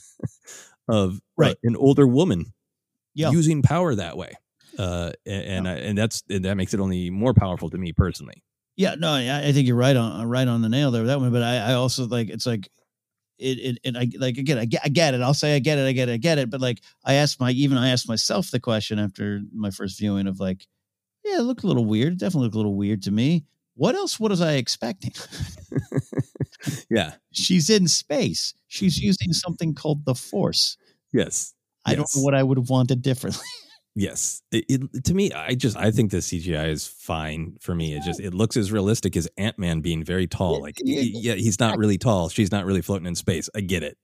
of 0.89 1.17
uh, 1.17 1.19
right. 1.37 1.53
Uh, 1.53 1.69
an 1.69 1.77
older 1.77 2.07
woman 2.07 2.53
yeah. 3.15 3.31
using 3.31 3.63
power 3.63 3.95
that 3.95 4.17
way. 4.17 4.35
Uh, 4.79 5.13
and 5.27 5.67
yeah. 5.67 5.73
and 5.75 5.99
that's 5.99 6.23
and 6.31 6.47
that 6.47 6.57
makes 6.57 6.73
it 6.73 6.81
only 6.81 7.11
more 7.11 7.35
powerful 7.35 7.69
to 7.69 7.77
me 7.77 7.93
personally. 7.93 8.43
Yeah, 8.75 8.95
no, 8.99 9.13
I, 9.13 9.49
I 9.49 9.53
think 9.53 9.67
you're 9.67 9.77
right 9.77 9.97
on 9.97 10.27
right 10.27 10.49
on 10.49 10.63
the 10.63 10.71
nail 10.71 10.91
there 10.91 11.03
with 11.03 11.09
that 11.09 11.21
one. 11.21 11.31
But 11.31 11.43
I, 11.43 11.59
I 11.59 11.73
also 11.75 12.07
like 12.07 12.31
it's 12.31 12.47
like 12.47 12.71
it, 13.39 13.59
it 13.59 13.79
and 13.85 13.97
I 13.97 14.09
like 14.19 14.39
again 14.39 14.59
I 14.59 14.65
get, 14.65 14.83
I 14.85 14.89
get 14.89 15.15
it. 15.15 15.21
I'll 15.21 15.35
say 15.35 15.57
I 15.57 15.59
get 15.59 15.79
it, 15.79 15.87
I 15.87 15.93
get 15.93 16.09
it, 16.09 16.13
I 16.13 16.17
get 16.17 16.39
it. 16.39 16.51
But 16.51 16.61
like 16.61 16.81
I 17.05 17.15
asked 17.15 17.41
my 17.41 17.51
even 17.51 17.79
I 17.79 17.91
asked 17.91 18.09
myself 18.09 18.51
the 18.51 18.61
question 18.61 18.99
after 18.99 19.41
my 19.55 19.71
first 19.71 19.99
viewing 19.99 20.27
of 20.27 20.41
like, 20.41 20.67
yeah, 21.25 21.39
it 21.39 21.43
looked 21.43 21.65
a 21.65 21.67
little 21.67 21.85
weird. 21.85 22.15
It 22.15 22.19
definitely 22.19 22.47
looked 22.47 22.55
a 22.55 22.59
little 22.59 22.77
weird 22.77 23.03
to 23.03 23.11
me. 23.11 23.45
What 23.75 23.95
else 23.95 24.21
what 24.21 24.31
was 24.31 24.41
I 24.41 24.55
expecting? 24.55 25.13
yeah. 26.91 27.15
She's 27.33 27.71
in 27.71 27.89
space. 27.89 28.55
She's 28.69 28.97
mm-hmm. 28.97 29.07
using 29.07 29.33
something 29.33 29.75
called 29.75 30.05
the 30.05 30.15
force. 30.15 30.77
Yes. 31.13 31.55
I 31.85 31.93
yes. 31.93 31.99
don't 31.99 32.17
know 32.17 32.25
what 32.25 32.35
I 32.35 32.43
would 32.43 32.59
have 32.59 32.71
wanted 32.71 33.03
differently. 33.03 33.43
Yes, 33.95 34.41
it, 34.51 34.65
it, 34.69 35.05
to 35.05 35.15
me, 35.15 35.33
I 35.33 35.55
just 35.55 35.77
I 35.77 35.91
think 35.91 36.11
the 36.11 36.19
CGI 36.19 36.71
is 36.71 36.87
fine 36.87 37.57
for 37.61 37.75
me. 37.75 37.95
It 37.95 38.03
just 38.03 38.21
it 38.21 38.33
looks 38.33 38.57
as 38.57 38.73
realistic 38.73 39.17
as 39.19 39.29
Ant 39.37 39.59
Man 39.59 39.81
being 39.81 40.03
very 40.03 40.27
tall. 40.27 40.63
Like, 40.63 40.79
yeah, 40.83 41.35
he's 41.35 41.61
not 41.61 41.77
really 41.77 41.99
tall. 41.99 42.31
She's 42.31 42.51
not 42.51 42.65
really 42.65 42.81
floating 42.81 43.07
in 43.07 43.15
space. 43.15 43.51
I 43.55 43.61
get 43.61 43.83
it. 43.83 43.99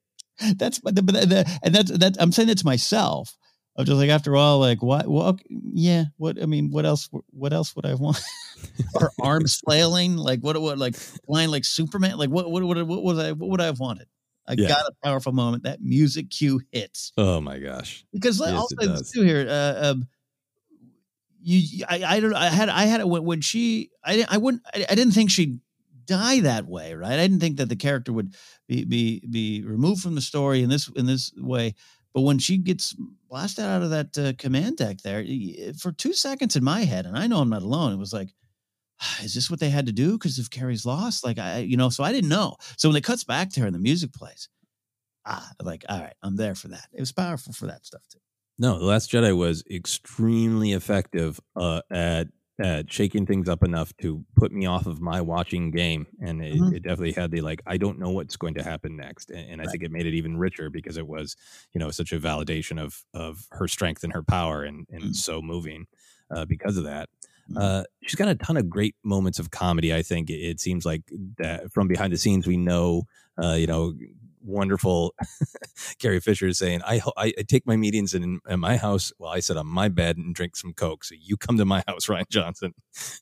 That's 0.57 0.79
but 0.79 0.95
the, 0.95 1.03
but 1.03 1.15
the, 1.15 1.59
and 1.63 1.75
that's 1.75 1.91
that. 1.91 2.17
I'm 2.21 2.33
saying 2.33 2.51
it 2.51 2.59
to 2.59 2.67
myself. 2.67 3.35
I'm 3.79 3.87
just 3.87 3.97
like 3.97 4.11
after 4.11 4.37
all, 4.37 4.59
like 4.59 4.83
what? 4.83 5.09
Well, 5.09 5.29
okay, 5.29 5.45
yeah. 5.49 6.05
What 6.19 6.41
I 6.43 6.47
mean, 6.47 6.71
what 6.71 6.85
else? 6.85 7.09
What 7.31 7.53
else 7.53 7.75
would 7.75 7.87
I 7.87 7.95
want? 7.95 8.21
Her 9.01 9.11
arms 9.23 9.61
flailing, 9.65 10.17
like 10.17 10.41
what? 10.41 10.61
What? 10.61 10.79
Like 10.79 10.97
flying 10.97 11.51
like 11.51 11.65
Superman? 11.65 12.19
Like 12.19 12.29
what? 12.29 12.51
What? 12.51 12.63
What? 12.63 12.87
What 12.87 13.03
was 13.03 13.19
I? 13.19 13.33
What 13.33 13.49
would 13.51 13.61
I 13.61 13.67
have 13.67 13.81
wanted? 13.81 14.07
I 14.49 14.55
yeah. 14.57 14.69
got 14.69 14.87
a 14.87 14.93
powerful 15.05 15.33
moment. 15.33 15.65
That 15.65 15.83
music 15.83 16.31
cue 16.31 16.61
hits. 16.73 17.13
Oh 17.19 17.41
my 17.41 17.59
gosh! 17.59 18.05
Because 18.13 18.41
yes, 18.41 18.51
I'll 18.51 18.69
say 18.69 18.87
this 18.87 19.11
too 19.11 19.23
here. 19.23 19.47
Uh, 19.49 19.91
um, 19.91 20.09
you, 21.41 21.85
I, 21.89 22.17
I 22.17 22.21
don't. 22.21 22.35
I 22.35 22.49
had, 22.49 22.69
I 22.69 22.85
had 22.85 23.01
it 23.01 23.09
when, 23.09 23.25
when 23.25 23.41
she. 23.43 23.91
I, 24.05 24.25
I 24.29 24.39
wouldn't. 24.39 24.63
I, 24.75 24.87
I 24.91 24.95
didn't 24.95 25.13
think 25.13 25.31
she'd 25.31 25.61
die 26.07 26.41
that 26.41 26.67
way, 26.67 26.95
right? 26.95 27.13
I 27.13 27.17
didn't 27.17 27.41
think 27.41 27.59
that 27.59 27.69
the 27.69 27.77
character 27.77 28.13
would 28.13 28.35
be 28.67 28.85
be 28.85 29.23
be 29.31 29.63
removed 29.63 30.03
from 30.03 30.15
the 30.15 30.21
story 30.21 30.63
in 30.63 30.71
this 30.71 30.89
in 30.97 31.07
this 31.07 31.33
way. 31.37 31.75
But 32.15 32.23
when 32.23 32.39
she 32.39 32.57
gets 32.57 32.97
blasted 33.29 33.65
out 33.65 33.83
of 33.83 33.91
that 33.91 34.19
uh, 34.19 34.33
command 34.39 34.79
deck 34.79 35.03
there, 35.03 35.25
for 35.79 35.93
two 35.93 36.15
seconds 36.15 36.57
in 36.57 36.65
my 36.65 36.81
head, 36.81 37.05
and 37.05 37.17
I 37.17 37.27
know 37.27 37.41
I'm 37.41 37.51
not 37.51 37.63
alone, 37.63 37.93
it 37.93 37.99
was 37.99 38.15
like, 38.15 38.31
is 39.23 39.35
this 39.35 39.51
what 39.51 39.61
they 39.61 39.71
had 39.71 39.87
to 39.87 39.93
do 39.93 40.13
because 40.13 40.39
of 40.39 40.51
Carrie's 40.51 40.87
loss? 40.87 41.25
Like 41.25 41.39
I, 41.39 41.59
you 41.59 41.77
know, 41.77 41.89
so 41.89 42.05
I 42.05 42.13
didn't 42.13 42.31
know. 42.31 42.57
So 42.77 42.89
when 42.89 42.97
it 42.97 43.05
cuts 43.05 43.25
back 43.25 43.51
to 43.53 43.61
her 43.61 43.67
and 43.67 43.75
the 43.75 43.81
music 43.81 44.13
plays, 44.13 44.49
ah, 45.27 45.51
like 45.63 45.85
all 45.89 46.01
right, 46.01 46.15
I'm 46.23 46.37
there 46.37 46.55
for 46.55 46.69
that. 46.69 46.89
It 46.93 47.01
was 47.01 47.13
powerful 47.13 47.53
for 47.53 47.67
that 47.67 47.85
stuff 47.87 48.03
too. 48.11 48.19
No, 48.59 48.79
the 48.79 48.85
Last 48.85 49.11
Jedi 49.11 49.37
was 49.37 49.63
extremely 49.71 50.73
effective 50.73 51.39
uh, 51.55 51.83
at 51.91 52.29
at 52.61 52.93
shaking 52.93 53.25
things 53.25 53.49
up 53.49 53.63
enough 53.63 53.97
to 53.99 54.25
put 54.35 54.51
me 54.51 54.67
off 54.67 54.87
of 54.87 55.01
my 55.01 55.21
watching 55.21 55.71
game, 55.71 56.07
and 56.21 56.43
it, 56.43 56.55
mm-hmm. 56.55 56.75
it 56.75 56.83
definitely 56.83 57.13
had 57.13 57.31
the 57.31 57.41
like 57.41 57.63
I 57.67 57.77
don't 57.77 58.01
know 58.01 58.11
what's 58.11 58.37
going 58.37 58.55
to 58.55 58.65
happen 58.65 58.97
next, 58.97 59.31
and, 59.31 59.53
and 59.53 59.61
I 59.61 59.65
right. 59.65 59.71
think 59.71 59.85
it 59.85 59.93
made 59.93 60.07
it 60.07 60.15
even 60.15 60.37
richer 60.37 60.69
because 60.71 60.97
it 60.97 61.07
was 61.07 61.37
you 61.73 61.79
know 61.79 61.91
such 61.91 62.13
a 62.13 62.19
validation 62.19 62.83
of 62.83 63.05
of 63.15 63.47
her 63.53 63.69
strength 63.69 64.03
and 64.03 64.13
her 64.13 64.25
power, 64.25 64.65
and 64.65 64.87
and 64.91 65.03
mm-hmm. 65.03 65.13
so 65.13 65.41
moving 65.41 65.87
uh, 66.35 66.45
because 66.45 66.77
of 66.77 66.85
that. 66.85 67.09
Mm-hmm. 67.51 67.59
Uh, 67.59 67.83
she's 68.03 68.17
got 68.17 68.29
a 68.29 68.35
ton 68.35 68.57
of 68.57 68.69
great 68.69 68.95
moments 69.05 69.39
of 69.39 69.51
comedy. 69.51 69.95
I 69.95 70.03
think 70.03 70.31
it, 70.31 70.61
seems 70.61 70.85
like 70.85 71.03
that 71.39 71.73
from 71.73 71.89
behind 71.89 72.13
the 72.13 72.19
scenes, 72.19 72.47
we 72.47 72.57
know, 72.57 73.05
uh, 73.43 73.53
you 73.53 73.67
know, 73.67 73.95
wonderful 74.43 75.15
Carrie 75.99 76.21
Fisher 76.21 76.47
is 76.47 76.59
saying, 76.59 76.81
I, 76.85 77.01
I, 77.17 77.33
I 77.39 77.43
take 77.47 77.67
my 77.67 77.77
meetings 77.77 78.15
in, 78.15 78.41
in, 78.49 78.61
my 78.61 78.77
house. 78.77 79.13
Well, 79.19 79.31
I 79.31 79.41
sit 79.41 79.57
on 79.57 79.67
my 79.67 79.89
bed 79.89 80.17
and 80.17 80.35
drink 80.35 80.57
some 80.57 80.73
Coke. 80.73 81.05
So 81.05 81.15
you 81.19 81.37
come 81.37 81.59
to 81.59 81.65
my 81.65 81.85
house, 81.89 82.07
Rian 82.07 82.29
Johnson, 82.29 82.75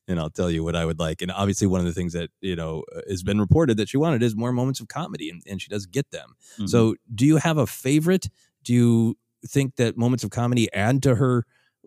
and 0.08 0.18
I'll 0.18 0.30
tell 0.30 0.50
you 0.50 0.64
what 0.64 0.76
I 0.76 0.84
would 0.84 0.98
like. 0.98 1.22
And 1.22 1.30
obviously, 1.30 1.66
one 1.66 1.80
of 1.80 1.86
the 1.86 1.92
things 1.92 2.12
that, 2.12 2.30
you 2.40 2.56
know, 2.56 2.84
uh, 2.94 3.00
has 3.08 3.22
been 3.22 3.40
reported 3.40 3.76
that 3.76 3.88
she 3.88 3.96
wanted 3.96 4.22
is 4.22 4.36
more 4.36 4.52
moments 4.52 4.80
of 4.80 4.88
comedy, 4.88 5.28
and, 5.30 5.42
and 5.46 5.60
she 5.60 5.68
does 5.68 5.86
get 5.86 6.10
them. 6.10 6.34
Mm-hmm. 6.54 6.66
So 6.66 6.96
do 7.14 7.26
you 7.26 7.36
have 7.36 7.58
a 7.58 7.66
favorite? 7.66 8.28
Do 8.62 8.72
you 8.72 9.18
think 9.46 9.76
that 9.76 9.96
moments 9.96 10.24
of 10.24 10.30
comedy 10.30 10.72
add 10.72 11.02
to 11.02 11.16
her 11.16 11.44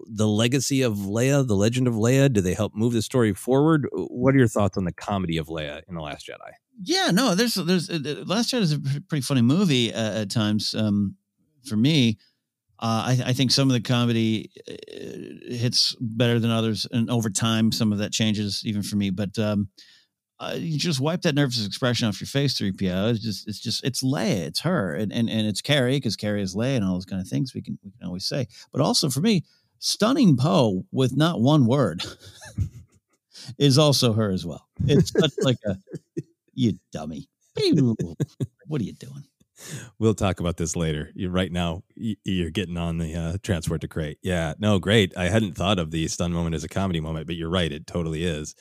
the 0.08 0.28
legacy 0.28 0.82
of 0.82 0.96
Leia, 0.98 1.46
the 1.46 1.56
legend 1.56 1.88
of 1.88 1.96
Leia? 1.96 2.32
Do 2.32 2.42
they 2.42 2.54
help 2.54 2.76
move 2.76 2.94
the 2.94 3.02
story 3.02 3.34
forward? 3.34 3.88
What 3.92 4.36
are 4.36 4.38
your 4.38 4.48
thoughts 4.48 4.78
on 4.78 4.86
the 4.86 4.94
comedy 4.94 5.38
of 5.38 5.48
Leia 5.48 5.82
in 5.88 5.96
the 5.96 6.02
Last 6.02 6.28
Jedi? 6.28 6.52
Yeah, 6.82 7.12
no, 7.12 7.36
there's 7.36 7.56
there's 7.56 7.90
uh, 7.90 8.24
Last 8.26 8.54
Jedi 8.54 8.62
is 8.62 8.74
a 8.74 8.80
pretty 9.08 9.22
funny 9.22 9.42
movie 9.42 9.94
uh, 9.94 10.22
at 10.22 10.30
times. 10.30 10.74
Um, 10.74 11.16
for 11.66 11.76
me, 11.76 12.18
uh, 12.80 13.04
I, 13.08 13.24
I, 13.28 13.34
think 13.34 13.52
some 13.52 13.70
of 13.70 13.74
the 13.74 13.82
comedy 13.82 14.52
uh, 14.68 15.54
hits 15.54 15.96
better 16.00 16.40
than 16.40 16.52
others, 16.52 16.88
and 16.90 17.10
over 17.10 17.30
time, 17.30 17.74
some 17.74 17.92
of 17.92 17.98
that 17.98 18.14
changes 18.14 18.64
even 18.66 18.82
for 18.82 18.96
me. 18.96 19.10
But 19.10 19.38
um, 19.38 19.68
uh, 20.40 20.56
you 20.58 20.80
just 20.80 21.02
wipe 21.02 21.24
that 21.24 21.36
nervous 21.36 21.66
expression 21.66 22.08
off 22.08 22.22
your 22.22 22.30
face, 22.30 22.58
three 22.58 22.72
PO. 22.72 23.10
It's 23.10 23.20
just, 23.20 23.48
it's 23.50 23.60
just, 23.60 23.84
it's 23.84 24.02
Leia, 24.02 24.48
it's 24.48 24.62
her, 24.62 24.96
and 24.96 25.12
and, 25.12 25.30
and 25.30 25.46
it's 25.46 25.62
Carrie 25.62 25.98
because 25.98 26.16
Carrie 26.16 26.42
is 26.42 26.56
Leia, 26.56 26.78
and 26.78 26.86
all 26.86 26.94
those 26.94 27.06
kind 27.06 27.22
of 27.22 27.28
things 27.28 27.54
we 27.54 27.62
can 27.62 27.78
we 27.84 27.92
can 27.92 28.08
always 28.08 28.26
say. 28.26 28.48
But 28.72 28.80
also 28.80 29.10
for 29.10 29.20
me, 29.20 29.44
stunning 29.80 30.38
Poe 30.38 30.86
with 30.92 31.16
not 31.16 31.42
one 31.42 31.66
word 31.66 32.04
is 33.58 33.78
also 33.78 34.14
her 34.14 34.32
as 34.32 34.46
well. 34.46 34.68
It's 34.86 35.12
such 35.12 35.34
like 35.42 35.58
a 35.66 35.76
you 36.54 36.74
dummy. 36.92 37.30
what 38.68 38.82
are 38.82 38.84
you 38.84 38.94
doing? 38.94 39.24
We'll 39.98 40.14
talk 40.14 40.40
about 40.40 40.58
this 40.58 40.76
later. 40.76 41.12
You 41.16 41.30
right 41.30 41.52
now 41.52 41.84
you're 41.96 42.50
getting 42.50 42.78
on 42.78 42.98
the 42.98 43.16
uh, 43.16 43.38
transport 43.44 43.82
to 43.82 43.88
Crait. 43.88 44.18
Yeah, 44.22 44.54
no, 44.60 44.80
great. 44.80 45.16
I 45.18 45.30
hadn't 45.30 45.56
thought 45.58 45.80
of 45.80 45.92
the 45.92 46.08
stun 46.08 46.32
moment 46.32 46.56
as 46.56 46.64
a 46.64 46.70
comedy 46.70 47.02
moment, 47.02 47.28
but 47.28 47.36
you're 47.36 47.50
right. 47.50 47.72
It 47.72 47.88
totally 47.88 48.24
is. 48.24 48.56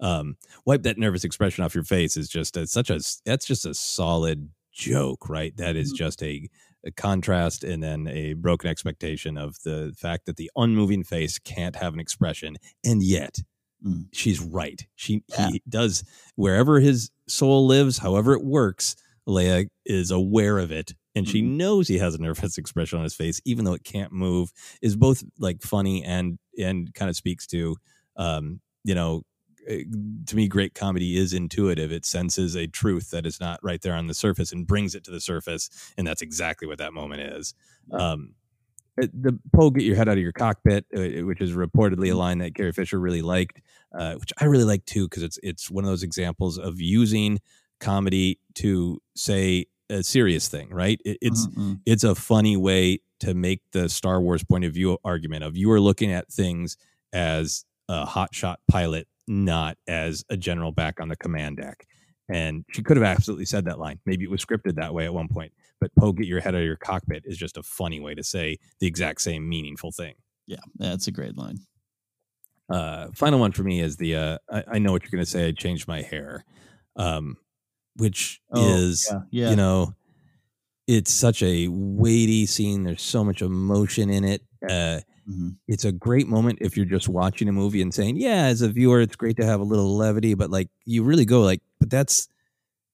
Um, 0.00 0.36
wipe 0.64 0.82
that 0.82 0.98
nervous 0.98 1.24
expression 1.24 1.64
off 1.64 1.74
your 1.74 1.84
face 1.84 2.16
is 2.16 2.28
just 2.28 2.56
a, 2.56 2.66
such 2.66 2.90
a 2.90 3.00
that's 3.24 3.46
just 3.46 3.66
a 3.66 3.74
solid 3.74 4.50
joke, 4.72 5.28
right? 5.28 5.56
That 5.56 5.76
is 5.76 5.90
mm-hmm. 5.90 6.04
just 6.04 6.22
a 6.22 6.48
contrast 6.92 7.64
and 7.64 7.82
then 7.82 8.06
a 8.08 8.34
broken 8.34 8.68
expectation 8.68 9.38
of 9.38 9.56
the 9.64 9.94
fact 9.96 10.26
that 10.26 10.36
the 10.36 10.50
unmoving 10.56 11.02
face 11.02 11.38
can't 11.38 11.76
have 11.76 11.94
an 11.94 12.00
expression 12.00 12.56
and 12.84 13.02
yet 13.02 13.38
mm. 13.84 14.04
she's 14.12 14.40
right 14.40 14.86
she 14.94 15.22
yeah. 15.28 15.48
he 15.48 15.62
does 15.68 16.04
wherever 16.36 16.80
his 16.80 17.10
soul 17.28 17.66
lives 17.66 17.98
however 17.98 18.34
it 18.34 18.44
works 18.44 18.96
leia 19.28 19.66
is 19.86 20.10
aware 20.10 20.58
of 20.58 20.70
it 20.70 20.92
and 21.14 21.28
she 21.28 21.40
mm-hmm. 21.40 21.56
knows 21.56 21.88
he 21.88 21.98
has 21.98 22.14
a 22.14 22.20
nervous 22.20 22.58
expression 22.58 22.98
on 22.98 23.04
his 23.04 23.14
face 23.14 23.40
even 23.44 23.64
though 23.64 23.74
it 23.74 23.84
can't 23.84 24.12
move 24.12 24.52
is 24.82 24.96
both 24.96 25.22
like 25.38 25.62
funny 25.62 26.04
and 26.04 26.38
and 26.58 26.92
kind 26.94 27.08
of 27.08 27.16
speaks 27.16 27.46
to 27.46 27.76
um 28.16 28.60
you 28.84 28.94
know 28.94 29.22
to 29.66 30.36
me, 30.36 30.48
great 30.48 30.74
comedy 30.74 31.16
is 31.16 31.32
intuitive. 31.32 31.92
It 31.92 32.04
senses 32.04 32.54
a 32.54 32.66
truth 32.66 33.10
that 33.10 33.26
is 33.26 33.40
not 33.40 33.60
right 33.62 33.80
there 33.80 33.94
on 33.94 34.06
the 34.06 34.14
surface 34.14 34.52
and 34.52 34.66
brings 34.66 34.94
it 34.94 35.04
to 35.04 35.10
the 35.10 35.20
surface, 35.20 35.70
and 35.96 36.06
that's 36.06 36.22
exactly 36.22 36.68
what 36.68 36.78
that 36.78 36.92
moment 36.92 37.22
is. 37.22 37.54
Um, 37.92 38.34
uh, 39.00 39.06
the 39.12 39.38
Poe, 39.52 39.70
get 39.70 39.82
your 39.84 39.96
head 39.96 40.08
out 40.08 40.16
of 40.16 40.22
your 40.22 40.32
cockpit, 40.32 40.86
uh, 40.96 41.24
which 41.24 41.40
is 41.40 41.52
reportedly 41.52 42.12
a 42.12 42.16
line 42.16 42.38
that 42.38 42.54
Carrie 42.54 42.72
Fisher 42.72 43.00
really 43.00 43.22
liked, 43.22 43.60
uh, 43.96 44.14
which 44.14 44.32
I 44.38 44.44
really 44.44 44.64
like 44.64 44.84
too, 44.84 45.06
because 45.08 45.22
it's 45.22 45.38
it's 45.42 45.70
one 45.70 45.84
of 45.84 45.90
those 45.90 46.02
examples 46.02 46.58
of 46.58 46.80
using 46.80 47.40
comedy 47.80 48.38
to 48.54 49.00
say 49.16 49.66
a 49.90 50.02
serious 50.02 50.48
thing, 50.48 50.70
right? 50.70 51.00
It, 51.04 51.18
it's 51.20 51.46
Mm-mm. 51.48 51.80
it's 51.86 52.04
a 52.04 52.14
funny 52.14 52.56
way 52.56 53.00
to 53.20 53.34
make 53.34 53.62
the 53.72 53.88
Star 53.88 54.20
Wars 54.20 54.44
point 54.44 54.64
of 54.64 54.72
view 54.72 54.98
argument 55.04 55.44
of 55.44 55.56
you 55.56 55.70
are 55.72 55.80
looking 55.80 56.12
at 56.12 56.32
things 56.32 56.76
as 57.12 57.64
a 57.88 58.06
hotshot 58.06 58.56
pilot, 58.70 59.08
not 59.26 59.76
as 59.86 60.24
a 60.30 60.36
general 60.36 60.72
back 60.72 61.00
on 61.00 61.08
the 61.08 61.16
command 61.16 61.56
deck. 61.58 61.86
And 62.28 62.64
she 62.72 62.82
could 62.82 62.96
have 62.96 63.04
absolutely 63.04 63.44
said 63.44 63.66
that 63.66 63.78
line. 63.78 64.00
Maybe 64.06 64.24
it 64.24 64.30
was 64.30 64.44
scripted 64.44 64.76
that 64.76 64.94
way 64.94 65.04
at 65.04 65.12
one 65.12 65.28
point. 65.28 65.52
But 65.80 65.94
Poe, 65.94 66.12
get 66.12 66.26
your 66.26 66.40
head 66.40 66.54
out 66.54 66.60
of 66.60 66.66
your 66.66 66.76
cockpit 66.76 67.24
is 67.26 67.36
just 67.36 67.58
a 67.58 67.62
funny 67.62 68.00
way 68.00 68.14
to 68.14 68.22
say 68.22 68.58
the 68.80 68.86
exact 68.86 69.20
same 69.20 69.46
meaningful 69.48 69.92
thing. 69.92 70.14
Yeah, 70.46 70.60
that's 70.76 71.06
a 71.06 71.10
great 71.12 71.36
line. 71.36 71.58
Uh, 72.70 73.08
final 73.14 73.38
one 73.38 73.52
for 73.52 73.62
me 73.62 73.80
is 73.80 73.96
the 73.98 74.16
uh, 74.16 74.38
I, 74.50 74.64
I 74.72 74.78
know 74.78 74.92
what 74.92 75.02
you're 75.02 75.10
going 75.10 75.24
to 75.24 75.30
say. 75.30 75.48
I 75.48 75.52
changed 75.52 75.86
my 75.86 76.00
hair, 76.00 76.44
um, 76.96 77.36
which 77.96 78.40
Oh, 78.50 78.74
is 78.74 79.06
yeah, 79.10 79.20
yeah. 79.30 79.50
you 79.50 79.56
know, 79.56 79.94
it's 80.86 81.12
such 81.12 81.42
a 81.42 81.68
weighty 81.68 82.46
scene. 82.46 82.84
There's 82.84 83.02
so 83.02 83.22
much 83.22 83.42
emotion 83.42 84.08
in 84.08 84.24
it. 84.24 84.42
Uh, 84.68 85.00
Mhm. 85.28 85.56
It's 85.68 85.84
a 85.84 85.92
great 85.92 86.28
moment 86.28 86.58
if 86.60 86.76
you're 86.76 86.84
just 86.86 87.08
watching 87.08 87.48
a 87.48 87.52
movie 87.52 87.80
and 87.80 87.94
saying, 87.94 88.16
"Yeah, 88.16 88.44
as 88.46 88.60
a 88.60 88.68
viewer, 88.68 89.00
it's 89.00 89.16
great 89.16 89.36
to 89.38 89.44
have 89.46 89.60
a 89.60 89.64
little 89.64 89.96
levity," 89.96 90.34
but 90.34 90.50
like 90.50 90.68
you 90.84 91.02
really 91.02 91.24
go 91.24 91.42
like, 91.42 91.62
"But 91.80 91.90
that's." 91.90 92.28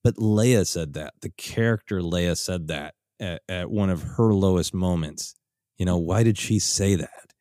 But 0.03 0.15
Leia 0.17 0.67
said 0.67 0.93
that 0.93 1.13
the 1.21 1.29
character 1.31 2.01
Leia 2.01 2.37
said 2.37 2.67
that 2.69 2.95
at, 3.19 3.41
at 3.49 3.71
one 3.71 3.89
of 3.91 4.03
her 4.03 4.33
lowest 4.33 4.73
moments. 4.73 5.35
You 5.77 5.85
know, 5.85 5.97
why 5.97 6.23
did 6.23 6.37
she 6.37 6.59
say 6.59 6.95
that? 6.95 7.33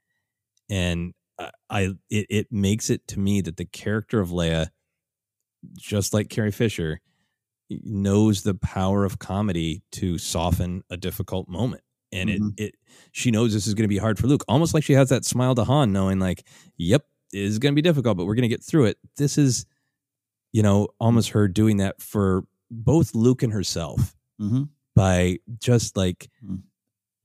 and 0.70 1.14
I, 1.38 1.50
I 1.70 1.80
it, 2.10 2.26
it 2.30 2.46
makes 2.52 2.90
it 2.90 3.06
to 3.08 3.20
me 3.20 3.40
that 3.42 3.56
the 3.56 3.64
character 3.66 4.20
of 4.20 4.30
Leia, 4.30 4.68
just 5.76 6.14
like 6.14 6.28
Carrie 6.28 6.52
Fisher, 6.52 7.00
knows 7.70 8.42
the 8.42 8.54
power 8.54 9.04
of 9.04 9.18
comedy 9.18 9.82
to 9.92 10.18
soften 10.18 10.82
a 10.90 10.96
difficult 10.96 11.48
moment. 11.48 11.82
And 12.12 12.30
Mhm. 12.30 12.54
it 12.58 12.64
it 12.64 12.74
she 13.12 13.30
knows 13.30 13.52
this 13.52 13.66
is 13.66 13.74
going 13.74 13.84
to 13.84 13.88
be 13.88 13.98
hard 13.98 14.18
for 14.18 14.26
Luke, 14.26 14.44
almost 14.48 14.74
like 14.74 14.84
she 14.84 14.94
has 14.94 15.08
that 15.10 15.24
smile 15.24 15.54
to 15.54 15.64
Han, 15.64 15.92
knowing 15.92 16.18
like, 16.18 16.46
yep, 16.76 17.06
it 17.32 17.40
is 17.40 17.58
going 17.58 17.72
to 17.72 17.76
be 17.76 17.82
difficult, 17.82 18.16
but 18.16 18.26
we're 18.26 18.34
going 18.34 18.42
to 18.42 18.48
get 18.48 18.62
through 18.64 18.86
it. 18.86 18.98
This 19.16 19.38
is, 19.38 19.66
you 20.52 20.62
know, 20.62 20.88
almost 20.98 21.30
her 21.30 21.46
doing 21.48 21.76
that 21.78 22.00
for 22.02 22.44
both 22.70 23.14
Luke 23.14 23.42
and 23.42 23.52
herself 23.52 24.14
Mm-hmm. 24.40 24.64
by 24.96 25.38
just 25.58 25.96
like 25.96 26.30
Mm. 26.44 26.62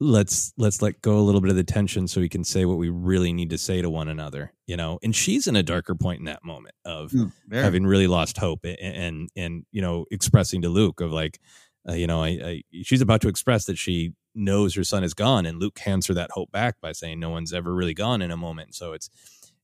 let's 0.01 0.51
let's 0.57 0.81
let 0.81 0.99
go 1.01 1.17
a 1.17 1.21
little 1.21 1.39
bit 1.39 1.49
of 1.49 1.55
the 1.55 1.63
tension 1.63 2.07
so 2.07 2.19
we 2.19 2.27
can 2.27 2.43
say 2.43 2.65
what 2.65 2.77
we 2.77 2.89
really 2.89 3.31
need 3.31 3.49
to 3.51 3.57
say 3.57 3.81
to 3.81 3.89
one 3.89 4.09
another 4.09 4.51
you 4.67 4.75
know 4.75 4.99
and 5.01 5.15
she's 5.15 5.47
in 5.47 5.55
a 5.55 5.63
darker 5.63 5.95
point 5.95 6.19
in 6.19 6.25
that 6.25 6.43
moment 6.43 6.75
of 6.83 7.11
Mm, 7.13 7.31
having 7.63 7.85
really 7.85 8.07
lost 8.07 8.37
hope 8.37 8.65
and 8.65 8.77
and, 8.79 9.29
and 9.37 9.65
you 9.71 9.81
know 9.81 10.05
expressing 10.11 10.61
to 10.63 10.69
luke 10.69 10.99
of 10.99 11.13
like 11.13 11.39
uh, 11.87 11.93
you 11.93 12.07
know 12.07 12.21
I, 12.21 12.27
I 12.27 12.63
she's 12.83 12.99
about 12.99 13.21
to 13.21 13.29
express 13.29 13.65
that 13.65 13.77
she 13.77 14.13
knows 14.35 14.75
her 14.75 14.83
son 14.83 15.03
is 15.03 15.13
gone 15.13 15.45
and 15.45 15.59
luke 15.59 15.79
hands 15.79 16.07
her 16.07 16.13
that 16.13 16.29
hope 16.31 16.51
back 16.51 16.75
by 16.81 16.91
saying 16.91 17.19
no 17.19 17.29
one's 17.29 17.53
ever 17.53 17.73
really 17.73 17.93
gone 17.93 18.21
in 18.21 18.31
a 18.31 18.37
moment 18.37 18.75
so 18.75 18.93
it's 18.93 19.09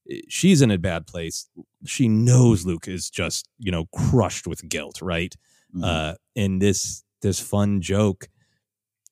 eh, 0.09 0.21
she's 0.29 0.61
in 0.61 0.71
a 0.71 0.77
bad 0.77 1.05
place 1.05 1.49
she 1.85 2.07
knows 2.07 2.65
luke 2.65 2.87
is 2.87 3.09
just 3.09 3.47
you 3.59 3.71
know 3.71 3.85
crushed 3.93 4.47
with 4.47 4.67
guilt 4.69 5.01
right 5.01 5.35
Mhm. 5.75 5.83
uh 5.85 6.15
and 6.35 6.61
this 6.61 7.03
this 7.21 7.39
fun 7.39 7.81
joke 7.81 8.27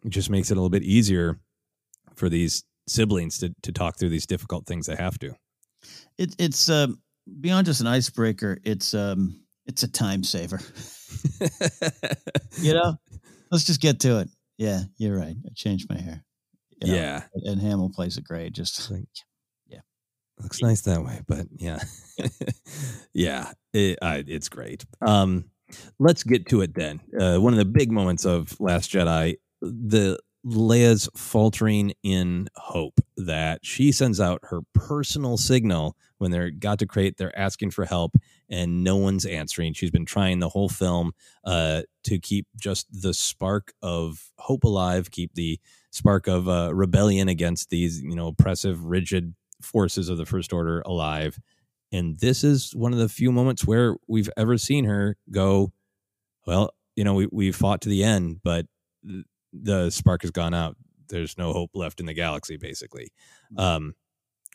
just 0.09 0.29
makes 0.29 0.49
it 0.51 0.53
a 0.53 0.55
little 0.55 0.69
bit 0.69 0.83
easier 0.83 1.39
for 2.15 2.27
these 2.29 2.63
siblings 2.87 3.37
to 3.39 3.53
to 3.61 3.71
talk 3.71 3.97
through 3.97 4.09
these 4.09 4.25
difficult 4.25 4.65
things 4.65 4.85
they 4.87 4.95
have 4.95 5.17
to 5.19 5.35
It, 6.17 6.35
it's 6.37 6.67
um, 6.69 7.01
beyond 7.39 7.65
just 7.67 7.79
an 7.79 7.87
icebreaker. 7.87 8.57
It's 8.65 8.93
um, 8.93 9.39
it's 9.67 9.83
a 9.83 9.87
time 9.87 10.23
saver. 10.23 10.59
you 12.61 12.73
know, 12.73 12.95
let's 13.51 13.63
just 13.65 13.79
get 13.81 13.99
to 14.01 14.19
it. 14.19 14.29
Yeah, 14.59 14.81
you're 14.97 15.17
right. 15.17 15.35
I 15.45 15.49
changed 15.55 15.89
my 15.89 15.97
hair. 15.99 16.23
You 16.81 16.87
know, 16.89 16.93
Yeah. 16.93 17.23
and 17.45 17.59
Hamill 17.61 17.89
plays 17.89 18.17
it 18.17 18.23
great. 18.25 18.53
Just 18.53 18.91
like, 18.91 19.07
yeah. 19.67 19.79
looks 20.39 20.61
nice 20.61 20.81
that 20.81 21.03
way 21.03 21.21
but 21.27 21.47
yeah 21.57 21.79
yeah 23.13 23.51
it, 23.73 23.97
I, 24.01 24.23
it's 24.27 24.49
great 24.49 24.85
um 25.01 25.45
let's 25.99 26.23
get 26.23 26.47
to 26.47 26.61
it 26.61 26.73
then 26.75 26.99
uh 27.19 27.37
one 27.37 27.53
of 27.53 27.59
the 27.59 27.65
big 27.65 27.91
moments 27.91 28.25
of 28.25 28.59
last 28.59 28.91
jedi 28.91 29.35
the 29.61 30.17
leia's 30.45 31.09
faltering 31.15 31.93
in 32.01 32.47
hope 32.55 32.99
that 33.17 33.59
she 33.63 33.91
sends 33.91 34.21
out 34.21 34.39
her 34.43 34.61
personal 34.73 35.37
signal 35.37 35.95
when 36.17 36.31
they're 36.31 36.49
got 36.49 36.79
to 36.79 36.85
Crait 36.85 37.17
they're 37.17 37.37
asking 37.37 37.71
for 37.71 37.85
help 37.85 38.15
and 38.49 38.83
no 38.83 38.95
one's 38.95 39.25
answering. 39.25 39.73
She's 39.73 39.91
been 39.91 40.05
trying 40.05 40.39
the 40.39 40.49
whole 40.49 40.69
film 40.69 41.11
uh 41.43 41.83
to 42.03 42.19
keep 42.19 42.47
just 42.57 42.87
the 42.91 43.13
spark 43.13 43.73
of 43.81 44.31
hope 44.37 44.63
alive 44.63 45.11
keep 45.11 45.33
the 45.35 45.59
spark 45.91 46.27
of 46.27 46.47
uh, 46.47 46.73
rebellion 46.73 47.27
against 47.27 47.69
these 47.69 48.01
you 48.01 48.15
know 48.15 48.27
oppressive 48.27 48.85
rigid 48.85 49.35
forces 49.61 50.07
of 50.09 50.17
the 50.17 50.25
first 50.25 50.53
order 50.53 50.81
alive. 50.85 51.37
And 51.91 52.19
this 52.19 52.43
is 52.43 52.75
one 52.75 52.93
of 52.93 52.99
the 52.99 53.09
few 53.09 53.31
moments 53.31 53.65
where 53.65 53.95
we've 54.07 54.29
ever 54.37 54.57
seen 54.57 54.85
her 54.85 55.17
go 55.31 55.73
well 56.45 56.71
you 56.95 57.03
know 57.03 57.13
we, 57.13 57.27
we 57.31 57.51
fought 57.51 57.81
to 57.81 57.89
the 57.89 58.03
end 58.03 58.39
but 58.43 58.65
the 59.53 59.89
spark 59.89 60.21
has 60.21 60.31
gone 60.31 60.53
out. 60.53 60.75
There's 61.09 61.37
no 61.37 61.53
hope 61.53 61.71
left 61.73 61.99
in 61.99 62.05
the 62.05 62.13
galaxy 62.13 62.57
basically. 62.57 63.11
Um 63.57 63.95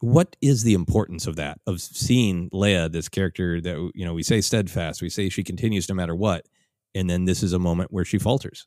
what 0.01 0.37
is 0.43 0.65
the 0.65 0.75
importance 0.75 1.27
of 1.27 1.37
that 1.37 1.59
of 1.67 1.81
seeing 1.81 2.51
leia 2.51 2.91
this 2.91 3.09
character 3.09 3.61
that 3.61 3.91
you 3.95 4.05
know 4.05 4.13
we 4.13 4.23
say 4.23 4.41
steadfast 4.41 5.01
we 5.01 5.09
say 5.09 5.29
she 5.29 5.45
continues 5.45 5.89
no 5.89 5.95
matter 5.95 6.15
what 6.15 6.47
and 6.95 7.09
then 7.11 7.25
this 7.25 7.43
is 7.43 7.53
a 7.53 7.59
moment 7.59 7.93
where 7.93 8.05
she 8.05 8.19
falters? 8.19 8.67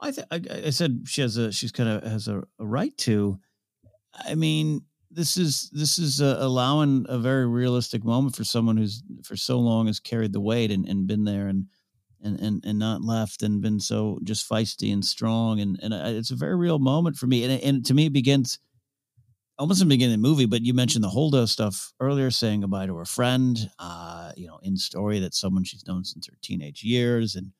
I, 0.00 0.10
th- 0.10 0.26
I 0.30 0.40
I 0.66 0.70
said 0.70 1.04
she 1.06 1.20
has 1.20 1.36
a 1.36 1.52
she's 1.52 1.72
kind 1.72 1.88
of 1.88 2.02
has 2.10 2.28
a, 2.28 2.42
a 2.58 2.66
right 2.66 2.96
to. 2.98 3.38
I 4.14 4.34
mean, 4.34 4.82
this 5.10 5.36
is 5.36 5.70
this 5.72 5.98
is 5.98 6.20
uh, 6.20 6.36
allowing 6.40 7.06
a 7.08 7.18
very 7.18 7.46
realistic 7.46 8.04
moment 8.04 8.36
for 8.36 8.44
someone 8.44 8.76
who's 8.76 9.02
for 9.22 9.36
so 9.36 9.58
long 9.58 9.86
has 9.86 10.00
carried 10.00 10.32
the 10.32 10.40
weight 10.40 10.70
and, 10.70 10.86
and 10.88 11.06
been 11.06 11.24
there 11.24 11.48
and 11.48 11.66
and 12.24 12.40
and 12.40 12.64
and 12.64 12.78
not 12.78 13.02
left 13.02 13.42
and 13.42 13.60
been 13.60 13.78
so 13.78 14.18
just 14.24 14.48
feisty 14.48 14.92
and 14.92 15.04
strong 15.04 15.60
and 15.60 15.78
and 15.82 15.94
it's 15.94 16.30
a 16.30 16.36
very 16.36 16.56
real 16.56 16.78
moment 16.78 17.16
for 17.16 17.26
me 17.26 17.44
and 17.44 17.62
and 17.62 17.86
to 17.86 17.94
me 17.94 18.06
it 18.06 18.12
begins 18.12 18.58
almost 19.58 19.80
in 19.80 19.88
the 19.88 19.94
beginning 19.94 20.14
of 20.14 20.22
the 20.22 20.28
movie. 20.28 20.46
But 20.46 20.62
you 20.62 20.74
mentioned 20.74 21.04
the 21.04 21.08
Holdo 21.08 21.48
stuff 21.48 21.92
earlier, 22.00 22.30
saying 22.30 22.62
goodbye 22.62 22.86
to 22.86 22.96
her 22.96 23.04
friend. 23.04 23.70
Uh, 23.78 24.32
you 24.36 24.46
know, 24.46 24.58
in 24.62 24.76
story 24.76 25.20
that 25.20 25.34
someone 25.34 25.64
she's 25.64 25.86
known 25.86 26.04
since 26.04 26.26
her 26.26 26.36
teenage 26.42 26.82
years 26.82 27.36
and 27.36 27.52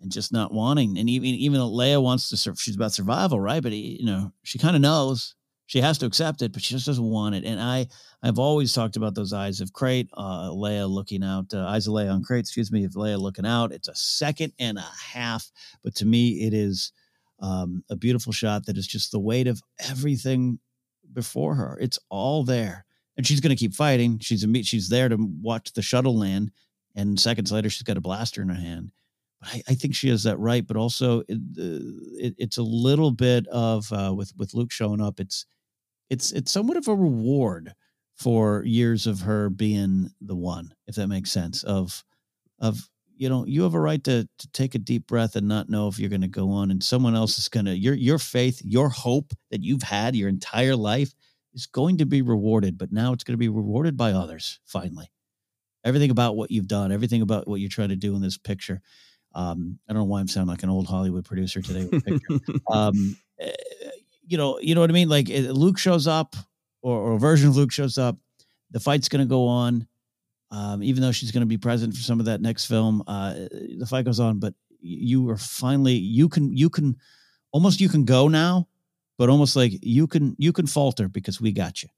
and 0.00 0.10
just 0.10 0.32
not 0.32 0.52
wanting. 0.52 0.98
And 0.98 1.10
even 1.10 1.28
even 1.30 1.60
Leia 1.60 2.02
wants 2.02 2.30
to, 2.30 2.54
she's 2.56 2.76
about 2.76 2.92
survival, 2.92 3.40
right? 3.40 3.62
But 3.62 3.72
he, 3.72 3.98
you 4.00 4.06
know, 4.06 4.32
she 4.42 4.58
kind 4.58 4.76
of 4.76 4.82
knows 4.82 5.34
she 5.70 5.80
has 5.80 5.98
to 5.98 6.06
accept 6.06 6.42
it, 6.42 6.52
but 6.52 6.62
she 6.62 6.74
just 6.74 6.86
doesn't 6.86 7.04
want 7.08 7.36
it. 7.36 7.44
And 7.44 7.60
I, 7.60 7.86
I've 8.24 8.40
always 8.40 8.72
talked 8.72 8.96
about 8.96 9.14
those 9.14 9.32
eyes 9.32 9.60
of 9.60 9.72
Crait, 9.72 10.10
uh, 10.14 10.50
Leia 10.50 10.90
looking 10.90 11.22
out, 11.22 11.54
uh, 11.54 11.64
eyes 11.64 11.86
of 11.86 11.92
Leia 11.92 12.12
on 12.12 12.24
Crait, 12.24 12.40
excuse 12.40 12.72
me, 12.72 12.82
of 12.82 12.94
Leia 12.94 13.20
looking 13.20 13.46
out. 13.46 13.70
It's 13.70 13.86
a 13.86 13.94
second 13.94 14.52
and 14.58 14.78
a 14.78 14.90
half, 15.12 15.48
but 15.84 15.94
to 15.94 16.04
me, 16.04 16.44
it 16.44 16.54
is 16.54 16.90
um, 17.38 17.84
a 17.88 17.94
beautiful 17.94 18.32
shot 18.32 18.66
that 18.66 18.76
is 18.76 18.88
just 18.88 19.12
the 19.12 19.20
weight 19.20 19.46
of 19.46 19.62
everything 19.88 20.58
before 21.12 21.54
her. 21.54 21.78
It's 21.80 22.00
all 22.08 22.42
there, 22.42 22.84
and 23.16 23.24
she's 23.24 23.38
going 23.38 23.56
to 23.56 23.60
keep 23.60 23.72
fighting. 23.72 24.18
She's 24.18 24.44
she's 24.64 24.88
there 24.88 25.08
to 25.08 25.18
watch 25.40 25.72
the 25.74 25.82
shuttle 25.82 26.18
land, 26.18 26.50
and 26.96 27.20
seconds 27.20 27.52
later, 27.52 27.70
she's 27.70 27.84
got 27.84 27.96
a 27.96 28.00
blaster 28.00 28.42
in 28.42 28.48
her 28.48 28.56
hand 28.56 28.90
but 29.40 29.54
I, 29.54 29.62
I 29.68 29.74
think 29.74 29.94
she 29.94 30.08
has 30.08 30.24
that 30.24 30.38
right. 30.38 30.66
But 30.66 30.76
also, 30.76 31.20
it, 31.28 31.38
it, 31.56 32.34
it's 32.38 32.58
a 32.58 32.62
little 32.62 33.10
bit 33.10 33.46
of 33.46 33.90
uh, 33.92 34.12
with 34.14 34.32
with 34.36 34.52
Luke 34.52 34.72
showing 34.72 35.00
up. 35.00 35.20
It's 35.20 35.46
it's 36.10 36.32
it's 36.32 36.52
somewhat 36.52 36.76
of 36.76 36.88
a 36.88 36.94
reward 36.94 37.72
for 38.16 38.62
years 38.64 39.06
of 39.06 39.20
her 39.20 39.48
being 39.48 40.10
the 40.20 40.36
one, 40.36 40.74
if 40.86 40.96
that 40.96 41.08
makes 41.08 41.30
sense. 41.30 41.62
Of 41.62 42.04
of 42.58 42.88
you 43.16 43.28
know, 43.28 43.46
you 43.46 43.62
have 43.62 43.74
a 43.74 43.80
right 43.80 44.02
to 44.04 44.28
to 44.38 44.48
take 44.52 44.74
a 44.74 44.78
deep 44.78 45.06
breath 45.06 45.36
and 45.36 45.48
not 45.48 45.70
know 45.70 45.88
if 45.88 45.98
you're 45.98 46.10
going 46.10 46.20
to 46.20 46.28
go 46.28 46.50
on, 46.50 46.70
and 46.70 46.82
someone 46.82 47.14
else 47.14 47.38
is 47.38 47.48
going 47.48 47.66
to 47.66 47.76
your 47.76 47.94
your 47.94 48.18
faith, 48.18 48.60
your 48.64 48.88
hope 48.88 49.32
that 49.50 49.62
you've 49.62 49.82
had 49.82 50.16
your 50.16 50.28
entire 50.28 50.76
life 50.76 51.14
is 51.54 51.66
going 51.66 51.98
to 51.98 52.06
be 52.06 52.22
rewarded. 52.22 52.76
But 52.76 52.92
now 52.92 53.12
it's 53.12 53.24
going 53.24 53.34
to 53.34 53.38
be 53.38 53.48
rewarded 53.48 53.96
by 53.96 54.12
others. 54.12 54.60
Finally, 54.66 55.10
everything 55.84 56.10
about 56.10 56.36
what 56.36 56.50
you've 56.50 56.68
done, 56.68 56.92
everything 56.92 57.22
about 57.22 57.48
what 57.48 57.60
you're 57.60 57.70
trying 57.70 57.88
to 57.90 57.96
do 57.96 58.14
in 58.16 58.20
this 58.20 58.36
picture. 58.36 58.82
Um, 59.34 59.78
I 59.88 59.92
don't 59.92 60.02
know 60.02 60.06
why 60.06 60.20
I'm 60.20 60.28
sounding 60.28 60.50
like 60.50 60.64
an 60.64 60.70
old 60.70 60.88
Hollywood 60.88 61.24
producer 61.24 61.62
today. 61.62 61.86
With 61.86 62.04
picture. 62.04 62.40
um, 62.70 63.16
eh, 63.38 63.52
you 64.30 64.38
know, 64.38 64.58
you 64.60 64.74
know 64.74 64.80
what 64.80 64.90
I 64.90 64.92
mean. 64.92 65.08
Like 65.08 65.28
eh, 65.30 65.48
Luke 65.50 65.78
shows 65.78 66.06
up, 66.06 66.36
or, 66.82 66.96
or 66.96 67.12
a 67.14 67.18
version 67.18 67.48
of 67.48 67.56
Luke 67.56 67.72
shows 67.72 67.98
up. 67.98 68.16
The 68.70 68.80
fight's 68.80 69.08
going 69.08 69.20
to 69.20 69.28
go 69.28 69.46
on, 69.46 69.86
um, 70.50 70.82
even 70.82 71.02
though 71.02 71.12
she's 71.12 71.32
going 71.32 71.42
to 71.42 71.46
be 71.46 71.58
present 71.58 71.94
for 71.94 72.02
some 72.02 72.20
of 72.20 72.26
that 72.26 72.40
next 72.40 72.66
film. 72.66 73.02
Uh, 73.06 73.34
the 73.78 73.86
fight 73.88 74.04
goes 74.04 74.20
on, 74.20 74.38
but 74.38 74.54
you 74.80 75.28
are 75.28 75.36
finally 75.36 75.94
you 75.94 76.28
can 76.28 76.56
you 76.56 76.70
can 76.70 76.96
almost 77.52 77.80
you 77.80 77.88
can 77.88 78.04
go 78.04 78.28
now 78.28 78.66
but 79.20 79.28
almost 79.28 79.54
like 79.54 79.72
you 79.82 80.06
can 80.06 80.34
you 80.38 80.50
can 80.50 80.66
falter 80.66 81.06
because 81.06 81.42
we 81.42 81.52
got 81.52 81.82
you. 81.82 81.90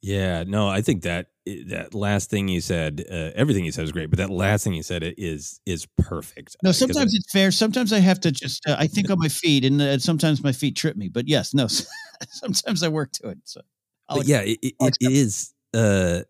Yeah, 0.00 0.44
no, 0.46 0.68
I 0.68 0.82
think 0.82 1.02
that 1.02 1.30
that 1.68 1.94
last 1.94 2.30
thing 2.30 2.48
you 2.48 2.60
said, 2.60 3.04
uh, 3.10 3.30
everything 3.34 3.64
you 3.64 3.72
said 3.72 3.84
is 3.84 3.92
great, 3.92 4.10
but 4.10 4.18
that 4.18 4.30
last 4.30 4.64
thing 4.64 4.74
you 4.74 4.82
said 4.82 5.02
is 5.16 5.60
is 5.66 5.86
perfect. 5.96 6.56
No, 6.62 6.70
Uh, 6.70 6.72
sometimes 6.72 7.14
it's 7.14 7.30
fair. 7.30 7.50
Sometimes 7.50 7.92
I 7.92 7.98
have 7.98 8.20
to 8.20 8.30
just 8.30 8.66
uh, 8.66 8.76
I 8.78 8.86
think 8.86 9.10
on 9.10 9.18
my 9.18 9.28
feet, 9.28 9.64
and 9.64 9.80
uh, 9.80 9.98
sometimes 9.98 10.42
my 10.42 10.52
feet 10.52 10.76
trip 10.76 10.96
me. 10.96 11.08
But 11.08 11.28
yes, 11.28 11.54
no, 11.54 11.66
sometimes 12.30 12.82
I 12.82 12.88
work 12.88 13.12
to 13.12 13.28
it. 13.30 13.38
So 13.44 13.60
yeah, 14.24 14.40
it, 14.40 14.58
it, 14.62 14.74
it 14.80 14.96
is. 15.00 15.52
Uh, 15.74 16.20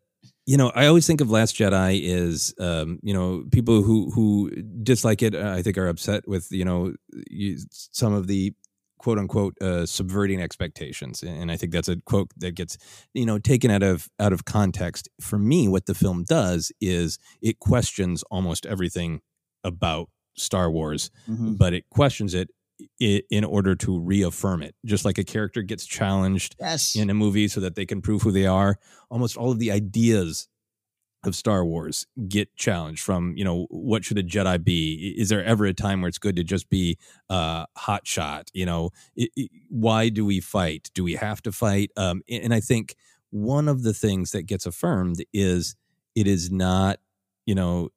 you 0.46 0.56
know, 0.56 0.72
I 0.74 0.86
always 0.86 1.06
think 1.06 1.20
of 1.20 1.30
Last 1.30 1.56
Jedi 1.56 2.00
is, 2.02 2.54
um, 2.58 2.98
you 3.02 3.12
know, 3.12 3.44
people 3.52 3.82
who 3.82 4.10
who 4.10 4.50
dislike 4.82 5.22
it. 5.22 5.34
I 5.34 5.62
think 5.62 5.76
are 5.76 5.88
upset 5.88 6.26
with 6.26 6.48
you 6.50 6.64
know 6.64 6.94
some 7.70 8.14
of 8.14 8.26
the 8.26 8.54
quote 8.98 9.18
unquote 9.18 9.54
uh, 9.62 9.86
subverting 9.86 10.40
expectations, 10.42 11.22
and 11.22 11.50
I 11.50 11.56
think 11.56 11.72
that's 11.72 11.88
a 11.88 11.96
quote 12.04 12.30
that 12.38 12.54
gets 12.54 12.76
you 13.14 13.24
know 13.26 13.38
taken 13.38 13.70
out 13.70 13.82
of 13.82 14.08
out 14.18 14.32
of 14.32 14.44
context. 14.44 15.08
For 15.20 15.38
me, 15.38 15.68
what 15.68 15.86
the 15.86 15.94
film 15.94 16.24
does 16.24 16.72
is 16.80 17.18
it 17.40 17.58
questions 17.60 18.22
almost 18.30 18.66
everything 18.66 19.20
about 19.64 20.08
Star 20.36 20.70
Wars, 20.70 21.10
Mhm. 21.28 21.56
but 21.58 21.72
it 21.74 21.84
questions 21.90 22.34
it. 22.34 22.48
In 23.00 23.42
order 23.42 23.74
to 23.74 23.98
reaffirm 23.98 24.62
it, 24.62 24.76
just 24.86 25.04
like 25.04 25.18
a 25.18 25.24
character 25.24 25.62
gets 25.62 25.84
challenged 25.84 26.54
Yes. 26.60 26.94
in 26.94 27.10
a 27.10 27.14
movie 27.14 27.48
so 27.48 27.58
that 27.60 27.74
they 27.74 27.84
can 27.84 28.00
prove 28.00 28.22
who 28.22 28.30
they 28.30 28.46
are. 28.46 28.78
Almost 29.10 29.36
all 29.36 29.50
of 29.50 29.58
the 29.58 29.72
ideas 29.72 30.46
of 31.24 31.34
Star 31.34 31.64
Wars 31.64 32.06
get 32.28 32.54
challenged 32.56 33.02
from, 33.02 33.36
you 33.36 33.44
know, 33.44 33.66
what 33.70 34.04
should 34.04 34.18
a 34.18 34.22
Jedi 34.22 34.62
be? 34.62 35.14
Is 35.18 35.28
there 35.28 35.44
ever 35.44 35.64
a 35.66 35.74
time 35.74 36.00
where 36.00 36.08
it's 36.08 36.18
good 36.18 36.36
to 36.36 36.44
just 36.44 36.68
be 36.68 36.96
uh, 37.28 37.66
hot 37.76 38.06
shot? 38.06 38.50
You 38.54 38.66
know, 38.66 38.90
I- 39.18 39.28
I- 39.38 39.48
why 39.68 40.08
do 40.10 40.24
we 40.24 40.40
fight? 40.40 40.90
Do 40.94 41.02
we 41.02 41.14
have 41.14 41.42
to 41.42 41.52
fight? 41.52 41.90
Um, 41.96 42.22
a- 42.28 42.40
and 42.40 42.54
I 42.54 42.60
think 42.60 42.94
one 43.30 43.68
of 43.68 43.82
the 43.82 43.92
things 43.94 44.30
that 44.30 44.42
gets 44.44 44.64
affirmed 44.64 45.24
is 45.32 45.74
it 46.14 46.26
is 46.26 46.50
not, 46.50 47.00
you 47.46 47.54
know, 47.54 47.90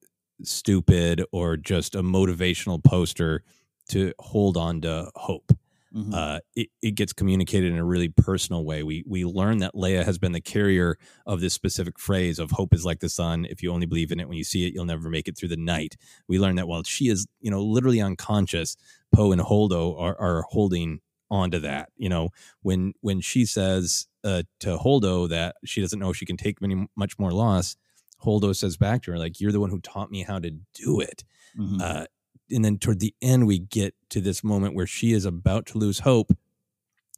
stupid 0.44 1.24
or 1.32 1.58
just 1.58 1.94
a 1.96 2.02
motivational 2.02 2.84
poster 2.84 3.44
to 3.90 4.14
hold 4.20 4.58
on 4.58 4.82
to 4.82 5.12
hope 5.16 5.52
Mhm. 5.96 6.14
uh, 6.14 6.40
it, 6.56 6.70
it 6.82 6.92
gets 6.96 7.12
communicated 7.14 7.72
in 7.72 7.78
a 7.78 7.84
really 7.86 8.08
personal 8.10 8.64
way. 8.64 8.82
We 8.84 9.04
we 9.06 9.26
learn 9.26 9.58
that 9.60 9.74
Leia 9.76 10.06
has 10.06 10.18
been 10.18 10.32
the 10.32 10.40
carrier 10.42 10.98
of 11.26 11.42
this 11.42 11.54
specific 11.54 12.00
phrase 12.00 12.40
of 12.40 12.52
"hope 12.52 12.74
is 12.74 12.86
like 12.86 13.00
the 13.02 13.10
sun. 13.10 13.46
If 13.50 13.62
you 13.62 13.72
only 13.74 13.86
believe 13.86 14.12
in 14.12 14.20
it 14.20 14.28
when 14.30 14.38
you 14.38 14.46
see 14.46 14.66
it, 14.66 14.74
you'll 14.74 14.86
never 14.86 15.10
make 15.10 15.28
it 15.28 15.38
through 15.38 15.50
the 15.50 15.58
night." 15.58 15.98
We 16.30 16.40
learn 16.40 16.56
that 16.56 16.68
while 16.68 16.84
she 16.84 17.10
is, 17.10 17.28
you 17.42 17.52
know, 17.52 17.62
literally 17.62 18.00
unconscious, 18.02 18.78
Poe 19.14 19.32
and 19.34 19.42
Holdo 19.42 20.00
are, 20.00 20.18
are 20.20 20.44
holding 20.50 21.02
onto 21.30 21.60
that. 21.60 21.90
You 21.98 22.10
know, 22.10 22.30
when 22.62 22.94
when 23.02 23.20
she 23.22 23.46
says 23.46 24.08
uh, 24.24 24.44
to 24.62 24.78
Holdo 24.78 25.28
that 25.30 25.56
she 25.66 25.82
doesn't 25.82 26.00
know 26.00 26.10
if 26.12 26.18
she 26.18 26.26
can 26.26 26.38
take 26.38 26.62
many 26.62 26.88
much 26.96 27.20
more 27.20 27.32
loss, 27.34 27.76
Holdo 28.24 28.56
says 28.56 28.78
back 28.78 29.02
to 29.04 29.12
her 29.12 29.18
like, 29.20 29.42
"You're 29.42 29.52
the 29.52 29.60
one 29.60 29.70
who 29.72 29.82
taught 29.82 30.10
me 30.12 30.24
how 30.24 30.40
to 30.40 30.52
do 30.74 31.02
it." 31.02 31.24
Mhm. 31.60 31.82
Uh, 31.82 32.06
and 32.52 32.64
then 32.64 32.78
toward 32.78 33.00
the 33.00 33.14
end, 33.22 33.48
we 33.48 33.60
get 33.60 33.96
to 34.10 34.22
this 34.22 34.44
moment 34.44 34.76
where 34.76 34.88
she 34.88 35.14
is 35.14 35.26
about 35.26 35.66
to 35.68 35.78
lose 35.78 36.00
hope. 36.00 36.32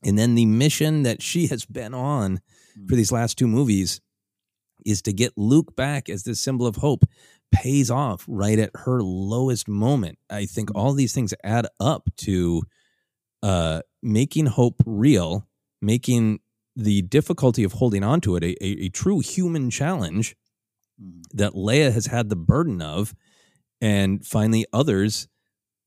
And 0.03 0.17
then 0.17 0.35
the 0.35 0.45
mission 0.45 1.03
that 1.03 1.21
she 1.21 1.47
has 1.51 1.65
been 1.65 1.93
on 1.93 2.41
hmm. 2.75 2.87
for 2.87 2.95
these 2.95 3.11
last 3.11 3.37
two 3.37 3.47
movies 3.47 4.01
is 4.85 5.01
to 5.01 5.13
get 5.13 5.37
Luke 5.37 5.75
back 5.75 6.09
as 6.09 6.23
this 6.23 6.41
symbol 6.41 6.67
of 6.67 6.77
hope 6.77 7.05
pays 7.51 7.89
off 7.89 8.25
right 8.27 8.59
at 8.59 8.71
her 8.73 9.01
lowest 9.01 9.67
moment. 9.67 10.17
I 10.29 10.45
think 10.45 10.69
hmm. 10.69 10.77
all 10.77 10.93
these 10.93 11.13
things 11.13 11.33
add 11.43 11.67
up 11.79 12.09
to 12.17 12.63
uh, 13.41 13.81
making 14.01 14.47
hope 14.47 14.81
real, 14.85 15.47
making 15.81 16.39
the 16.75 17.03
difficulty 17.03 17.63
of 17.63 17.73
holding 17.73 18.03
on 18.03 18.19
to 18.21 18.35
it 18.35 18.43
a, 18.43 18.65
a, 18.65 18.85
a 18.85 18.89
true 18.89 19.19
human 19.19 19.69
challenge 19.69 20.35
hmm. 20.99 21.21
that 21.33 21.53
Leia 21.53 21.91
has 21.91 22.07
had 22.07 22.29
the 22.29 22.35
burden 22.35 22.81
of. 22.81 23.13
And 23.83 24.25
finally, 24.25 24.65
others 24.71 25.27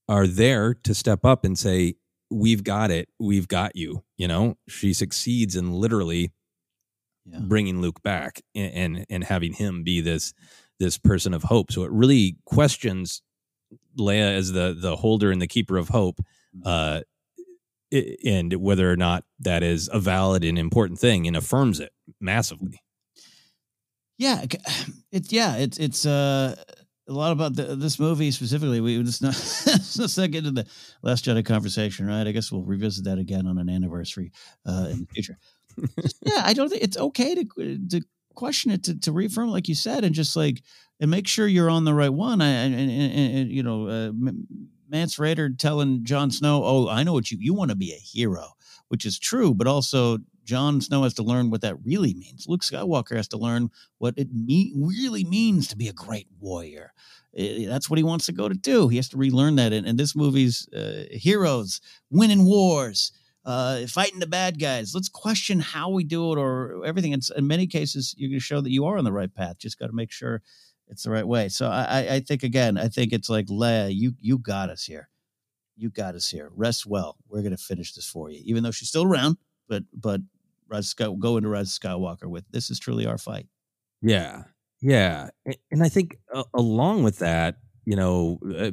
are 0.06 0.27
there 0.27 0.74
to 0.85 0.94
step 0.94 1.24
up 1.24 1.44
and 1.44 1.59
say, 1.59 1.94
We've 2.31 2.62
got 2.62 2.90
it. 2.90 3.09
We've 3.18 3.48
got 3.48 3.74
you. 3.74 4.05
You 4.16 4.28
know, 4.28 4.56
she 4.68 4.93
succeeds 4.93 5.56
in 5.56 5.73
literally 5.73 6.32
bringing 7.24 7.81
Luke 7.81 8.02
back 8.02 8.43
and, 8.55 8.73
and, 8.73 9.06
and 9.09 9.24
having 9.24 9.52
him 9.55 9.82
be 9.82 10.01
this 10.01 10.35
this 10.78 10.98
person 10.98 11.32
of 11.32 11.44
hope. 11.44 11.73
So 11.73 11.85
it 11.85 11.90
really 11.90 12.36
questions 12.44 13.23
Leia 13.98 14.36
as 14.36 14.52
the 14.52 14.77
the 14.78 14.97
holder 14.97 15.31
and 15.31 15.40
the 15.40 15.47
keeper 15.47 15.78
of 15.78 15.89
hope, 15.89 16.20
uh, 16.64 17.01
and 18.24 18.52
whether 18.55 18.90
or 18.90 18.97
not 18.97 19.24
that 19.40 19.62
is 19.62 19.89
a 19.90 19.98
valid 19.98 20.44
and 20.44 20.59
important 20.59 20.98
thing, 20.98 21.27
and 21.27 21.36
affirms 21.36 21.81
it 21.81 21.93
massively. 22.20 22.82
Yeah, 24.18 24.44
it's 25.12 25.32
yeah, 25.32 25.56
it's 25.56 25.78
it's 25.78 26.05
uh 26.05 26.56
a 27.08 27.12
lot 27.12 27.32
about 27.32 27.54
the, 27.54 27.76
this 27.76 27.98
movie 27.98 28.30
specifically. 28.30 28.80
We 28.80 29.02
just 29.02 29.22
not 29.22 29.34
let's 29.98 30.18
not 30.18 30.30
get 30.30 30.46
into 30.46 30.62
the 30.62 30.68
Last 31.02 31.24
Jedi 31.24 31.44
conversation, 31.44 32.06
right? 32.06 32.26
I 32.26 32.32
guess 32.32 32.50
we'll 32.50 32.64
revisit 32.64 33.04
that 33.04 33.18
again 33.18 33.46
on 33.46 33.58
an 33.58 33.68
anniversary 33.68 34.32
uh, 34.66 34.88
in 34.90 35.00
the 35.00 35.06
future. 35.06 35.38
yeah, 36.22 36.42
I 36.44 36.52
don't 36.52 36.68
think 36.68 36.82
it's 36.82 36.96
okay 36.96 37.34
to 37.34 37.78
to 37.90 38.00
question 38.34 38.70
it 38.70 38.84
to, 38.84 38.98
to 39.00 39.12
reaffirm, 39.12 39.50
like 39.50 39.68
you 39.68 39.74
said, 39.74 40.04
and 40.04 40.14
just 40.14 40.36
like 40.36 40.62
and 41.00 41.10
make 41.10 41.28
sure 41.28 41.46
you're 41.46 41.70
on 41.70 41.84
the 41.84 41.94
right 41.94 42.12
one. 42.12 42.40
I, 42.40 42.48
and, 42.48 42.74
and, 42.74 42.90
and, 42.90 43.50
you 43.50 43.62
know, 43.62 43.88
uh, 43.88 44.12
Mance 44.88 45.16
Rayder 45.16 45.58
telling 45.58 46.04
Jon 46.04 46.30
Snow, 46.30 46.62
"Oh, 46.64 46.88
I 46.88 47.02
know 47.02 47.12
what 47.12 47.30
you 47.30 47.38
you 47.40 47.54
want 47.54 47.70
to 47.70 47.76
be 47.76 47.92
a 47.92 47.96
hero," 47.96 48.52
which 48.88 49.04
is 49.04 49.18
true, 49.18 49.54
but 49.54 49.66
also 49.66 50.18
Jon 50.47 50.81
Snow 50.81 51.02
has 51.02 51.12
to 51.14 51.23
learn 51.23 51.51
what 51.51 51.60
that 51.60 51.77
really 51.85 52.14
means. 52.14 52.47
Luke 52.48 52.62
Skywalker 52.62 53.16
has 53.16 53.28
to 53.28 53.36
learn 53.36 53.70
what 53.98 54.14
it 54.16 54.28
me- 54.32 54.73
really 54.77 55.24
means 55.24 55.68
to 55.68 55.77
be 55.77 55.89
a 55.89 55.93
great 55.93 56.28
warrior. 56.40 56.93
Eh, 57.36 57.66
That's 57.68 57.90
what 57.90 57.98
he 57.98 58.02
wants 58.05 58.27
to 58.27 58.32
go 58.32 58.48
to 58.48 58.55
do. 58.55 58.89
He 58.89 58.97
has 58.97 59.09
to 59.10 59.18
relearn 59.18 59.56
that. 59.56 59.73
And, 59.74 59.86
and 59.86 59.98
this 59.98 60.16
movie's 60.16 60.68
uh, 60.73 61.05
heroes 61.10 61.81
winning 62.10 62.44
wars, 62.47 63.12
uh, 63.44 63.86
fighting 63.89 64.20
the 64.20 64.27
bad 64.27 64.59
guys. 64.59 64.94
Let's 64.94 65.09
question 65.10 65.60
how 65.60 65.90
we 65.90 66.05
do 66.05 66.32
it 66.32 66.39
or 66.39 66.85
everything. 66.86 67.12
It's, 67.12 67.31
in 67.31 67.47
many 67.47 67.66
cases, 67.66 68.14
you're 68.16 68.31
going 68.31 68.40
to 68.40 68.44
show 68.44 68.60
that 68.62 68.70
you 68.70 68.86
are 68.86 68.97
on 68.98 69.05
the 69.05 69.12
right 69.12 69.32
path. 69.35 69.59
Just 69.59 69.78
got 69.78 69.89
to 69.89 69.93
make 69.93 70.12
sure 70.12 70.43
it's 70.89 71.02
the 71.02 71.10
right 71.10 71.27
way. 71.27 71.48
So 71.48 71.68
I, 71.68 72.06
I- 72.14 72.20
think 72.20 72.44
again, 72.44 72.78
I 72.78 72.89
think 72.89 73.12
it's 73.12 73.28
like 73.28 73.47
Leia, 73.47 73.93
you 73.94 74.14
you 74.20 74.39
got 74.39 74.70
us 74.70 74.85
here. 74.85 75.09
You 75.77 75.90
got 75.90 76.14
us 76.14 76.31
here. 76.31 76.51
Rest 76.55 76.86
well. 76.86 77.16
We're 77.28 77.43
going 77.43 77.51
to 77.56 77.62
finish 77.62 77.93
this 77.93 78.06
for 78.06 78.31
you, 78.31 78.40
even 78.44 78.62
though 78.62 78.70
she's 78.70 78.89
still 78.89 79.05
around. 79.05 79.36
But 79.68 79.82
but 79.93 80.20
Rise 80.68 80.88
Sky, 80.88 81.09
go 81.18 81.36
into 81.36 81.48
Rise 81.48 81.76
Skywalker 81.76 82.26
with 82.26 82.44
this 82.51 82.70
is 82.70 82.78
truly 82.78 83.06
our 83.06 83.18
fight. 83.18 83.47
Yeah, 84.02 84.44
yeah, 84.80 85.30
and 85.70 85.82
I 85.82 85.88
think 85.88 86.18
uh, 86.32 86.44
along 86.55 87.02
with 87.02 87.18
that, 87.20 87.56
you 87.84 87.97
know, 87.97 88.38
uh, 88.55 88.70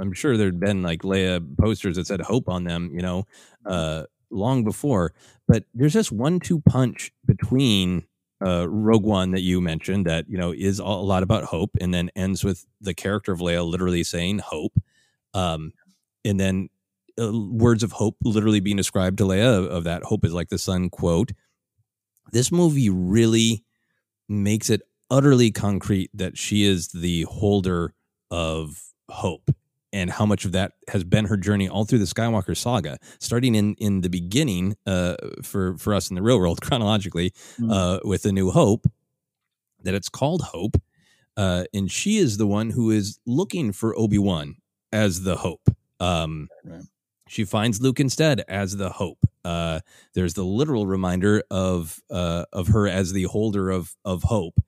I'm 0.00 0.12
sure 0.12 0.36
there'd 0.36 0.60
been 0.60 0.82
like 0.82 1.02
Leia 1.02 1.44
posters 1.58 1.96
that 1.96 2.06
said 2.06 2.20
"Hope" 2.20 2.48
on 2.48 2.64
them, 2.64 2.90
you 2.94 3.00
know, 3.00 3.26
uh, 3.66 4.04
long 4.30 4.64
before. 4.64 5.14
But 5.48 5.64
there's 5.74 5.94
this 5.94 6.12
one-two 6.12 6.60
punch 6.60 7.12
between 7.26 8.04
uh, 8.44 8.68
Rogue 8.68 9.04
One 9.04 9.32
that 9.32 9.42
you 9.42 9.60
mentioned 9.60 10.06
that 10.06 10.28
you 10.28 10.38
know 10.38 10.52
is 10.52 10.78
a 10.78 10.84
lot 10.84 11.22
about 11.22 11.44
hope, 11.44 11.76
and 11.80 11.92
then 11.92 12.10
ends 12.14 12.44
with 12.44 12.66
the 12.80 12.94
character 12.94 13.32
of 13.32 13.40
Leia 13.40 13.68
literally 13.68 14.04
saying 14.04 14.40
"Hope," 14.40 14.80
um, 15.34 15.72
and 16.24 16.38
then 16.38 16.68
uh, 17.20 17.32
words 17.32 17.82
of 17.82 17.92
hope 17.92 18.16
literally 18.22 18.60
being 18.60 18.78
ascribed 18.78 19.18
to 19.18 19.24
Leia 19.24 19.58
of, 19.58 19.66
of 19.66 19.84
that 19.84 20.02
hope 20.04 20.24
is 20.24 20.32
like 20.32 20.48
the 20.48 20.58
sun 20.58 20.90
quote. 20.90 21.32
This 22.32 22.50
movie 22.50 22.90
really 22.90 23.64
makes 24.28 24.70
it 24.70 24.82
utterly 25.10 25.50
concrete 25.50 26.10
that 26.14 26.38
she 26.38 26.64
is 26.64 26.88
the 26.88 27.22
holder 27.24 27.94
of 28.30 28.82
hope 29.10 29.50
and 29.92 30.10
how 30.10 30.24
much 30.24 30.44
of 30.44 30.52
that 30.52 30.72
has 30.88 31.04
been 31.04 31.26
her 31.26 31.36
journey 31.36 31.68
all 31.68 31.84
through 31.84 31.98
the 31.98 32.06
Skywalker 32.06 32.56
saga, 32.56 32.98
starting 33.20 33.54
in 33.54 33.74
in 33.74 34.00
the 34.00 34.08
beginning 34.08 34.76
uh, 34.86 35.16
for 35.42 35.76
for 35.76 35.94
us 35.94 36.10
in 36.10 36.16
the 36.16 36.22
real 36.22 36.38
world 36.38 36.60
chronologically 36.62 37.32
uh, 37.70 37.98
with 38.04 38.24
a 38.24 38.32
New 38.32 38.50
Hope, 38.50 38.86
that 39.82 39.94
it's 39.94 40.08
called 40.08 40.42
Hope, 40.42 40.80
uh, 41.36 41.64
and 41.74 41.90
she 41.90 42.16
is 42.16 42.38
the 42.38 42.46
one 42.46 42.70
who 42.70 42.90
is 42.90 43.18
looking 43.26 43.72
for 43.72 43.96
Obi 43.98 44.18
Wan 44.18 44.56
as 44.92 45.22
the 45.22 45.36
Hope. 45.36 45.68
Um, 46.00 46.48
She 47.32 47.46
finds 47.46 47.80
Luke 47.80 47.98
instead 47.98 48.44
as 48.46 48.76
the 48.76 48.90
Hope. 48.90 49.24
Uh, 49.42 49.80
there's 50.12 50.34
the 50.34 50.44
literal 50.44 50.86
reminder 50.86 51.42
of 51.50 51.98
uh, 52.10 52.44
of 52.52 52.68
her 52.68 52.86
as 52.86 53.12
the 53.14 53.22
holder 53.22 53.70
of 53.70 53.96
of 54.04 54.24
hope 54.24 54.60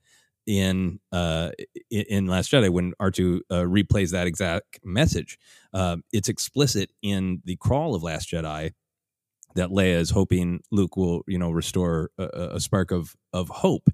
in 0.47 0.99
uh 1.11 1.51
in, 1.91 2.25
Last 2.25 2.51
Jedi 2.51 2.71
when 2.71 2.93
R2 2.99 3.39
uh, 3.51 3.55
replays 3.57 4.11
that 4.13 4.25
exact 4.25 4.79
message. 4.83 5.37
Uh, 5.75 5.97
it's 6.11 6.27
explicit 6.27 6.89
in 7.03 7.43
the 7.45 7.55
crawl 7.57 7.93
of 7.93 8.01
Last 8.01 8.31
Jedi 8.31 8.71
that 9.53 9.69
Leia 9.69 9.99
is 9.99 10.09
hoping 10.09 10.61
Luke 10.71 10.97
will 10.97 11.21
you 11.27 11.37
know 11.37 11.51
restore 11.51 12.09
a- 12.17 12.53
a 12.53 12.59
spark 12.59 12.89
of 12.89 13.15
of 13.31 13.47
hope. 13.47 13.89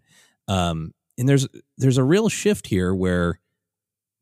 Um, 0.47 0.93
and 1.17 1.27
there's 1.27 1.45
there's 1.77 1.97
a 1.97 2.05
real 2.05 2.29
shift 2.29 2.67
here 2.67 2.95
where 2.95 3.41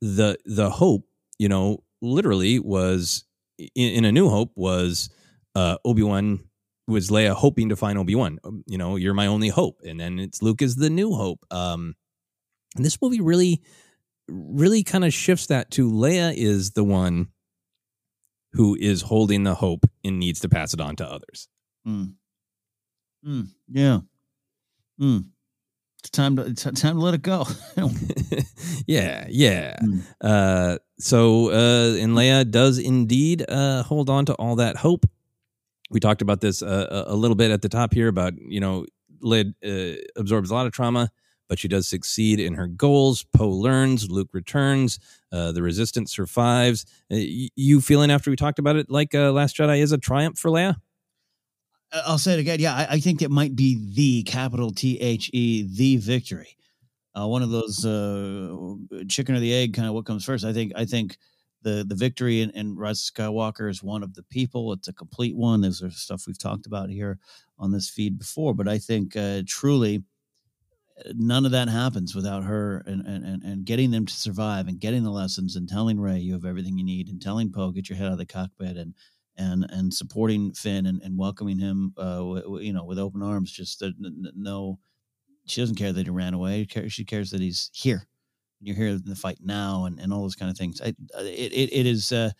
the 0.01 0.37
the 0.43 0.71
hope 0.71 1.05
you 1.37 1.49
know 1.49 1.83
literally 2.01 2.57
was 2.57 3.25
in, 3.75 3.93
in 3.93 4.05
a 4.05 4.11
new 4.11 4.29
hope 4.29 4.51
was 4.55 5.09
uh, 5.55 5.77
Obi 5.85 6.03
Wan 6.03 6.39
was 6.87 7.09
Leia 7.09 7.33
hoping 7.33 7.69
to 7.69 7.75
find 7.75 7.97
Obi 7.97 8.15
Wan. 8.15 8.39
You 8.65 8.77
know, 8.77 8.95
you're 8.95 9.13
my 9.13 9.27
only 9.27 9.49
hope, 9.49 9.81
and 9.85 9.99
then 9.99 10.19
it's 10.19 10.41
Luke 10.41 10.61
is 10.61 10.75
the 10.75 10.89
new 10.89 11.13
hope. 11.13 11.45
Um, 11.51 11.95
and 12.75 12.85
this 12.85 13.01
movie 13.01 13.21
really, 13.21 13.61
really 14.27 14.83
kind 14.83 15.05
of 15.05 15.13
shifts 15.13 15.47
that 15.47 15.71
to 15.71 15.89
Leia 15.91 16.33
is 16.35 16.71
the 16.71 16.83
one 16.83 17.27
who 18.53 18.75
is 18.79 19.01
holding 19.01 19.43
the 19.43 19.53
hope 19.53 19.85
and 20.03 20.19
needs 20.19 20.39
to 20.39 20.49
pass 20.49 20.73
it 20.73 20.81
on 20.81 20.95
to 20.95 21.05
others. 21.05 21.47
Mm. 21.87 22.13
Mm. 23.25 23.47
Yeah. 23.67 23.99
Mm. 24.99 25.25
It's 25.99 26.09
time 26.11 26.37
to 26.37 26.43
it's 26.43 26.63
time 26.63 26.75
to 26.75 26.93
let 26.93 27.13
it 27.13 27.21
go. 27.21 27.45
yeah, 28.87 29.25
yeah. 29.29 29.77
Uh, 30.21 30.77
so, 30.97 31.51
uh, 31.51 31.97
and 31.97 32.15
Leia 32.15 32.49
does 32.49 32.77
indeed 32.79 33.43
uh, 33.49 33.83
hold 33.83 34.09
on 34.09 34.25
to 34.25 34.33
all 34.35 34.55
that 34.55 34.77
hope. 34.77 35.05
We 35.91 35.99
talked 35.99 36.21
about 36.21 36.39
this 36.39 36.61
uh, 36.61 37.05
a 37.09 37.13
a 37.13 37.15
little 37.15 37.35
bit 37.35 37.51
at 37.51 37.61
the 37.61 37.69
top 37.69 37.93
here 37.93 38.07
about 38.07 38.33
you 38.37 38.61
know 38.61 38.85
Leia 39.21 39.53
uh, 39.65 40.01
absorbs 40.15 40.51
a 40.51 40.53
lot 40.53 40.67
of 40.67 40.71
trauma, 40.71 41.11
but 41.49 41.59
she 41.59 41.67
does 41.67 41.85
succeed 41.85 42.39
in 42.39 42.53
her 42.53 42.67
goals. 42.67 43.25
Poe 43.33 43.49
learns, 43.49 44.09
Luke 44.09 44.29
returns, 44.31 44.99
uh, 45.33 45.51
the 45.51 45.61
Resistance 45.61 46.13
survives. 46.13 46.85
Uh, 47.11 47.17
you 47.55 47.81
feeling 47.81 48.09
after 48.09 48.29
we 48.29 48.37
talked 48.37 48.59
about 48.59 48.77
it 48.77 48.89
like 48.89 49.13
uh, 49.13 49.33
Last 49.33 49.57
Jedi 49.57 49.79
is 49.79 49.91
a 49.91 49.97
triumph 49.97 50.37
for 50.37 50.49
Leia? 50.49 50.77
I'll 51.91 52.17
say 52.17 52.33
it 52.33 52.39
again. 52.39 52.59
Yeah, 52.59 52.75
I, 52.75 52.87
I 52.91 52.99
think 52.99 53.21
it 53.21 53.31
might 53.31 53.55
be 53.55 53.93
the 53.93 54.23
capital 54.23 54.71
T 54.71 54.99
H 54.99 55.29
E 55.33 55.67
the 55.75 55.97
victory. 55.97 56.55
Uh, 57.15 57.27
one 57.27 57.41
of 57.41 57.49
those 57.49 57.85
uh, 57.85 58.55
chicken 59.07 59.35
or 59.35 59.39
the 59.39 59.53
egg 59.53 59.73
kind 59.73 59.87
of 59.87 59.93
what 59.93 60.05
comes 60.05 60.23
first. 60.23 60.45
I 60.45 60.53
think. 60.53 60.71
I 60.75 60.85
think 60.85 61.17
the 61.63 61.83
the 61.87 61.95
victory 61.95 62.41
in, 62.41 62.51
in 62.51 62.75
Rise 62.77 63.09
Skywalker 63.09 63.69
is 63.69 63.83
one 63.83 64.03
of 64.03 64.13
the 64.13 64.23
people. 64.23 64.71
It's 64.73 64.87
a 64.87 64.93
complete 64.93 65.35
one. 65.35 65.61
There's 65.61 65.83
stuff 65.97 66.25
we've 66.27 66.37
talked 66.37 66.65
about 66.65 66.89
here 66.89 67.17
on 67.57 67.71
this 67.71 67.89
feed 67.89 68.17
before, 68.17 68.53
but 68.53 68.67
I 68.67 68.77
think 68.77 69.15
uh, 69.15 69.41
truly 69.47 70.03
none 71.15 71.45
of 71.45 71.51
that 71.51 71.69
happens 71.69 72.15
without 72.15 72.43
her 72.43 72.83
and 72.85 73.05
and 73.05 73.43
and 73.43 73.65
getting 73.65 73.91
them 73.91 74.05
to 74.05 74.13
survive 74.13 74.67
and 74.67 74.79
getting 74.79 75.03
the 75.03 75.11
lessons 75.11 75.55
and 75.55 75.67
telling 75.67 75.99
Rey 75.99 76.19
you 76.19 76.33
have 76.33 76.45
everything 76.45 76.77
you 76.77 76.83
need 76.83 77.09
and 77.09 77.21
telling 77.21 77.51
Poe 77.51 77.71
get 77.71 77.89
your 77.89 77.97
head 77.97 78.07
out 78.07 78.13
of 78.13 78.17
the 78.17 78.25
cockpit 78.25 78.77
and 78.77 78.93
and 79.39 79.65
and 79.71 79.93
supporting 79.93 80.53
Finn 80.53 80.85
and, 80.85 81.01
and 81.01 81.17
welcoming 81.17 81.57
him, 81.57 81.93
uh, 81.97 82.17
w- 82.17 82.41
w- 82.43 82.67
you 82.67 82.73
know, 82.73 82.85
with 82.85 82.99
open 82.99 83.23
arms. 83.23 83.51
Just 83.51 83.79
that 83.79 83.93
n- 84.03 84.31
no, 84.35 84.79
she 85.47 85.61
doesn't 85.61 85.77
care 85.77 85.93
that 85.93 86.05
he 86.05 86.11
ran 86.11 86.33
away. 86.35 86.67
She 86.89 87.05
cares, 87.05 87.31
that 87.31 87.41
he's 87.41 87.71
here. 87.73 88.07
You're 88.61 88.75
here 88.75 88.89
in 88.89 89.03
the 89.05 89.15
fight 89.15 89.39
now, 89.41 89.85
and, 89.85 89.99
and 89.99 90.13
all 90.13 90.23
those 90.23 90.35
kind 90.35 90.51
of 90.51 90.57
things. 90.57 90.81
I, 90.81 90.89
it, 91.19 91.53
it 91.53 91.73
it 91.73 91.85
is, 91.85 92.11
uh, 92.11 92.31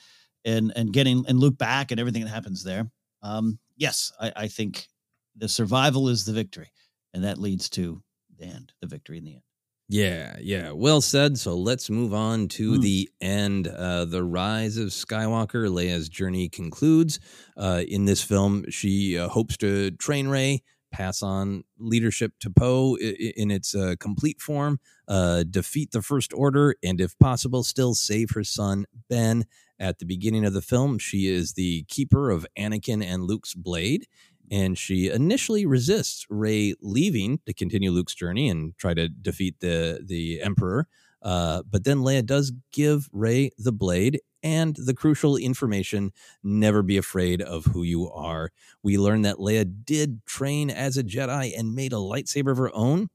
and 0.46 0.74
and 0.76 0.94
getting 0.94 1.26
and 1.28 1.40
Luke 1.40 1.58
back 1.58 1.92
and 1.92 2.00
everything 2.00 2.24
that 2.24 2.30
happens 2.30 2.64
there. 2.64 2.92
Um, 3.24 3.60
yes, 3.78 4.12
I, 4.20 4.34
I 4.36 4.48
think 4.48 4.88
the 5.36 5.50
survival 5.50 6.10
is 6.10 6.26
the 6.26 6.34
victory, 6.34 6.72
and 7.14 7.24
that 7.24 7.38
leads 7.38 7.70
to 7.72 8.04
the 8.38 8.46
end, 8.46 8.74
the 8.82 8.88
victory 8.88 9.18
in 9.18 9.24
the 9.24 9.34
end. 9.36 9.44
Yeah, 9.92 10.38
yeah. 10.40 10.72
Well 10.72 11.02
said. 11.02 11.40
So 11.40 11.56
let's 11.58 11.90
move 11.90 12.14
on 12.14 12.48
to 12.50 12.76
Hmm. 12.76 12.82
the 12.82 13.10
end. 13.22 13.68
Uh, 13.68 14.06
the 14.06 14.24
rise 14.24 14.78
of 14.78 14.90
Skywalker. 14.90 15.68
Leia's 15.68 16.10
journey 16.10 16.48
concludes. 16.48 17.20
Uh, 17.58 17.84
in 17.88 18.06
this 18.06 18.22
film, 18.22 18.66
she 18.70 19.18
uh, 19.18 19.30
hopes 19.30 19.58
to 19.58 19.90
train 19.92 20.28
Rey, 20.28 20.62
pass 20.92 21.24
on 21.24 21.64
leadership 21.80 22.34
to 22.42 22.52
Poe 22.52 22.98
i- 23.02 23.06
i- 23.06 23.34
in 23.36 23.50
its 23.50 23.74
uh, 23.74 23.96
complete 24.00 24.42
form, 24.42 24.80
uh, 25.08 25.44
defeat 25.44 25.92
the 25.92 26.04
First 26.04 26.34
Order, 26.34 26.76
and 26.84 27.02
if 27.02 27.18
possible, 27.18 27.64
still 27.64 27.96
save 27.96 28.32
her 28.32 28.44
son, 28.44 28.86
Ben. 29.10 29.46
At 29.82 30.00
the 30.00 30.06
beginning 30.06 30.44
of 30.46 30.54
the 30.54 30.62
film, 30.62 31.00
she 31.00 31.28
is 31.28 31.54
the 31.54 31.84
keeper 31.88 32.32
of 32.32 32.46
Anakin 32.58 33.02
and 33.04 33.24
Luke's 33.24 33.54
blade 33.56 34.08
and 34.52 34.78
she 34.78 35.10
initially 35.10 35.66
resists 35.66 36.26
Rey 36.30 36.74
leaving 36.82 37.40
to 37.46 37.54
continue 37.54 37.92
Luke's 37.92 38.16
journey 38.16 38.50
and 38.50 38.78
try 38.78 38.94
to 38.94 39.08
defeat 39.08 39.60
the 39.60 40.02
the 40.04 40.42
Emperor. 40.42 40.88
Uh, 41.22 41.64
but 41.70 41.84
then 41.84 41.98
Leia 41.98 42.26
does 42.26 42.54
give 42.72 43.10
Rey 43.12 43.52
the 43.58 43.74
blade 43.74 44.22
and 44.42 44.76
the 44.76 44.94
crucial 44.94 45.36
information: 45.36 46.12
never 46.44 46.82
be 46.82 46.98
afraid 46.98 47.42
of 47.42 47.66
who 47.66 47.84
you 47.84 48.10
are. 48.10 48.52
We 48.84 48.98
learn 48.98 49.22
that 49.24 49.38
Leia 49.38 49.70
did 49.86 50.26
train 50.26 50.70
as 50.70 50.98
a 50.98 51.04
Jedi 51.04 51.58
and 51.58 51.76
made 51.76 51.94
a 51.94 51.98
lightsaber 51.98 52.52
of 52.52 52.58
her 52.58 52.74
own. 52.74 53.10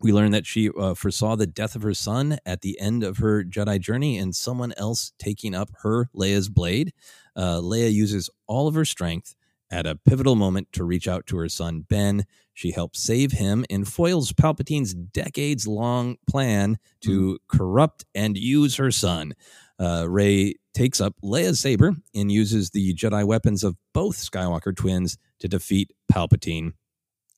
We 0.00 0.12
learn 0.12 0.32
that 0.32 0.46
she 0.46 0.68
uh, 0.70 0.94
foresaw 0.94 1.36
the 1.36 1.46
death 1.46 1.74
of 1.74 1.82
her 1.82 1.94
son 1.94 2.38
at 2.44 2.60
the 2.60 2.78
end 2.78 3.02
of 3.02 3.16
her 3.18 3.42
Jedi 3.44 3.80
journey 3.80 4.18
and 4.18 4.36
someone 4.36 4.74
else 4.76 5.12
taking 5.18 5.54
up 5.54 5.70
her 5.82 6.10
Leia's 6.14 6.50
blade. 6.50 6.92
Uh, 7.34 7.60
Leia 7.60 7.90
uses 7.90 8.28
all 8.46 8.68
of 8.68 8.74
her 8.74 8.84
strength 8.84 9.34
at 9.70 9.86
a 9.86 9.96
pivotal 9.96 10.36
moment 10.36 10.72
to 10.72 10.84
reach 10.84 11.08
out 11.08 11.26
to 11.26 11.36
her 11.38 11.48
son 11.48 11.84
Ben. 11.88 12.24
She 12.54 12.70
helps 12.70 13.02
save 13.02 13.32
him 13.32 13.64
and 13.68 13.86
foils 13.86 14.32
Palpatine's 14.32 14.94
decades 14.94 15.66
long 15.66 16.16
plan 16.28 16.78
to 17.02 17.38
corrupt 17.48 18.04
and 18.14 18.36
use 18.36 18.76
her 18.76 18.90
son. 18.90 19.34
Uh, 19.78 20.06
Rey 20.08 20.54
takes 20.74 21.00
up 21.00 21.14
Leia's 21.22 21.60
saber 21.60 21.94
and 22.14 22.32
uses 22.32 22.70
the 22.70 22.94
Jedi 22.94 23.24
weapons 23.24 23.62
of 23.64 23.76
both 23.92 24.16
Skywalker 24.16 24.74
twins 24.74 25.18
to 25.40 25.48
defeat 25.48 25.92
Palpatine. 26.10 26.72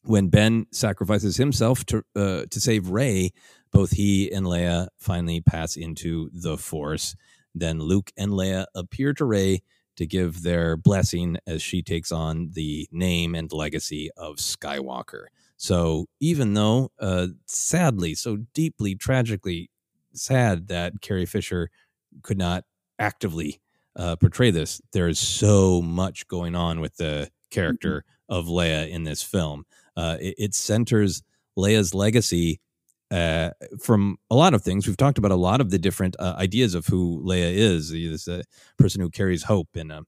When 0.03 0.29
Ben 0.29 0.67
sacrifices 0.73 1.37
himself 1.37 1.85
to 1.87 2.03
uh, 2.15 2.45
to 2.51 2.61
save 2.61 2.89
Rey, 2.89 3.33
both 3.73 3.91
he 3.91 4.31
and 4.31 4.47
Leia 4.47 4.89
finally 4.97 5.41
pass 5.41 5.77
into 5.77 6.31
the 6.33 6.57
Force. 6.57 7.17
Then 7.55 7.81
Luke 7.81 8.13
and 8.17 8.31
Leia 8.31 8.67
appear 8.75 9.13
to 9.15 9.25
Rey 9.25 9.63
to 9.99 10.07
give 10.07 10.43
their 10.43 10.77
blessing 10.77 11.37
as 11.47 11.61
she 11.61 11.83
takes 11.83 12.13
on 12.13 12.51
the 12.53 12.89
name 12.93 13.35
and 13.35 13.53
legacy 13.53 14.11
of 14.17 14.37
Skywalker. 14.37 15.25
So 15.57 16.07
even 16.21 16.55
though, 16.55 16.93
uh, 17.01 17.27
sadly, 17.47 18.15
so 18.15 18.39
deeply, 18.55 18.95
tragically 18.95 19.71
sad 20.13 20.69
that 20.69 21.01
Carrie 21.01 21.27
Fisher 21.27 21.69
could 22.23 22.39
not 22.39 22.65
actively 23.01 23.61
uh, 23.97 24.15
portray 24.15 24.53
this, 24.53 24.81
there 24.93 25.09
is 25.09 25.19
so 25.19 25.83
much 25.83 26.29
going 26.29 26.55
on 26.55 26.79
with 26.79 26.97
the 26.97 27.29
character 27.51 28.05
of 28.29 28.47
Leia 28.47 28.89
in 28.89 29.03
this 29.03 29.21
film. 29.21 29.67
Uh, 29.97 30.17
it, 30.21 30.35
it 30.39 30.55
centers 30.55 31.25
Leia's 31.59 31.93
legacy 31.93 32.61
uh, 33.11 33.51
from 33.81 34.19
a 34.31 34.35
lot 34.35 34.55
of 34.55 34.63
things. 34.63 34.87
We've 34.87 34.97
talked 34.97 35.19
about 35.19 35.31
a 35.31 35.37
lot 35.37 35.61
of 35.61 35.71
the 35.71 35.79
different 35.79 36.17
uh, 36.19 36.35
ideas 36.39 36.75
of 36.75 36.87
who 36.87 37.23
Leia 37.25 37.53
is. 37.53 37.91
This 37.91 38.29
a 38.29 38.45
person 38.79 39.01
who 39.01 39.11
carries 39.11 39.45
hope 39.45 39.69
and 39.75 39.91
a 39.93 40.05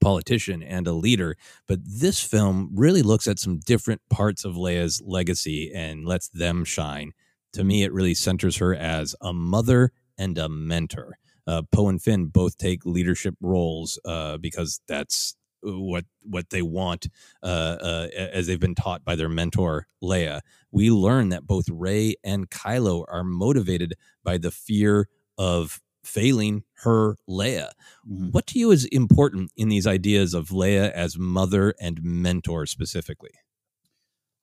politician 0.00 0.62
and 0.62 0.86
a 0.86 0.92
leader. 0.92 1.36
But 1.66 1.80
this 1.84 2.20
film 2.20 2.70
really 2.74 3.02
looks 3.02 3.26
at 3.26 3.38
some 3.38 3.58
different 3.58 4.00
parts 4.10 4.44
of 4.44 4.54
Leia's 4.54 5.02
legacy 5.04 5.72
and 5.74 6.04
lets 6.06 6.28
them 6.28 6.64
shine. 6.64 7.12
To 7.54 7.64
me, 7.64 7.82
it 7.82 7.92
really 7.92 8.14
centers 8.14 8.56
her 8.56 8.74
as 8.74 9.14
a 9.20 9.32
mother 9.32 9.92
and 10.18 10.36
a 10.38 10.48
mentor. 10.48 11.18
Uh, 11.46 11.62
Poe 11.70 11.88
and 11.88 12.02
Finn 12.02 12.26
both 12.26 12.58
take 12.58 12.84
leadership 12.84 13.34
roles 13.40 13.98
uh, 14.04 14.36
because 14.36 14.80
that's 14.88 15.36
what 15.66 16.04
what 16.22 16.50
they 16.50 16.62
want 16.62 17.08
uh, 17.42 17.76
uh, 17.80 18.08
as 18.16 18.46
they've 18.46 18.60
been 18.60 18.74
taught 18.74 19.04
by 19.04 19.16
their 19.16 19.28
mentor 19.28 19.86
Leia. 20.02 20.40
We 20.70 20.90
learn 20.90 21.30
that 21.30 21.46
both 21.46 21.68
Rey 21.68 22.16
and 22.24 22.50
Kylo 22.50 23.04
are 23.08 23.24
motivated 23.24 23.94
by 24.24 24.38
the 24.38 24.50
fear 24.50 25.08
of 25.38 25.80
failing 26.04 26.62
her 26.82 27.16
Leia. 27.28 27.70
What 28.04 28.46
to 28.48 28.58
you 28.58 28.70
is 28.70 28.84
important 28.86 29.50
in 29.56 29.68
these 29.68 29.86
ideas 29.86 30.34
of 30.34 30.48
Leia 30.48 30.90
as 30.92 31.18
mother 31.18 31.74
and 31.80 32.00
mentor 32.02 32.66
specifically? 32.66 33.32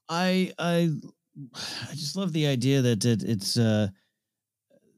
I 0.10 0.54
I 0.60 0.92
I 1.90 1.94
just 1.94 2.16
love 2.16 2.34
the 2.34 2.48
idea 2.48 2.82
that 2.82 3.06
it, 3.06 3.24
it's 3.24 3.58
uh 3.58 3.88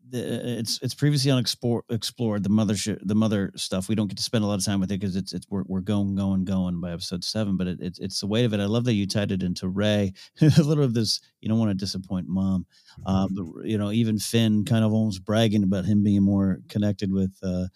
the, 0.09 0.59
it's 0.59 0.79
it's 0.81 0.93
previously 0.93 1.31
unexplored 1.31 1.83
explored 1.89 2.43
the 2.43 2.49
mother 2.49 2.75
the 3.01 3.15
mother 3.15 3.51
stuff. 3.55 3.89
We 3.89 3.95
don't 3.95 4.07
get 4.07 4.17
to 4.17 4.23
spend 4.23 4.43
a 4.43 4.47
lot 4.47 4.59
of 4.59 4.65
time 4.65 4.79
with 4.79 4.91
it 4.91 4.99
because 4.99 5.15
it's 5.15 5.33
it's 5.33 5.47
we're, 5.49 5.63
we're 5.65 5.81
going 5.81 6.15
going 6.15 6.45
going 6.45 6.79
by 6.79 6.91
episode 6.91 7.23
seven. 7.23 7.57
But 7.57 7.67
it, 7.67 7.79
it's 7.81 7.99
it's 7.99 8.19
the 8.19 8.27
weight 8.27 8.45
of 8.45 8.53
it. 8.53 8.59
I 8.59 8.65
love 8.65 8.85
that 8.85 8.93
you 8.93 9.07
tied 9.07 9.31
it 9.31 9.43
into 9.43 9.67
Rey. 9.67 10.13
a 10.41 10.61
little 10.61 10.83
of 10.83 10.93
this. 10.93 11.21
You 11.41 11.49
don't 11.49 11.59
want 11.59 11.71
to 11.71 11.75
disappoint 11.75 12.27
mom. 12.27 12.65
Um, 13.05 13.29
but, 13.35 13.65
you 13.65 13.77
know, 13.77 13.91
even 13.91 14.17
Finn 14.17 14.65
kind 14.65 14.85
of 14.85 14.93
almost 14.93 15.25
bragging 15.25 15.63
about 15.63 15.85
him 15.85 16.03
being 16.03 16.23
more 16.23 16.59
connected 16.69 17.11
with 17.11 17.35
uh, 17.43 17.67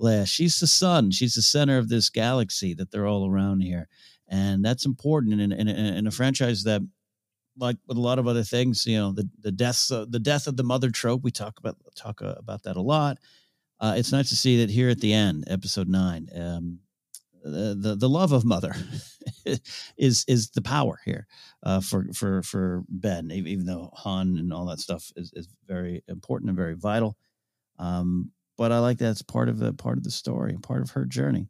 Leia. 0.00 0.26
She's 0.26 0.58
the 0.58 0.66
sun. 0.66 1.10
She's 1.10 1.34
the 1.34 1.42
center 1.42 1.78
of 1.78 1.88
this 1.88 2.10
galaxy 2.10 2.74
that 2.74 2.90
they're 2.90 3.06
all 3.06 3.28
around 3.28 3.60
here, 3.60 3.88
and 4.28 4.64
that's 4.64 4.86
important 4.86 5.40
in, 5.40 5.52
in, 5.52 5.68
in 5.68 6.06
a 6.06 6.10
franchise 6.10 6.64
that 6.64 6.82
like 7.56 7.76
with 7.86 7.96
a 7.96 8.00
lot 8.00 8.18
of 8.18 8.26
other 8.26 8.42
things, 8.44 8.86
you 8.86 8.96
know, 8.96 9.12
the 9.12 9.28
the 9.40 9.52
deaths, 9.52 9.90
uh, 9.90 10.06
the 10.08 10.18
death 10.20 10.46
of 10.46 10.56
the 10.56 10.64
mother 10.64 10.90
trope. 10.90 11.22
We 11.22 11.30
talk 11.30 11.58
about 11.58 11.76
talk 11.96 12.22
uh, 12.22 12.34
about 12.38 12.62
that 12.64 12.76
a 12.76 12.80
lot. 12.82 13.18
Uh, 13.80 13.94
it's 13.96 14.12
nice 14.12 14.28
to 14.30 14.36
see 14.36 14.58
that 14.58 14.70
here 14.70 14.88
at 14.88 15.00
the 15.00 15.12
end, 15.12 15.44
episode 15.48 15.88
nine, 15.88 16.28
um, 16.34 16.78
the, 17.42 17.76
the 17.78 17.94
the 17.96 18.08
love 18.08 18.32
of 18.32 18.44
mother 18.44 18.74
is 19.98 20.24
is 20.26 20.50
the 20.50 20.62
power 20.62 21.00
here 21.04 21.26
uh, 21.62 21.80
for 21.80 22.06
for 22.14 22.42
for 22.42 22.84
Ben. 22.88 23.30
Even, 23.30 23.66
though 23.66 23.90
Han 23.94 24.36
and 24.38 24.52
all 24.52 24.66
that 24.66 24.80
stuff 24.80 25.12
is, 25.16 25.32
is 25.34 25.48
very 25.66 26.02
important 26.08 26.48
and 26.50 26.56
very 26.56 26.74
vital, 26.74 27.16
um, 27.78 28.30
but 28.56 28.72
I 28.72 28.78
like 28.78 28.98
that 28.98 29.10
it's 29.10 29.22
part 29.22 29.48
of 29.48 29.58
the 29.58 29.72
part 29.72 29.98
of 29.98 30.04
the 30.04 30.10
story, 30.10 30.56
part 30.62 30.82
of 30.82 30.90
her 30.90 31.04
journey. 31.04 31.48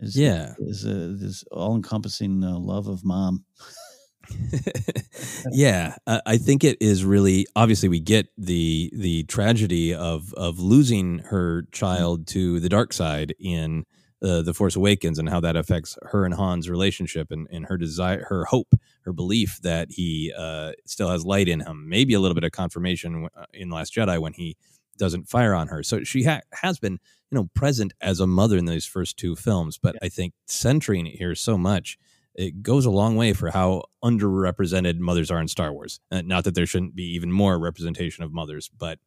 Is, 0.00 0.16
Yeah. 0.16 0.54
is 0.58 0.84
uh, 0.84 1.14
this 1.18 1.44
all 1.52 1.76
encompassing 1.76 2.42
uh, 2.44 2.58
love 2.58 2.88
of 2.88 3.04
mom. 3.04 3.44
yeah, 5.50 5.96
I 6.06 6.38
think 6.38 6.64
it 6.64 6.78
is 6.80 7.04
really 7.04 7.46
obviously 7.56 7.88
we 7.88 8.00
get 8.00 8.28
the 8.38 8.90
the 8.94 9.24
tragedy 9.24 9.94
of 9.94 10.32
of 10.34 10.58
losing 10.58 11.20
her 11.20 11.66
child 11.72 12.26
to 12.28 12.60
the 12.60 12.68
dark 12.68 12.92
side 12.92 13.34
in 13.38 13.84
uh, 14.22 14.42
the 14.42 14.54
Force 14.54 14.74
Awakens 14.74 15.18
and 15.18 15.28
how 15.28 15.40
that 15.40 15.56
affects 15.56 15.98
her 16.02 16.24
and 16.24 16.34
Han's 16.34 16.70
relationship 16.70 17.30
and, 17.30 17.46
and 17.50 17.66
her 17.66 17.76
desire, 17.76 18.24
her 18.28 18.46
hope, 18.46 18.74
her 19.02 19.12
belief 19.12 19.58
that 19.62 19.88
he 19.90 20.32
uh, 20.36 20.72
still 20.86 21.10
has 21.10 21.26
light 21.26 21.46
in 21.46 21.60
him. 21.60 21.88
Maybe 21.88 22.14
a 22.14 22.20
little 22.20 22.34
bit 22.34 22.44
of 22.44 22.52
confirmation 22.52 23.28
uh, 23.36 23.44
in 23.52 23.68
Last 23.68 23.94
Jedi 23.94 24.18
when 24.18 24.32
he 24.32 24.56
doesn't 24.96 25.28
fire 25.28 25.54
on 25.54 25.68
her. 25.68 25.82
So 25.82 26.04
she 26.04 26.22
ha- 26.22 26.40
has 26.62 26.78
been 26.78 26.98
you 27.30 27.36
know 27.36 27.50
present 27.54 27.92
as 28.00 28.20
a 28.20 28.26
mother 28.26 28.56
in 28.56 28.64
those 28.64 28.86
first 28.86 29.16
two 29.16 29.36
films, 29.36 29.78
but 29.78 29.96
I 30.02 30.08
think 30.08 30.32
centering 30.46 31.06
it 31.06 31.16
here 31.16 31.34
so 31.34 31.58
much 31.58 31.98
it 32.34 32.62
goes 32.62 32.84
a 32.86 32.90
long 32.90 33.16
way 33.16 33.32
for 33.32 33.50
how 33.50 33.84
underrepresented 34.02 34.98
mothers 34.98 35.30
are 35.30 35.40
in 35.40 35.48
Star 35.48 35.72
Wars. 35.72 36.00
Uh, 36.10 36.22
not 36.22 36.44
that 36.44 36.54
there 36.54 36.66
shouldn't 36.66 36.94
be 36.94 37.14
even 37.14 37.30
more 37.30 37.58
representation 37.58 38.24
of 38.24 38.32
mothers, 38.32 38.68
but 38.76 38.98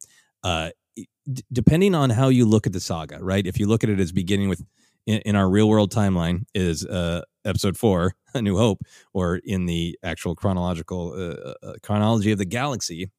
uh, 0.42 0.70
d- 0.96 1.44
depending 1.52 1.94
on 1.94 2.10
how 2.10 2.28
you 2.28 2.46
look 2.46 2.66
at 2.66 2.72
the 2.72 2.80
saga, 2.80 3.18
right? 3.20 3.46
If 3.46 3.58
you 3.58 3.66
look 3.66 3.84
at 3.84 3.90
it 3.90 4.00
as 4.00 4.12
beginning 4.12 4.48
with 4.48 4.62
in, 5.06 5.18
in 5.20 5.36
our 5.36 5.48
real 5.48 5.68
world 5.68 5.92
timeline 5.92 6.44
is 6.54 6.84
uh, 6.86 7.22
Episode 7.44 7.76
Four, 7.76 8.14
A 8.34 8.42
New 8.42 8.56
Hope, 8.56 8.82
or 9.12 9.36
in 9.36 9.66
the 9.66 9.98
actual 10.02 10.34
chronological 10.34 11.12
uh, 11.12 11.66
uh, 11.66 11.72
chronology 11.82 12.30
of 12.30 12.38
the 12.38 12.44
galaxy, 12.44 13.10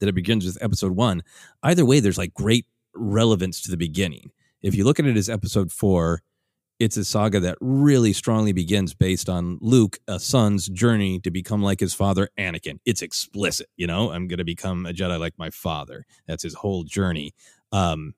that 0.00 0.08
it 0.08 0.14
begins 0.14 0.44
with 0.44 0.58
Episode 0.60 0.92
One. 0.92 1.22
Either 1.62 1.84
way, 1.84 2.00
there's 2.00 2.18
like 2.18 2.34
great 2.34 2.66
relevance 2.94 3.60
to 3.62 3.70
the 3.70 3.76
beginning. 3.76 4.30
If 4.62 4.74
you 4.74 4.84
look 4.84 5.00
at 5.00 5.06
it 5.06 5.16
as 5.16 5.28
Episode 5.28 5.72
Four 5.72 6.22
it's 6.78 6.96
a 6.96 7.04
saga 7.04 7.40
that 7.40 7.56
really 7.60 8.12
strongly 8.12 8.52
begins 8.52 8.94
based 8.94 9.28
on 9.28 9.58
Luke, 9.60 9.98
a 10.08 10.20
son's 10.20 10.68
journey 10.68 11.18
to 11.20 11.30
become 11.30 11.62
like 11.62 11.80
his 11.80 11.94
father, 11.94 12.28
Anakin. 12.38 12.78
It's 12.84 13.02
explicit, 13.02 13.68
you 13.76 13.86
know, 13.86 14.10
I'm 14.12 14.28
going 14.28 14.38
to 14.38 14.44
become 14.44 14.86
a 14.86 14.92
Jedi 14.92 15.18
like 15.18 15.34
my 15.38 15.50
father. 15.50 16.04
That's 16.26 16.42
his 16.42 16.54
whole 16.54 16.84
journey. 16.84 17.32
Um, 17.72 18.14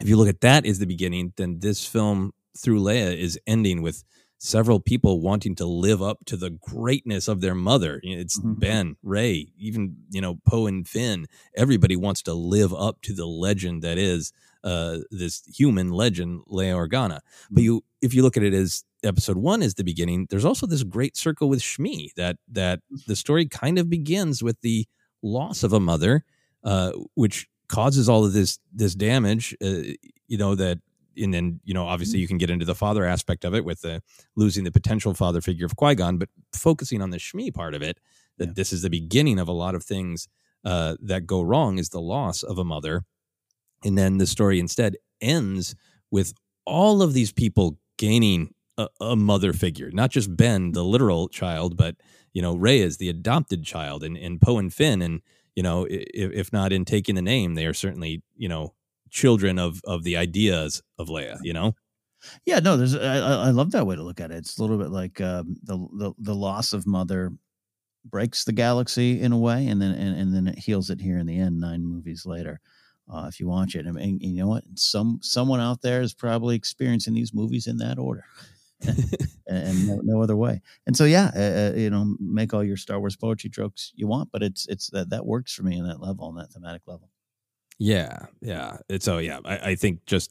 if 0.00 0.08
you 0.08 0.16
look 0.16 0.28
at 0.28 0.40
that 0.42 0.66
as 0.66 0.78
the 0.78 0.86
beginning, 0.86 1.32
then 1.36 1.60
this 1.60 1.86
film 1.86 2.32
through 2.56 2.80
Leia 2.80 3.16
is 3.16 3.38
ending 3.46 3.82
with 3.82 4.04
several 4.38 4.80
people 4.80 5.20
wanting 5.20 5.54
to 5.54 5.66
live 5.66 6.02
up 6.02 6.18
to 6.24 6.36
the 6.36 6.50
greatness 6.50 7.28
of 7.28 7.40
their 7.40 7.54
mother. 7.54 8.00
It's 8.02 8.38
Ben, 8.42 8.96
Rey, 9.02 9.48
even 9.58 9.96
you 10.10 10.20
know 10.20 10.40
Poe 10.46 10.66
and 10.66 10.88
Finn. 10.88 11.26
Everybody 11.54 11.96
wants 11.96 12.22
to 12.22 12.32
live 12.32 12.74
up 12.74 13.02
to 13.02 13.12
the 13.12 13.26
legend 13.26 13.82
that 13.82 13.98
is 13.98 14.32
uh, 14.64 14.98
this 15.10 15.42
human 15.46 15.90
legend, 15.90 16.42
Leia 16.50 16.74
Organa. 16.74 17.20
But 17.50 17.62
you, 17.62 17.82
if 18.00 18.14
you 18.14 18.22
look 18.22 18.36
at 18.36 18.42
it 18.42 18.54
as 18.54 18.84
episode 19.02 19.36
one 19.36 19.62
is 19.62 19.74
the 19.74 19.84
beginning, 19.84 20.26
there's 20.30 20.44
also 20.44 20.66
this 20.66 20.82
great 20.82 21.16
circle 21.16 21.48
with 21.48 21.60
Shmi 21.60 22.12
that 22.16 22.36
that 22.52 22.80
the 23.06 23.16
story 23.16 23.46
kind 23.46 23.78
of 23.78 23.88
begins 23.88 24.42
with 24.42 24.60
the 24.60 24.86
loss 25.22 25.62
of 25.62 25.72
a 25.72 25.80
mother, 25.80 26.24
uh, 26.64 26.92
which 27.14 27.48
causes 27.68 28.08
all 28.08 28.24
of 28.24 28.32
this 28.32 28.58
this 28.72 28.94
damage. 28.94 29.56
Uh, 29.62 29.94
you 30.28 30.38
know 30.38 30.54
that. 30.54 30.78
And 31.16 31.34
then, 31.34 31.60
you 31.64 31.74
know, 31.74 31.86
obviously 31.86 32.20
you 32.20 32.28
can 32.28 32.38
get 32.38 32.50
into 32.50 32.64
the 32.64 32.74
father 32.74 33.04
aspect 33.04 33.44
of 33.44 33.52
it 33.52 33.64
with 33.64 33.80
the 33.82 34.00
losing 34.36 34.64
the 34.64 34.70
potential 34.70 35.12
father 35.12 35.40
figure 35.40 35.66
of 35.66 35.74
Qui 35.76 35.96
Gon, 35.96 36.18
but 36.18 36.28
focusing 36.54 37.02
on 37.02 37.10
the 37.10 37.18
Shmi 37.18 37.52
part 37.52 37.74
of 37.74 37.82
it, 37.82 37.98
that 38.38 38.54
this 38.54 38.72
is 38.72 38.82
the 38.82 38.88
beginning 38.88 39.38
of 39.38 39.48
a 39.48 39.52
lot 39.52 39.74
of 39.74 39.82
things 39.82 40.28
uh, 40.64 40.94
that 41.02 41.26
go 41.26 41.42
wrong, 41.42 41.78
is 41.78 41.88
the 41.88 42.00
loss 42.00 42.42
of 42.44 42.58
a 42.58 42.64
mother 42.64 43.04
and 43.84 43.96
then 43.96 44.18
the 44.18 44.26
story 44.26 44.60
instead 44.60 44.96
ends 45.20 45.74
with 46.10 46.34
all 46.66 47.02
of 47.02 47.14
these 47.14 47.32
people 47.32 47.78
gaining 47.98 48.54
a, 48.78 48.88
a 49.00 49.16
mother 49.16 49.52
figure, 49.52 49.90
not 49.92 50.10
just 50.10 50.36
Ben, 50.36 50.72
the 50.72 50.84
literal 50.84 51.28
child, 51.28 51.76
but 51.76 51.96
you 52.32 52.42
know 52.42 52.56
Rey 52.56 52.80
is 52.80 52.96
the 52.96 53.08
adopted 53.08 53.64
child, 53.64 54.02
and 54.02 54.16
and 54.16 54.40
Poe 54.40 54.58
and 54.58 54.72
Finn, 54.72 55.02
and 55.02 55.20
you 55.54 55.62
know 55.62 55.86
if, 55.88 56.32
if 56.32 56.52
not 56.52 56.72
in 56.72 56.84
taking 56.84 57.14
the 57.14 57.22
name, 57.22 57.54
they 57.54 57.66
are 57.66 57.74
certainly 57.74 58.22
you 58.36 58.48
know 58.48 58.74
children 59.10 59.58
of 59.58 59.80
of 59.84 60.04
the 60.04 60.16
ideas 60.16 60.82
of 60.98 61.08
Leia. 61.08 61.38
You 61.42 61.52
know. 61.52 61.74
Yeah, 62.44 62.58
no, 62.58 62.76
there's 62.76 62.94
I, 62.94 63.16
I 63.16 63.50
love 63.50 63.70
that 63.72 63.86
way 63.86 63.96
to 63.96 64.02
look 64.02 64.20
at 64.20 64.30
it. 64.30 64.36
It's 64.36 64.58
a 64.58 64.62
little 64.62 64.76
bit 64.76 64.90
like 64.90 65.20
um, 65.22 65.56
the, 65.62 65.78
the 65.94 66.12
the 66.18 66.34
loss 66.34 66.74
of 66.74 66.86
mother 66.86 67.32
breaks 68.04 68.44
the 68.44 68.52
galaxy 68.52 69.20
in 69.20 69.32
a 69.32 69.38
way, 69.38 69.66
and 69.66 69.80
then 69.80 69.92
and, 69.92 70.20
and 70.20 70.34
then 70.34 70.46
it 70.46 70.58
heals 70.58 70.90
it 70.90 71.00
here 71.00 71.18
in 71.18 71.26
the 71.26 71.38
end. 71.38 71.60
Nine 71.60 71.82
movies 71.84 72.26
later, 72.26 72.60
uh, 73.12 73.26
if 73.28 73.40
you 73.40 73.48
watch 73.48 73.74
it, 73.74 73.86
and, 73.86 73.98
and 73.98 74.22
you 74.22 74.36
know 74.42 74.48
what, 74.48 74.64
some 74.76 75.18
someone 75.22 75.60
out 75.60 75.82
there 75.82 76.02
is 76.02 76.14
probably 76.14 76.56
experiencing 76.56 77.14
these 77.14 77.34
movies 77.34 77.66
in 77.66 77.78
that 77.78 77.98
order, 77.98 78.24
and, 79.46 79.86
no, 79.86 80.00
no 80.02 80.22
other 80.22 80.36
way. 80.36 80.60
And 80.86 80.96
so, 80.96 81.04
yeah, 81.04 81.30
uh, 81.36 81.40
uh, 81.72 81.76
you 81.76 81.90
know, 81.90 82.16
make 82.20 82.54
all 82.54 82.64
your 82.64 82.76
Star 82.76 82.98
Wars 83.00 83.16
poetry 83.16 83.50
jokes 83.50 83.92
you 83.94 84.06
want, 84.06 84.30
but 84.32 84.42
it's 84.42 84.66
it's 84.68 84.90
that 84.90 85.10
that 85.10 85.26
works 85.26 85.52
for 85.52 85.62
me 85.62 85.76
in 85.78 85.86
that 85.86 86.00
level, 86.00 86.24
on 86.26 86.36
that 86.36 86.50
thematic 86.52 86.82
level. 86.86 87.10
Yeah, 87.78 88.26
yeah. 88.42 88.76
It's 88.90 89.06
so 89.06 89.18
yeah. 89.18 89.40
I, 89.44 89.70
I 89.70 89.74
think 89.74 90.04
just 90.04 90.30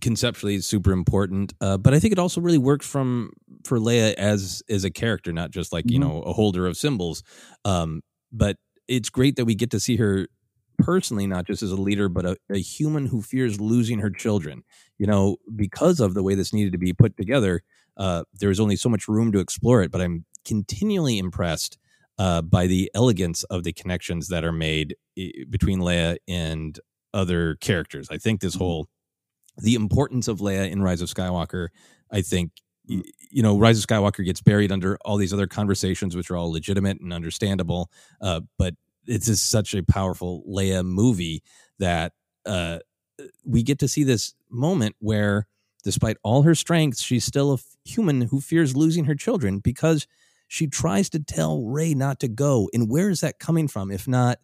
conceptually 0.00 0.56
it's 0.56 0.66
super 0.66 0.90
important, 0.92 1.54
uh, 1.60 1.78
but 1.78 1.94
I 1.94 2.00
think 2.00 2.12
it 2.12 2.18
also 2.18 2.40
really 2.40 2.58
works 2.58 2.86
from 2.88 3.32
for 3.64 3.78
Leia 3.78 4.14
as 4.14 4.62
as 4.68 4.84
a 4.84 4.90
character, 4.90 5.32
not 5.32 5.50
just 5.52 5.72
like 5.72 5.90
you 5.90 5.98
Mhm. 5.98 6.02
know 6.02 6.22
a 6.22 6.32
holder 6.32 6.66
of 6.66 6.76
symbols. 6.76 7.22
Um, 7.64 8.02
but 8.32 8.56
it's 8.88 9.10
great 9.10 9.36
that 9.36 9.44
we 9.44 9.54
get 9.54 9.70
to 9.70 9.80
see 9.80 9.96
her 9.96 10.26
personally, 10.78 11.26
not 11.26 11.46
just 11.46 11.62
as 11.62 11.72
a 11.72 11.76
leader, 11.76 12.08
but 12.08 12.24
a, 12.24 12.36
a 12.50 12.58
human 12.58 13.06
who 13.06 13.22
fears 13.22 13.60
losing 13.60 13.98
her 13.98 14.10
children. 14.10 14.62
You 14.98 15.06
know, 15.06 15.36
because 15.54 16.00
of 16.00 16.14
the 16.14 16.22
way 16.22 16.34
this 16.34 16.52
needed 16.52 16.72
to 16.72 16.78
be 16.78 16.92
put 16.92 17.16
together, 17.16 17.62
uh, 17.96 18.24
there 18.34 18.48
was 18.48 18.60
only 18.60 18.76
so 18.76 18.88
much 18.88 19.08
room 19.08 19.32
to 19.32 19.40
explore 19.40 19.82
it. 19.82 19.90
But 19.90 20.00
I'm 20.00 20.24
continually 20.44 21.18
impressed 21.18 21.78
uh, 22.18 22.42
by 22.42 22.66
the 22.66 22.90
elegance 22.94 23.44
of 23.44 23.64
the 23.64 23.72
connections 23.72 24.28
that 24.28 24.44
are 24.44 24.52
made 24.52 24.96
between 25.50 25.80
Leia 25.80 26.16
and 26.26 26.78
other 27.14 27.56
characters. 27.56 28.08
I 28.10 28.18
think 28.18 28.40
this 28.40 28.54
whole 28.54 28.88
the 29.60 29.74
importance 29.74 30.28
of 30.28 30.38
Leia 30.38 30.70
in 30.70 30.82
Rise 30.82 31.02
of 31.02 31.08
Skywalker, 31.08 31.68
I 32.12 32.22
think 32.22 32.52
you 32.88 33.42
know, 33.42 33.58
Rise 33.58 33.78
of 33.78 33.86
Skywalker 33.86 34.24
gets 34.24 34.40
buried 34.40 34.72
under 34.72 34.98
all 35.04 35.16
these 35.16 35.32
other 35.32 35.46
conversations, 35.46 36.16
which 36.16 36.30
are 36.30 36.36
all 36.36 36.50
legitimate 36.50 37.00
and 37.00 37.12
understandable. 37.12 37.90
Uh, 38.20 38.40
but 38.56 38.74
it's 39.08 39.26
just 39.26 39.50
such 39.50 39.74
a 39.74 39.82
powerful 39.82 40.44
Leia 40.48 40.84
movie 40.84 41.42
that 41.78 42.12
uh, 42.46 42.78
we 43.44 43.62
get 43.62 43.78
to 43.80 43.88
see 43.88 44.04
this 44.04 44.34
moment 44.50 44.94
where, 45.00 45.46
despite 45.82 46.16
all 46.22 46.42
her 46.42 46.54
strengths, 46.54 47.00
she's 47.00 47.24
still 47.24 47.50
a 47.50 47.54
f- 47.54 47.76
human 47.84 48.22
who 48.22 48.40
fears 48.40 48.76
losing 48.76 49.06
her 49.06 49.14
children 49.14 49.58
because 49.58 50.06
she 50.46 50.66
tries 50.66 51.08
to 51.10 51.20
tell 51.20 51.62
Rey 51.62 51.94
not 51.94 52.20
to 52.20 52.28
go. 52.28 52.68
And 52.72 52.90
where 52.90 53.10
is 53.10 53.20
that 53.20 53.38
coming 53.38 53.68
from? 53.68 53.90
If 53.90 54.08
not, 54.08 54.38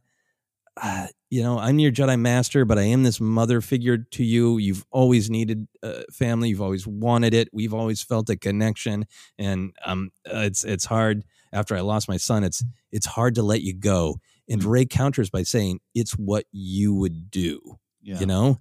uh, 0.82 1.06
you 1.30 1.42
know, 1.42 1.58
I'm 1.58 1.78
your 1.78 1.92
Jedi 1.92 2.18
Master, 2.18 2.64
but 2.64 2.78
I 2.78 2.82
am 2.82 3.02
this 3.02 3.20
mother 3.20 3.60
figure 3.60 3.98
to 3.98 4.24
you. 4.24 4.58
You've 4.58 4.84
always 4.90 5.30
needed 5.30 5.68
uh, 5.82 6.02
family. 6.12 6.48
You've 6.48 6.62
always 6.62 6.86
wanted 6.86 7.34
it. 7.34 7.48
We've 7.52 7.74
always 7.74 8.02
felt 8.02 8.28
a 8.30 8.36
connection, 8.36 9.06
and 9.38 9.72
um, 9.84 10.10
it's 10.24 10.64
it's 10.64 10.84
hard. 10.84 11.24
After 11.52 11.76
I 11.76 11.80
lost 11.80 12.08
my 12.08 12.16
son, 12.16 12.42
it's 12.44 12.64
it's 12.90 13.06
hard 13.06 13.36
to 13.36 13.42
let 13.42 13.62
you 13.62 13.74
go. 13.74 14.16
And 14.48 14.62
Rey 14.62 14.84
counters 14.86 15.30
by 15.30 15.42
saying, 15.42 15.80
"It's 15.94 16.12
what 16.12 16.44
you 16.52 16.94
would 16.94 17.30
do." 17.30 17.78
Yeah. 18.02 18.20
You 18.20 18.26
know, 18.26 18.60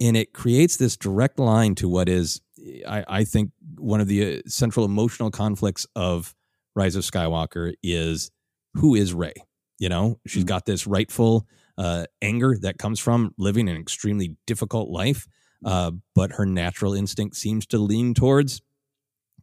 and 0.00 0.16
it 0.16 0.32
creates 0.32 0.76
this 0.76 0.96
direct 0.96 1.38
line 1.38 1.74
to 1.76 1.88
what 1.88 2.08
is, 2.08 2.40
I, 2.88 3.04
I 3.06 3.24
think, 3.24 3.52
one 3.76 4.00
of 4.00 4.08
the 4.08 4.38
uh, 4.38 4.42
central 4.46 4.84
emotional 4.84 5.30
conflicts 5.30 5.86
of 5.94 6.34
Rise 6.74 6.96
of 6.96 7.04
Skywalker 7.04 7.74
is 7.82 8.30
who 8.74 8.94
is 8.94 9.14
Rey. 9.14 9.34
You 9.78 9.88
know, 9.88 10.18
she's 10.26 10.44
got 10.44 10.66
this 10.66 10.86
rightful 10.86 11.46
uh, 11.78 12.06
anger 12.20 12.56
that 12.62 12.78
comes 12.78 12.98
from 12.98 13.34
living 13.38 13.68
an 13.68 13.76
extremely 13.76 14.36
difficult 14.46 14.90
life, 14.90 15.28
uh, 15.64 15.92
but 16.14 16.32
her 16.32 16.46
natural 16.46 16.94
instinct 16.94 17.36
seems 17.36 17.66
to 17.66 17.78
lean 17.78 18.14
towards 18.14 18.60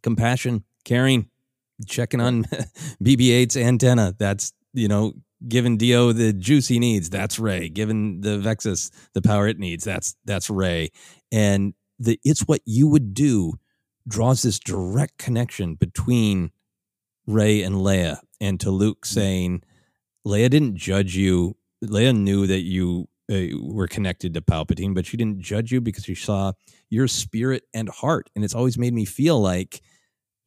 compassion, 0.03 0.63
caring, 0.83 1.29
checking 1.87 2.21
on 2.21 2.43
BB-8's 3.03 3.57
antenna. 3.57 4.15
That's 4.17 4.53
you 4.73 4.87
know, 4.87 5.13
giving 5.47 5.77
D-O 5.77 6.11
the 6.11 6.33
juice 6.33 6.67
he 6.67 6.79
needs. 6.79 7.09
That's 7.09 7.39
Rey. 7.39 7.69
Giving 7.69 8.21
the 8.21 8.37
Vexis 8.37 8.91
the 9.13 9.21
power 9.21 9.47
it 9.47 9.59
needs. 9.59 9.83
That's 9.83 10.15
that's 10.25 10.49
Rey. 10.49 10.89
And 11.31 11.73
the 11.97 12.19
it's 12.23 12.41
what 12.41 12.61
you 12.65 12.87
would 12.87 13.13
do 13.13 13.53
draws 14.07 14.41
this 14.41 14.59
direct 14.59 15.17
connection 15.17 15.75
between 15.75 16.51
Rey 17.27 17.61
and 17.61 17.75
Leia, 17.75 18.17
and 18.41 18.59
to 18.59 18.71
Luke 18.71 19.05
saying, 19.05 19.61
Leia 20.25 20.49
didn't 20.49 20.75
judge 20.75 21.15
you. 21.15 21.55
Leia 21.83 22.15
knew 22.15 22.47
that 22.47 22.61
you 22.61 23.07
uh, 23.31 23.55
were 23.61 23.87
connected 23.87 24.33
to 24.33 24.41
Palpatine, 24.41 24.95
but 24.95 25.05
she 25.05 25.15
didn't 25.15 25.39
judge 25.39 25.71
you 25.71 25.79
because 25.79 26.05
she 26.05 26.15
saw 26.15 26.53
your 26.89 27.07
spirit 27.07 27.63
and 27.73 27.87
heart. 27.87 28.29
And 28.35 28.43
it's 28.43 28.55
always 28.55 28.77
made 28.79 28.93
me 28.93 29.05
feel 29.05 29.39
like 29.39 29.81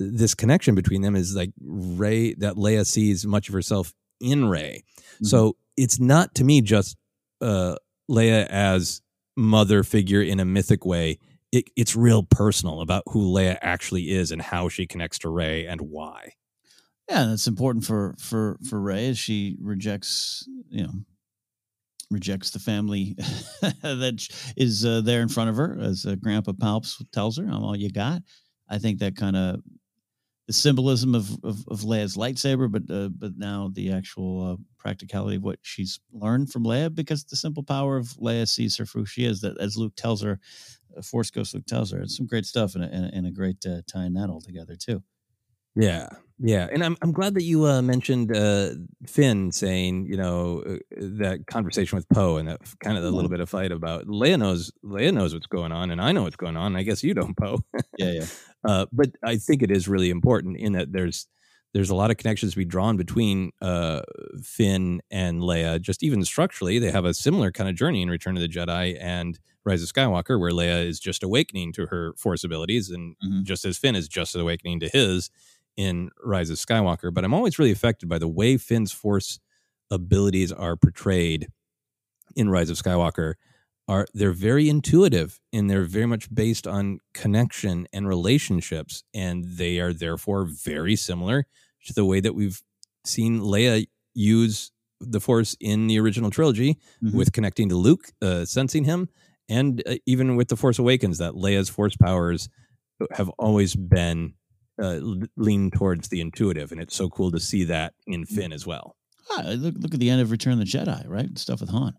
this 0.01 0.35
connection 0.35 0.75
between 0.75 1.03
them 1.03 1.15
is 1.15 1.37
like 1.37 1.53
Rey, 1.61 2.35
that 2.35 2.57
Leia 2.57 2.85
sees 2.85 3.25
much 3.25 3.49
of 3.49 3.55
herself 3.55 3.95
in 4.23 4.47
Rey. 4.47 4.85
So 5.23 5.57
it's 5.77 6.01
not 6.01 6.35
to 6.37 6.45
me 6.45 6.63
just 6.63 6.97
uh, 7.41 7.77
Leia 8.11 8.47
as 8.47 9.03
mother 9.37 9.83
figure 9.83 10.23
in 10.23 10.41
a 10.41 10.45
mythic 10.45 10.85
way. 10.85 11.19
it, 11.53 11.69
it's 11.77 11.95
real 11.95 12.23
personal 12.23 12.81
about 12.81 13.05
who 13.09 13.31
Leia 13.33 13.59
actually 13.61 14.11
is 14.11 14.31
and 14.31 14.41
how 14.41 14.69
she 14.69 14.87
connects 14.87 15.19
to 15.21 15.29
Rey 15.29 15.67
and 15.67 15.83
why. 15.83 16.33
Yeah, 17.09 17.23
and 17.23 17.33
it's 17.33 17.47
important 17.47 17.85
for 17.85 18.15
for 18.19 18.59
for 18.69 18.81
Rey 18.81 19.09
as 19.09 19.19
she 19.19 19.57
rejects, 19.61 20.49
you 20.71 20.85
know, 20.85 20.93
rejects 22.11 22.51
the 22.51 22.59
family 22.59 23.17
that 23.83 24.27
is 24.57 24.85
uh, 24.85 25.01
there 25.03 25.21
in 25.21 25.29
front 25.29 25.51
of 25.51 25.57
her, 25.57 25.79
as 25.81 26.07
uh, 26.07 26.15
Grandpa 26.15 26.53
Palps 26.53 27.05
tells 27.13 27.37
her, 27.39 27.45
"I'm 27.45 27.63
all 27.65 27.77
you 27.77 27.91
got." 27.91 28.23
I 28.71 28.79
think 28.79 29.01
that 29.01 29.17
kind 29.17 29.37
of 29.37 29.61
the 30.47 30.53
symbolism 30.53 31.15
of, 31.15 31.31
of, 31.45 31.65
of 31.69 31.81
Leia's 31.81 32.17
lightsaber, 32.17 32.71
but 32.71 32.83
uh, 32.95 33.09
but 33.09 33.33
now 33.37 33.71
the 33.73 33.93
actual 33.93 34.53
uh, 34.53 34.57
practicality 34.79 35.37
of 35.37 35.43
what 35.43 35.59
she's 35.63 36.01
learned 36.13 36.51
from 36.51 36.65
Leia, 36.65 36.93
because 36.93 37.25
the 37.25 37.37
simple 37.37 37.63
power 37.63 37.97
of 37.97 38.09
Leia 38.21 38.49
sees 38.49 38.77
her 38.77 38.87
for 38.87 39.01
who 39.01 39.07
she 39.07 39.25
is. 39.25 39.41
That 39.41 39.59
as 39.59 39.77
Luke 39.77 39.95
tells 39.97 40.23
her, 40.23 40.41
uh, 40.97 41.03
Force 41.03 41.31
Ghost 41.31 41.55
Luke 41.55 41.67
tells 41.67 41.93
her, 41.93 42.01
it's 42.01 42.17
some 42.17 42.27
great 42.27 42.45
stuff 42.45 42.75
and 42.75 42.85
a, 42.85 42.89
and 42.89 43.27
a, 43.27 43.31
great 43.31 43.65
uh, 43.65 43.83
tying 43.91 44.15
that 44.15 44.31
all 44.31 44.41
together 44.41 44.75
too. 44.77 45.03
Yeah, 45.77 46.09
yeah, 46.43 46.69
and 46.73 46.83
I'm 46.85 46.97
I'm 47.03 47.13
glad 47.13 47.35
that 47.35 47.45
you 47.45 47.67
uh, 47.67 47.81
mentioned 47.83 48.37
uh, 48.37 48.71
Finn 49.07 49.53
saying 49.53 50.07
you 50.07 50.17
know 50.17 50.63
uh, 50.67 50.77
that 50.97 51.47
conversation 51.47 51.97
with 51.97 52.09
Poe 52.09 52.37
and 52.37 52.49
that 52.49 52.61
kind 52.81 52.99
of 52.99 53.05
a 53.05 53.11
little 53.11 53.31
bit 53.31 53.41
of 53.41 53.49
fight 53.49 53.73
about 53.73 54.07
Leia 54.07 54.39
knows 54.39 54.73
Leia 54.85 55.13
knows 55.15 55.33
what's 55.35 55.47
going 55.47 55.73
on 55.73 55.91
and 55.91 56.01
I 56.01 56.13
know 56.13 56.23
what's 56.25 56.37
going 56.37 56.57
on. 56.57 56.77
I 56.77 56.83
guess 56.83 57.03
you 57.05 57.15
don't, 57.15 57.37
Poe. 57.39 57.59
Yeah, 57.99 58.11
yeah. 58.13 58.25
uh, 58.65 58.87
but 58.93 59.11
I 59.23 59.37
think 59.37 59.63
it 59.63 59.71
is 59.71 59.89
really 59.89 60.11
important 60.11 60.57
in 60.57 60.73
that 60.73 60.93
there's 60.93 61.27
there's 61.75 61.91
a 61.91 61.95
lot 61.95 62.11
of 62.11 62.19
connections 62.19 62.53
to 62.53 62.59
be 62.59 62.67
drawn 62.67 62.97
between 62.99 63.51
uh, 63.63 64.03
Finn 64.43 65.01
and 65.11 65.41
Leia. 65.41 65.81
Just 65.81 66.03
even 66.03 66.23
structurally, 66.25 66.79
they 66.79 66.91
have 66.91 67.07
a 67.07 67.15
similar 67.15 67.51
kind 67.51 67.71
of 67.71 67.77
journey 67.77 68.03
in 68.03 68.11
Return 68.11 68.37
of 68.37 68.43
the 68.43 68.49
Jedi 68.49 68.99
and 69.01 69.39
Rise 69.65 69.83
of 69.83 69.89
Skywalker, 69.89 70.39
where 70.39 70.51
Leia 70.51 70.85
is 70.85 71.01
just 71.01 71.23
awakening 71.23 71.73
to 71.75 71.87
her 71.87 72.13
Force 72.19 72.45
abilities, 72.45 72.91
and 72.91 73.17
Mm-hmm. 73.25 73.45
just 73.45 73.65
as 73.65 73.79
Finn 73.79 73.95
is 73.97 74.09
just 74.09 74.35
awakening 74.37 74.81
to 74.81 74.89
his 74.89 75.31
in 75.77 76.11
Rise 76.23 76.51
of 76.51 76.57
Skywalker. 76.59 77.13
But 77.13 77.25
I'm 77.25 77.35
always 77.35 77.59
really 77.59 77.71
affected 77.73 78.09
by 78.09 78.19
the 78.19 78.29
way 78.29 78.57
Finn's 78.57 78.93
Force 78.93 79.39
abilities 79.91 80.53
are 80.53 80.77
portrayed 80.77 81.49
in 82.37 82.49
Rise 82.51 82.71
of 82.71 82.77
Skywalker. 82.77 83.35
Are 83.89 84.07
they're 84.15 84.33
very 84.33 84.69
intuitive 84.69 85.41
and 85.53 85.69
they're 85.69 85.85
very 85.85 86.07
much 86.07 86.33
based 86.33 86.67
on 86.67 87.01
connection 87.15 87.87
and 87.93 88.07
relationships, 88.07 89.03
and 89.13 89.45
they 89.45 89.81
are 89.81 89.93
therefore 89.93 90.45
very 90.45 90.95
similar 90.97 91.47
to 91.87 91.93
the 91.93 92.05
way 92.05 92.21
that 92.21 92.35
we've 92.35 92.63
seen 93.05 93.41
Leia 93.41 93.87
use 94.15 94.71
the 95.01 95.19
Force 95.21 95.57
in 95.61 95.89
the 95.89 95.99
original 95.99 96.31
trilogy 96.31 96.79
Mhm. 97.03 97.13
with 97.15 97.33
connecting 97.33 97.69
to 97.71 97.75
Luke, 97.77 98.13
uh, 98.23 98.45
sensing 98.45 98.85
him, 98.85 99.09
and 99.49 99.83
uh, 99.85 99.97
even 100.07 100.37
with 100.37 100.47
the 100.47 100.57
Force 100.57 100.79
Awakens, 100.79 101.19
that 101.19 101.33
Leia's 101.35 101.69
Force 101.69 101.97
powers 101.97 102.49
have 103.11 103.29
always 103.31 103.75
been 103.75 104.35
uh, 104.81 105.01
lean 105.37 105.71
towards 105.71 106.09
the 106.09 106.21
intuitive, 106.21 106.73
and 106.73 106.81
it's 106.81 106.97
so 106.97 107.09
cool 107.09 107.31
to 107.31 107.41
see 107.41 107.65
that 107.65 107.95
in 108.07 108.25
Finn 108.25 108.53
as 108.53 108.67
well. 108.67 108.97
Ah, 109.31 109.43
look, 109.47 109.75
look 109.79 109.95
at 109.95 110.01
the 110.01 110.11
end 110.11 110.21
of 110.21 110.31
Return 110.31 110.55
of 110.55 110.59
the 110.59 110.65
Jedi, 110.65 111.05
right? 111.07 111.37
Stuff 111.39 111.61
with 111.61 111.71
Han. 111.71 111.95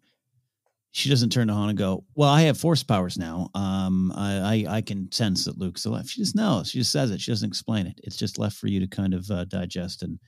She 0.91 1.09
doesn't 1.09 1.31
turn 1.31 1.47
to 1.47 1.53
Han 1.53 1.69
and 1.69 1.77
go, 1.77 2.03
"Well, 2.15 2.29
I 2.29 2.41
have 2.43 2.57
Force 2.57 2.83
powers 2.83 3.17
now. 3.17 3.49
Um, 3.55 4.11
I, 4.15 4.65
I 4.67 4.75
I 4.77 4.81
can 4.81 5.11
sense 5.11 5.45
that 5.45 5.57
Luke's 5.57 5.85
alive." 5.85 6.09
She 6.09 6.21
just 6.21 6.35
knows. 6.35 6.69
She 6.69 6.77
just 6.77 6.91
says 6.91 7.09
it. 7.09 7.19
She 7.19 7.31
doesn't 7.31 7.47
explain 7.47 7.87
it. 7.87 7.99
It's 8.03 8.17
just 8.17 8.37
left 8.37 8.57
for 8.57 8.67
you 8.67 8.79
to 8.79 8.87
kind 8.87 9.13
of 9.13 9.29
uh, 9.31 9.45
digest 9.45 10.03
and 10.03 10.19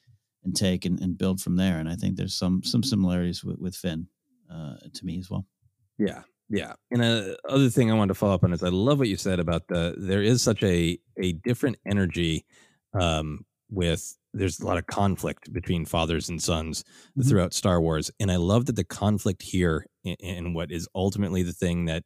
and 0.44 0.56
take 0.56 0.86
and, 0.86 1.00
and 1.02 1.18
build 1.18 1.42
from 1.42 1.56
there. 1.56 1.78
And 1.78 1.88
I 1.90 1.96
think 1.96 2.16
there's 2.16 2.36
some 2.36 2.64
some 2.64 2.84
similarities 2.84 3.44
with, 3.44 3.60
with 3.60 3.76
Finn 3.76 4.08
uh, 4.52 4.76
to 4.94 5.06
me 5.06 5.20
as 5.20 5.30
well. 5.30 5.46
Yeah, 6.00 6.22
yeah. 6.50 6.74
And 6.92 7.02
uh, 7.02 7.36
other 7.50 7.70
thing 7.70 7.92
I 7.92 7.96
wanted 7.96 8.10
to 8.10 8.16
follow 8.20 8.34
up 8.36 8.44
on 8.44 8.54
is 8.54 8.64
I 8.64 8.70
love 8.70 9.00
what 9.00 9.08
you 9.08 9.18
said 9.18 9.40
about 9.40 9.68
the 9.68 9.96
there 9.98 10.22
is 10.22 10.42
such 10.42 10.64
a 10.64 10.98
a 11.22 11.34
different 11.34 11.78
energy 11.86 12.46
um, 13.00 13.46
with 13.70 14.18
there's 14.34 14.60
a 14.60 14.66
lot 14.66 14.78
of 14.78 14.86
conflict 14.88 15.52
between 15.54 15.86
fathers 15.86 16.30
and 16.30 16.42
sons 16.42 16.84
Mhm. 17.18 17.28
throughout 17.30 17.54
Star 17.54 17.82
Wars, 17.82 18.12
and 18.20 18.32
I 18.32 18.36
love 18.38 18.66
that 18.66 18.76
the 18.76 18.84
conflict 18.84 19.42
here 19.42 19.86
in, 20.04 20.16
in 20.20 20.54
what 20.54 20.72
is 20.72 20.88
ultimately 20.96 21.42
the 21.44 21.54
thing 21.54 21.86
that 21.86 22.04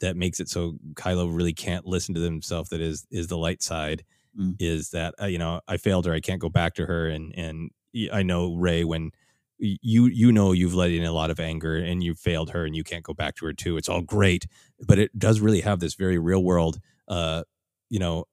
that 0.00 0.16
makes 0.16 0.40
it 0.40 0.48
so 0.48 0.76
Kylo 0.94 1.34
really 1.34 1.52
can't 1.52 1.86
listen 1.86 2.14
to 2.14 2.20
himself. 2.20 2.68
That 2.70 2.80
is 2.80 3.06
is 3.10 3.26
the 3.28 3.38
light 3.38 3.62
side. 3.62 4.04
Mm. 4.38 4.56
Is 4.58 4.90
that 4.90 5.14
uh, 5.20 5.26
you 5.26 5.38
know 5.38 5.60
I 5.68 5.76
failed 5.76 6.06
her. 6.06 6.12
I 6.14 6.20
can't 6.20 6.40
go 6.40 6.48
back 6.48 6.74
to 6.74 6.86
her, 6.86 7.08
and 7.08 7.32
and 7.36 7.70
I 8.12 8.22
know 8.22 8.54
Rey 8.56 8.84
when 8.84 9.10
you 9.58 10.06
you 10.06 10.32
know 10.32 10.52
you've 10.52 10.74
let 10.74 10.90
in 10.90 11.04
a 11.04 11.12
lot 11.12 11.30
of 11.30 11.38
anger 11.38 11.76
and 11.76 12.02
you 12.02 12.14
failed 12.14 12.50
her 12.50 12.64
and 12.64 12.74
you 12.74 12.84
can't 12.84 13.04
go 13.04 13.14
back 13.14 13.36
to 13.36 13.46
her 13.46 13.52
too 13.52 13.76
it's 13.76 13.88
all 13.88 14.02
great 14.02 14.46
but 14.86 14.98
it 14.98 15.16
does 15.18 15.40
really 15.40 15.60
have 15.60 15.80
this 15.80 15.94
very 15.94 16.18
real 16.18 16.42
world 16.42 16.78
uh 17.08 17.42
you 17.88 17.98
know 17.98 18.24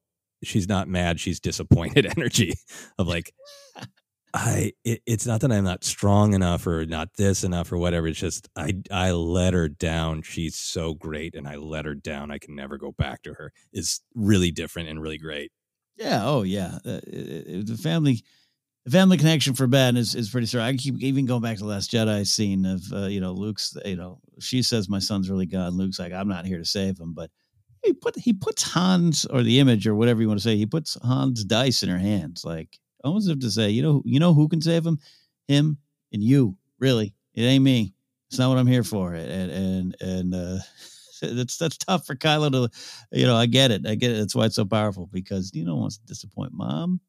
she's 0.43 0.67
not 0.67 0.87
mad 0.87 1.19
she's 1.19 1.39
disappointed 1.39 2.05
energy 2.17 2.53
of 2.97 3.07
like 3.07 3.31
i 4.33 4.71
it, 4.85 5.01
it's 5.05 5.25
not 5.25 5.41
that 5.41 5.51
i'm 5.51 5.63
not 5.63 5.83
strong 5.83 6.33
enough 6.33 6.65
or 6.65 6.85
not 6.85 7.09
this 7.17 7.43
enough 7.43 7.71
or 7.71 7.77
whatever 7.77 8.07
it's 8.07 8.19
just 8.19 8.47
i 8.55 8.73
i 8.89 9.11
let 9.11 9.53
her 9.53 9.67
down 9.67 10.21
she's 10.21 10.57
so 10.57 10.93
great 10.93 11.35
and 11.35 11.47
i 11.47 11.55
let 11.55 11.85
her 11.85 11.93
down 11.95 12.31
i 12.31 12.37
can 12.37 12.55
never 12.55 12.77
go 12.77 12.93
back 12.93 13.21
to 13.21 13.33
her 13.33 13.51
is 13.73 14.01
really 14.15 14.51
different 14.51 14.87
and 14.87 15.01
really 15.01 15.17
great 15.17 15.51
Yeah. 15.97 16.21
Oh, 16.25 16.43
yeah. 16.43 16.79
Uh, 16.85 17.01
the 17.05 17.77
family, 17.79 18.23
the 18.85 18.91
family 18.91 19.17
connection 19.17 19.53
for 19.53 19.67
Ben 19.67 19.95
is, 19.95 20.15
is 20.15 20.29
pretty 20.29 20.47
strong. 20.47 20.63
I 20.63 20.75
keep 20.75 20.99
even 21.01 21.25
going 21.25 21.41
back 21.41 21.57
to 21.57 21.63
the 21.63 21.69
Last 21.69 21.91
Jedi 21.91 22.25
scene 22.25 22.65
of 22.65 22.81
uh, 22.91 23.05
you 23.07 23.21
know 23.21 23.31
Luke's. 23.33 23.77
You 23.85 23.95
know, 23.95 24.19
she 24.39 24.63
says 24.63 24.89
my 24.89 24.99
son's 24.99 25.29
really 25.29 25.45
God. 25.45 25.73
Luke's 25.73 25.99
like, 25.99 26.13
I'm 26.13 26.27
not 26.27 26.45
here 26.45 26.57
to 26.57 26.65
save 26.65 26.99
him, 26.99 27.13
but 27.13 27.29
he 27.83 27.93
put 27.93 28.17
he 28.17 28.33
puts 28.33 28.63
Hans 28.63 29.25
or 29.25 29.43
the 29.43 29.59
image 29.59 29.87
or 29.87 29.95
whatever 29.95 30.21
you 30.21 30.27
want 30.27 30.39
to 30.39 30.43
say. 30.43 30.55
He 30.55 30.65
puts 30.65 30.97
Hans 31.03 31.43
dice 31.43 31.83
in 31.83 31.89
her 31.89 31.97
hands, 31.97 32.43
like 32.43 32.79
almost 33.03 33.29
if 33.29 33.39
to 33.39 33.51
say, 33.51 33.69
you 33.69 33.83
know, 33.83 34.01
you 34.05 34.19
know 34.19 34.33
who 34.33 34.47
can 34.47 34.61
save 34.61 34.85
him, 34.85 34.99
him 35.47 35.77
and 36.11 36.23
you. 36.23 36.57
Really, 36.79 37.13
it 37.35 37.43
ain't 37.43 37.63
me. 37.63 37.93
It's 38.29 38.39
not 38.39 38.49
what 38.49 38.57
I'm 38.57 38.67
here 38.67 38.83
for. 38.83 39.13
And 39.13 39.51
and 39.51 39.95
and 40.01 40.35
uh, 40.35 40.57
that's 41.21 41.57
that's 41.57 41.77
tough 41.77 42.07
for 42.07 42.15
Kylo 42.15 42.51
to, 42.51 42.69
you 43.11 43.27
know. 43.27 43.35
I 43.35 43.45
get 43.45 43.69
it. 43.69 43.85
I 43.85 43.93
get 43.93 44.11
it. 44.11 44.17
That's 44.17 44.33
why 44.33 44.45
it's 44.45 44.55
so 44.55 44.65
powerful 44.65 45.07
because 45.11 45.51
you 45.53 45.65
don't 45.65 45.79
want 45.79 45.93
to 45.93 45.99
disappoint 46.07 46.53
mom. 46.53 46.99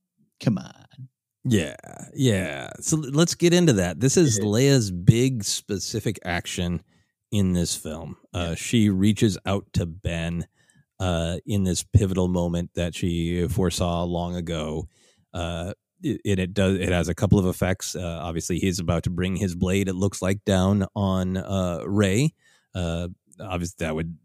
Come 0.40 0.58
on. 0.58 1.08
Yeah, 1.44 1.74
yeah. 2.14 2.70
So 2.80 2.96
let's 2.96 3.34
get 3.34 3.52
into 3.52 3.72
that. 3.74 3.98
This 4.00 4.16
is 4.16 4.38
Leia's 4.40 4.90
big 4.90 5.42
specific 5.42 6.18
action 6.24 6.82
in 7.32 7.52
this 7.52 7.74
film. 7.74 8.16
Uh, 8.32 8.54
she 8.54 8.90
reaches 8.90 9.36
out 9.44 9.66
to 9.72 9.86
Ben 9.86 10.46
uh, 11.00 11.38
in 11.44 11.64
this 11.64 11.82
pivotal 11.82 12.28
moment 12.28 12.70
that 12.74 12.94
she 12.94 13.48
foresaw 13.48 14.04
long 14.04 14.36
ago. 14.36 14.86
Uh, 15.34 15.72
it, 16.00 16.20
it, 16.24 16.38
it 16.38 16.54
does. 16.54 16.78
It 16.78 16.90
has 16.90 17.08
a 17.08 17.14
couple 17.14 17.40
of 17.40 17.46
effects. 17.46 17.96
Uh, 17.96 18.20
obviously, 18.22 18.58
he's 18.58 18.78
about 18.78 19.02
to 19.04 19.10
bring 19.10 19.34
his 19.34 19.56
blade. 19.56 19.88
It 19.88 19.94
looks 19.94 20.22
like 20.22 20.44
down 20.44 20.86
on 20.94 21.36
uh, 21.36 21.82
Rey. 21.86 22.34
Uh, 22.74 23.08
obviously, 23.42 23.84
that 23.84 23.94
would 23.94 24.16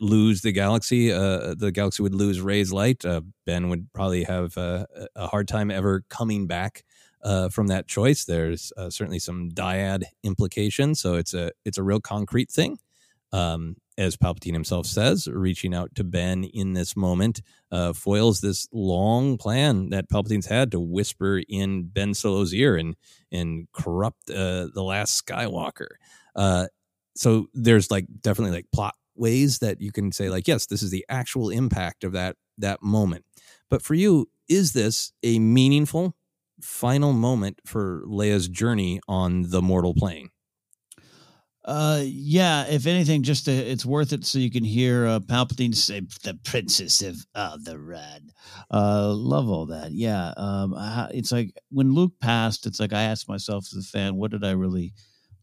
lose 0.00 0.42
the 0.42 0.52
galaxy. 0.52 1.12
Uh, 1.12 1.54
the 1.56 1.70
galaxy 1.72 2.02
would 2.02 2.14
lose 2.14 2.40
Rey's 2.40 2.72
light. 2.72 3.04
Uh, 3.04 3.22
ben 3.46 3.68
would 3.68 3.92
probably 3.92 4.24
have 4.24 4.56
uh, 4.56 4.86
a 5.14 5.26
hard 5.26 5.48
time 5.48 5.70
ever 5.70 6.04
coming 6.08 6.46
back 6.46 6.84
uh, 7.22 7.48
from 7.48 7.68
that 7.68 7.86
choice. 7.86 8.24
There's 8.24 8.72
uh, 8.76 8.90
certainly 8.90 9.18
some 9.18 9.50
dyad 9.50 10.04
implications, 10.22 11.00
so 11.00 11.14
it's 11.14 11.34
a 11.34 11.52
it's 11.64 11.78
a 11.78 11.82
real 11.82 12.00
concrete 12.00 12.50
thing. 12.50 12.78
Um, 13.32 13.76
as 13.98 14.16
Palpatine 14.16 14.54
himself 14.54 14.86
says, 14.86 15.28
reaching 15.28 15.74
out 15.74 15.94
to 15.94 16.04
Ben 16.04 16.44
in 16.44 16.72
this 16.72 16.96
moment 16.96 17.42
uh, 17.70 17.92
foils 17.92 18.40
this 18.40 18.66
long 18.72 19.36
plan 19.36 19.90
that 19.90 20.08
Palpatine's 20.08 20.46
had 20.46 20.70
to 20.72 20.80
whisper 20.80 21.42
in 21.48 21.84
Ben 21.84 22.14
Solo's 22.14 22.54
ear 22.54 22.76
and 22.76 22.96
and 23.30 23.68
corrupt 23.72 24.26
the 24.26 24.70
last 24.74 25.24
Skywalker. 25.24 25.88
Uh, 26.34 26.66
so 27.14 27.46
there's 27.54 27.90
like 27.90 28.06
definitely 28.20 28.56
like 28.56 28.66
plot 28.72 28.94
ways 29.14 29.58
that 29.58 29.80
you 29.80 29.92
can 29.92 30.12
say 30.12 30.30
like 30.30 30.48
yes, 30.48 30.66
this 30.66 30.82
is 30.82 30.90
the 30.90 31.04
actual 31.08 31.50
impact 31.50 32.04
of 32.04 32.12
that 32.12 32.36
that 32.58 32.82
moment. 32.82 33.24
But 33.70 33.82
for 33.82 33.94
you, 33.94 34.28
is 34.48 34.72
this 34.72 35.12
a 35.22 35.38
meaningful 35.38 36.14
final 36.60 37.12
moment 37.12 37.60
for 37.66 38.02
Leia's 38.06 38.48
journey 38.48 39.00
on 39.08 39.50
the 39.50 39.62
mortal 39.62 39.94
plane? 39.94 40.30
Uh, 41.64 42.02
yeah. 42.04 42.66
If 42.68 42.86
anything, 42.86 43.22
just 43.22 43.44
to, 43.44 43.52
it's 43.52 43.86
worth 43.86 44.12
it 44.12 44.24
so 44.24 44.38
you 44.38 44.50
can 44.50 44.64
hear 44.64 45.06
uh, 45.06 45.20
Palpatine 45.20 45.74
say, 45.74 46.00
"The 46.24 46.38
Princess 46.42 47.02
of 47.02 47.64
the 47.64 47.78
Red. 47.78 48.30
Uh, 48.70 49.12
love 49.14 49.48
all 49.48 49.66
that. 49.66 49.92
Yeah. 49.92 50.32
Um, 50.36 50.74
I, 50.74 51.08
it's 51.14 51.30
like 51.30 51.52
when 51.70 51.94
Luke 51.94 52.14
passed. 52.20 52.66
It's 52.66 52.80
like 52.80 52.92
I 52.92 53.02
asked 53.02 53.28
myself 53.28 53.66
as 53.72 53.84
a 53.84 53.88
fan, 53.88 54.16
what 54.16 54.32
did 54.32 54.44
I 54.44 54.52
really 54.52 54.92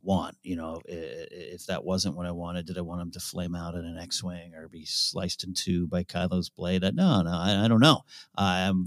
want? 0.01 0.35
You 0.43 0.55
know, 0.55 0.81
if 0.85 1.65
that 1.65 1.83
wasn't 1.83 2.15
what 2.15 2.25
I 2.25 2.31
wanted, 2.31 2.65
did 2.65 2.77
I 2.77 2.81
want 2.81 3.01
him 3.01 3.11
to 3.11 3.19
flame 3.19 3.55
out 3.55 3.75
in 3.75 3.85
an 3.85 3.97
X-wing 3.97 4.55
or 4.55 4.67
be 4.67 4.85
sliced 4.85 5.43
in 5.43 5.53
two 5.53 5.87
by 5.87 6.03
Kylo's 6.03 6.49
blade? 6.49 6.81
No, 6.81 7.21
no, 7.21 7.31
I, 7.31 7.65
I 7.65 7.67
don't 7.67 7.79
know. 7.79 8.01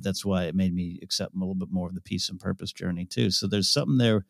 That's 0.03 0.25
why 0.25 0.45
it 0.45 0.55
made 0.55 0.75
me 0.75 0.99
accept 1.03 1.35
a 1.35 1.39
little 1.39 1.55
bit 1.55 1.71
more 1.71 1.89
of 1.89 1.95
the 1.95 2.01
peace 2.01 2.29
and 2.29 2.41
purpose 2.41 2.73
journey 2.73 3.05
too. 3.05 3.31
So 3.31 3.47
there's 3.47 3.69
something 3.69 3.99
there 3.99 4.25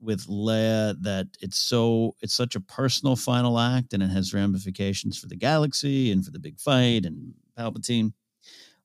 with 0.00 0.26
Leia 0.28 0.94
that 1.02 1.26
it's 1.40 1.58
so 1.58 2.14
it's 2.20 2.34
such 2.34 2.54
a 2.54 2.60
personal 2.60 3.16
final 3.16 3.58
act 3.58 3.92
and 3.92 4.02
it 4.02 4.10
has 4.10 4.32
ramifications 4.32 5.18
for 5.18 5.26
the 5.26 5.36
galaxy 5.36 6.12
and 6.12 6.24
for 6.24 6.30
the 6.30 6.38
big 6.38 6.60
fight 6.60 7.04
and 7.04 7.34
Palpatine. 7.58 8.12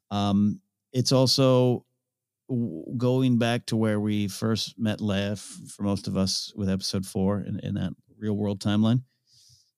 Um, 0.09 0.59
it's 0.91 1.11
also 1.11 1.85
going 2.97 3.37
back 3.37 3.65
to 3.67 3.75
where 3.75 3.99
we 3.99 4.27
first 4.27 4.77
met 4.79 4.99
Leia 4.99 5.37
for 5.71 5.83
most 5.83 6.07
of 6.07 6.17
us 6.17 6.53
with 6.55 6.69
Episode 6.69 7.05
Four 7.05 7.39
in, 7.39 7.59
in 7.59 7.73
that 7.75 7.93
real 8.17 8.35
world 8.35 8.59
timeline, 8.59 9.03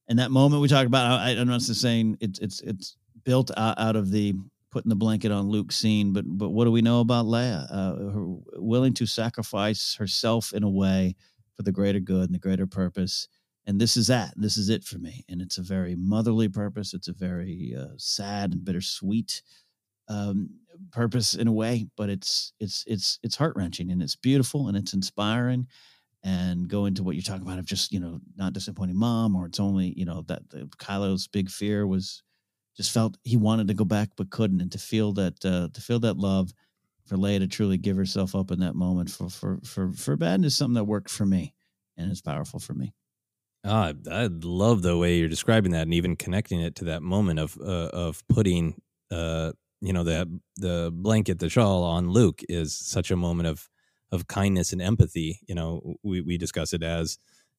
and 0.07 0.19
that 0.19 0.31
moment 0.31 0.61
we 0.61 0.67
talked 0.67 0.87
about. 0.87 1.19
I, 1.19 1.31
I'm 1.31 1.47
not 1.47 1.61
just 1.61 1.81
saying 1.81 2.17
it's 2.21 2.39
it's 2.39 2.61
it's 2.61 2.97
built 3.23 3.51
out, 3.57 3.79
out 3.79 3.95
of 3.95 4.11
the 4.11 4.33
putting 4.71 4.89
the 4.89 4.95
blanket 4.95 5.31
on 5.31 5.49
Luke 5.49 5.71
scene, 5.71 6.13
but 6.13 6.25
but 6.27 6.49
what 6.49 6.65
do 6.65 6.71
we 6.71 6.81
know 6.81 6.99
about 6.99 7.25
Leia? 7.25 7.67
Uh, 7.71 7.95
her, 8.11 8.61
willing 8.61 8.93
to 8.95 9.05
sacrifice 9.05 9.95
herself 9.95 10.53
in 10.53 10.63
a 10.63 10.69
way 10.69 11.15
for 11.55 11.63
the 11.63 11.71
greater 11.71 11.99
good 11.99 12.25
and 12.25 12.33
the 12.33 12.39
greater 12.39 12.67
purpose. 12.67 13.27
And 13.65 13.81
this 13.81 13.97
is 13.97 14.07
that. 14.07 14.33
This 14.35 14.57
is 14.57 14.69
it 14.69 14.83
for 14.83 14.99
me. 14.99 15.23
And 15.27 15.41
it's 15.41 15.57
a 15.57 15.63
very 15.63 15.95
motherly 15.95 16.47
purpose. 16.47 16.93
It's 16.93 17.07
a 17.07 17.13
very 17.13 17.75
uh, 17.77 17.93
sad 17.97 18.53
and 18.53 18.63
bittersweet 18.63 19.41
um, 20.07 20.49
purpose 20.91 21.33
in 21.33 21.47
a 21.47 21.51
way, 21.51 21.87
but 21.97 22.09
it's 22.09 22.53
it's 22.59 22.83
it's 22.87 23.19
it's 23.23 23.35
heart 23.35 23.55
wrenching 23.55 23.91
and 23.91 24.01
it's 24.01 24.15
beautiful 24.15 24.67
and 24.67 24.77
it's 24.77 24.93
inspiring. 24.93 25.67
And 26.23 26.67
go 26.67 26.85
into 26.85 27.03
what 27.03 27.15
you're 27.15 27.21
talking 27.21 27.45
about 27.45 27.59
of 27.59 27.67
just 27.67 27.91
you 27.91 27.99
know 27.99 28.19
not 28.35 28.53
disappointing 28.53 28.97
mom 28.97 29.35
or 29.35 29.45
it's 29.45 29.59
only 29.59 29.93
you 29.95 30.05
know 30.05 30.23
that 30.27 30.49
the 30.49 30.67
Kylo's 30.79 31.27
big 31.27 31.51
fear 31.51 31.85
was 31.85 32.23
just 32.75 32.91
felt 32.91 33.17
he 33.23 33.37
wanted 33.37 33.67
to 33.67 33.73
go 33.73 33.85
back 33.85 34.09
but 34.17 34.31
couldn't, 34.31 34.61
and 34.61 34.71
to 34.71 34.79
feel 34.79 35.13
that 35.13 35.45
uh, 35.45 35.69
to 35.73 35.81
feel 35.81 35.99
that 35.99 36.17
love 36.17 36.51
for 37.05 37.15
Leia 37.17 37.39
to 37.39 37.47
truly 37.47 37.77
give 37.77 37.95
herself 37.95 38.35
up 38.35 38.51
in 38.51 38.59
that 38.59 38.75
moment 38.75 39.09
for 39.09 39.29
for 39.29 39.59
for 39.63 39.91
for 39.91 40.15
Ben 40.15 40.43
is 40.43 40.57
something 40.57 40.73
that 40.75 40.85
worked 40.85 41.09
for 41.09 41.25
me 41.25 41.53
and 41.97 42.11
is 42.11 42.21
powerful 42.21 42.59
for 42.59 42.73
me. 42.73 42.93
Ah, 43.63 43.93
I 44.11 44.29
love 44.31 44.83
the 44.83 44.95
way 44.97 45.17
you're 45.17 45.29
describing 45.29 45.71
that, 45.71 45.83
and 45.83 45.93
even 45.93 46.15
connecting 46.15 46.59
it 46.59 46.75
to 46.75 46.85
that 46.85 47.01
moment 47.01 47.39
of 47.39 47.57
uh, 47.59 47.89
of 47.93 48.23
putting, 48.27 48.79
uh, 49.11 49.53
you 49.81 49.93
know, 49.93 50.03
the 50.03 50.39
the 50.57 50.91
blanket, 50.93 51.39
the 51.39 51.49
shawl 51.49 51.83
on 51.83 52.09
Luke 52.09 52.41
is 52.49 52.77
such 52.77 53.11
a 53.11 53.15
moment 53.15 53.47
of 53.47 53.69
of 54.11 54.27
kindness 54.27 54.71
and 54.71 54.81
empathy. 54.81 55.39
You 55.47 55.55
know, 55.55 55.95
we 56.03 56.21
we 56.21 56.37
discuss 56.37 56.73
it 56.73 56.83
as 56.83 57.17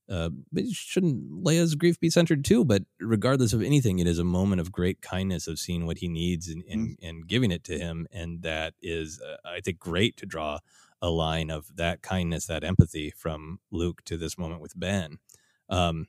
uh, 0.08 0.30
shouldn't 0.72 1.44
Leia's 1.44 1.74
grief 1.74 1.98
be 1.98 2.10
centered 2.10 2.44
too? 2.44 2.64
But 2.64 2.84
regardless 3.00 3.52
of 3.52 3.62
anything, 3.62 3.98
it 3.98 4.06
is 4.06 4.18
a 4.18 4.24
moment 4.24 4.60
of 4.60 4.72
great 4.72 5.02
kindness 5.02 5.48
of 5.48 5.58
seeing 5.58 5.86
what 5.86 5.98
he 5.98 6.08
needs 6.08 6.48
and, 6.48 6.62
and, 6.70 6.90
mm. 6.90 7.08
and 7.08 7.26
giving 7.26 7.50
it 7.50 7.64
to 7.64 7.78
him. 7.78 8.06
And 8.12 8.42
that 8.42 8.74
is, 8.80 9.20
uh, 9.20 9.36
I 9.44 9.60
think, 9.60 9.78
great 9.78 10.16
to 10.18 10.26
draw 10.26 10.60
a 11.02 11.10
line 11.10 11.50
of 11.50 11.76
that 11.76 12.02
kindness, 12.02 12.46
that 12.46 12.64
empathy 12.64 13.12
from 13.16 13.58
Luke 13.70 14.02
to 14.04 14.16
this 14.16 14.38
moment 14.38 14.60
with 14.60 14.78
Ben. 14.78 15.18
Um, 15.68 16.06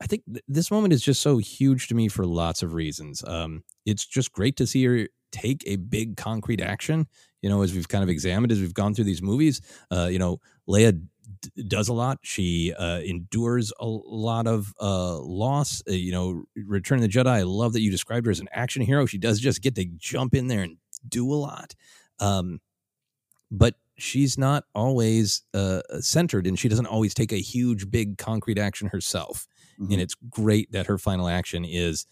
I 0.00 0.06
think 0.06 0.24
th- 0.26 0.44
this 0.46 0.70
moment 0.70 0.92
is 0.92 1.02
just 1.02 1.22
so 1.22 1.38
huge 1.38 1.88
to 1.88 1.94
me 1.94 2.08
for 2.08 2.24
lots 2.24 2.62
of 2.62 2.74
reasons. 2.74 3.24
Um, 3.26 3.64
it's 3.84 4.06
just 4.06 4.32
great 4.32 4.56
to 4.56 4.66
see 4.66 4.84
her 4.84 5.08
take 5.32 5.62
a 5.66 5.76
big 5.76 6.16
concrete 6.16 6.60
action. 6.60 7.06
You 7.42 7.48
know, 7.48 7.62
as 7.62 7.72
we've 7.72 7.88
kind 7.88 8.02
of 8.02 8.10
examined 8.10 8.50
as 8.50 8.60
we've 8.60 8.74
gone 8.74 8.94
through 8.94 9.04
these 9.04 9.22
movies, 9.22 9.60
uh, 9.92 10.08
you 10.10 10.18
know, 10.18 10.40
Leia 10.68 11.00
d- 11.40 11.64
does 11.68 11.88
a 11.88 11.92
lot. 11.92 12.18
She 12.22 12.72
uh, 12.74 13.00
endures 13.00 13.72
a 13.78 13.86
lot 13.86 14.46
of 14.46 14.74
uh, 14.80 15.18
loss. 15.18 15.82
Uh, 15.88 15.92
you 15.92 16.12
know, 16.12 16.42
Return 16.56 16.98
of 16.98 17.02
the 17.02 17.08
Jedi. 17.08 17.28
I 17.28 17.42
love 17.42 17.74
that 17.74 17.80
you 17.80 17.90
described 17.90 18.26
her 18.26 18.32
as 18.32 18.40
an 18.40 18.48
action 18.52 18.82
hero. 18.82 19.06
She 19.06 19.18
does 19.18 19.38
just 19.38 19.62
get 19.62 19.74
to 19.76 19.84
jump 19.84 20.34
in 20.34 20.48
there 20.48 20.62
and 20.62 20.78
do 21.08 21.32
a 21.32 21.36
lot. 21.36 21.74
Um, 22.18 22.60
but 23.50 23.76
she's 23.96 24.38
not 24.38 24.64
always 24.74 25.42
uh, 25.54 25.80
centered, 26.00 26.46
and 26.46 26.58
she 26.58 26.68
doesn't 26.68 26.86
always 26.86 27.14
take 27.14 27.32
a 27.32 27.40
huge, 27.40 27.90
big, 27.90 28.18
concrete 28.18 28.58
action 28.58 28.88
herself. 28.88 29.46
Mm-hmm. 29.80 29.92
And 29.92 30.02
it's 30.02 30.16
great 30.28 30.72
that 30.72 30.86
her 30.86 30.98
final 30.98 31.28
action 31.28 31.64
is, 31.64 32.06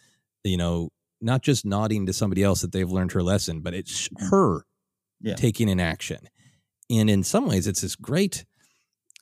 you 0.44 0.56
know, 0.56 0.90
not 1.20 1.42
just 1.42 1.64
nodding 1.64 2.06
to 2.06 2.12
somebody 2.12 2.42
else 2.42 2.60
that 2.60 2.72
they've 2.72 2.90
learned 2.90 3.12
her 3.12 3.22
lesson, 3.22 3.60
but 3.60 3.74
it's 3.74 4.08
mm-hmm. 4.08 4.26
her 4.28 4.66
yeah. 5.20 5.34
taking 5.34 5.70
an 5.70 5.80
action. 5.80 6.28
And 6.90 7.10
in 7.10 7.22
some 7.22 7.48
ways, 7.48 7.66
it's 7.66 7.80
this 7.80 7.96
great 7.96 8.44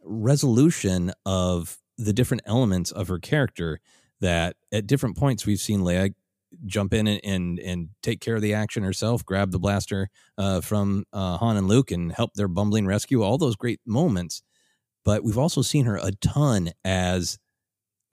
resolution 0.03 1.13
of 1.25 1.79
the 1.97 2.13
different 2.13 2.43
elements 2.47 2.91
of 2.91 3.09
her 3.09 3.19
character 3.19 3.81
that 4.21 4.57
at 4.73 4.87
different 4.87 5.17
points 5.17 5.47
we've 5.47 5.61
seen 5.61 5.81
Leia 5.81 6.15
jump 6.67 6.95
in 6.95 7.07
and, 7.07 7.21
and, 7.25 7.59
and 7.59 7.89
take 8.03 8.21
care 8.21 8.37
of 8.37 8.43
the 8.43 8.55
action 8.55 8.83
herself, 8.83 9.25
grab 9.25 9.51
the 9.51 9.59
blaster 9.59 10.09
uh, 10.39 10.61
from 10.61 11.05
uh, 11.13 11.37
Han 11.39 11.57
and 11.57 11.69
Luke 11.69 11.91
and 11.91 12.13
help 12.13 12.35
their 12.35 12.49
bumbling 12.49 12.87
rescue, 12.87 13.23
all 13.23 13.39
those 13.39 13.57
great 13.57 13.81
moments. 13.87 14.43
But 15.05 15.25
we've 15.25 15.39
also 15.39 15.63
seen 15.63 15.85
her 15.85 15.97
a 15.97 16.13
ton 16.13 16.71
as 16.85 17.39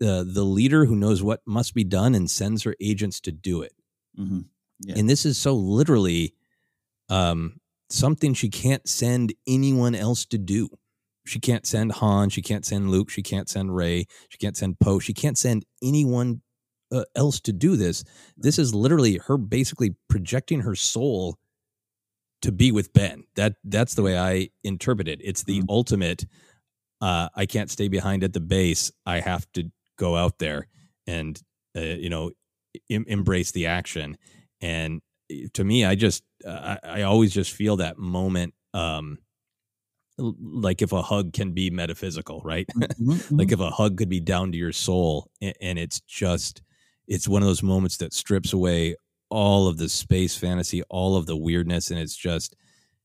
the 0.02 0.28
the 0.28 0.44
leader 0.44 0.86
who 0.86 0.96
knows 0.96 1.22
what 1.22 1.42
must 1.46 1.76
be 1.76 1.84
done 1.84 2.16
and 2.16 2.30
sends 2.30 2.64
her 2.64 2.76
agents 2.82 3.22
to 3.22 3.32
do 3.32 3.62
it. 3.62 3.72
Mm-hmm. 4.20 4.40
Yeah. 4.80 4.96
And 4.98 5.08
this 5.08 5.26
is 5.26 5.38
so 5.38 5.54
literally 5.54 6.34
um, 7.08 7.60
something 7.90 8.34
she 8.34 8.50
can't 8.50 8.86
send 8.90 9.34
anyone 9.48 9.94
else 9.94 10.26
to 10.26 10.40
do. 10.40 10.70
She 11.28 11.40
can't 11.40 11.68
send 11.68 11.92
Han. 11.94 12.30
She 12.32 12.42
can't 12.42 12.66
send 12.66 12.90
Luke. 12.90 13.12
She 13.12 13.22
can't 13.22 13.48
send 13.48 13.76
Rey. 13.76 14.08
She 14.30 14.40
can't 14.40 14.58
send 14.58 14.80
Poe. 14.80 14.98
She 14.98 15.14
can't 15.14 15.38
send 15.38 15.66
anyone 15.84 16.42
uh, 16.92 17.04
else 17.16 17.40
to 17.42 17.54
do 17.54 17.76
this. 17.76 18.04
This 18.36 18.58
is 18.58 18.74
literally 18.74 19.18
her 19.28 19.38
basically 19.38 19.96
projecting 20.10 20.62
her 20.62 20.74
soul 20.74 21.38
to 22.42 22.52
be 22.52 22.72
with 22.72 22.92
Ben. 22.92 23.26
That 23.36 23.54
that's 23.64 23.94
the 23.94 24.02
way 24.02 24.18
I 24.18 24.50
interpret 24.64 25.08
it. 25.08 25.22
It's 25.24 25.44
the 25.44 25.60
mm-hmm. 25.60 25.70
ultimate. 25.70 26.26
Uh, 27.00 27.30
I 27.36 27.46
can't 27.46 27.70
stay 27.70 27.88
behind 27.88 28.24
at 28.24 28.34
the 28.34 28.40
base. 28.40 28.92
I 29.06 29.20
have 29.20 29.46
to 29.54 29.72
go 30.02 30.18
out 30.18 30.40
there 30.40 30.68
and 31.06 31.40
uh, 31.78 31.82
you 31.82 32.10
know 32.10 32.32
em- 32.90 33.06
embrace 33.08 33.52
the 33.52 33.68
action. 33.68 34.18
And 34.60 35.02
eh, 35.32 35.48
to 35.54 35.64
me, 35.64 35.86
I 35.86 35.96
just 35.96 36.24
uh, 36.46 36.78
I, 36.84 37.00
I 37.00 37.02
always 37.04 37.34
just 37.34 37.52
feel 37.52 37.78
that 37.78 37.98
moment. 37.98 38.54
Um, 38.74 39.20
like 40.18 40.82
if 40.82 40.92
a 40.92 41.02
hug 41.02 41.34
can 41.34 41.52
be 41.52 41.70
metaphysical, 41.70 42.42
right? 42.44 42.68
Mm-hmm, 42.76 43.12
mm-hmm. 43.12 43.36
like 43.40 43.52
if 43.52 43.60
a 43.60 43.70
hug 43.70 43.98
could 43.98 44.10
be 44.10 44.20
down 44.20 44.52
to 44.52 44.58
your 44.58 44.74
soul, 44.74 45.30
and, 45.42 45.54
and 45.62 45.80
it's 45.80 46.02
just 46.02 46.62
it's 47.08 47.28
one 47.28 47.42
of 47.42 47.48
those 47.48 47.64
moments 47.64 47.98
that 47.98 48.14
strips 48.14 48.54
away 48.54 48.96
all 49.30 49.68
of 49.68 49.78
the 49.78 49.90
space 49.90 50.36
fantasy, 50.36 50.84
all 50.90 51.16
of 51.16 51.26
the 51.26 51.38
weirdness, 51.38 51.92
and 51.92 52.00
it's 52.00 52.16
just 52.16 52.56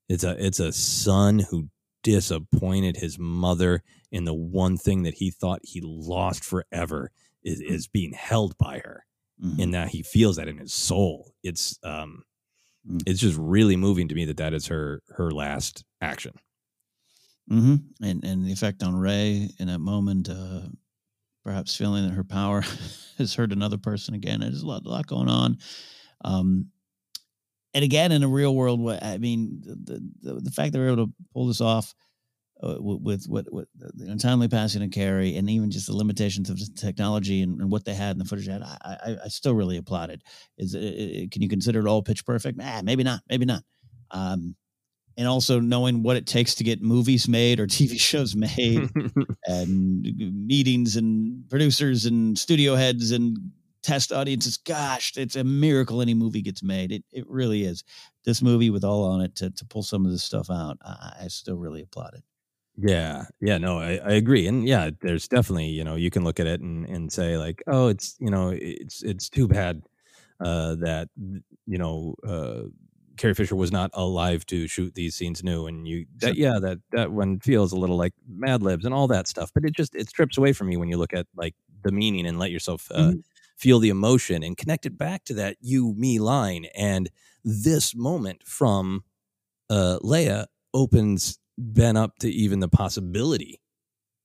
it's 0.09 0.24
a 0.24 0.36
it's 0.44 0.60
a 0.60 0.73
son 0.73 1.40
who 1.51 1.68
disappointed 2.02 2.97
his 2.97 3.18
mother 3.18 3.82
in 4.12 4.24
the 4.24 4.34
one 4.34 4.76
thing 4.76 5.02
that 5.02 5.14
he 5.14 5.30
thought 5.30 5.60
he 5.62 5.80
lost 5.82 6.44
forever 6.44 7.10
is, 7.42 7.60
mm. 7.60 7.70
is 7.70 7.86
being 7.86 8.12
held 8.12 8.56
by 8.58 8.80
her 8.84 9.04
mm-hmm. 9.42 9.60
and 9.60 9.74
that 9.74 9.88
he 9.88 10.02
feels 10.02 10.36
that 10.36 10.48
in 10.48 10.58
his 10.58 10.72
soul 10.72 11.32
it's 11.42 11.78
um 11.82 12.22
mm-hmm. 12.86 12.98
it's 13.06 13.20
just 13.20 13.38
really 13.38 13.76
moving 13.76 14.08
to 14.08 14.14
me 14.14 14.24
that 14.24 14.36
that 14.36 14.54
is 14.54 14.66
her 14.66 15.02
her 15.16 15.30
last 15.30 15.84
action 16.00 16.32
Mm-hmm. 17.50 18.04
And 18.04 18.24
and 18.24 18.44
the 18.44 18.52
effect 18.52 18.82
on 18.82 18.96
Rey 18.96 19.50
in 19.58 19.68
that 19.68 19.78
moment, 19.78 20.28
uh, 20.28 20.62
perhaps 21.44 21.76
feeling 21.76 22.04
that 22.06 22.14
her 22.14 22.24
power 22.24 22.64
has 23.18 23.34
hurt 23.34 23.52
another 23.52 23.78
person 23.78 24.14
again. 24.14 24.40
There's 24.40 24.62
a 24.62 24.66
lot, 24.66 24.84
a 24.84 24.88
lot 24.88 25.06
going 25.06 25.28
on. 25.28 25.58
Um, 26.24 26.68
and 27.72 27.84
again, 27.84 28.10
in 28.10 28.22
a 28.22 28.28
real 28.28 28.54
world, 28.54 28.80
way, 28.80 28.98
I 29.00 29.18
mean, 29.18 29.60
the, 29.62 30.02
the, 30.22 30.40
the 30.40 30.50
fact 30.50 30.72
that 30.72 30.78
we're 30.78 30.92
able 30.92 31.06
to 31.06 31.12
pull 31.34 31.46
this 31.46 31.60
off 31.60 31.94
uh, 32.62 32.76
with, 32.78 33.26
what, 33.26 33.52
with, 33.52 33.68
the 33.74 34.10
untimely 34.10 34.48
passing 34.48 34.82
of 34.82 34.90
Carrie, 34.90 35.36
and 35.36 35.50
even 35.50 35.70
just 35.70 35.86
the 35.86 35.96
limitations 35.96 36.48
of 36.48 36.58
the 36.58 36.68
technology 36.74 37.42
and, 37.42 37.60
and 37.60 37.70
what 37.70 37.84
they 37.84 37.94
had 37.94 38.12
in 38.12 38.18
the 38.18 38.24
footage, 38.24 38.46
had, 38.46 38.62
I, 38.62 38.76
I, 38.82 39.16
I 39.24 39.28
still 39.28 39.54
really 39.54 39.76
applaud 39.76 40.10
it. 40.10 40.22
Is 40.56 40.74
it, 40.74 40.80
it, 40.80 41.30
can 41.30 41.42
you 41.42 41.48
consider 41.48 41.80
it 41.80 41.86
all 41.86 42.02
pitch 42.02 42.24
perfect? 42.24 42.58
Ah, 42.62 42.80
maybe 42.82 43.04
not, 43.04 43.20
maybe 43.28 43.44
not. 43.44 43.62
Um, 44.10 44.56
and 45.18 45.26
also 45.26 45.60
knowing 45.60 46.02
what 46.02 46.16
it 46.16 46.26
takes 46.26 46.54
to 46.56 46.64
get 46.64 46.82
movies 46.82 47.28
made 47.28 47.60
or 47.60 47.66
TV 47.66 47.98
shows 47.98 48.34
made 48.34 48.88
and 49.46 50.46
meetings 50.46 50.96
and 50.96 51.48
producers 51.48 52.06
and 52.06 52.38
studio 52.38 52.74
heads 52.74 53.12
and 53.12 53.36
test 53.82 54.12
audiences. 54.12 54.56
Gosh, 54.56 55.12
it's 55.16 55.36
a 55.36 55.44
miracle 55.44 56.02
any 56.02 56.14
movie 56.14 56.42
gets 56.42 56.62
made. 56.62 56.90
It 56.90 57.04
it 57.12 57.24
really 57.28 57.64
is. 57.64 57.84
This 58.24 58.42
movie 58.42 58.70
with 58.70 58.84
all 58.84 59.04
on 59.04 59.20
it 59.20 59.36
to, 59.36 59.50
to 59.50 59.64
pull 59.66 59.82
some 59.82 60.04
of 60.04 60.10
this 60.10 60.24
stuff 60.24 60.50
out, 60.50 60.78
I, 60.82 61.12
I 61.22 61.28
still 61.28 61.56
really 61.56 61.82
applaud 61.82 62.14
it. 62.14 62.24
Yeah, 62.78 63.24
yeah, 63.40 63.56
no, 63.56 63.78
I, 63.78 64.00
I 64.04 64.12
agree, 64.12 64.46
and 64.46 64.66
yeah, 64.68 64.90
there's 65.00 65.28
definitely 65.28 65.68
you 65.68 65.82
know 65.82 65.94
you 65.94 66.10
can 66.10 66.24
look 66.24 66.38
at 66.38 66.46
it 66.46 66.60
and, 66.60 66.86
and 66.86 67.10
say 67.10 67.38
like, 67.38 67.62
oh, 67.66 67.88
it's 67.88 68.16
you 68.20 68.30
know 68.30 68.50
it's 68.50 69.02
it's 69.02 69.30
too 69.30 69.48
bad 69.48 69.82
uh, 70.44 70.74
that 70.76 71.08
you 71.16 71.78
know 71.78 72.14
uh, 72.26 72.68
Carrie 73.16 73.34
Fisher 73.34 73.56
was 73.56 73.72
not 73.72 73.90
alive 73.94 74.44
to 74.46 74.68
shoot 74.68 74.94
these 74.94 75.14
scenes 75.14 75.42
new, 75.42 75.66
and 75.66 75.88
you 75.88 76.04
that 76.18 76.36
yeah 76.36 76.58
that 76.60 76.78
that 76.92 77.12
one 77.12 77.40
feels 77.40 77.72
a 77.72 77.78
little 77.78 77.96
like 77.96 78.12
Mad 78.28 78.62
Libs 78.62 78.84
and 78.84 78.92
all 78.92 79.08
that 79.08 79.26
stuff, 79.26 79.50
but 79.54 79.64
it 79.64 79.74
just 79.74 79.94
it 79.94 80.10
strips 80.10 80.36
away 80.36 80.52
from 80.52 80.70
you 80.70 80.78
when 80.78 80.90
you 80.90 80.98
look 80.98 81.14
at 81.14 81.26
like 81.34 81.54
the 81.82 81.92
meaning 81.92 82.26
and 82.26 82.38
let 82.38 82.50
yourself 82.50 82.88
uh, 82.90 82.98
mm-hmm. 82.98 83.20
feel 83.56 83.78
the 83.78 83.88
emotion 83.88 84.42
and 84.42 84.58
connect 84.58 84.84
it 84.84 84.98
back 84.98 85.24
to 85.24 85.34
that 85.34 85.56
you 85.60 85.94
me 85.96 86.18
line 86.18 86.66
and 86.76 87.08
this 87.42 87.94
moment 87.94 88.42
from 88.42 89.02
uh, 89.70 89.98
Leia 90.02 90.46
opens 90.74 91.38
Ben 91.58 91.96
up 91.96 92.18
to 92.20 92.30
even 92.30 92.60
the 92.60 92.68
possibility 92.68 93.60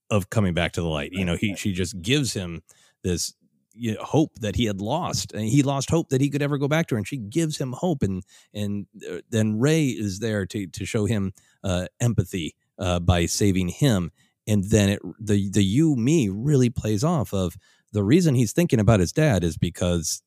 of 0.09 0.29
coming 0.29 0.53
back 0.53 0.73
to 0.73 0.81
the 0.81 0.87
light. 0.87 1.11
You 1.13 1.25
know, 1.25 1.35
he 1.35 1.55
she 1.55 1.71
just 1.71 2.01
gives 2.01 2.33
him 2.33 2.61
this 3.03 3.33
you 3.73 3.93
know, 3.93 4.03
hope 4.03 4.35
that 4.41 4.55
he 4.55 4.65
had 4.65 4.81
lost, 4.81 5.31
and 5.31 5.43
he 5.43 5.63
lost 5.63 5.89
hope 5.89 6.09
that 6.09 6.21
he 6.21 6.29
could 6.29 6.41
ever 6.41 6.57
go 6.57 6.67
back 6.67 6.87
to 6.87 6.95
her, 6.95 6.97
and 6.97 7.07
she 7.07 7.17
gives 7.17 7.57
him 7.57 7.73
hope, 7.73 8.03
and 8.03 8.23
and 8.53 8.85
uh, 9.09 9.19
then 9.29 9.59
Rey 9.59 9.85
is 9.87 10.19
there 10.19 10.45
to 10.47 10.67
to 10.67 10.85
show 10.85 11.05
him 11.05 11.31
uh, 11.63 11.87
empathy 11.99 12.55
uh, 12.77 12.99
by 12.99 13.25
saving 13.25 13.69
him, 13.69 14.11
and 14.45 14.65
then 14.65 14.89
it 14.89 14.99
the 15.19 15.49
the 15.49 15.63
you 15.63 15.95
me 15.95 16.29
really 16.29 16.69
plays 16.69 17.03
off 17.03 17.33
of 17.33 17.55
the 17.93 18.03
reason 18.03 18.35
he's 18.35 18.53
thinking 18.53 18.79
about 18.79 18.99
his 18.99 19.11
dad 19.11 19.43
is 19.43 19.57
because 19.57 20.21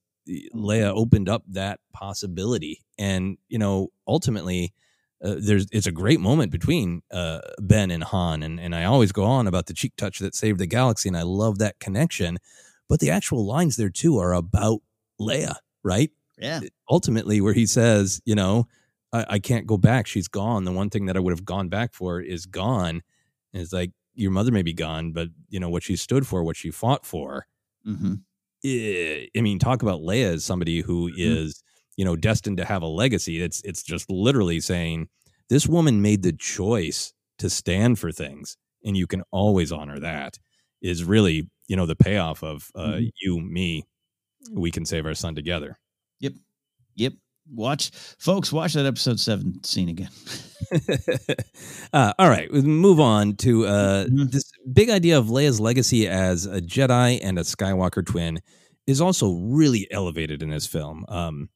Leia 0.55 0.93
opened 0.95 1.29
up 1.29 1.43
that 1.49 1.81
possibility, 1.93 2.83
and 2.99 3.37
you 3.49 3.59
know 3.59 3.89
ultimately. 4.09 4.73
Uh, 5.25 5.37
there's 5.39 5.67
it's 5.73 5.87
a 5.87 5.93
great 5.93 6.21
moment 6.21 6.53
between 6.53 7.03
uh, 7.11 7.41
Ben 7.59 7.91
and 7.91 8.05
Han, 8.05 8.43
and 8.43 8.61
and 8.61 8.75
I 8.75 8.85
always 8.85 9.11
go 9.13 9.25
on 9.25 9.47
about 9.47 9.67
the 9.67 9.75
cheek 9.75 9.95
touch 9.97 10.19
that 10.19 10.35
saved 10.35 10.59
the 10.59 10.67
galaxy, 10.67 11.09
and 11.09 11.17
I 11.17 11.23
love 11.23 11.59
that 11.59 11.81
connection. 11.81 12.39
But 12.89 13.01
the 13.01 13.11
actual 13.11 13.47
lines 13.47 13.77
there 13.77 13.91
too 13.91 14.19
are 14.19 14.35
about 14.35 14.81
Leia, 15.21 15.57
right? 15.83 16.11
Yeah. 16.39 16.61
Ultimately, 16.91 17.41
where 17.41 17.55
he 17.55 17.67
says, 17.67 18.21
you 18.27 18.35
know, 18.35 18.67
I, 19.13 19.27
I 19.31 19.39
can't 19.39 19.67
go 19.67 19.79
back. 19.79 20.07
She's 20.07 20.29
gone. 20.29 20.65
The 20.65 20.73
one 20.73 20.91
thing 20.91 21.07
that 21.07 21.17
I 21.17 21.21
would 21.21 21.33
have 21.33 21.45
gone 21.45 21.69
back 21.69 21.95
for 21.95 22.21
is 22.21 22.45
gone. 22.45 23.03
And 23.53 23.63
it's 23.63 23.73
like 23.73 23.93
your 24.15 24.31
mother 24.31 24.53
may 24.53 24.63
be 24.63 24.75
gone, 24.75 25.13
but 25.13 25.29
you 25.49 25.59
know 25.59 25.71
what 25.71 25.83
she 25.83 25.97
stood 25.97 26.27
for, 26.27 26.45
what 26.45 26.57
she 26.57 26.71
fought 26.71 27.07
for. 27.07 27.47
Mm-hmm. 27.87 28.15
Eh, 28.65 29.27
I 29.37 29.41
mean, 29.41 29.59
talk 29.59 29.83
about 29.83 30.01
Leia 30.01 30.35
as 30.35 30.45
somebody 30.45 30.81
who 30.81 31.11
is, 31.17 31.63
you 31.97 32.05
know, 32.05 32.17
destined 32.17 32.57
to 32.59 32.65
have 32.65 32.83
a 32.83 32.87
legacy. 32.87 33.41
It's 33.43 33.61
it's 33.65 33.83
just 33.83 34.11
literally 34.11 34.61
saying 34.61 35.09
this 35.49 35.67
woman 35.67 36.03
made 36.03 36.23
the 36.23 36.33
choice 36.33 37.13
to 37.39 37.51
stand 37.51 37.99
for 37.99 38.11
things, 38.13 38.57
and 38.85 38.97
you 38.97 39.07
can 39.07 39.23
always 39.31 39.73
honor 39.73 39.99
that. 40.01 40.39
Is 40.83 41.03
really, 41.05 41.49
you 41.69 41.77
know, 41.77 41.87
the 41.87 41.97
payoff 41.97 42.43
of 42.43 42.71
uh, 42.75 42.95
Mhm. 42.99 43.11
you, 43.23 43.41
me, 43.41 43.85
we 44.53 44.71
can 44.71 44.85
save 44.85 45.07
our 45.07 45.15
son 45.15 45.35
together. 45.35 45.79
Yep. 46.21 46.35
Yep. 46.97 47.13
Watch, 47.55 47.91
folks, 48.19 48.53
watch 48.53 48.73
that 48.75 48.87
episode 48.87 49.19
seven 49.21 49.63
scene 49.65 49.89
again. 49.89 50.11
uh, 51.93 52.13
all 52.19 52.29
right, 52.29 52.51
we 52.53 52.61
move 52.63 53.01
on 53.01 53.37
to 53.37 53.67
uh, 53.67 54.05
Mm-hmm. 54.07 54.27
this 54.31 54.51
big 54.73 54.91
idea 54.91 55.19
of 55.19 55.27
Leia's 55.27 55.61
legacy 55.61 56.09
as 56.09 56.47
a 56.47 56.61
Jedi 56.61 57.19
and 57.23 57.39
a 57.39 57.43
Skywalker 57.43 58.05
twin 58.05 58.41
is 58.87 59.01
also 59.01 59.33
really 59.35 59.87
elevated 59.91 60.43
in 60.43 60.51
this 60.51 60.67
film. 60.67 61.05
Um, 61.09 61.49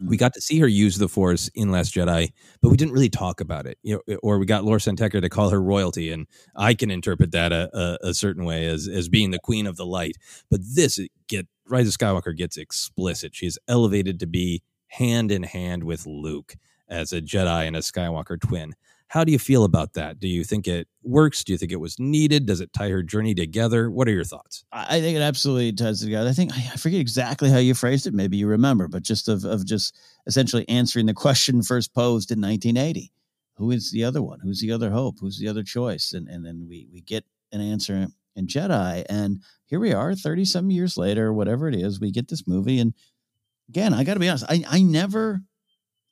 Mm. 0.00 0.08
We 0.08 0.16
got 0.16 0.32
to 0.34 0.40
see 0.40 0.58
her 0.60 0.68
use 0.68 0.96
the 0.98 1.08
Force 1.08 1.48
in 1.54 1.70
Last 1.70 1.94
Jedi, 1.94 2.32
but 2.60 2.70
we 2.70 2.76
didn't 2.76 2.94
really 2.94 3.10
talk 3.10 3.40
about 3.40 3.66
it. 3.66 3.78
You 3.82 4.00
know, 4.06 4.16
or 4.22 4.38
we 4.38 4.46
got 4.46 4.64
Laura 4.64 4.78
Santeca 4.78 5.20
to 5.20 5.28
call 5.28 5.50
her 5.50 5.62
royalty, 5.62 6.10
and 6.10 6.26
I 6.56 6.74
can 6.74 6.90
interpret 6.90 7.32
that 7.32 7.52
a, 7.52 7.70
a, 7.76 8.08
a 8.08 8.14
certain 8.14 8.44
way 8.44 8.66
as 8.66 8.88
as 8.88 9.08
being 9.08 9.30
the 9.30 9.38
Queen 9.38 9.66
of 9.66 9.76
the 9.76 9.86
Light. 9.86 10.16
But 10.50 10.60
this 10.74 11.00
get 11.28 11.46
Rise 11.68 11.88
of 11.88 11.94
Skywalker 11.94 12.36
gets 12.36 12.56
explicit. 12.56 13.34
She's 13.34 13.58
elevated 13.68 14.20
to 14.20 14.26
be 14.26 14.62
hand 14.88 15.32
in 15.32 15.42
hand 15.42 15.84
with 15.84 16.06
Luke 16.06 16.54
as 16.88 17.12
a 17.12 17.22
Jedi 17.22 17.66
and 17.66 17.76
a 17.76 17.80
Skywalker 17.80 18.40
twin. 18.40 18.74
How 19.12 19.24
do 19.24 19.30
you 19.30 19.38
feel 19.38 19.64
about 19.64 19.92
that? 19.92 20.20
Do 20.20 20.26
you 20.26 20.42
think 20.42 20.66
it 20.66 20.88
works? 21.02 21.44
Do 21.44 21.52
you 21.52 21.58
think 21.58 21.70
it 21.70 21.80
was 21.80 21.98
needed? 21.98 22.46
Does 22.46 22.62
it 22.62 22.72
tie 22.72 22.88
her 22.88 23.02
journey 23.02 23.34
together? 23.34 23.90
What 23.90 24.08
are 24.08 24.10
your 24.10 24.24
thoughts? 24.24 24.64
I 24.72 25.02
think 25.02 25.14
it 25.18 25.20
absolutely 25.20 25.70
ties 25.74 26.00
together. 26.00 26.30
I 26.30 26.32
think 26.32 26.50
I 26.54 26.76
forget 26.76 26.98
exactly 26.98 27.50
how 27.50 27.58
you 27.58 27.74
phrased 27.74 28.06
it. 28.06 28.14
Maybe 28.14 28.38
you 28.38 28.46
remember, 28.46 28.88
but 28.88 29.02
just 29.02 29.28
of 29.28 29.44
of 29.44 29.66
just 29.66 29.98
essentially 30.26 30.66
answering 30.66 31.04
the 31.04 31.12
question 31.12 31.62
first 31.62 31.92
posed 31.92 32.30
in 32.30 32.40
1980. 32.40 33.12
Who 33.56 33.70
is 33.70 33.92
the 33.92 34.02
other 34.02 34.22
one? 34.22 34.40
Who's 34.42 34.62
the 34.62 34.72
other 34.72 34.90
hope? 34.90 35.16
Who's 35.20 35.38
the 35.38 35.48
other 35.48 35.62
choice? 35.62 36.14
And 36.14 36.26
and 36.26 36.42
then 36.42 36.64
we 36.66 36.88
we 36.90 37.02
get 37.02 37.26
an 37.52 37.60
answer 37.60 38.06
in 38.34 38.46
Jedi, 38.46 39.04
and 39.10 39.42
here 39.66 39.78
we 39.78 39.92
are, 39.92 40.14
30 40.14 40.46
some 40.46 40.70
years 40.70 40.96
later, 40.96 41.34
whatever 41.34 41.68
it 41.68 41.74
is, 41.74 42.00
we 42.00 42.12
get 42.12 42.28
this 42.28 42.48
movie. 42.48 42.80
And 42.80 42.94
again, 43.68 43.92
I 43.92 44.04
got 44.04 44.14
to 44.14 44.20
be 44.20 44.28
honest, 44.30 44.46
I 44.48 44.64
I 44.66 44.80
never. 44.80 45.42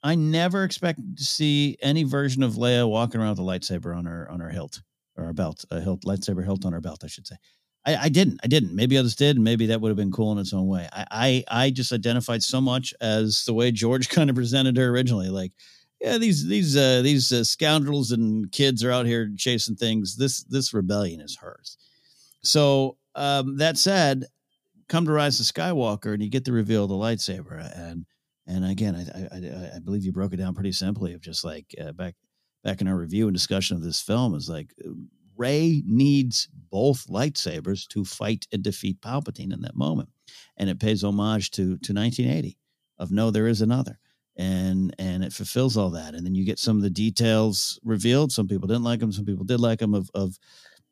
I 0.03 0.15
never 0.15 0.65
expected 0.65 1.19
to 1.19 1.25
see 1.25 1.77
any 1.83 2.05
version 2.05 2.43
of 2.43 2.55
Leia 2.55 2.89
walking 2.89 3.21
around 3.21 3.31
with 3.31 3.41
a 3.41 3.43
lightsaber 3.43 3.97
on 3.97 4.07
her 4.07 4.31
on 4.31 4.41
her 4.41 4.51
hilt 4.51 4.83
or 5.17 5.25
her 5.25 5.33
belt, 5.33 5.65
a 5.71 5.81
hilt 5.81 6.05
lightsaber 6.05 6.45
hilt 6.45 6.65
on 6.65 6.73
her 6.73 6.81
belt, 6.81 7.05
I 7.05 7.09
should 7.09 7.27
say. 7.27 7.37
I, 7.87 7.97
I 7.97 8.09
didn't. 8.09 8.41
I 8.43 8.47
didn't. 8.47 8.75
Maybe 8.75 8.99
others 8.99 9.17
did, 9.17 9.37
and 9.37 9.45
maybe 9.45 9.67
that 9.67 9.81
would 9.81 9.89
have 9.89 9.97
been 9.97 10.13
cool 10.13 10.33
in 10.33 10.39
its 10.39 10.53
own 10.53 10.67
way. 10.67 10.89
I, 10.93 11.07
I 11.11 11.65
I 11.65 11.71
just 11.71 11.93
identified 11.93 12.43
so 12.43 12.61
much 12.61 12.95
as 13.01 13.45
the 13.45 13.55
way 13.55 13.71
George 13.71 14.09
kind 14.11 14.31
of 14.31 14.37
presented 14.37 14.77
her 14.77 14.89
originally. 14.89 15.29
Like, 15.29 15.53
yeah, 16.01 16.19
these 16.19 16.47
these 16.47 16.77
uh, 16.77 17.03
these 17.03 17.33
uh, 17.33 17.45
scoundrels 17.45 18.13
and 18.13 18.51
kids 18.53 18.85
are 18.85 18.91
out 18.93 19.07
here 19.07 19.31
chasing 19.37 19.77
things. 19.77 20.17
This 20.17 20.45
this 20.45 20.75
rebellion 20.75 21.21
is 21.21 21.37
hers. 21.41 21.79
So 22.43 22.97
um, 23.15 23.59
that 23.59 23.77
said, 23.77 24.25
come 24.89 25.05
to 25.07 25.13
Rise 25.13 25.41
of 25.41 25.47
Skywalker, 25.47 26.13
and 26.13 26.23
you 26.23 26.31
get 26.31 26.45
the 26.45 26.53
reveal 26.53 26.85
of 26.85 26.91
the 26.91 26.97
lightsaber, 26.97 27.71
and 27.79 28.07
and 28.47 28.65
again, 28.65 28.95
I 28.97 29.37
I, 29.37 29.77
I, 29.77 29.79
believe 29.79 30.05
you 30.05 30.13
broke 30.13 30.33
it 30.33 30.39
down 30.39 30.55
pretty 30.55 30.73
simply 30.73 31.15
of 31.15 31.21
just 31.21 31.45
like 31.45 31.75
uh, 31.81 31.93
back 31.93 32.15
back 32.65 32.81
in 32.81 32.89
our 32.89 32.97
review 32.97 33.27
and 33.27 33.35
discussion 33.35 33.77
of 33.77 33.83
this 33.83 34.01
film 34.01 34.35
is 34.35 34.49
like 34.49 34.75
Rey 35.37 35.83
needs 35.87 36.49
both 36.71 37.07
lightsabers 37.07 37.87
to 37.89 38.05
fight 38.05 38.47
and 38.53 38.63
defeat 38.63 39.01
Palpatine 39.01 39.53
in 39.53 39.63
that 39.63 39.77
moment, 39.77 40.11
and 40.57 40.69
it 40.69 40.81
pays 40.81 41.05
homage 41.05 41.51
to 41.53 41.79
to 41.79 41.93
1980 41.95 42.59
of 42.99 43.11
no, 43.11 43.31
there 43.31 43.47
is 43.49 43.63
another, 43.63 43.99
and 44.37 44.95
and 44.99 45.25
it 45.25 45.33
fulfills 45.33 45.77
all 45.77 45.91
that, 45.91 46.15
and 46.15 46.25
then 46.25 46.35
you 46.35 46.45
get 46.45 46.59
some 46.59 46.77
of 46.77 46.83
the 46.83 46.91
details 46.91 47.81
revealed. 47.83 48.31
Some 48.31 48.47
people 48.47 48.69
didn't 48.69 48.85
like 48.85 49.01
them, 49.01 49.13
some 49.13 49.25
people 49.25 49.45
did 49.45 49.61
like 49.61 49.79
them. 49.79 49.95
Of 49.95 50.11
of 50.15 50.39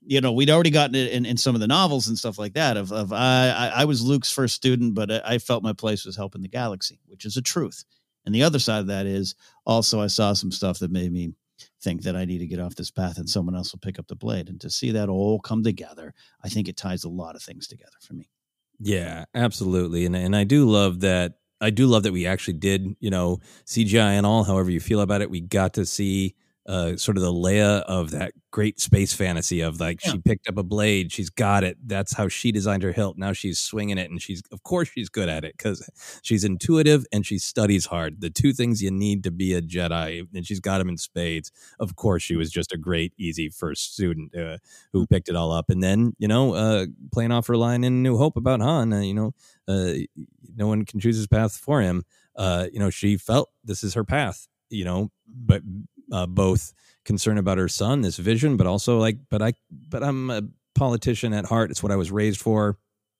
you 0.08 0.22
know, 0.22 0.32
we'd 0.32 0.48
already 0.48 0.70
gotten 0.70 0.94
it 0.94 1.12
in, 1.12 1.26
in 1.26 1.36
some 1.36 1.54
of 1.54 1.60
the 1.60 1.66
novels 1.66 2.08
and 2.08 2.16
stuff 2.16 2.38
like 2.38 2.54
that. 2.54 2.78
Of 2.78 2.92
of 2.92 3.12
I 3.12 3.72
I, 3.74 3.84
was 3.84 4.02
Luke's 4.02 4.32
first 4.32 4.54
student, 4.54 4.94
but 4.94 5.10
I 5.10 5.36
felt 5.36 5.62
my 5.62 5.74
place 5.74 6.06
was 6.06 6.16
helping 6.16 6.40
the 6.40 6.48
galaxy, 6.48 6.98
which 7.06 7.26
is 7.26 7.36
a 7.36 7.42
truth. 7.42 7.84
And 8.24 8.34
the 8.34 8.42
other 8.42 8.58
side 8.58 8.80
of 8.80 8.86
that 8.86 9.04
is 9.04 9.34
also 9.66 10.00
I 10.00 10.06
saw 10.06 10.32
some 10.32 10.50
stuff 10.50 10.78
that 10.78 10.90
made 10.90 11.12
me 11.12 11.34
think 11.82 12.04
that 12.04 12.16
I 12.16 12.24
need 12.24 12.38
to 12.38 12.46
get 12.46 12.58
off 12.58 12.74
this 12.74 12.90
path 12.90 13.18
and 13.18 13.28
someone 13.28 13.54
else 13.54 13.72
will 13.72 13.80
pick 13.80 13.98
up 13.98 14.06
the 14.08 14.16
blade. 14.16 14.48
And 14.48 14.58
to 14.62 14.70
see 14.70 14.92
that 14.92 15.10
all 15.10 15.40
come 15.40 15.62
together, 15.62 16.14
I 16.42 16.48
think 16.48 16.68
it 16.68 16.78
ties 16.78 17.04
a 17.04 17.10
lot 17.10 17.36
of 17.36 17.42
things 17.42 17.66
together 17.68 17.96
for 18.00 18.14
me. 18.14 18.30
Yeah, 18.80 19.26
absolutely. 19.34 20.06
And 20.06 20.16
and 20.16 20.34
I 20.34 20.44
do 20.44 20.64
love 20.70 21.00
that 21.00 21.34
I 21.60 21.68
do 21.68 21.86
love 21.86 22.04
that 22.04 22.12
we 22.12 22.26
actually 22.26 22.54
did, 22.54 22.96
you 22.98 23.10
know, 23.10 23.40
CGI 23.66 24.12
and 24.16 24.24
all, 24.24 24.44
however 24.44 24.70
you 24.70 24.80
feel 24.80 25.02
about 25.02 25.20
it, 25.20 25.28
we 25.28 25.42
got 25.42 25.74
to 25.74 25.84
see 25.84 26.34
uh, 26.68 26.96
sort 26.96 27.16
of 27.16 27.22
the 27.22 27.32
Leia 27.32 27.82
of 27.84 28.10
that 28.10 28.32
great 28.50 28.78
space 28.78 29.14
fantasy 29.14 29.62
of 29.62 29.80
like 29.80 30.00
she 30.02 30.18
picked 30.18 30.48
up 30.48 30.58
a 30.58 30.62
blade, 30.62 31.10
she's 31.10 31.30
got 31.30 31.64
it. 31.64 31.78
That's 31.86 32.14
how 32.14 32.28
she 32.28 32.52
designed 32.52 32.82
her 32.82 32.92
hilt. 32.92 33.16
Now 33.16 33.32
she's 33.32 33.58
swinging 33.58 33.96
it, 33.96 34.10
and 34.10 34.20
she's 34.20 34.42
of 34.52 34.62
course 34.64 34.88
she's 34.88 35.08
good 35.08 35.30
at 35.30 35.44
it 35.44 35.54
because 35.56 35.88
she's 36.22 36.44
intuitive 36.44 37.06
and 37.10 37.24
she 37.24 37.38
studies 37.38 37.86
hard. 37.86 38.20
The 38.20 38.28
two 38.28 38.52
things 38.52 38.82
you 38.82 38.90
need 38.90 39.24
to 39.24 39.30
be 39.30 39.54
a 39.54 39.62
Jedi, 39.62 40.26
and 40.34 40.46
she's 40.46 40.60
got 40.60 40.78
them 40.78 40.90
in 40.90 40.98
spades. 40.98 41.50
Of 41.80 41.96
course, 41.96 42.22
she 42.22 42.36
was 42.36 42.50
just 42.50 42.72
a 42.72 42.78
great, 42.78 43.14
easy 43.18 43.48
first 43.48 43.94
student 43.94 44.36
uh, 44.36 44.58
who 44.92 45.06
picked 45.06 45.30
it 45.30 45.36
all 45.36 45.52
up, 45.52 45.70
and 45.70 45.82
then 45.82 46.12
you 46.18 46.28
know, 46.28 46.52
uh, 46.54 46.86
playing 47.12 47.32
off 47.32 47.46
her 47.46 47.56
line 47.56 47.82
in 47.82 48.02
New 48.02 48.18
Hope 48.18 48.36
about 48.36 48.60
Han, 48.60 48.92
uh, 48.92 49.00
you 49.00 49.14
know, 49.14 49.32
uh, 49.66 49.94
no 50.54 50.66
one 50.66 50.84
can 50.84 51.00
choose 51.00 51.16
his 51.16 51.26
path 51.26 51.56
for 51.56 51.80
him. 51.80 52.04
Uh, 52.36 52.66
you 52.70 52.78
know, 52.78 52.90
she 52.90 53.16
felt 53.16 53.50
this 53.64 53.82
is 53.82 53.94
her 53.94 54.04
path. 54.04 54.48
You 54.70 54.84
know, 54.84 55.10
but 55.26 55.62
uh, 56.12 56.26
both 56.26 56.72
concern 57.04 57.38
about 57.38 57.58
her 57.58 57.68
son, 57.68 58.02
this 58.02 58.16
vision, 58.16 58.56
but 58.56 58.66
also 58.66 58.98
like, 58.98 59.18
but 59.30 59.42
I, 59.42 59.54
but 59.70 60.02
I'm 60.02 60.30
a 60.30 60.42
politician 60.74 61.32
at 61.32 61.44
heart. 61.44 61.70
It's 61.70 61.82
what 61.82 61.92
I 61.92 61.96
was 61.96 62.10
raised 62.10 62.40
for. 62.40 62.78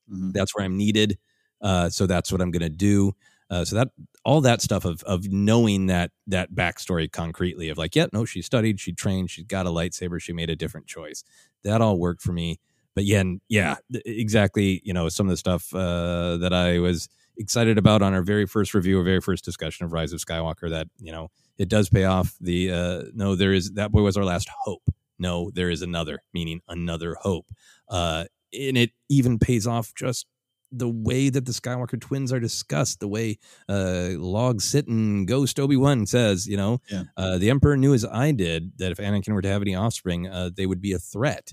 That's 0.08 0.56
where 0.56 0.64
I'm 0.64 0.76
needed. 0.76 1.18
Uh, 1.60 1.88
so 1.90 2.06
that's 2.06 2.30
what 2.30 2.40
I'm 2.40 2.50
going 2.50 2.62
to 2.62 2.68
do. 2.68 3.12
Uh, 3.50 3.64
so 3.64 3.76
that 3.76 3.88
all 4.24 4.42
that 4.42 4.60
stuff 4.60 4.84
of 4.84 5.02
of 5.04 5.26
knowing 5.30 5.86
that 5.86 6.10
that 6.26 6.52
backstory 6.52 7.10
concretely 7.10 7.70
of 7.70 7.78
like, 7.78 7.96
yeah, 7.96 8.06
no, 8.12 8.24
she 8.24 8.42
studied, 8.42 8.78
she 8.78 8.92
trained, 8.92 9.30
she's 9.30 9.46
got 9.46 9.66
a 9.66 9.70
lightsaber, 9.70 10.20
she 10.20 10.32
made 10.32 10.50
a 10.50 10.56
different 10.56 10.86
choice. 10.86 11.24
That 11.64 11.80
all 11.80 11.98
worked 11.98 12.22
for 12.22 12.32
me. 12.32 12.60
But 12.94 13.04
yeah, 13.04 13.20
and 13.20 13.40
yeah, 13.48 13.76
exactly. 14.04 14.82
You 14.84 14.92
know, 14.92 15.08
some 15.08 15.26
of 15.26 15.30
the 15.30 15.36
stuff 15.36 15.72
uh, 15.74 16.36
that 16.38 16.52
I 16.52 16.78
was 16.78 17.08
excited 17.38 17.78
about 17.78 18.02
on 18.02 18.12
our 18.12 18.22
very 18.22 18.44
first 18.46 18.74
review, 18.74 18.98
our 18.98 19.04
very 19.04 19.20
first 19.20 19.44
discussion 19.44 19.86
of 19.86 19.92
Rise 19.92 20.12
of 20.12 20.20
Skywalker. 20.20 20.68
That 20.68 20.88
you 20.98 21.12
know, 21.12 21.30
it 21.58 21.68
does 21.68 21.88
pay 21.90 22.04
off. 22.04 22.36
The 22.40 22.70
uh, 22.72 23.02
no, 23.14 23.34
there 23.34 23.52
is 23.52 23.72
that 23.72 23.90
boy 23.92 24.02
was 24.02 24.16
our 24.16 24.24
last 24.24 24.48
hope. 24.64 24.82
No, 25.18 25.50
there 25.52 25.68
is 25.70 25.82
another, 25.82 26.22
meaning 26.32 26.60
another 26.68 27.16
hope. 27.20 27.46
Uh, 27.88 28.24
and 28.52 28.78
it 28.78 28.90
even 29.08 29.38
pays 29.38 29.66
off 29.66 29.92
just 29.96 30.26
the 30.70 30.88
way 30.88 31.28
that 31.30 31.44
the 31.46 31.52
Skywalker 31.52 32.00
twins 32.00 32.32
are 32.32 32.38
discussed, 32.38 33.00
the 33.00 33.08
way 33.08 33.38
uh, 33.68 34.10
Log 34.12 34.60
Sitting 34.60 35.24
Ghost 35.26 35.58
Obi 35.58 35.76
Wan 35.76 36.06
says, 36.06 36.46
you 36.46 36.56
know, 36.58 36.78
Yeah. 36.90 37.04
uh, 37.16 37.38
the 37.38 37.50
Emperor 37.50 37.76
knew 37.76 37.94
as 37.94 38.04
I 38.04 38.32
did 38.32 38.72
that 38.78 38.92
if 38.92 38.98
Anakin 38.98 39.32
were 39.32 39.40
to 39.42 39.48
have 39.48 39.62
any 39.62 39.74
offspring, 39.74 40.28
uh, 40.28 40.50
they 40.54 40.66
would 40.66 40.80
be 40.82 40.92
a 40.92 40.98
threat. 40.98 41.52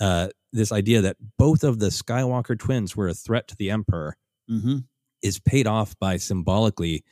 Uh, 0.00 0.28
this 0.52 0.70
idea 0.72 1.00
that 1.02 1.16
both 1.38 1.64
of 1.64 1.80
the 1.80 1.88
Skywalker 1.88 2.58
twins 2.58 2.96
were 2.96 3.08
a 3.08 3.14
threat 3.14 3.48
to 3.48 3.56
the 3.56 3.70
Emperor 3.70 4.16
Mm-hmm. 4.50 4.78
is 5.22 5.38
paid 5.38 5.66
off 5.66 5.98
by 5.98 6.16
symbolically 6.16 7.04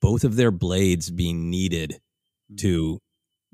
both 0.00 0.24
of 0.24 0.36
their 0.36 0.50
blades 0.50 1.10
being 1.10 1.50
needed 1.50 2.00
to 2.58 3.00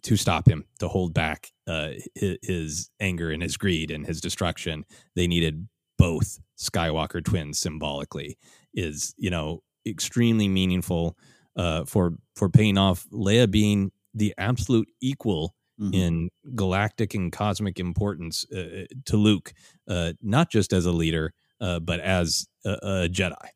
to 0.03 0.17
stop 0.17 0.49
him, 0.49 0.65
to 0.81 0.89
hold 0.89 1.15
back 1.15 1.53
uh, 1.69 1.91
his, 2.17 2.91
anger 2.99 3.31
and 3.31 3.41
his 3.41 3.57
greed 3.57 3.93
and 3.93 4.05
his 4.05 4.21
destruction. 4.21 4.85
They 5.15 5.29
needed 5.29 5.69
both 5.97 6.41
Skywalker 6.59 7.25
twins 7.25 7.61
symbolically. 7.61 8.37
Is 8.75 9.15
you 9.17 9.31
know 9.31 9.63
extremely 9.87 10.49
meaningful 10.49 11.17
uh, 11.57 11.85
for 11.85 12.15
for 12.37 12.49
paying 12.49 12.79
off 12.79 13.07
Leia 13.13 13.51
being 13.51 13.93
the 14.15 14.35
absolute 14.39 14.89
equal 15.01 15.55
Mhm. 15.81 15.95
in 15.95 16.31
galactic 16.55 17.15
and 17.15 17.33
cosmic 17.33 17.81
importance 17.81 18.45
uh, 18.53 18.85
to 19.07 19.17
Luke, 19.17 19.55
uh, 19.89 20.13
not 20.21 20.51
just 20.51 20.73
as 20.75 20.85
a 20.85 20.93
leader, 20.93 21.33
uh, 21.63 21.81
but 21.81 21.99
as 22.01 22.47
a, 22.67 22.73
a 22.83 23.09
Jedi. 23.09 23.49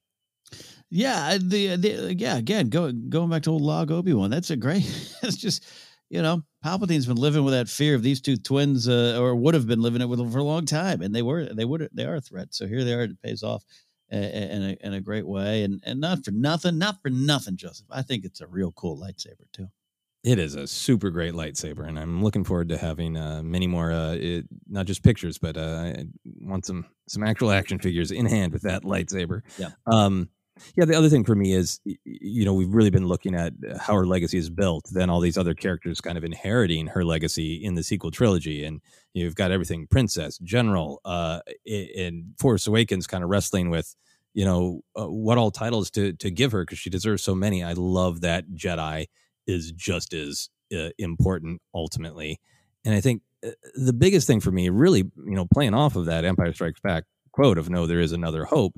Yeah, 0.90 1.38
the, 1.40 1.76
the 1.76 2.14
yeah 2.16 2.36
again 2.36 2.68
go, 2.68 2.92
going 2.92 3.30
back 3.30 3.42
to 3.42 3.50
old 3.50 3.62
log 3.62 3.90
Obi 3.90 4.12
Wan. 4.12 4.30
That's 4.30 4.50
a 4.50 4.56
great. 4.56 4.84
It's 5.22 5.36
just 5.36 5.64
you 6.08 6.22
know 6.22 6.42
Palpatine's 6.64 7.06
been 7.06 7.16
living 7.16 7.44
with 7.44 7.54
that 7.54 7.68
fear 7.68 7.94
of 7.94 8.02
these 8.02 8.20
two 8.20 8.36
twins, 8.36 8.88
uh, 8.88 9.18
or 9.20 9.34
would 9.34 9.54
have 9.54 9.66
been 9.66 9.80
living 9.80 10.00
it 10.00 10.08
with 10.08 10.18
them 10.18 10.30
for 10.30 10.38
a 10.38 10.44
long 10.44 10.64
time, 10.64 11.02
and 11.02 11.14
they 11.14 11.22
were 11.22 11.46
they 11.52 11.64
would 11.64 11.88
they 11.92 12.04
are 12.04 12.16
a 12.16 12.20
threat. 12.20 12.54
So 12.54 12.66
here 12.66 12.84
they 12.84 12.94
are. 12.94 13.02
It 13.02 13.22
pays 13.22 13.42
off 13.42 13.64
uh, 14.12 14.16
in 14.16 14.62
a 14.62 14.86
in 14.86 14.94
a 14.94 15.00
great 15.00 15.26
way, 15.26 15.64
and 15.64 15.80
and 15.84 16.00
not 16.00 16.24
for 16.24 16.30
nothing, 16.30 16.78
not 16.78 17.02
for 17.02 17.10
nothing, 17.10 17.56
Joseph. 17.56 17.86
I 17.90 18.02
think 18.02 18.24
it's 18.24 18.40
a 18.40 18.46
real 18.46 18.72
cool 18.72 18.96
lightsaber 18.96 19.50
too. 19.52 19.66
It 20.22 20.38
is 20.40 20.56
a 20.56 20.66
super 20.66 21.10
great 21.10 21.34
lightsaber, 21.34 21.86
and 21.86 21.98
I'm 21.98 22.22
looking 22.22 22.42
forward 22.42 22.68
to 22.70 22.76
having 22.76 23.16
uh, 23.16 23.42
many 23.44 23.68
more, 23.68 23.92
uh, 23.92 24.14
it, 24.14 24.46
not 24.68 24.86
just 24.86 25.04
pictures, 25.04 25.38
but 25.38 25.56
uh, 25.56 25.92
I 25.96 26.06
want 26.40 26.66
some 26.66 26.86
some 27.08 27.22
actual 27.22 27.52
action 27.52 27.78
figures 27.78 28.10
in 28.10 28.26
hand 28.26 28.52
with 28.52 28.62
that 28.62 28.82
lightsaber. 28.82 29.42
Yeah. 29.56 29.70
Um, 29.86 30.28
yeah. 30.76 30.84
The 30.84 30.94
other 30.94 31.08
thing 31.08 31.24
for 31.24 31.34
me 31.34 31.52
is, 31.52 31.80
you 31.84 32.44
know, 32.44 32.54
we've 32.54 32.72
really 32.72 32.90
been 32.90 33.06
looking 33.06 33.34
at 33.34 33.52
how 33.78 33.94
her 33.94 34.06
legacy 34.06 34.38
is 34.38 34.50
built. 34.50 34.88
Then 34.92 35.10
all 35.10 35.20
these 35.20 35.38
other 35.38 35.54
characters 35.54 36.00
kind 36.00 36.18
of 36.18 36.24
inheriting 36.24 36.88
her 36.88 37.04
legacy 37.04 37.62
in 37.64 37.74
the 37.74 37.82
sequel 37.82 38.10
trilogy, 38.10 38.64
and 38.64 38.80
you've 39.14 39.34
got 39.34 39.50
everything 39.50 39.86
princess, 39.86 40.38
general, 40.38 41.00
uh, 41.04 41.40
and 41.66 42.34
Force 42.38 42.66
Awakens 42.66 43.06
kind 43.06 43.24
of 43.24 43.30
wrestling 43.30 43.70
with 43.70 43.94
you 44.34 44.44
know 44.44 44.82
uh, 44.94 45.06
what 45.06 45.38
all 45.38 45.50
titles 45.50 45.90
to 45.92 46.12
to 46.14 46.30
give 46.30 46.52
her 46.52 46.62
because 46.62 46.78
she 46.78 46.90
deserves 46.90 47.22
so 47.22 47.34
many. 47.34 47.64
I 47.64 47.72
love 47.72 48.20
that 48.20 48.44
Jedi 48.54 49.06
is 49.46 49.72
just 49.72 50.12
as 50.12 50.48
uh, 50.76 50.90
important 50.98 51.60
ultimately, 51.74 52.40
and 52.84 52.94
I 52.94 53.00
think 53.00 53.22
uh, 53.44 53.50
the 53.74 53.92
biggest 53.92 54.26
thing 54.26 54.40
for 54.40 54.50
me, 54.50 54.68
really, 54.68 55.00
you 55.00 55.34
know, 55.34 55.46
playing 55.52 55.74
off 55.74 55.96
of 55.96 56.04
that 56.06 56.24
Empire 56.24 56.52
Strikes 56.52 56.80
Back 56.80 57.04
quote 57.32 57.58
of 57.58 57.70
"No, 57.70 57.86
there 57.86 58.00
is 58.00 58.12
another 58.12 58.44
hope," 58.44 58.74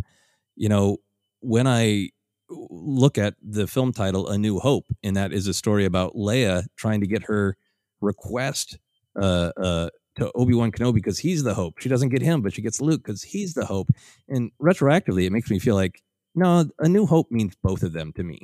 you 0.57 0.69
know, 0.69 0.99
when 1.41 1.67
I 1.67 2.11
look 2.51 3.19
at 3.19 3.35
the 3.43 3.67
film 3.67 3.93
title 3.93 4.29
"A 4.29 4.39
New 4.39 4.59
Hope," 4.59 4.87
and 5.03 5.17
that 5.17 5.33
is 5.33 5.47
a 5.47 5.55
story 5.55 5.85
about 5.85 6.15
Leia 6.15 6.65
trying 6.77 7.01
to 7.01 7.07
get 7.07 7.23
her 7.25 7.57
request 8.01 8.79
uh, 9.21 9.53
uh, 9.57 9.91
to 10.17 10.31
Obi 10.35 10.55
Wan 10.55 10.73
Kenobi 10.73 10.95
because 10.95 11.19
he's 11.19 11.43
the 11.43 11.55
hope. 11.55 11.79
She 11.79 11.89
doesn't 11.89 12.11
get 12.11 12.23
him, 12.23 12.43
but 12.43 12.53
she 12.55 12.63
gets 12.63 12.81
Luke 12.81 13.03
because 13.05 13.23
he's 13.23 13.55
the 13.55 13.67
hope. 13.67 13.89
And 14.29 14.51
retroactively, 14.63 15.25
it 15.27 15.33
makes 15.33 15.51
me 15.51 15.59
feel 15.59 15.75
like 15.75 16.03
no, 16.35 16.69
A 16.79 16.89
New 16.89 17.07
Hope 17.07 17.31
means 17.31 17.55
both 17.63 17.83
of 17.83 17.93
them 17.93 18.13
to 18.15 18.23
me. 18.23 18.41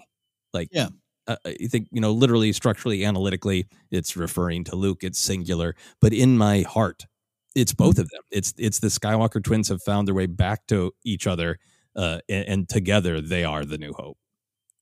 Like, 0.52 0.68
Yeah. 0.72 0.88
uh, 1.26 1.36
I 1.46 1.54
think 1.68 1.88
you 1.92 2.00
know, 2.00 2.12
literally, 2.12 2.52
structurally, 2.52 3.04
analytically, 3.04 3.66
it's 3.90 4.16
referring 4.16 4.64
to 4.64 4.76
Luke. 4.76 5.02
It's 5.04 5.18
singular, 5.18 5.74
but 6.00 6.12
in 6.12 6.36
my 6.38 6.62
heart, 6.62 7.06
it's 7.54 7.72
both 7.72 7.98
of 7.98 8.08
them. 8.10 8.22
It's 8.30 8.52
it's 8.58 8.80
the 8.80 8.88
Skywalker 8.88 9.42
twins 9.42 9.68
have 9.68 9.82
found 9.82 10.08
their 10.08 10.14
way 10.14 10.26
back 10.26 10.66
to 10.68 10.92
each 11.04 11.26
other, 11.26 11.58
uh, 11.96 12.20
and, 12.28 12.48
and 12.48 12.68
together 12.68 13.20
they 13.20 13.44
are 13.44 13.64
the 13.64 13.78
New 13.78 13.92
Hope. 13.92 14.18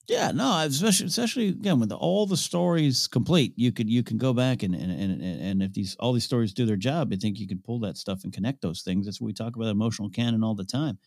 Yeah, 0.09 0.32
no, 0.32 0.59
especially 0.59 1.06
especially 1.06 1.48
again 1.48 1.78
with 1.78 1.93
all 1.93 2.26
the 2.26 2.36
stories 2.36 3.06
complete, 3.06 3.55
you 3.56 3.70
could 3.70 3.89
you 3.89 4.02
can 4.02 4.18
go 4.18 4.32
back 4.32 4.64
and 4.64 4.74
and 4.74 4.90
and, 4.90 5.22
and 5.22 5.62
if 5.62 5.72
these 5.74 5.94
all 6.01 6.12
these 6.12 6.24
stories 6.24 6.52
do 6.52 6.66
their 6.66 6.76
job, 6.76 7.12
I 7.12 7.16
think 7.16 7.39
you 7.39 7.47
can 7.47 7.60
pull 7.64 7.78
that 7.80 7.97
stuff 7.97 8.24
and 8.24 8.32
connect 8.32 8.62
those 8.62 8.82
things. 8.82 9.06
That's 9.06 9.20
what 9.20 9.26
we 9.26 9.32
talk 9.32 9.55
about 9.55 9.68
emotional 9.68 10.10
canon 10.10 10.43
all 10.43 10.56
the 10.56 10.64
time, 10.64 10.98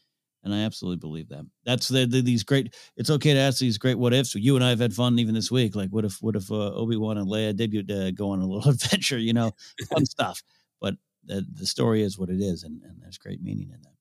and 0.45 0.53
I 0.53 0.59
absolutely 0.61 0.97
believe 0.97 1.27
that. 1.29 1.45
That's 1.65 1.89
the, 1.89 2.05
the 2.05 2.21
these 2.21 2.43
great. 2.43 2.73
It's 2.95 3.09
okay 3.09 3.33
to 3.33 3.39
ask 3.39 3.59
these 3.59 3.77
great 3.77 3.97
what 3.99 4.13
ifs. 4.13 4.33
You 4.33 4.55
and 4.55 4.63
I 4.63 4.69
have 4.69 4.79
had 4.79 4.93
fun 4.93 5.19
even 5.19 5.35
this 5.35 5.51
week. 5.51 5.75
Like, 5.75 5.89
what 5.89 6.05
if 6.05 6.21
what 6.21 6.37
if 6.37 6.49
uh, 6.49 6.73
Obi 6.73 6.95
Wan 6.95 7.17
and 7.17 7.27
Leia 7.27 7.53
did 7.53 7.91
uh, 7.91 8.11
go 8.11 8.29
on 8.29 8.39
a 8.39 8.45
little 8.47 8.71
adventure? 8.71 9.17
You 9.17 9.33
know, 9.33 9.51
fun 9.91 10.05
stuff. 10.05 10.41
But 10.79 10.95
the, 11.25 11.45
the 11.51 11.67
story 11.67 12.01
is 12.01 12.17
what 12.17 12.29
it 12.29 12.39
is, 12.39 12.63
and, 12.63 12.81
and 12.83 13.01
there's 13.01 13.17
great 13.17 13.41
meaning 13.41 13.71
in 13.73 13.81
that. 13.81 13.94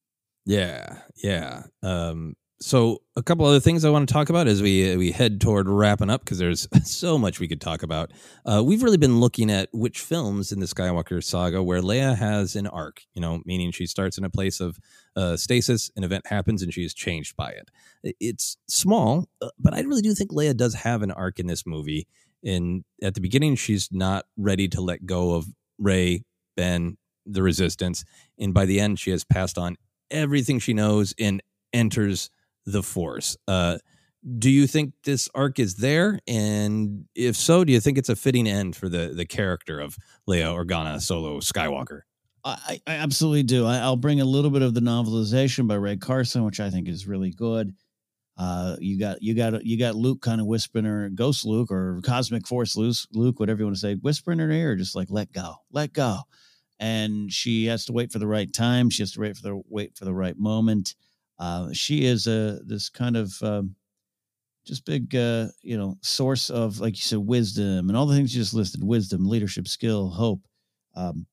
Yeah, 0.46 0.98
yeah. 1.22 1.64
Um, 1.82 2.36
so 2.60 3.02
a 3.16 3.22
couple 3.22 3.44
other 3.44 3.60
things 3.60 3.84
I 3.84 3.90
want 3.90 4.08
to 4.08 4.12
talk 4.12 4.30
about 4.30 4.46
as 4.46 4.62
we 4.62 4.96
we 4.96 5.10
head 5.10 5.40
toward 5.40 5.68
wrapping 5.68 6.08
up 6.08 6.22
because 6.24 6.38
there's 6.38 6.68
so 6.84 7.18
much 7.18 7.40
we 7.40 7.48
could 7.48 7.60
talk 7.60 7.82
about. 7.82 8.12
Uh, 8.46 8.62
we've 8.64 8.82
really 8.82 8.96
been 8.96 9.20
looking 9.20 9.50
at 9.50 9.68
which 9.72 10.00
films 10.00 10.52
in 10.52 10.60
the 10.60 10.66
Skywalker 10.66 11.22
saga 11.22 11.62
where 11.62 11.80
Leia 11.80 12.16
has 12.16 12.56
an 12.56 12.66
arc. 12.66 13.02
You 13.14 13.20
know, 13.20 13.42
meaning 13.44 13.70
she 13.72 13.86
starts 13.86 14.18
in 14.18 14.24
a 14.24 14.30
place 14.30 14.60
of 14.60 14.78
uh, 15.16 15.36
stasis, 15.36 15.90
an 15.96 16.04
event 16.04 16.26
happens, 16.26 16.62
and 16.62 16.72
she 16.72 16.84
is 16.84 16.94
changed 16.94 17.36
by 17.36 17.50
it. 17.50 17.70
It's 18.20 18.56
small, 18.68 19.28
uh, 19.42 19.50
but 19.58 19.74
I 19.74 19.80
really 19.80 20.02
do 20.02 20.14
think 20.14 20.30
Leia 20.30 20.56
does 20.56 20.74
have 20.74 21.02
an 21.02 21.10
arc 21.10 21.38
in 21.38 21.46
this 21.46 21.66
movie. 21.66 22.06
And 22.44 22.84
at 23.02 23.14
the 23.14 23.20
beginning, 23.20 23.56
she's 23.56 23.88
not 23.90 24.26
ready 24.36 24.68
to 24.68 24.80
let 24.80 25.06
go 25.06 25.34
of 25.34 25.46
Rey, 25.78 26.24
Ben, 26.56 26.98
the 27.26 27.42
Resistance, 27.42 28.04
and 28.38 28.52
by 28.52 28.66
the 28.66 28.80
end, 28.80 28.98
she 28.98 29.10
has 29.10 29.24
passed 29.24 29.56
on 29.56 29.76
everything 30.10 30.58
she 30.58 30.74
knows 30.74 31.14
and 31.18 31.42
enters 31.72 32.30
the 32.66 32.82
force. 32.82 33.36
Uh, 33.46 33.78
do 34.38 34.50
you 34.50 34.66
think 34.66 34.94
this 35.04 35.28
arc 35.34 35.58
is 35.58 35.76
there? 35.76 36.18
And 36.26 37.04
if 37.14 37.36
so, 37.36 37.64
do 37.64 37.72
you 37.72 37.80
think 37.80 37.98
it's 37.98 38.08
a 38.08 38.16
fitting 38.16 38.46
end 38.46 38.74
for 38.74 38.88
the 38.88 39.12
the 39.14 39.26
character 39.26 39.80
of 39.80 39.96
Leia 40.28 40.46
Organa 40.46 41.00
Solo 41.00 41.40
Skywalker? 41.40 42.02
I, 42.44 42.80
I 42.86 42.94
absolutely 42.96 43.42
do. 43.42 43.66
I, 43.66 43.78
I'll 43.78 43.96
bring 43.96 44.20
a 44.20 44.24
little 44.24 44.50
bit 44.50 44.62
of 44.62 44.74
the 44.74 44.80
novelization 44.80 45.66
by 45.66 45.76
Rae 45.76 45.96
Carson, 45.96 46.44
which 46.44 46.60
I 46.60 46.68
think 46.68 46.88
is 46.88 47.06
really 47.06 47.30
good. 47.30 47.74
Uh, 48.36 48.76
you 48.80 48.98
got 48.98 49.22
you 49.22 49.34
got 49.34 49.64
you 49.64 49.78
got 49.78 49.94
Luke 49.94 50.20
kind 50.20 50.40
of 50.40 50.46
whispering 50.46 50.84
her, 50.84 51.08
Ghost 51.08 51.46
Luke 51.46 51.70
or 51.70 52.00
Cosmic 52.04 52.46
Force 52.46 52.76
Luke, 52.76 52.96
Luke, 53.12 53.38
whatever 53.38 53.60
you 53.60 53.66
want 53.66 53.76
to 53.76 53.80
say, 53.80 53.94
whispering 53.94 54.40
in 54.40 54.48
her 54.48 54.54
ear, 54.54 54.74
just 54.74 54.96
like 54.96 55.08
let 55.10 55.32
go, 55.32 55.54
let 55.70 55.92
go. 55.92 56.18
And 56.80 57.32
she 57.32 57.66
has 57.66 57.84
to 57.86 57.92
wait 57.92 58.12
for 58.12 58.18
the 58.18 58.26
right 58.26 58.52
time. 58.52 58.90
She 58.90 59.02
has 59.02 59.12
to 59.12 59.20
wait 59.20 59.36
for 59.36 59.42
the 59.42 59.62
wait 59.68 59.96
for 59.96 60.04
the 60.04 60.14
right 60.14 60.38
moment. 60.38 60.94
Uh, 61.38 61.72
she 61.72 62.04
is 62.04 62.26
a 62.26 62.60
this 62.64 62.88
kind 62.88 63.16
of 63.16 63.32
um, 63.42 63.76
just 64.66 64.84
big, 64.84 65.14
uh, 65.14 65.48
you 65.62 65.76
know, 65.76 65.96
source 66.02 66.50
of 66.50 66.80
like 66.80 66.94
you 66.96 67.02
said, 67.02 67.18
wisdom 67.18 67.88
and 67.88 67.96
all 67.96 68.06
the 68.06 68.14
things 68.16 68.34
you 68.34 68.42
just 68.42 68.54
listed: 68.54 68.82
wisdom, 68.82 69.26
leadership, 69.28 69.68
skill, 69.68 70.10
hope. 70.10 70.46
Um, 70.94 71.26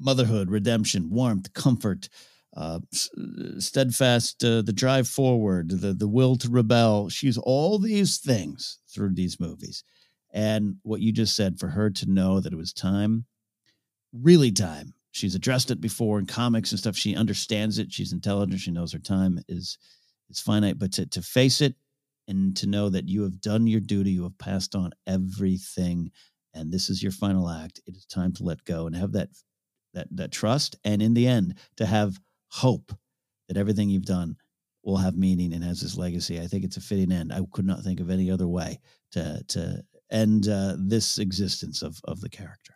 motherhood, 0.00 0.50
redemption, 0.50 1.10
warmth, 1.10 1.52
comfort, 1.54 2.08
uh, 2.56 2.80
s- 2.92 3.10
steadfast, 3.58 4.44
uh, 4.44 4.62
the 4.62 4.72
drive 4.72 5.08
forward, 5.08 5.70
the 5.70 5.92
the 5.92 6.08
will 6.08 6.36
to 6.36 6.48
rebel. 6.48 7.08
She's 7.08 7.38
all 7.38 7.78
these 7.78 8.18
things 8.18 8.78
through 8.88 9.14
these 9.14 9.40
movies, 9.40 9.84
and 10.32 10.76
what 10.82 11.00
you 11.00 11.12
just 11.12 11.36
said 11.36 11.58
for 11.58 11.68
her 11.68 11.90
to 11.90 12.10
know 12.10 12.40
that 12.40 12.52
it 12.52 12.56
was 12.56 12.72
time, 12.72 13.26
really 14.22 14.50
time. 14.52 14.94
She's 15.12 15.34
addressed 15.34 15.70
it 15.70 15.80
before 15.80 16.18
in 16.18 16.26
comics 16.26 16.72
and 16.72 16.78
stuff. 16.78 16.96
She 16.96 17.14
understands 17.14 17.78
it. 17.78 17.92
She's 17.92 18.12
intelligent. 18.12 18.60
She 18.60 18.70
knows 18.70 18.92
her 18.92 18.98
time 18.98 19.38
is 19.48 19.78
is 20.30 20.40
finite, 20.40 20.78
but 20.78 20.92
to 20.94 21.06
to 21.06 21.22
face 21.22 21.60
it 21.60 21.74
and 22.26 22.56
to 22.56 22.66
know 22.66 22.88
that 22.88 23.08
you 23.08 23.22
have 23.22 23.40
done 23.40 23.66
your 23.66 23.80
duty, 23.80 24.10
you 24.12 24.22
have 24.24 24.38
passed 24.38 24.74
on 24.74 24.92
everything, 25.06 26.10
and 26.54 26.72
this 26.72 26.88
is 26.88 27.02
your 27.02 27.12
final 27.12 27.48
act. 27.48 27.80
It 27.86 27.96
is 27.96 28.06
time 28.06 28.32
to 28.34 28.42
let 28.42 28.64
go 28.64 28.86
and 28.86 28.96
have 28.96 29.12
that 29.12 29.28
that 29.92 30.08
that 30.12 30.32
trust, 30.32 30.76
and 30.84 31.02
in 31.02 31.14
the 31.14 31.26
end, 31.26 31.54
to 31.76 31.86
have 31.86 32.18
hope 32.48 32.92
that 33.48 33.56
everything 33.56 33.90
you've 33.90 34.04
done 34.04 34.36
will 34.82 34.96
have 34.96 35.16
meaning 35.16 35.52
and 35.52 35.64
has 35.64 35.80
this 35.80 35.96
legacy. 35.96 36.40
I 36.40 36.46
think 36.46 36.64
it's 36.64 36.76
a 36.76 36.80
fitting 36.80 37.12
end. 37.12 37.32
I 37.32 37.40
could 37.52 37.66
not 37.66 37.82
think 37.82 38.00
of 38.00 38.10
any 38.10 38.30
other 38.30 38.48
way 38.48 38.80
to 39.12 39.42
to 39.48 39.82
end 40.10 40.48
uh, 40.48 40.76
this 40.78 41.18
existence 41.18 41.82
of 41.82 42.00
of 42.04 42.20
the 42.20 42.28
character. 42.28 42.74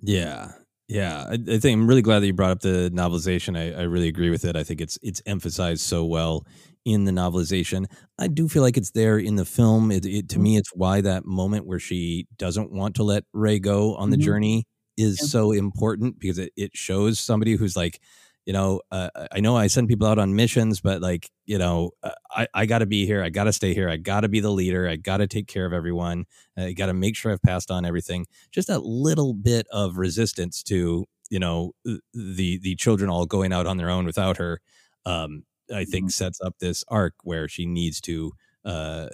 Yeah, 0.00 0.52
yeah. 0.88 1.24
I, 1.30 1.34
I 1.34 1.58
think 1.58 1.78
I'm 1.78 1.86
really 1.86 2.02
glad 2.02 2.20
that 2.20 2.26
you 2.26 2.34
brought 2.34 2.50
up 2.50 2.60
the 2.60 2.90
novelization. 2.94 3.56
I, 3.58 3.80
I 3.80 3.82
really 3.84 4.08
agree 4.08 4.30
with 4.30 4.44
it. 4.44 4.56
I 4.56 4.62
think 4.64 4.80
it's 4.80 4.98
it's 5.02 5.22
emphasized 5.26 5.82
so 5.82 6.04
well 6.04 6.46
in 6.84 7.04
the 7.04 7.12
novelization. 7.12 7.86
I 8.18 8.28
do 8.28 8.48
feel 8.48 8.62
like 8.62 8.76
it's 8.76 8.90
there 8.90 9.18
in 9.18 9.36
the 9.36 9.44
film. 9.46 9.90
It, 9.90 10.04
it 10.04 10.28
to 10.30 10.38
me, 10.38 10.56
it's 10.56 10.70
why 10.74 11.00
that 11.00 11.24
moment 11.24 11.66
where 11.66 11.78
she 11.80 12.26
doesn't 12.36 12.70
want 12.72 12.94
to 12.96 13.02
let 13.02 13.24
Rey 13.32 13.58
go 13.58 13.96
on 13.96 14.10
the 14.10 14.16
Mhm. 14.16 14.20
journey 14.20 14.64
is 14.96 15.20
so 15.30 15.52
important 15.52 16.18
because 16.20 16.38
it, 16.38 16.52
it 16.56 16.70
shows 16.76 17.18
somebody 17.18 17.56
who's 17.56 17.76
like, 17.76 18.00
you 18.46 18.52
know, 18.52 18.80
uh, 18.90 19.08
I 19.32 19.40
know 19.40 19.56
I 19.56 19.68
send 19.68 19.88
people 19.88 20.06
out 20.06 20.18
on 20.18 20.36
missions, 20.36 20.80
but 20.80 21.00
like, 21.00 21.30
you 21.46 21.58
know, 21.58 21.92
uh, 22.02 22.10
I, 22.30 22.46
I 22.52 22.66
got 22.66 22.78
to 22.80 22.86
be 22.86 23.06
here. 23.06 23.22
I 23.22 23.30
got 23.30 23.44
to 23.44 23.52
stay 23.52 23.72
here. 23.74 23.88
I 23.88 23.96
got 23.96 24.20
to 24.20 24.28
be 24.28 24.40
the 24.40 24.50
leader. 24.50 24.88
I 24.88 24.96
got 24.96 25.18
to 25.18 25.26
take 25.26 25.46
care 25.46 25.64
of 25.66 25.72
everyone. 25.72 26.26
I 26.56 26.72
got 26.72 26.86
to 26.86 26.94
make 26.94 27.16
sure 27.16 27.32
I've 27.32 27.42
passed 27.42 27.70
on 27.70 27.86
everything. 27.86 28.26
Just 28.52 28.68
that 28.68 28.82
little 28.82 29.32
bit 29.32 29.66
of 29.72 29.96
resistance 29.96 30.62
to, 30.64 31.06
you 31.30 31.38
know, 31.38 31.72
the 31.84 32.58
the 32.62 32.74
children 32.76 33.08
all 33.10 33.26
going 33.26 33.52
out 33.52 33.66
on 33.66 33.78
their 33.78 33.90
own 33.90 34.04
without 34.04 34.36
her. 34.36 34.60
Um, 35.06 35.44
I 35.74 35.84
think 35.84 36.10
sets 36.10 36.40
up 36.40 36.58
this 36.58 36.84
arc 36.88 37.14
where 37.22 37.48
she 37.48 37.64
needs 37.64 38.00
to 38.02 38.32
uh, 38.64 39.08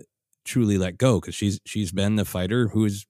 truly 0.45 0.79
let 0.79 0.99
go 0.99 1.21
because 1.21 1.35
she's 1.35 1.61
she's 1.65 1.93
been 1.93 2.17
the 2.17 2.25
fighter 2.25 2.69
who's 2.69 3.07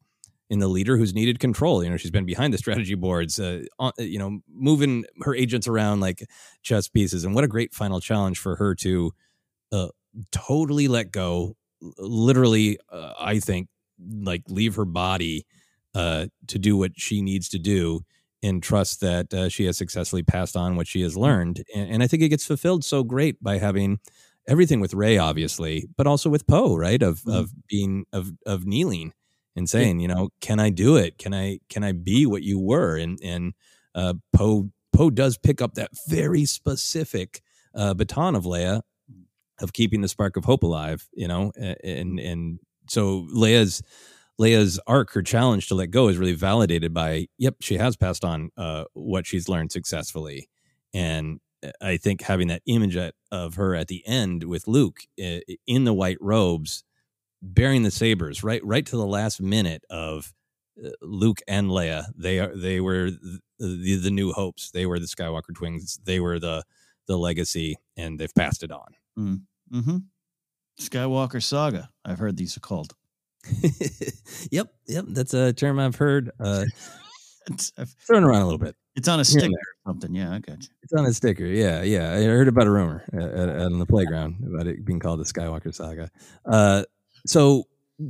in 0.51 0.59
the 0.59 0.69
leader 0.69 0.97
who's 0.97 1.15
needed 1.15 1.39
control. 1.39 1.83
You 1.83 1.91
know, 1.91 1.97
she's 1.97 2.11
been 2.11 2.27
behind 2.27 2.53
the 2.53 2.59
strategy 2.59 2.97
boards, 2.97 3.39
uh, 3.39 3.63
on, 3.79 3.93
you 3.99 4.19
know, 4.19 4.41
moving 4.53 5.05
her 5.23 5.35
agents 5.35 5.69
around 5.69 6.01
like 6.01 6.27
chess 6.63 6.89
pieces. 6.89 7.25
And 7.25 7.35
what 7.35 7.45
a 7.45 7.49
great 7.49 7.73
final 7.73 8.01
challenge 8.01 8.39
for 8.39 8.57
her 8.57 8.75
to 8.75 9.13
uh, 9.73 9.89
totally 10.33 10.89
let 10.89 11.13
go. 11.13 11.57
Literally, 11.99 12.79
uh, 12.93 13.15
I 13.19 13.39
think, 13.39 13.69
like 14.23 14.43
leave 14.49 14.75
her 14.75 14.85
body 14.85 15.47
uh, 15.95 16.27
to 16.49 16.59
do 16.59 16.77
what 16.77 16.93
she 16.97 17.23
needs 17.23 17.49
to 17.51 17.59
do 17.59 18.01
and 18.43 18.63
trust 18.63 19.01
that 19.01 19.33
uh, 19.35 19.49
she 19.49 19.67
has 19.67 19.77
successfully 19.79 20.23
passed 20.23 20.57
on 20.57 20.75
what 20.75 20.87
she 20.87 21.03
has 21.03 21.17
learned. 21.17 21.63
And, 21.75 21.91
and 21.93 22.03
I 22.03 22.07
think 22.07 22.23
it 22.23 22.31
gets 22.31 22.47
fulfilled 22.47 22.85
so 22.85 23.03
great 23.05 23.43
by 23.43 23.59
having 23.59 23.99
everything 24.49 24.81
with 24.81 24.95
Rey, 24.95 25.19
obviously, 25.19 25.87
but 25.97 26.07
also 26.07 26.29
with 26.31 26.47
Poe, 26.47 26.75
right? 26.77 27.03
Of 27.03 27.21
Mm-hmm. 27.21 27.31
of 27.39 27.53
being 27.69 28.05
of 28.13 28.33
of 28.47 28.67
kneeling 28.67 29.13
and 29.57 29.69
saying, 29.69 30.01
you 30.01 30.09
know, 30.09 30.31
can 30.41 30.61
I 30.61 30.71
do 30.71 30.97
it? 30.97 31.19
Can 31.19 31.35
I 31.35 31.59
can 31.69 31.85
I 31.85 31.93
be 31.93 32.27
what 32.27 32.43
you 32.43 32.59
were? 32.59 32.97
And 32.97 33.19
and 33.23 33.55
uh, 33.95 34.15
Poe 34.33 34.71
Poe 34.93 35.11
does 35.11 35.39
pick 35.39 35.61
up 35.61 35.75
that 35.75 35.91
very 36.09 36.45
specific 36.45 37.43
uh, 37.75 37.95
baton 37.95 38.35
of 38.35 38.45
Leia 38.45 38.83
of 39.61 39.73
keeping 39.73 40.01
the 40.01 40.09
spark 40.09 40.37
of 40.37 40.45
hope 40.45 40.63
alive, 40.63 41.09
you 41.13 41.29
know, 41.29 41.53
and 41.57 42.19
and 42.19 42.59
so 42.89 43.27
Leia's 43.35 43.83
Leia's 44.41 44.81
arc, 44.87 45.13
her 45.13 45.23
challenge 45.23 45.69
to 45.69 45.75
let 45.75 45.91
go, 45.91 46.09
is 46.09 46.17
really 46.17 46.33
validated 46.33 46.95
by, 46.95 47.27
yep, 47.37 47.57
she 47.61 47.77
has 47.77 47.95
passed 47.95 48.25
on 48.25 48.51
uh, 48.57 48.85
what 48.95 49.27
she's 49.27 49.51
learned 49.51 49.71
successfully, 49.71 50.49
and 50.95 51.41
I 51.83 51.99
think 51.99 52.23
having 52.23 52.49
that 52.49 52.63
image 52.67 52.97
at, 52.97 53.15
of 53.31 53.57
her 53.57 53.75
at 53.75 53.89
the 53.89 54.03
end 54.07 54.45
with 54.45 54.67
Luke 54.67 55.01
in 55.19 55.85
the 55.85 55.93
white 55.93 56.17
robes, 56.21 56.85
bearing 57.43 57.83
the 57.83 57.91
sabers, 57.91 58.43
right, 58.45 58.65
right 58.65 58.85
to 58.87 58.97
the 58.97 59.07
last 59.07 59.41
minute 59.41 59.85
of 59.91 60.33
uh, 60.85 60.91
Luke 61.03 61.41
and 61.49 61.69
Leia, 61.69 62.07
they 62.17 62.39
are 62.39 62.55
they 62.57 62.81
were 62.81 63.11
the, 63.11 63.41
the 63.59 63.97
the 63.97 64.11
new 64.11 64.33
hopes. 64.33 64.71
They 64.71 64.87
were 64.87 64.99
the 64.99 65.07
Skywalker 65.07 65.55
twins. 65.55 65.99
They 66.05 66.21
were 66.21 66.39
the 66.39 66.65
the 67.07 67.17
legacy, 67.19 67.77
and 67.97 68.19
they've 68.19 68.35
passed 68.35 68.63
it 68.63 68.71
on. 68.73 68.95
Mm. 69.19 69.41
Mm-hmm. 69.73 69.97
Skywalker 70.81 71.43
Saga. 71.43 71.91
I've 72.05 72.19
heard 72.19 72.37
these 72.37 72.57
are 72.57 72.61
called. 72.61 72.95
yep, 74.51 74.69
yep, 74.87 75.05
that's 75.09 75.35
a 75.35 75.53
term 75.53 75.79
I've 75.79 75.97
heard. 75.97 76.31
Uh, 76.39 76.65
I've- 77.79 77.91
thrown 78.07 78.23
around 78.25 78.43
a 78.43 78.45
little 78.45 78.59
bit. 78.59 78.77
it's 78.95 79.09
on 79.09 79.19
a 79.19 79.25
sticker 79.25 79.47
or 79.49 79.91
something. 79.93 80.15
Yeah, 80.15 80.33
I 80.33 80.39
got 80.39 80.63
you. 80.63 80.69
It's 80.83 80.93
on 80.93 81.05
a 81.07 81.13
sticker. 81.13 81.45
Yeah, 81.47 81.83
yeah. 81.83 82.13
I 82.13 82.23
heard 82.23 82.49
about 82.49 82.67
a 82.67 82.71
rumor 82.71 83.03
uh, 83.13 83.17
at, 83.25 83.49
at, 83.49 83.61
on 83.61 83.79
the 83.79 83.87
playground 83.87 84.37
about 84.47 84.67
it 84.67 84.85
being 84.85 85.01
called 85.01 85.21
the 85.21 85.25
Skywalker 85.25 85.75
Saga. 85.75 86.11
Uh, 86.45 86.85
so, 87.27 87.65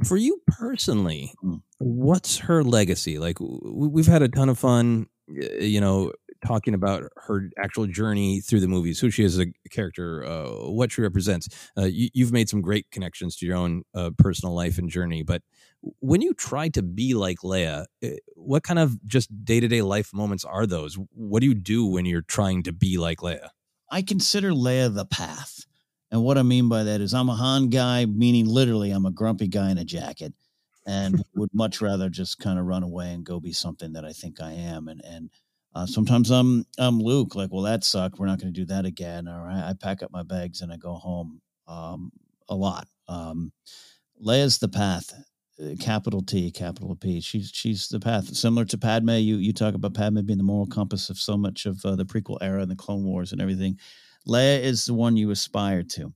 for 0.05 0.17
you 0.17 0.41
personally, 0.47 1.33
Mm. 1.45 1.63
what's 1.79 2.39
her 2.39 2.63
legacy? 2.63 3.19
Like, 3.19 3.39
we've 3.41 4.07
had 4.07 4.23
a 4.23 4.29
ton 4.29 4.49
of 4.49 4.59
fun, 4.59 5.07
uh, 5.31 5.65
you 5.65 5.81
know, 5.81 6.13
talking 6.47 6.73
about 6.73 7.03
her 7.17 7.51
actual 7.63 7.87
journey 7.87 8.41
through 8.41 8.61
the 8.61 8.69
movies, 8.69 8.99
who 8.99 9.11
she 9.11 9.25
is 9.25 9.39
as 9.39 9.47
a 9.47 9.69
character, 9.69 10.25
uh, 10.25 10.71
what 10.71 10.91
she 10.93 11.03
represents. 11.03 11.49
Uh, 11.77 11.83
you, 11.85 12.09
you've 12.15 12.33
made 12.33 12.49
some 12.49 12.63
great 12.63 12.87
connections 12.91 13.37
to 13.37 13.45
your 13.47 13.57
own 13.57 13.83
uh, 13.95 14.11
personal 14.17 14.55
life 14.55 14.79
and 14.79 14.89
journey, 14.89 15.23
but 15.23 15.43
when 15.99 16.23
you 16.23 16.33
try 16.35 16.69
to 16.71 16.83
be 16.83 17.13
like 17.15 17.39
Leia, 17.41 17.85
uh, 18.03 18.09
what 18.37 18.63
kind 18.63 18.79
of 18.79 19.05
just 19.07 19.29
day 19.45 19.61
to 19.61 19.69
day 19.69 19.83
life 19.83 20.15
moments 20.15 20.45
are 20.45 20.67
those? 20.67 20.97
What 21.15 21.41
do 21.41 21.47
you 21.47 21.55
do 21.55 21.85
when 21.85 22.07
you're 22.07 22.23
trying 22.23 22.63
to 22.65 22.73
be 22.73 22.97
like 22.97 23.19
Leia? 23.19 23.49
I 23.91 24.01
consider 24.03 24.53
Leia 24.53 24.95
the 24.95 25.05
path. 25.05 25.67
And 26.11 26.23
what 26.23 26.39
I 26.39 26.43
mean 26.43 26.69
by 26.69 26.85
that 26.85 27.01
is 27.01 27.15
I'm 27.15 27.29
a 27.29 27.35
Han 27.35 27.69
guy, 27.69 28.07
meaning 28.07 28.47
literally 28.47 28.91
I'm 28.91 29.07
a 29.07 29.11
grumpy 29.11 29.47
guy 29.49 29.71
in 29.71 29.79
a 29.79 29.85
jacket 29.85 30.33
and 30.87 31.23
would 31.35 31.55
much 31.55 31.81
rather 31.81 32.09
just 32.09 32.39
kind 32.39 32.59
of 32.59 32.67
run 32.67 32.83
away 32.83 33.13
and 33.13 33.25
go 33.25 33.39
be 33.39 33.53
something 33.53 33.93
that 33.93 34.05
I 34.05 34.13
think 34.13 34.41
I 34.41 34.53
am. 34.53 34.89
And, 34.89 35.01
and, 35.05 35.31
uh, 35.75 35.87
sometimes 35.87 36.31
I'm 36.31 36.65
I'm 36.79 36.99
Luke, 36.99 37.37
like, 37.37 37.53
well, 37.53 37.63
that 37.63 37.85
sucked. 37.85 38.19
We're 38.19 38.27
not 38.27 38.41
going 38.41 38.53
to 38.53 38.61
do 38.61 38.67
that 38.67 38.85
again. 38.87 39.29
Or 39.29 39.49
I, 39.49 39.71
I 39.71 39.75
pack 39.81 40.03
up 40.03 40.11
my 40.11 40.25
bags 40.25 40.63
and 40.63 40.73
I 40.73 40.77
go 40.77 40.95
home 40.95 41.41
um, 41.69 42.11
a 42.49 42.55
lot. 42.55 42.89
Um, 43.07 43.53
Leia's 44.21 44.59
the 44.59 44.69
path, 44.69 45.15
uh, 45.63 45.77
capital 45.81 46.23
T, 46.23 46.51
capital 46.51 46.97
P. 46.97 47.21
She's 47.21 47.51
she's 47.55 47.89
the 47.89 48.01
path. 48.01 48.35
Similar 48.35 48.65
to 48.67 48.79
Padme, 48.79 49.11
you 49.11 49.37
you 49.37 49.53
talk 49.53 49.75
about 49.75 49.95
Padme 49.95 50.23
being 50.23 50.39
the 50.39 50.45
moral 50.45 50.67
compass 50.67 51.09
of 51.09 51.19
so 51.19 51.37
much 51.37 51.67
of 51.67 51.85
uh, 51.85 51.95
the 51.95 52.05
prequel 52.05 52.39
era 52.41 52.63
and 52.63 52.71
the 52.71 52.77
Clone 52.77 53.05
Wars 53.05 53.31
and 53.31 53.41
everything. 53.41 53.79
Leia 54.29 54.61
is 54.61 54.85
the 54.85 54.95
one 54.95 55.17
you 55.17 55.31
aspire 55.31 55.83
to. 55.83 56.13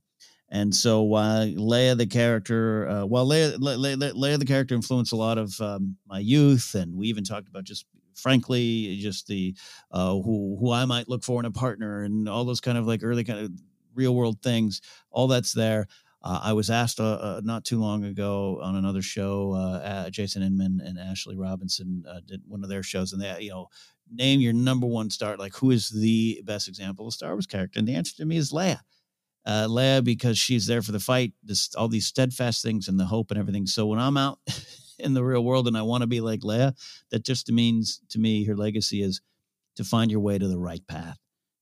And 0.49 0.73
so 0.73 1.01
while 1.01 1.47
Leia 1.47 1.97
the 1.97 2.05
character, 2.05 2.87
uh, 2.87 3.05
while 3.05 3.25
Leia, 3.27 3.57
Le, 3.59 3.75
Le, 3.77 3.95
Le- 3.95 4.13
Leia 4.13 4.39
the 4.39 4.45
character 4.45 4.75
influenced 4.75 5.11
a 5.11 5.17
lot 5.17 5.37
of 5.37 5.59
um, 5.59 5.97
my 6.07 6.19
youth, 6.19 6.75
and 6.75 6.95
we 6.95 7.07
even 7.07 7.23
talked 7.23 7.47
about 7.47 7.63
just 7.63 7.85
frankly 8.13 8.97
just 9.01 9.27
the 9.27 9.55
uh, 9.91 10.13
who 10.13 10.57
who 10.59 10.71
I 10.71 10.85
might 10.85 11.09
look 11.09 11.23
for 11.23 11.39
in 11.39 11.45
a 11.45 11.51
partner 11.51 12.03
and 12.03 12.29
all 12.29 12.45
those 12.45 12.61
kind 12.61 12.77
of 12.77 12.87
like 12.87 13.01
early 13.03 13.23
kind 13.23 13.39
of 13.39 13.51
real 13.95 14.15
world 14.15 14.41
things. 14.41 14.81
All 15.11 15.27
that's 15.27 15.53
there. 15.53 15.87
Uh, 16.21 16.39
I 16.41 16.53
was 16.53 16.71
asked 16.71 16.99
uh, 16.99 17.03
uh, 17.03 17.41
not 17.43 17.65
too 17.65 17.79
long 17.79 18.03
ago 18.03 18.59
on 18.61 18.75
another 18.75 19.03
show. 19.03 19.53
Uh, 19.53 19.77
uh, 19.77 20.09
Jason 20.09 20.41
Inman 20.41 20.81
and 20.83 20.97
Ashley 20.97 21.37
Robinson 21.37 22.03
uh, 22.09 22.19
did 22.25 22.41
one 22.47 22.63
of 22.63 22.69
their 22.69 22.81
shows, 22.81 23.13
and 23.13 23.21
they, 23.21 23.41
you 23.41 23.51
know, 23.51 23.67
name 24.11 24.39
your 24.39 24.53
number 24.53 24.87
one 24.87 25.09
star. 25.09 25.37
Like, 25.37 25.55
who 25.55 25.71
is 25.71 25.89
the 25.89 26.41
best 26.45 26.67
example 26.67 27.07
of 27.07 27.13
Star 27.13 27.33
Wars 27.33 27.47
character? 27.47 27.79
And 27.79 27.87
the 27.87 27.95
answer 27.95 28.15
to 28.17 28.25
me 28.25 28.37
is 28.37 28.51
Leia. 28.51 28.79
Uh, 29.45 29.67
Leia, 29.67 30.03
because 30.03 30.37
she's 30.37 30.65
there 30.65 30.81
for 30.81 30.91
the 30.91 30.99
fight, 30.99 31.33
this 31.43 31.73
all 31.75 31.87
these 31.87 32.07
steadfast 32.07 32.63
things 32.63 32.87
and 32.87 32.99
the 32.99 33.05
hope 33.05 33.29
and 33.29 33.39
everything. 33.39 33.67
So 33.67 33.85
when 33.85 33.99
I'm 33.99 34.17
out 34.17 34.39
in 34.99 35.13
the 35.13 35.23
real 35.23 35.43
world 35.43 35.67
and 35.67 35.77
I 35.77 35.83
want 35.83 36.01
to 36.01 36.07
be 36.07 36.19
like 36.21 36.41
Leia, 36.41 36.73
that 37.11 37.23
just 37.23 37.51
means 37.51 38.01
to 38.09 38.19
me 38.19 38.43
her 38.45 38.55
legacy 38.55 39.01
is 39.03 39.21
to 39.75 39.83
find 39.83 40.09
your 40.09 40.21
way 40.21 40.37
to 40.37 40.47
the 40.47 40.57
right 40.57 40.85
path, 40.87 41.19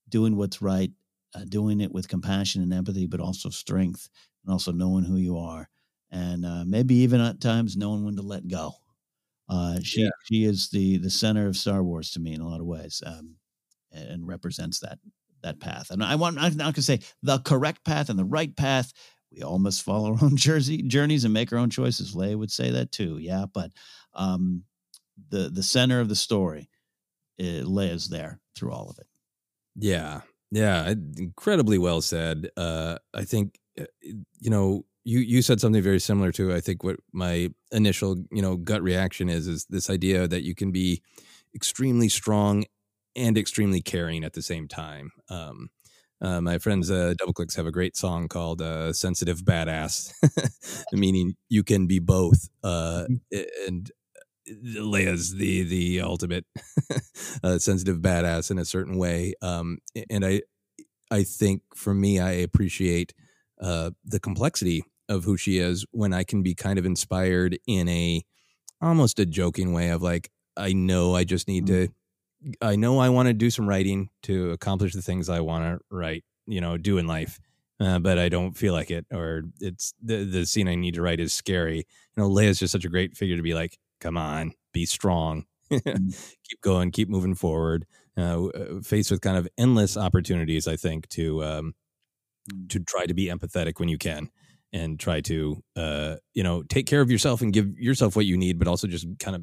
doing 0.08 0.36
what's 0.36 0.62
right, 0.62 0.90
uh, 1.34 1.44
doing 1.46 1.80
it 1.80 1.92
with 1.92 2.08
compassion 2.08 2.62
and 2.62 2.72
empathy, 2.72 3.06
but 3.06 3.20
also 3.20 3.50
strength 3.50 4.08
and 4.44 4.52
also 4.52 4.72
knowing 4.72 5.04
who 5.04 5.16
you 5.16 5.36
are, 5.36 5.68
and 6.10 6.46
uh, 6.46 6.64
maybe 6.66 6.94
even 6.96 7.20
at 7.20 7.40
times 7.40 7.76
knowing 7.76 8.04
when 8.04 8.16
to 8.16 8.22
let 8.22 8.48
go. 8.48 8.72
Uh, 9.48 9.78
she 9.82 10.08
she 10.24 10.44
is 10.44 10.68
the 10.70 10.98
the 10.98 11.10
center 11.10 11.46
of 11.46 11.56
Star 11.56 11.82
Wars 11.82 12.10
to 12.12 12.20
me 12.20 12.32
in 12.32 12.40
a 12.40 12.48
lot 12.48 12.60
of 12.60 12.66
ways, 12.66 13.02
um, 13.04 13.36
and, 13.92 14.26
represents 14.26 14.80
that 14.80 14.98
that 15.42 15.60
path. 15.60 15.90
And 15.90 16.02
I 16.02 16.14
want 16.14 16.38
I'm 16.38 16.56
not 16.56 16.64
going 16.64 16.74
to 16.74 16.82
say 16.82 17.00
the 17.22 17.38
correct 17.40 17.84
path 17.84 18.08
and 18.08 18.18
the 18.18 18.24
right 18.24 18.54
path. 18.56 18.92
We 19.30 19.42
all 19.42 19.58
must 19.58 19.82
follow 19.82 20.14
our 20.14 20.24
own 20.24 20.36
jersey 20.36 20.82
journeys 20.82 21.24
and 21.24 21.34
make 21.34 21.52
our 21.52 21.58
own 21.58 21.70
choices. 21.70 22.14
Leia 22.14 22.38
would 22.38 22.50
say 22.50 22.70
that 22.70 22.92
too, 22.92 23.18
yeah. 23.18 23.44
But 23.52 23.72
um, 24.14 24.64
the 25.28 25.50
the 25.50 25.62
center 25.62 26.00
of 26.00 26.08
the 26.08 26.16
story, 26.16 26.70
uh, 27.38 27.64
Leia's 27.64 28.08
there 28.08 28.40
through 28.56 28.72
all 28.72 28.88
of 28.88 28.98
it. 28.98 29.06
Yeah. 29.76 30.20
Yeah. 30.50 30.94
Incredibly 31.16 31.78
well 31.78 32.00
said. 32.00 32.48
Uh, 32.56 32.98
I 33.12 33.24
think, 33.24 33.58
uh, 33.78 33.84
you 34.38 34.50
know, 34.50 34.84
you, 35.04 35.20
you 35.20 35.42
said 35.42 35.60
something 35.60 35.82
very 35.82 36.00
similar 36.00 36.32
to, 36.32 36.52
I 36.54 36.60
think, 36.60 36.82
what 36.82 36.96
my 37.12 37.50
initial, 37.72 38.16
you 38.30 38.42
know, 38.42 38.56
gut 38.56 38.82
reaction 38.82 39.28
is, 39.28 39.46
is 39.46 39.66
this 39.68 39.90
idea 39.90 40.26
that 40.28 40.42
you 40.44 40.54
can 40.54 40.72
be 40.72 41.02
extremely 41.54 42.08
strong 42.08 42.64
and 43.16 43.38
extremely 43.38 43.80
caring 43.80 44.24
at 44.24 44.32
the 44.32 44.42
same 44.42 44.66
time. 44.66 45.10
Um, 45.28 45.70
uh, 46.20 46.40
my 46.40 46.58
friends, 46.58 46.90
uh, 46.90 47.14
Doubleclicks, 47.20 47.56
have 47.56 47.66
a 47.66 47.72
great 47.72 47.96
song 47.96 48.28
called 48.28 48.62
uh, 48.62 48.92
"Sensitive 48.92 49.42
Badass," 49.42 50.12
meaning 50.92 51.34
you 51.50 51.62
can 51.62 51.86
be 51.86 51.98
both. 51.98 52.48
Uh, 52.62 53.06
and 53.66 53.90
Leia's 54.48 55.34
the 55.34 55.62
the 55.64 56.00
ultimate 56.00 56.44
uh, 57.42 57.58
sensitive 57.58 57.98
badass 57.98 58.50
in 58.50 58.58
a 58.58 58.64
certain 58.64 58.98
way. 58.98 59.34
Um, 59.42 59.78
and 60.10 60.24
I 60.24 60.42
I 61.10 61.24
think 61.24 61.62
for 61.74 61.94
me, 61.94 62.20
I 62.20 62.32
appreciate 62.32 63.14
uh, 63.60 63.90
the 64.04 64.20
complexity 64.20 64.84
of 65.08 65.24
who 65.24 65.36
she 65.36 65.58
is 65.58 65.84
when 65.90 66.12
I 66.12 66.24
can 66.24 66.42
be 66.42 66.54
kind 66.54 66.78
of 66.78 66.86
inspired 66.86 67.58
in 67.66 67.88
a 67.88 68.22
almost 68.80 69.18
a 69.18 69.26
joking 69.26 69.72
way 69.72 69.90
of 69.90 70.02
like 70.02 70.30
I 70.56 70.72
know 70.72 71.14
I 71.14 71.24
just 71.24 71.48
need 71.48 71.66
to 71.68 71.88
I 72.60 72.76
know 72.76 72.98
I 72.98 73.08
want 73.08 73.28
to 73.28 73.34
do 73.34 73.50
some 73.50 73.68
writing 73.68 74.10
to 74.24 74.50
accomplish 74.50 74.92
the 74.92 75.02
things 75.02 75.28
I 75.28 75.40
want 75.40 75.64
to 75.64 75.84
write, 75.94 76.24
you 76.46 76.60
know, 76.60 76.76
do 76.76 76.98
in 76.98 77.06
life. 77.06 77.40
Uh, 77.80 77.98
but 77.98 78.18
I 78.18 78.28
don't 78.28 78.56
feel 78.56 78.72
like 78.72 78.90
it, 78.90 79.04
or 79.12 79.42
it's 79.60 79.94
the 80.02 80.24
the 80.24 80.46
scene 80.46 80.68
I 80.68 80.76
need 80.76 80.94
to 80.94 81.02
write 81.02 81.20
is 81.20 81.34
scary. 81.34 81.78
You 81.78 82.22
know, 82.22 82.28
Leia's 82.28 82.58
just 82.58 82.72
such 82.72 82.84
a 82.84 82.88
great 82.88 83.16
figure 83.16 83.36
to 83.36 83.42
be 83.42 83.54
like, 83.54 83.78
come 84.00 84.16
on, 84.16 84.52
be 84.72 84.86
strong, 84.86 85.46
keep 85.70 86.60
going, 86.62 86.92
keep 86.92 87.08
moving 87.08 87.34
forward. 87.34 87.86
Uh, 88.16 88.48
faced 88.84 89.10
with 89.10 89.20
kind 89.22 89.36
of 89.36 89.48
endless 89.58 89.96
opportunities, 89.96 90.68
I 90.68 90.76
think 90.76 91.08
to 91.10 91.42
um, 91.42 91.74
to 92.68 92.78
try 92.78 93.06
to 93.06 93.14
be 93.14 93.26
empathetic 93.26 93.80
when 93.80 93.88
you 93.88 93.98
can, 93.98 94.30
and 94.74 94.98
try 94.98 95.20
to 95.22 95.62
uh, 95.76 96.16
you 96.34 96.42
know 96.42 96.62
take 96.64 96.86
care 96.86 97.00
of 97.00 97.10
yourself 97.10 97.40
and 97.40 97.52
give 97.52 97.78
yourself 97.78 98.16
what 98.16 98.26
you 98.26 98.36
need, 98.36 98.58
but 98.58 98.68
also 98.68 98.86
just 98.86 99.06
kind 99.20 99.36
of 99.36 99.42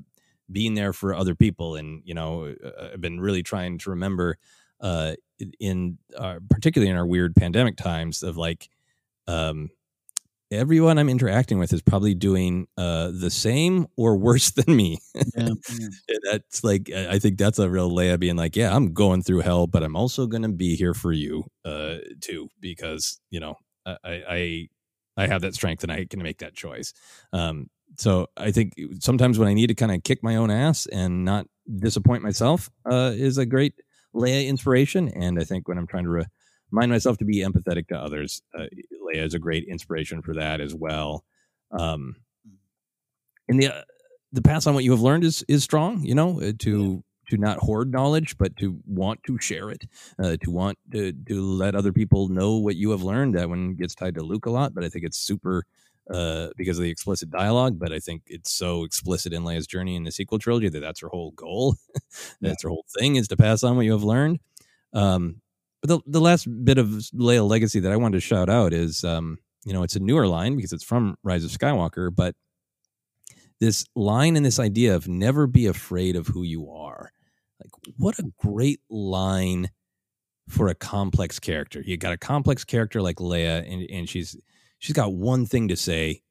being 0.51 0.75
there 0.75 0.93
for 0.93 1.15
other 1.15 1.33
people. 1.33 1.75
And 1.75 2.01
you 2.05 2.13
know, 2.13 2.53
uh, 2.63 2.89
I've 2.93 3.01
been 3.01 3.19
really 3.19 3.41
trying 3.41 3.79
to 3.79 3.89
remember 3.91 4.37
uh, 4.81 5.15
in 5.59 5.97
our, 6.19 6.39
particularly 6.49 6.91
in 6.91 6.97
our 6.97 7.05
weird 7.07 7.35
pandemic 7.35 7.77
times 7.77 8.21
of 8.21 8.35
like 8.35 8.69
um, 9.27 9.69
everyone 10.51 10.97
I'm 10.97 11.07
interacting 11.07 11.59
with 11.59 11.71
is 11.71 11.81
probably 11.81 12.13
doing 12.13 12.67
uh, 12.77 13.11
the 13.13 13.29
same 13.29 13.87
or 13.95 14.17
worse 14.17 14.51
than 14.51 14.75
me. 14.75 14.99
Yeah. 15.15 15.47
And 15.47 16.19
that's 16.29 16.61
like 16.61 16.91
I 16.93 17.11
I 17.11 17.19
think 17.19 17.37
that's 17.37 17.57
a 17.57 17.69
real 17.69 17.89
Leia 17.89 18.19
being 18.19 18.35
like, 18.35 18.57
yeah, 18.57 18.75
I'm 18.75 18.91
going 18.93 19.23
through 19.23 19.41
hell, 19.41 19.65
but 19.65 19.81
I'm 19.81 19.95
also 19.95 20.27
going 20.27 20.43
to 20.43 20.49
be 20.49 20.75
here 20.75 20.93
for 20.93 21.13
you 21.13 21.45
uh, 21.63 21.97
too, 22.19 22.49
because 22.59 23.21
you 23.29 23.39
know 23.39 23.55
I, 23.85 23.97
I 24.03 24.67
I 25.17 25.27
have 25.27 25.41
that 25.41 25.55
strength 25.55 25.83
and 25.83 25.91
I 25.91 26.05
can 26.05 26.21
make 26.21 26.39
that 26.39 26.53
choice. 26.53 26.93
Um, 27.33 27.69
so 27.97 28.27
I 28.37 28.51
think 28.51 28.73
sometimes 28.99 29.37
when 29.37 29.47
I 29.47 29.53
need 29.53 29.67
to 29.67 29.75
kind 29.75 29.91
of 29.91 30.03
kick 30.03 30.23
my 30.23 30.35
own 30.37 30.49
ass 30.49 30.85
and 30.85 31.25
not 31.25 31.47
disappoint 31.79 32.23
myself 32.23 32.69
uh, 32.89 33.11
is 33.13 33.37
a 33.37 33.45
great 33.45 33.75
Leia 34.15 34.47
inspiration. 34.47 35.09
And 35.09 35.39
I 35.39 35.43
think 35.43 35.67
when 35.67 35.77
I'm 35.77 35.87
trying 35.87 36.05
to 36.05 36.09
re- 36.09 36.25
remind 36.71 36.91
myself 36.91 37.17
to 37.17 37.25
be 37.25 37.43
empathetic 37.43 37.87
to 37.89 37.97
others, 37.97 38.41
uh, 38.57 38.65
Leia 39.05 39.25
is 39.25 39.33
a 39.33 39.39
great 39.39 39.65
inspiration 39.67 40.21
for 40.21 40.33
that 40.35 40.61
as 40.61 40.73
well. 40.73 41.25
Um, 41.71 42.15
and 43.47 43.61
the 43.61 43.67
uh, 43.67 43.81
the 44.31 44.41
pass 44.41 44.65
on 44.65 44.73
what 44.73 44.83
you 44.83 44.91
have 44.91 45.01
learned 45.01 45.23
is 45.23 45.43
is 45.47 45.63
strong. 45.63 46.03
You 46.03 46.15
know, 46.15 46.41
uh, 46.41 46.53
to 46.59 47.03
to 47.31 47.37
not 47.37 47.57
hoard 47.59 47.91
knowledge, 47.91 48.37
but 48.37 48.55
to 48.57 48.77
want 48.85 49.23
to 49.23 49.39
share 49.39 49.69
it, 49.69 49.85
uh, 50.19 50.35
to 50.43 50.51
want 50.51 50.77
to 50.91 51.13
to 51.13 51.41
let 51.41 51.75
other 51.75 51.93
people 51.93 52.27
know 52.27 52.57
what 52.57 52.75
you 52.75 52.91
have 52.91 53.03
learned. 53.03 53.35
That 53.35 53.49
one 53.49 53.75
gets 53.75 53.95
tied 53.95 54.15
to 54.15 54.21
Luke 54.21 54.45
a 54.45 54.49
lot, 54.49 54.73
but 54.73 54.83
I 54.83 54.89
think 54.89 55.05
it's 55.05 55.17
super 55.17 55.63
uh, 56.09 56.49
because 56.57 56.77
of 56.77 56.83
the 56.83 56.89
explicit 56.89 57.31
dialogue. 57.31 57.79
But 57.79 57.93
I 57.93 57.99
think 57.99 58.23
it's 58.27 58.51
so 58.51 58.83
explicit 58.83 59.31
in 59.31 59.43
Leia's 59.43 59.65
journey 59.65 59.95
in 59.95 60.03
the 60.03 60.11
sequel 60.11 60.39
trilogy 60.39 60.67
that 60.67 60.81
that's 60.81 60.99
her 60.99 61.07
whole 61.07 61.31
goal. 61.31 61.75
that's 62.41 62.63
her 62.63 62.69
whole 62.69 62.85
thing 62.99 63.15
is 63.15 63.29
to 63.29 63.37
pass 63.37 63.63
on 63.63 63.77
what 63.77 63.85
you 63.85 63.93
have 63.93 64.03
learned. 64.03 64.39
Um, 64.93 65.41
but 65.81 65.87
the 65.87 65.99
the 66.05 66.21
last 66.21 66.47
bit 66.65 66.77
of 66.77 66.87
Leia 67.15 67.47
legacy 67.47 67.79
that 67.79 67.93
I 67.93 67.97
wanted 67.97 68.17
to 68.17 68.21
shout 68.21 68.49
out 68.49 68.73
is, 68.73 69.05
um, 69.05 69.37
you 69.63 69.71
know, 69.71 69.83
it's 69.83 69.95
a 69.95 70.01
newer 70.01 70.27
line 70.27 70.57
because 70.57 70.73
it's 70.73 70.83
from 70.83 71.17
Rise 71.23 71.45
of 71.45 71.51
Skywalker, 71.51 72.13
but 72.13 72.35
this 73.61 73.85
line 73.95 74.35
and 74.35 74.45
this 74.45 74.59
idea 74.59 74.95
of 74.95 75.07
never 75.07 75.47
be 75.47 75.67
afraid 75.67 76.17
of 76.17 76.27
who 76.27 76.43
you 76.43 76.69
are. 76.69 77.13
What 77.97 78.19
a 78.19 78.31
great 78.37 78.81
line 78.89 79.69
for 80.47 80.67
a 80.67 80.75
complex 80.75 81.39
character. 81.39 81.81
You 81.81 81.97
got 81.97 82.13
a 82.13 82.17
complex 82.17 82.63
character 82.63 83.01
like 83.01 83.17
Leia, 83.17 83.65
and, 83.71 83.89
and 83.89 84.09
she's 84.09 84.35
she's 84.79 84.95
got 84.95 85.13
one 85.13 85.45
thing 85.45 85.67
to 85.69 85.75
say 85.75 86.21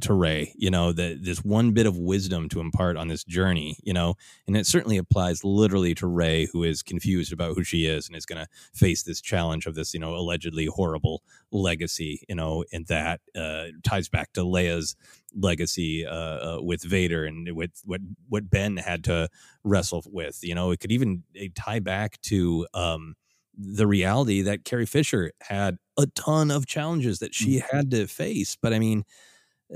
to 0.00 0.12
Rey, 0.12 0.52
you 0.56 0.70
know, 0.70 0.92
that 0.92 1.22
this 1.22 1.44
one 1.44 1.70
bit 1.70 1.86
of 1.86 1.96
wisdom 1.96 2.48
to 2.48 2.60
impart 2.60 2.96
on 2.96 3.08
this 3.08 3.22
journey, 3.22 3.78
you 3.84 3.92
know, 3.92 4.14
and 4.46 4.56
it 4.56 4.66
certainly 4.66 4.96
applies 4.96 5.44
literally 5.44 5.94
to 5.96 6.06
Rey, 6.06 6.48
who 6.52 6.64
is 6.64 6.82
confused 6.82 7.32
about 7.32 7.54
who 7.54 7.62
she 7.62 7.86
is 7.86 8.08
and 8.08 8.16
is 8.16 8.26
going 8.26 8.44
to 8.44 8.48
face 8.72 9.04
this 9.04 9.20
challenge 9.20 9.66
of 9.66 9.76
this, 9.76 9.94
you 9.94 10.00
know, 10.00 10.14
allegedly 10.14 10.66
horrible 10.66 11.22
legacy, 11.52 12.22
you 12.28 12.34
know, 12.34 12.64
and 12.72 12.86
that 12.88 13.20
uh, 13.36 13.66
ties 13.84 14.08
back 14.08 14.32
to 14.32 14.40
Leia's 14.40 14.96
legacy 15.36 16.04
uh, 16.04 16.10
uh, 16.10 16.58
with 16.60 16.82
Vader 16.82 17.24
and 17.24 17.54
with 17.54 17.80
what 17.84 18.00
what 18.28 18.50
Ben 18.50 18.76
had 18.76 19.04
to 19.04 19.28
wrestle 19.62 20.02
with. 20.10 20.40
You 20.42 20.56
know, 20.56 20.72
it 20.72 20.80
could 20.80 20.92
even 20.92 21.22
uh, 21.40 21.46
tie 21.54 21.80
back 21.80 22.20
to 22.22 22.66
um, 22.74 23.14
the 23.56 23.86
reality 23.86 24.42
that 24.42 24.64
Carrie 24.64 24.86
Fisher 24.86 25.32
had 25.40 25.78
a 25.96 26.06
ton 26.06 26.50
of 26.50 26.66
challenges 26.66 27.20
that 27.20 27.34
she 27.34 27.62
had 27.70 27.92
to 27.92 28.08
face. 28.08 28.56
But 28.60 28.72
I 28.74 28.80
mean, 28.80 29.04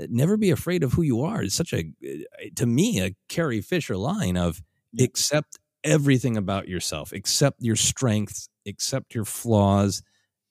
never 0.09 0.37
be 0.37 0.51
afraid 0.51 0.83
of 0.83 0.93
who 0.93 1.01
you 1.01 1.21
are. 1.21 1.41
It's 1.43 1.55
such 1.55 1.73
a, 1.73 1.79
uh, 2.05 2.49
to 2.55 2.65
me, 2.65 3.01
a 3.01 3.15
Carrie 3.27 3.61
Fisher 3.61 3.97
line 3.97 4.37
of 4.37 4.61
accept 4.99 5.59
everything 5.83 6.37
about 6.37 6.67
yourself, 6.67 7.11
accept 7.11 7.61
your 7.61 7.75
strengths, 7.75 8.49
accept 8.67 9.15
your 9.15 9.25
flaws, 9.25 10.01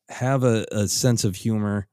have 0.08 0.44
a, 0.44 0.66
a 0.72 0.88
sense 0.88 1.24
of 1.24 1.36
humor, 1.36 1.86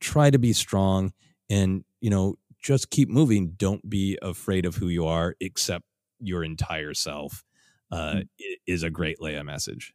try 0.00 0.30
to 0.30 0.38
be 0.38 0.52
strong, 0.52 1.12
and, 1.50 1.84
you 2.00 2.10
know, 2.10 2.36
just 2.62 2.90
keep 2.90 3.08
moving. 3.08 3.50
Don't 3.52 3.88
be 3.88 4.18
afraid 4.22 4.66
of 4.66 4.76
who 4.76 4.88
you 4.88 5.06
are, 5.06 5.36
accept 5.42 5.84
your 6.20 6.44
entire 6.44 6.94
self. 6.94 7.44
Uh, 7.90 8.22
i- 8.40 8.56
is 8.66 8.82
a 8.82 8.90
great 8.90 9.18
Leia 9.20 9.44
message. 9.44 9.94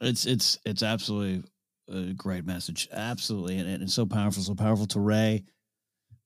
It's 0.00 0.26
it's 0.26 0.58
it's 0.64 0.82
absolutely 0.82 1.44
a 1.88 2.12
great 2.14 2.44
message. 2.44 2.88
Absolutely, 2.92 3.58
and, 3.58 3.68
and 3.68 3.82
it's 3.82 3.94
so 3.94 4.06
powerful, 4.06 4.42
so 4.42 4.54
powerful 4.54 4.86
to 4.88 5.00
Rey. 5.00 5.44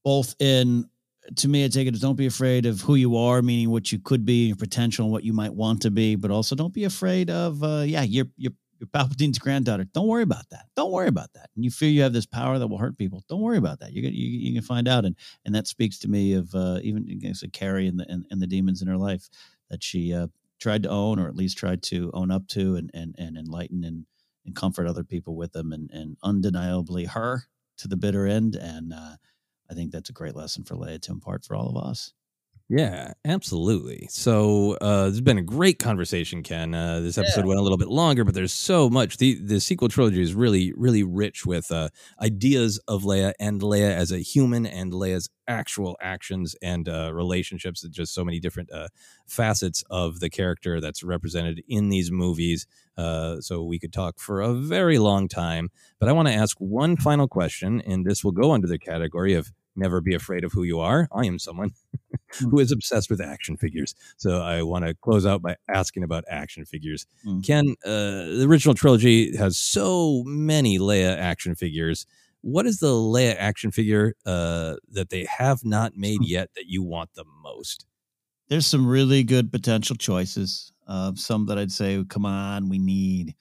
Both 0.05 0.37
in 0.39 0.89
to 1.37 1.49
me, 1.49 1.65
I 1.65 1.69
take 1.69 1.89
it 1.89 1.95
as 1.95 2.01
don't 2.01 2.17
be 2.17 2.27
afraid 2.27 2.67
of 2.67 2.81
who 2.81 2.97
you 2.97 3.17
are, 3.17 3.41
meaning 3.41 3.71
what 3.71 3.91
you 3.91 3.99
could 3.99 4.25
be, 4.25 4.49
your 4.49 4.57
potential, 4.57 5.07
and 5.07 5.13
what 5.13 5.25
you 5.25 5.33
might 5.33 5.55
want 5.55 5.83
to 5.83 5.91
be, 5.91 6.17
but 6.17 6.31
also 6.31 6.55
don't 6.55 6.75
be 6.75 6.85
afraid 6.85 7.31
of 7.31 7.63
uh, 7.63 7.83
yeah, 7.87 8.03
you're 8.03 8.27
you're 8.37 8.53
you're 8.79 8.89
Palpatine's 8.89 9.39
granddaughter. 9.39 9.85
Don't 9.85 10.09
worry 10.09 10.23
about 10.23 10.49
that. 10.51 10.67
Don't 10.77 10.93
worry 10.93 11.09
about 11.09 11.33
that. 11.35 11.49
And 11.55 11.65
you 11.65 11.71
feel 11.71 11.89
you 11.89 12.03
have 12.03 12.13
this 12.13 12.27
power 12.27 12.59
that 12.59 12.67
will 12.67 12.79
hurt 12.79 12.99
people. 12.99 13.25
Don't 13.29 13.41
worry 13.41 13.57
about 13.57 13.81
that. 13.81 13.93
You 13.93 14.03
can 14.03 14.13
you, 14.13 14.27
you 14.27 14.55
can 14.55 14.63
find 14.63 14.87
out, 14.89 15.05
and 15.05 15.17
and 15.45 15.55
that 15.55 15.67
speaks 15.67 15.99
to 16.01 16.09
me 16.09 16.35
of 16.35 16.55
uh, 16.55 16.81
even 16.83 17.09
against 17.11 17.45
Carrie 17.53 17.89
and 17.89 17.99
the 17.99 18.07
and, 18.11 18.27
and 18.31 18.43
the 18.43 18.47
demons 18.47 18.83
in 18.83 18.89
her 18.89 18.99
life 18.99 19.29
that 19.71 19.83
she 19.83 20.13
uh, 20.13 20.27
tried 20.61 20.83
to 20.83 20.91
own, 20.91 21.19
or 21.19 21.29
at 21.29 21.37
least 21.37 21.57
tried 21.57 21.83
to 21.85 22.11
own 22.13 22.31
up 22.31 22.47
to, 22.49 22.77
and 22.77 22.91
and 22.93 23.15
and 23.19 23.37
enlighten 23.37 23.85
and 23.85 24.07
and 24.45 24.55
comfort 24.55 24.87
other 24.87 25.05
people 25.05 25.37
with 25.37 25.53
them, 25.53 25.73
and 25.73 25.91
and 25.91 26.17
undeniably 26.23 27.07
her 27.07 27.45
to 27.79 27.89
the 27.89 27.97
bitter 27.97 28.27
end. 28.27 28.57
And 28.57 28.93
uh, 28.93 29.17
I 29.71 29.75
think 29.75 29.93
that's 29.93 30.11
a 30.11 30.15
great 30.15 30.37
lesson 30.37 30.65
for 30.65 30.75
Leia 30.75 31.01
to 31.03 31.13
impart 31.13 31.45
for 31.45 31.57
all 31.57 31.69
of 31.69 31.77
us. 31.77 32.13
Yeah, 32.71 33.13
absolutely. 33.27 34.07
So 34.11 34.79
uh, 34.81 35.03
there's 35.05 35.21
been 35.21 35.37
a 35.37 35.43
great 35.43 35.79
conversation, 35.79 36.43
Ken. 36.43 36.75
Uh, 36.75 37.01
this 37.01 37.19
episode 37.19 37.45
went 37.45 37.61
a 37.61 37.63
little 37.63 37.77
bit 37.77 37.89
longer, 37.89 38.25
but 38.25 38.33
there's 38.35 38.55
so 38.55 38.89
much. 38.89 39.19
the 39.19 39.35
The 39.35 39.61
sequel 39.61 39.89
trilogy 39.89 40.23
is 40.23 40.33
really, 40.35 40.73
really 40.75 41.03
rich 41.03 41.45
with 41.45 41.71
uh, 41.71 41.91
ideas 42.23 42.81
of 42.89 43.03
Leia 43.03 43.35
and 43.39 43.61
Leia 43.61 43.91
as 43.95 44.11
a 44.13 44.19
human 44.21 44.65
and 44.65 44.95
Leia's 44.95 45.29
actual 45.47 45.95
actions 46.01 46.57
and 46.63 46.89
uh, 46.89 47.13
relationships. 47.13 47.83
Just 47.91 48.15
so 48.15 48.25
many 48.25 48.41
different 48.41 48.73
uh, 48.73 48.89
facets 49.27 49.85
of 49.91 50.21
the 50.21 50.31
character 50.31 50.81
that's 50.81 51.03
represented 51.03 51.63
in 51.69 51.91
these 51.91 52.11
movies. 52.11 52.67
Uh, 52.97 53.41
so 53.43 53.63
we 53.63 53.79
could 53.79 53.93
talk 53.93 54.19
for 54.19 54.41
a 54.41 54.55
very 54.55 54.99
long 54.99 55.29
time. 55.29 55.69
But 56.01 56.09
I 56.09 56.13
want 56.13 56.29
to 56.29 56.35
ask 56.35 56.57
one 56.59 56.97
final 56.97 57.29
question, 57.29 57.83
and 57.83 58.07
this 58.07 58.25
will 58.25 58.33
go 58.33 58.53
under 58.53 58.67
the 58.67 58.79
category 58.79 59.35
of 59.35 59.53
never 59.77 60.01
be 60.01 60.15
afraid 60.15 60.45
of 60.45 60.53
who 60.53 60.63
you 60.63 60.81
are. 60.81 61.09
I 61.13 61.27
am 61.27 61.39
someone 61.39 61.73
who 62.39 62.59
is 62.59 62.73
obsessed 62.73 63.11
with 63.11 63.21
action 63.21 63.57
figures. 63.57 63.95
So 64.17 64.43
I 64.43 64.63
want 64.63 64.85
to 64.85 64.95
close 64.95 65.27
out 65.27 65.43
by 65.43 65.57
asking 65.73 66.03
about 66.03 66.25
action 66.29 66.65
figures. 66.65 67.07
Ken, 67.43 67.75
uh, 67.85 67.91
the 67.91 68.47
original 68.49 68.75
trilogy 68.75 69.37
has 69.37 69.59
so 69.59 70.23
many 70.27 70.79
Leia 70.79 71.17
action 71.19 71.55
figures. 71.55 72.07
What 72.43 72.67
is 72.67 72.79
the 72.79 72.89
Leia 72.89 73.37
action 73.39 73.71
figure 73.71 74.15
uh, 74.27 74.77
that 74.91 75.11
they 75.11 75.27
have 75.39 75.65
not 75.65 75.97
made 75.97 76.21
yet 76.23 76.51
that 76.57 76.67
you 76.67 76.83
want 76.83 77.15
the 77.15 77.25
most? 77.43 77.87
There's 78.49 78.67
some 78.67 78.87
really 78.87 79.23
good 79.23 79.51
potential 79.51 79.97
choices. 79.97 80.73
Uh, 80.87 81.13
some 81.15 81.47
that 81.47 81.59
I'd 81.59 81.73
say, 81.73 82.05
come 82.09 82.27
on, 82.27 82.69
we 82.69 82.79
need. 82.79 83.35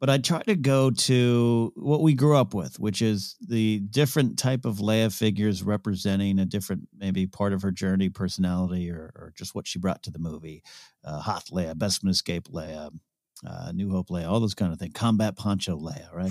But 0.00 0.10
I 0.10 0.18
try 0.18 0.42
to 0.42 0.54
go 0.54 0.90
to 0.90 1.72
what 1.74 2.02
we 2.02 2.14
grew 2.14 2.36
up 2.36 2.54
with, 2.54 2.78
which 2.78 3.02
is 3.02 3.36
the 3.40 3.80
different 3.80 4.38
type 4.38 4.64
of 4.64 4.76
Leia 4.76 5.12
figures 5.12 5.62
representing 5.62 6.38
a 6.38 6.44
different, 6.44 6.88
maybe 6.96 7.26
part 7.26 7.52
of 7.52 7.62
her 7.62 7.72
journey, 7.72 8.08
personality, 8.08 8.90
or, 8.90 9.12
or 9.16 9.32
just 9.36 9.54
what 9.54 9.66
she 9.66 9.78
brought 9.78 10.04
to 10.04 10.10
the 10.10 10.20
movie. 10.20 10.62
Uh, 11.04 11.20
Hoth 11.20 11.50
Leia, 11.50 11.74
Bespin 11.74 12.10
Escape 12.10 12.48
Leia, 12.48 12.90
uh, 13.46 13.72
New 13.72 13.90
Hope 13.90 14.08
Leia, 14.08 14.28
all 14.28 14.40
those 14.40 14.54
kind 14.54 14.72
of 14.72 14.78
things. 14.78 14.92
Combat 14.94 15.36
Poncho 15.36 15.76
Leia, 15.76 16.12
right? 16.14 16.30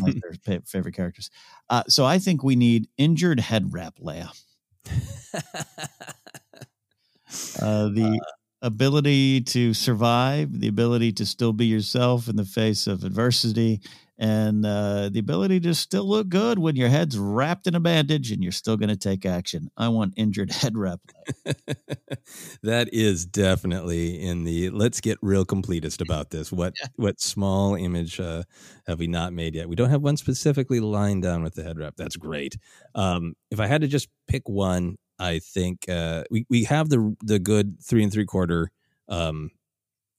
like 0.00 0.16
their 0.44 0.60
favorite 0.66 0.94
characters. 0.94 1.30
Uh, 1.70 1.84
so 1.88 2.04
I 2.04 2.18
think 2.18 2.42
we 2.42 2.56
need 2.56 2.88
injured 2.98 3.40
head 3.40 3.72
wrap 3.72 3.96
Leia. 3.98 4.28
Uh, 7.62 7.88
the 7.88 8.20
ability 8.62 9.40
to 9.40 9.74
survive, 9.74 10.60
the 10.60 10.68
ability 10.68 11.12
to 11.12 11.26
still 11.26 11.52
be 11.52 11.66
yourself 11.66 12.28
in 12.28 12.36
the 12.36 12.44
face 12.44 12.86
of 12.86 13.04
adversity, 13.04 13.80
and 14.20 14.66
uh, 14.66 15.08
the 15.08 15.18
ability 15.18 15.58
to 15.60 15.74
still 15.74 16.06
look 16.06 16.28
good 16.28 16.58
when 16.58 16.76
your 16.76 16.90
head's 16.90 17.18
wrapped 17.18 17.66
in 17.66 17.74
a 17.74 17.80
bandage 17.80 18.30
and 18.30 18.42
you're 18.42 18.52
still 18.52 18.76
going 18.76 18.90
to 18.90 18.96
take 18.96 19.24
action. 19.24 19.70
I 19.78 19.88
want 19.88 20.12
injured 20.14 20.52
head 20.52 20.76
wrap. 20.76 21.00
that 22.62 22.90
is 22.92 23.24
definitely 23.24 24.20
in 24.20 24.44
the 24.44 24.68
let's 24.70 25.00
get 25.00 25.16
real 25.22 25.46
completist 25.46 26.02
about 26.02 26.30
this. 26.30 26.52
What 26.60 26.74
what 26.96 27.18
small 27.18 27.74
image 27.74 28.20
uh, 28.20 28.42
have 28.86 28.98
we 28.98 29.06
not 29.06 29.32
made 29.32 29.54
yet? 29.54 29.66
We 29.66 29.76
don't 29.76 29.88
have 29.88 30.02
one 30.02 30.18
specifically 30.18 30.78
lined 30.78 31.22
down 31.22 31.42
with 31.42 31.54
the 31.54 31.62
head 31.62 31.78
wrap. 31.78 31.94
That's 31.96 32.16
great. 32.16 32.58
Um, 32.94 33.32
if 33.50 33.60
I 33.60 33.66
had 33.66 33.80
to 33.80 33.88
just 33.88 34.08
pick 34.28 34.46
one, 34.46 34.96
I 35.20 35.38
think 35.40 35.88
uh, 35.88 36.24
we 36.30 36.46
we 36.50 36.64
have 36.64 36.88
the 36.88 37.14
the 37.22 37.38
good 37.38 37.76
three 37.84 38.02
and 38.02 38.12
three 38.12 38.26
quarter 38.26 38.70
um, 39.08 39.50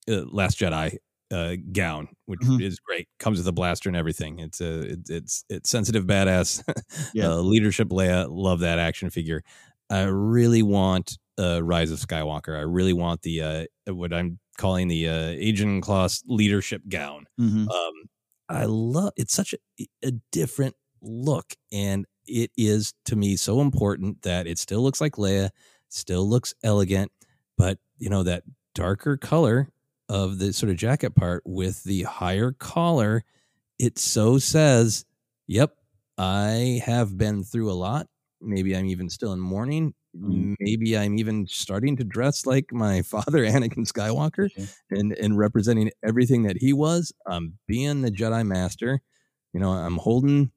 uh, 0.09 0.23
Last 0.31 0.59
Jedi 0.59 0.97
uh, 1.31 1.55
gown, 1.71 2.09
which 2.25 2.39
is 2.59 2.79
great. 2.79 3.07
Comes 3.19 3.37
with 3.39 3.47
a 3.47 3.51
blaster 3.51 3.89
and 3.89 3.95
everything. 3.97 4.39
It's 4.39 4.61
a 4.61 4.79
it's 4.81 5.09
it's, 5.09 5.45
it's 5.49 5.69
sensitive 5.69 6.05
badass. 6.05 6.63
Yeah. 7.13 7.29
uh, 7.31 7.35
leadership 7.37 7.89
Leia, 7.89 8.27
love 8.29 8.59
that 8.61 8.79
action 8.79 9.09
figure. 9.09 9.43
I 9.89 10.03
really 10.03 10.63
want 10.63 11.17
uh, 11.39 11.63
Rise 11.63 11.91
of 11.91 11.99
Skywalker. 11.99 12.57
I 12.57 12.61
really 12.61 12.93
want 12.93 13.23
the 13.23 13.41
uh, 13.41 13.93
what 13.93 14.13
I'm 14.13 14.39
calling 14.57 14.87
the 14.87 15.07
uh, 15.09 15.13
Ajan 15.35 15.81
Kloss 15.81 16.21
leadership 16.27 16.83
gown. 16.87 17.25
Mhm. 17.39 17.67
Um, 17.69 17.93
I 18.49 18.65
love 18.65 19.13
it's 19.17 19.33
such 19.33 19.53
a, 19.79 19.87
a 20.03 20.11
different 20.31 20.75
look, 21.01 21.53
and 21.71 22.05
it 22.27 22.51
is 22.57 22.93
to 23.05 23.15
me 23.15 23.35
so 23.35 23.61
important 23.61 24.21
that 24.23 24.47
it 24.47 24.57
still 24.57 24.81
looks 24.81 25.01
like 25.01 25.13
Leia, 25.15 25.49
still 25.89 26.27
looks 26.27 26.53
elegant, 26.63 27.11
but 27.57 27.79
you 27.97 28.09
know 28.09 28.23
that 28.23 28.43
darker 28.73 29.17
color 29.17 29.69
of 30.09 30.39
the 30.39 30.53
sort 30.53 30.69
of 30.69 30.77
jacket 30.77 31.15
part 31.15 31.43
with 31.45 31.83
the 31.83 32.03
higher 32.03 32.51
collar, 32.51 33.23
it 33.79 33.97
so 33.97 34.37
says, 34.37 35.05
"Yep, 35.47 35.75
I 36.17 36.81
have 36.85 37.17
been 37.17 37.43
through 37.43 37.71
a 37.71 37.73
lot. 37.73 38.07
Maybe 38.41 38.75
I'm 38.75 38.87
even 38.87 39.09
still 39.09 39.33
in 39.33 39.39
mourning. 39.39 39.93
Mm. 40.15 40.55
Maybe 40.59 40.97
I'm 40.97 41.17
even 41.17 41.47
starting 41.47 41.95
to 41.97 42.03
dress 42.03 42.45
like 42.45 42.71
my 42.73 43.01
father, 43.03 43.45
Anakin 43.45 43.87
Skywalker, 43.87 44.49
and 44.89 45.13
and 45.13 45.37
representing 45.37 45.91
everything 46.03 46.43
that 46.43 46.57
he 46.57 46.73
was. 46.73 47.13
I'm 47.25 47.57
being 47.67 48.01
the 48.01 48.11
Jedi 48.11 48.45
Master. 48.45 49.01
You 49.53 49.59
know, 49.59 49.71
I'm 49.71 49.97
holding 49.97 50.51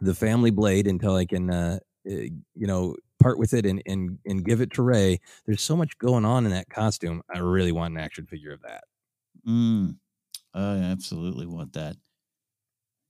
the 0.00 0.14
family 0.14 0.50
blade 0.50 0.86
until 0.86 1.14
I 1.16 1.26
can, 1.26 1.50
uh, 1.50 1.78
uh, 2.08 2.12
you 2.12 2.66
know, 2.66 2.96
part 3.20 3.38
with 3.38 3.52
it 3.54 3.66
and 3.66 3.82
and 3.86 4.18
and 4.26 4.44
give 4.44 4.60
it 4.60 4.72
to 4.74 4.82
Rey. 4.82 5.20
There's 5.46 5.62
so 5.62 5.76
much 5.76 5.98
going 5.98 6.24
on 6.24 6.44
in 6.44 6.52
that 6.52 6.68
costume. 6.70 7.22
I 7.32 7.38
really 7.38 7.72
want 7.72 7.94
an 7.94 8.00
action 8.00 8.26
figure 8.26 8.52
of 8.52 8.62
that. 8.62 8.84
Mm. 9.46 9.96
I 10.54 10.76
absolutely 10.76 11.46
want 11.46 11.74
that. 11.74 11.96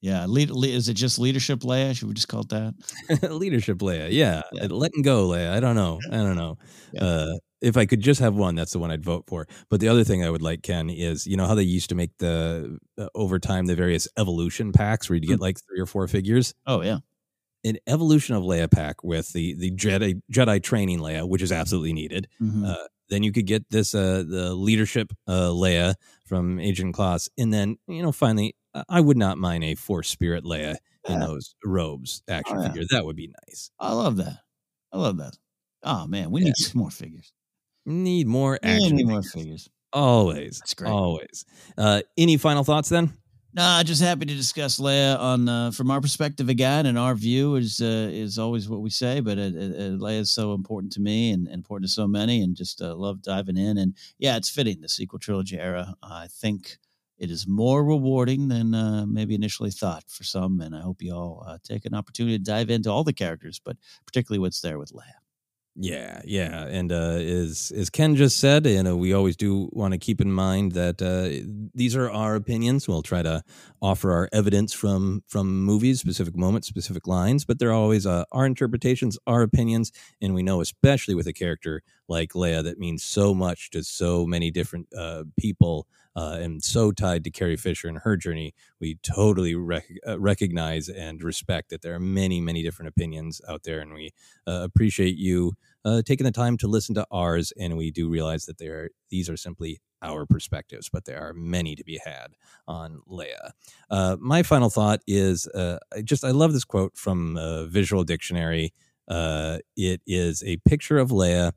Yeah, 0.00 0.26
lead, 0.26 0.50
le- 0.50 0.68
is 0.68 0.88
it 0.88 0.94
just 0.94 1.18
leadership 1.18 1.60
Leia? 1.60 1.96
Should 1.96 2.08
we 2.08 2.14
just 2.14 2.28
call 2.28 2.42
it 2.42 2.50
that? 2.50 3.30
Leadership 3.32 3.78
Leia, 3.78 4.08
yeah. 4.12 4.42
Uh, 4.60 4.66
Letting 4.66 5.02
go 5.02 5.28
Leia. 5.28 5.50
I 5.50 5.58
don't 5.58 5.74
know. 5.74 5.98
I 6.12 6.16
don't 6.18 6.36
know. 6.36 6.56
Uh, 7.00 7.32
if 7.60 7.76
I 7.76 7.86
could 7.86 8.00
just 8.00 8.20
have 8.20 8.34
one, 8.34 8.54
that's 8.54 8.72
the 8.72 8.78
one 8.78 8.90
I'd 8.90 9.04
vote 9.04 9.24
for. 9.26 9.46
But 9.68 9.80
the 9.80 9.88
other 9.88 10.04
thing 10.04 10.24
I 10.24 10.30
would 10.30 10.42
like, 10.42 10.62
Ken, 10.62 10.88
is 10.90 11.26
you 11.26 11.36
know 11.36 11.46
how 11.46 11.54
they 11.54 11.62
used 11.62 11.88
to 11.90 11.94
make 11.94 12.16
the 12.18 12.78
uh, 12.98 13.08
over 13.14 13.38
time 13.38 13.66
the 13.66 13.74
various 13.74 14.06
evolution 14.16 14.72
packs 14.72 15.08
where 15.08 15.16
you 15.16 15.26
get 15.28 15.40
like 15.40 15.58
three 15.68 15.80
or 15.80 15.86
four 15.86 16.06
figures. 16.08 16.54
Oh 16.66 16.82
yeah, 16.82 16.98
an 17.64 17.78
evolution 17.86 18.34
of 18.36 18.42
Leia 18.44 18.70
pack 18.70 19.02
with 19.04 19.32
the 19.32 19.54
the 19.54 19.70
Jedi 19.72 20.20
Jedi 20.32 20.62
training 20.62 21.00
Leia, 21.00 21.28
which 21.28 21.42
is 21.42 21.52
absolutely 21.52 21.92
needed. 21.92 22.28
Mhm. 22.40 22.66
Uh, 22.68 22.86
then 23.10 23.22
you 23.22 23.32
could 23.32 23.46
get 23.46 23.64
this 23.70 23.94
uh, 23.94 24.22
the 24.28 24.54
leadership 24.54 25.12
uh, 25.26 25.48
Leia 25.48 25.94
from 26.26 26.58
Ajan 26.58 26.92
Kloss, 26.92 27.28
and 27.38 27.52
then 27.52 27.76
you 27.88 28.02
know 28.02 28.12
finally, 28.12 28.54
I 28.88 29.00
would 29.00 29.16
not 29.16 29.38
mind 29.38 29.64
a 29.64 29.74
Force 29.74 30.08
Spirit 30.10 30.44
Leia 30.44 30.76
in 31.08 31.20
those 31.20 31.54
robes 31.64 32.22
action 32.28 32.58
Oh, 32.58 32.62
yeah. 32.62 32.68
figure. 32.68 32.84
That 32.90 33.06
would 33.06 33.16
be 33.16 33.32
nice. 33.48 33.70
I 33.80 33.92
love 33.94 34.18
that. 34.18 34.40
I 34.92 34.98
love 34.98 35.16
that. 35.18 35.38
Oh 35.82 36.06
man, 36.06 36.30
we 36.30 36.40
need 36.42 36.54
some 36.56 36.80
more 36.80 36.90
figures. 36.90 37.32
Need 37.88 38.26
more 38.26 38.58
action. 38.62 38.96
need 38.96 39.06
more 39.06 39.22
figures. 39.22 39.32
figures. 39.32 39.70
Always. 39.92 40.58
That's 40.58 40.74
great. 40.74 40.90
Always. 40.90 41.44
Uh, 41.76 42.02
any 42.16 42.36
final 42.36 42.64
thoughts 42.64 42.88
then? 42.88 43.12
Nah, 43.54 43.82
just 43.82 44.02
happy 44.02 44.26
to 44.26 44.34
discuss 44.34 44.78
Leia 44.78 45.18
on 45.18 45.48
uh, 45.48 45.70
from 45.70 45.90
our 45.90 46.02
perspective 46.02 46.50
again, 46.50 46.84
and 46.84 46.98
our 46.98 47.14
view 47.14 47.56
is 47.56 47.80
uh, 47.80 48.10
is 48.12 48.38
always 48.38 48.68
what 48.68 48.82
we 48.82 48.90
say. 48.90 49.20
But 49.20 49.38
uh, 49.38 49.40
uh, 49.40 49.44
uh, 49.44 49.96
Leia 49.96 50.20
is 50.20 50.30
so 50.30 50.52
important 50.52 50.92
to 50.92 51.00
me 51.00 51.32
and, 51.32 51.46
and 51.46 51.56
important 51.56 51.88
to 51.88 51.94
so 51.94 52.06
many, 52.06 52.42
and 52.42 52.54
just 52.54 52.82
uh, 52.82 52.94
love 52.94 53.22
diving 53.22 53.56
in. 53.56 53.78
And 53.78 53.94
yeah, 54.18 54.36
it's 54.36 54.50
fitting 54.50 54.82
the 54.82 54.88
sequel 54.88 55.18
trilogy 55.18 55.58
era. 55.58 55.94
I 56.02 56.26
think 56.28 56.76
it 57.16 57.30
is 57.30 57.48
more 57.48 57.82
rewarding 57.82 58.48
than 58.48 58.74
uh, 58.74 59.06
maybe 59.06 59.34
initially 59.34 59.70
thought 59.70 60.04
for 60.08 60.24
some, 60.24 60.60
and 60.60 60.76
I 60.76 60.80
hope 60.82 61.02
you 61.02 61.14
all 61.14 61.42
uh, 61.46 61.56
take 61.64 61.86
an 61.86 61.94
opportunity 61.94 62.36
to 62.36 62.44
dive 62.44 62.68
into 62.68 62.90
all 62.90 63.02
the 63.02 63.14
characters, 63.14 63.60
but 63.64 63.78
particularly 64.06 64.40
what's 64.40 64.60
there 64.60 64.78
with 64.78 64.92
Leia. 64.92 65.18
Yeah, 65.80 66.20
yeah, 66.24 66.66
and 66.66 66.90
uh, 66.90 67.18
as 67.20 67.70
as 67.76 67.88
Ken 67.88 68.16
just 68.16 68.38
said, 68.38 68.66
you 68.66 68.82
know, 68.82 68.96
we 68.96 69.12
always 69.12 69.36
do 69.36 69.68
want 69.72 69.92
to 69.92 69.98
keep 69.98 70.20
in 70.20 70.32
mind 70.32 70.72
that 70.72 71.00
uh, 71.00 71.46
these 71.72 71.94
are 71.94 72.10
our 72.10 72.34
opinions. 72.34 72.88
We'll 72.88 73.02
try 73.02 73.22
to 73.22 73.44
offer 73.80 74.10
our 74.10 74.28
evidence 74.32 74.72
from 74.72 75.22
from 75.28 75.62
movies, 75.62 76.00
specific 76.00 76.36
moments, 76.36 76.66
specific 76.66 77.06
lines, 77.06 77.44
but 77.44 77.60
they're 77.60 77.72
always 77.72 78.06
uh, 78.06 78.24
our 78.32 78.44
interpretations, 78.44 79.18
our 79.28 79.42
opinions, 79.42 79.92
and 80.20 80.34
we 80.34 80.42
know, 80.42 80.60
especially 80.60 81.14
with 81.14 81.28
a 81.28 81.32
character 81.32 81.82
like 82.08 82.32
Leia, 82.32 82.64
that 82.64 82.78
means 82.80 83.04
so 83.04 83.32
much 83.32 83.70
to 83.70 83.84
so 83.84 84.26
many 84.26 84.50
different 84.50 84.88
uh, 84.98 85.22
people. 85.38 85.86
Uh, 86.18 86.36
and 86.40 86.64
so 86.64 86.90
tied 86.90 87.22
to 87.22 87.30
Carrie 87.30 87.56
Fisher 87.56 87.86
and 87.86 87.98
her 87.98 88.16
journey, 88.16 88.52
we 88.80 88.96
totally 89.04 89.54
rec- 89.54 90.00
uh, 90.04 90.18
recognize 90.18 90.88
and 90.88 91.22
respect 91.22 91.70
that 91.70 91.80
there 91.80 91.94
are 91.94 92.00
many, 92.00 92.40
many 92.40 92.60
different 92.60 92.88
opinions 92.88 93.40
out 93.48 93.62
there, 93.62 93.78
and 93.78 93.94
we 93.94 94.10
uh, 94.44 94.62
appreciate 94.64 95.16
you 95.16 95.52
uh, 95.84 96.02
taking 96.02 96.24
the 96.24 96.32
time 96.32 96.56
to 96.56 96.66
listen 96.66 96.92
to 96.96 97.06
ours, 97.12 97.52
and 97.56 97.76
we 97.76 97.92
do 97.92 98.08
realize 98.10 98.46
that 98.46 98.58
there 98.58 98.90
these 99.10 99.30
are 99.30 99.36
simply 99.36 99.80
our 100.02 100.26
perspectives, 100.26 100.88
but 100.88 101.04
there 101.04 101.20
are 101.20 101.32
many 101.34 101.76
to 101.76 101.84
be 101.84 102.00
had 102.04 102.32
on 102.66 103.00
Leia. 103.08 103.52
Uh, 103.88 104.16
my 104.18 104.42
final 104.42 104.70
thought 104.70 105.00
is 105.06 105.46
I 105.54 106.02
just 106.02 106.24
I 106.24 106.32
love 106.32 106.52
this 106.52 106.64
quote 106.64 106.96
from 106.96 107.38
Visual 107.70 108.02
Dictionary. 108.02 108.72
It 109.08 110.00
is 110.04 110.42
a 110.42 110.56
picture 110.68 110.98
of 110.98 111.10
Leia, 111.10 111.52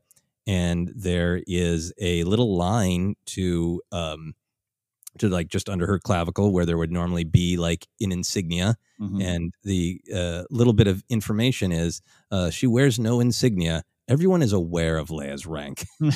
and 0.46 0.92
there 0.94 1.42
is 1.48 1.92
a 2.00 2.22
little 2.22 2.56
line 2.56 3.16
to 3.26 3.82
um, 3.90 4.34
to 5.18 5.28
like 5.28 5.48
just 5.48 5.68
under 5.68 5.86
her 5.86 5.98
clavicle 5.98 6.52
where 6.52 6.64
there 6.66 6.78
would 6.78 6.92
normally 6.92 7.24
be 7.24 7.56
like 7.56 7.86
an 8.00 8.12
insignia. 8.12 8.76
Mhm. 9.00 9.20
and 9.22 9.54
the 9.64 10.00
uh, 10.14 10.44
little 10.50 10.72
bit 10.72 10.86
of 10.86 11.02
information 11.08 11.72
is 11.72 12.00
uh, 12.30 12.50
she 12.50 12.68
wears 12.68 12.98
no 13.00 13.18
insignia. 13.20 13.82
Everyone 14.08 14.42
is 14.42 14.52
aware 14.52 14.96
of 14.96 15.08
leia's 15.08 15.44
rank. 15.46 15.84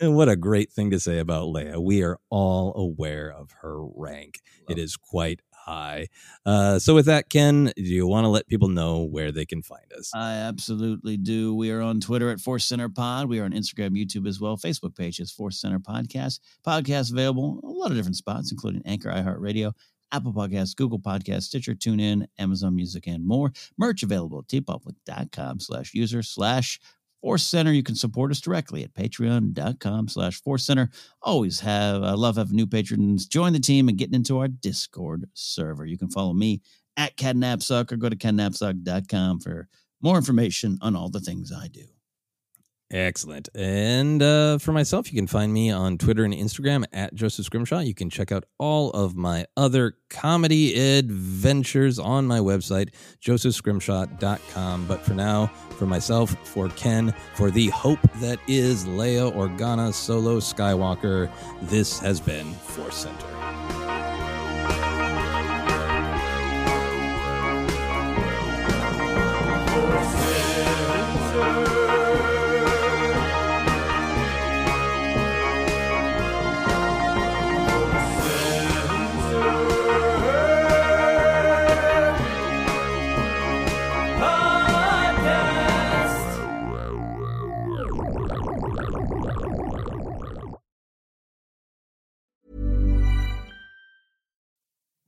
And 0.00 0.16
what 0.16 0.28
a 0.28 0.36
great 0.36 0.72
thing 0.72 0.90
to 0.90 1.00
say 1.00 1.18
about 1.18 1.48
leia. 1.48 1.78
We 1.82 2.02
are 2.02 2.18
all 2.30 2.74
aware 2.76 3.30
of 3.32 3.50
her 3.62 3.84
rank. 3.84 4.40
It 4.68 4.78
is 4.78 4.96
quite 4.96 5.40
high 5.70 6.06
uh, 6.46 6.78
so 6.78 6.94
with 6.94 7.06
that 7.06 7.28
ken 7.28 7.72
do 7.76 7.82
you 7.82 8.06
want 8.06 8.24
to 8.24 8.28
let 8.28 8.46
people 8.48 8.68
know 8.68 9.04
where 9.04 9.30
they 9.32 9.46
can 9.46 9.62
find 9.62 9.92
us 9.98 10.10
I 10.14 10.32
absolutely 10.32 11.16
do. 11.16 11.54
We 11.54 11.70
are 11.70 11.80
on 11.80 12.00
Twitter 12.00 12.30
at 12.30 12.40
Force 12.40 12.64
Center 12.64 12.88
Pod. 12.88 13.28
We 13.28 13.38
are 13.40 13.44
on 13.44 13.52
Instagram, 13.52 13.90
YouTube 13.90 14.26
as 14.26 14.40
well. 14.40 14.56
Facebook 14.56 14.96
page 14.96 15.20
is 15.20 15.30
Force 15.30 15.60
Center 15.60 15.78
Podcast. 15.78 16.40
Podcast 16.66 17.12
available 17.12 17.60
a 17.62 17.66
lot 17.68 17.90
of 17.90 17.96
different 17.96 18.16
spots, 18.16 18.50
including 18.50 18.82
Anchor, 18.84 19.10
iHeartRadio, 19.10 19.72
Apple 20.12 20.32
Podcasts, 20.32 20.74
Google 20.74 20.98
Podcasts, 20.98 21.44
Stitcher, 21.44 21.74
TuneIn, 21.74 22.26
Amazon 22.38 22.74
Music, 22.74 23.06
and 23.06 23.26
more. 23.26 23.52
Merch 23.78 24.02
available 24.02 24.40
at 24.40 24.48
teepublic.com 24.48 25.60
slash 25.60 25.94
user 25.94 26.22
slash 26.22 26.80
Force 27.20 27.42
Center. 27.42 27.72
You 27.72 27.82
can 27.82 27.94
support 27.94 28.30
us 28.30 28.40
directly 28.40 28.82
at 28.82 28.94
patreon.com 28.94 30.08
slash 30.08 30.40
Force 30.40 30.64
Center. 30.64 30.90
Always 31.22 31.60
have, 31.60 32.02
I 32.02 32.12
love 32.12 32.36
having 32.36 32.56
new 32.56 32.66
patrons 32.66 33.26
join 33.26 33.52
the 33.52 33.60
team 33.60 33.88
and 33.88 33.98
getting 33.98 34.14
into 34.14 34.38
our 34.38 34.48
Discord 34.48 35.28
server. 35.34 35.84
You 35.84 35.98
can 35.98 36.10
follow 36.10 36.32
me 36.32 36.62
at 36.96 37.16
KenNapzok 37.16 37.92
or 37.92 37.96
go 37.96 38.08
to 38.08 38.16
kennapzok.com 38.16 39.40
for 39.40 39.68
more 40.02 40.16
information 40.16 40.78
on 40.80 40.96
all 40.96 41.10
the 41.10 41.20
things 41.20 41.52
I 41.52 41.68
do. 41.68 41.84
Excellent. 42.92 43.48
And 43.54 44.20
uh, 44.20 44.58
for 44.58 44.72
myself, 44.72 45.12
you 45.12 45.16
can 45.16 45.28
find 45.28 45.52
me 45.52 45.70
on 45.70 45.96
Twitter 45.96 46.24
and 46.24 46.34
Instagram 46.34 46.84
at 46.92 47.14
Joseph 47.14 47.44
Scrimshaw. 47.44 47.78
You 47.80 47.94
can 47.94 48.10
check 48.10 48.32
out 48.32 48.44
all 48.58 48.90
of 48.90 49.14
my 49.14 49.46
other 49.56 49.94
comedy 50.08 50.98
adventures 50.98 52.00
on 52.00 52.26
my 52.26 52.40
website, 52.40 52.90
josephscrimshaw.com. 53.24 54.86
But 54.86 55.02
for 55.02 55.14
now, 55.14 55.46
for 55.78 55.86
myself, 55.86 56.34
for 56.48 56.68
Ken, 56.70 57.14
for 57.34 57.52
the 57.52 57.68
hope 57.68 58.00
that 58.16 58.40
is 58.48 58.84
Leia 58.86 59.32
Organa 59.36 59.94
Solo 59.94 60.38
Skywalker, 60.38 61.30
this 61.62 62.00
has 62.00 62.20
been 62.20 62.52
Force 62.54 62.96
Center. 62.96 63.79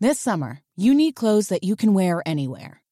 This 0.02 0.18
summer, 0.18 0.58
you 0.74 0.96
need 0.96 1.14
clothes 1.14 1.46
that 1.46 1.62
you 1.62 1.76
can 1.76 1.94
wear 1.94 2.24
anywhere. 2.26 2.82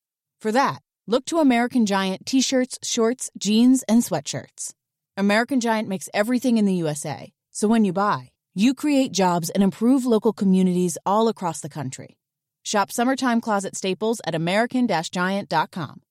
For 0.40 0.52
that, 0.52 0.80
look 1.08 1.24
to 1.24 1.38
American 1.38 1.84
Giant 1.84 2.24
t 2.24 2.40
shirts, 2.40 2.78
shorts, 2.84 3.32
jeans, 3.36 3.82
and 3.88 4.02
sweatshirts. 4.02 4.74
American 5.16 5.58
Giant 5.58 5.88
makes 5.88 6.08
everything 6.14 6.56
in 6.56 6.66
the 6.66 6.74
USA, 6.74 7.32
so 7.50 7.66
when 7.66 7.84
you 7.84 7.92
buy, 7.92 8.30
you 8.54 8.74
create 8.74 9.10
jobs 9.10 9.50
and 9.50 9.60
improve 9.60 10.06
local 10.06 10.32
communities 10.32 10.96
all 11.04 11.26
across 11.26 11.58
the 11.58 11.68
country. 11.68 12.16
Shop 12.62 12.92
summertime 12.92 13.40
closet 13.40 13.74
staples 13.74 14.20
at 14.24 14.36
American 14.36 14.86
Giant.com 14.86 16.02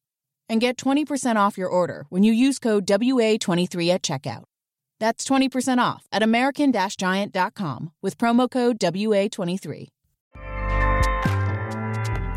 and 0.49 0.59
get 0.59 0.75
20% 0.75 1.37
off 1.37 1.57
your 1.57 1.69
order 1.69 2.07
when 2.09 2.23
you 2.23 2.33
use 2.33 2.59
code 2.59 2.85
WA23 2.85 3.89
at 3.89 4.01
checkout. 4.01 4.43
That's 4.99 5.23
20% 5.23 5.77
off 5.77 6.09
at 6.11 6.23
American 6.23 6.73
Giant.com 6.73 7.91
with 8.01 8.17
promo 8.17 8.51
code 8.51 8.79
WA23. 8.79 9.87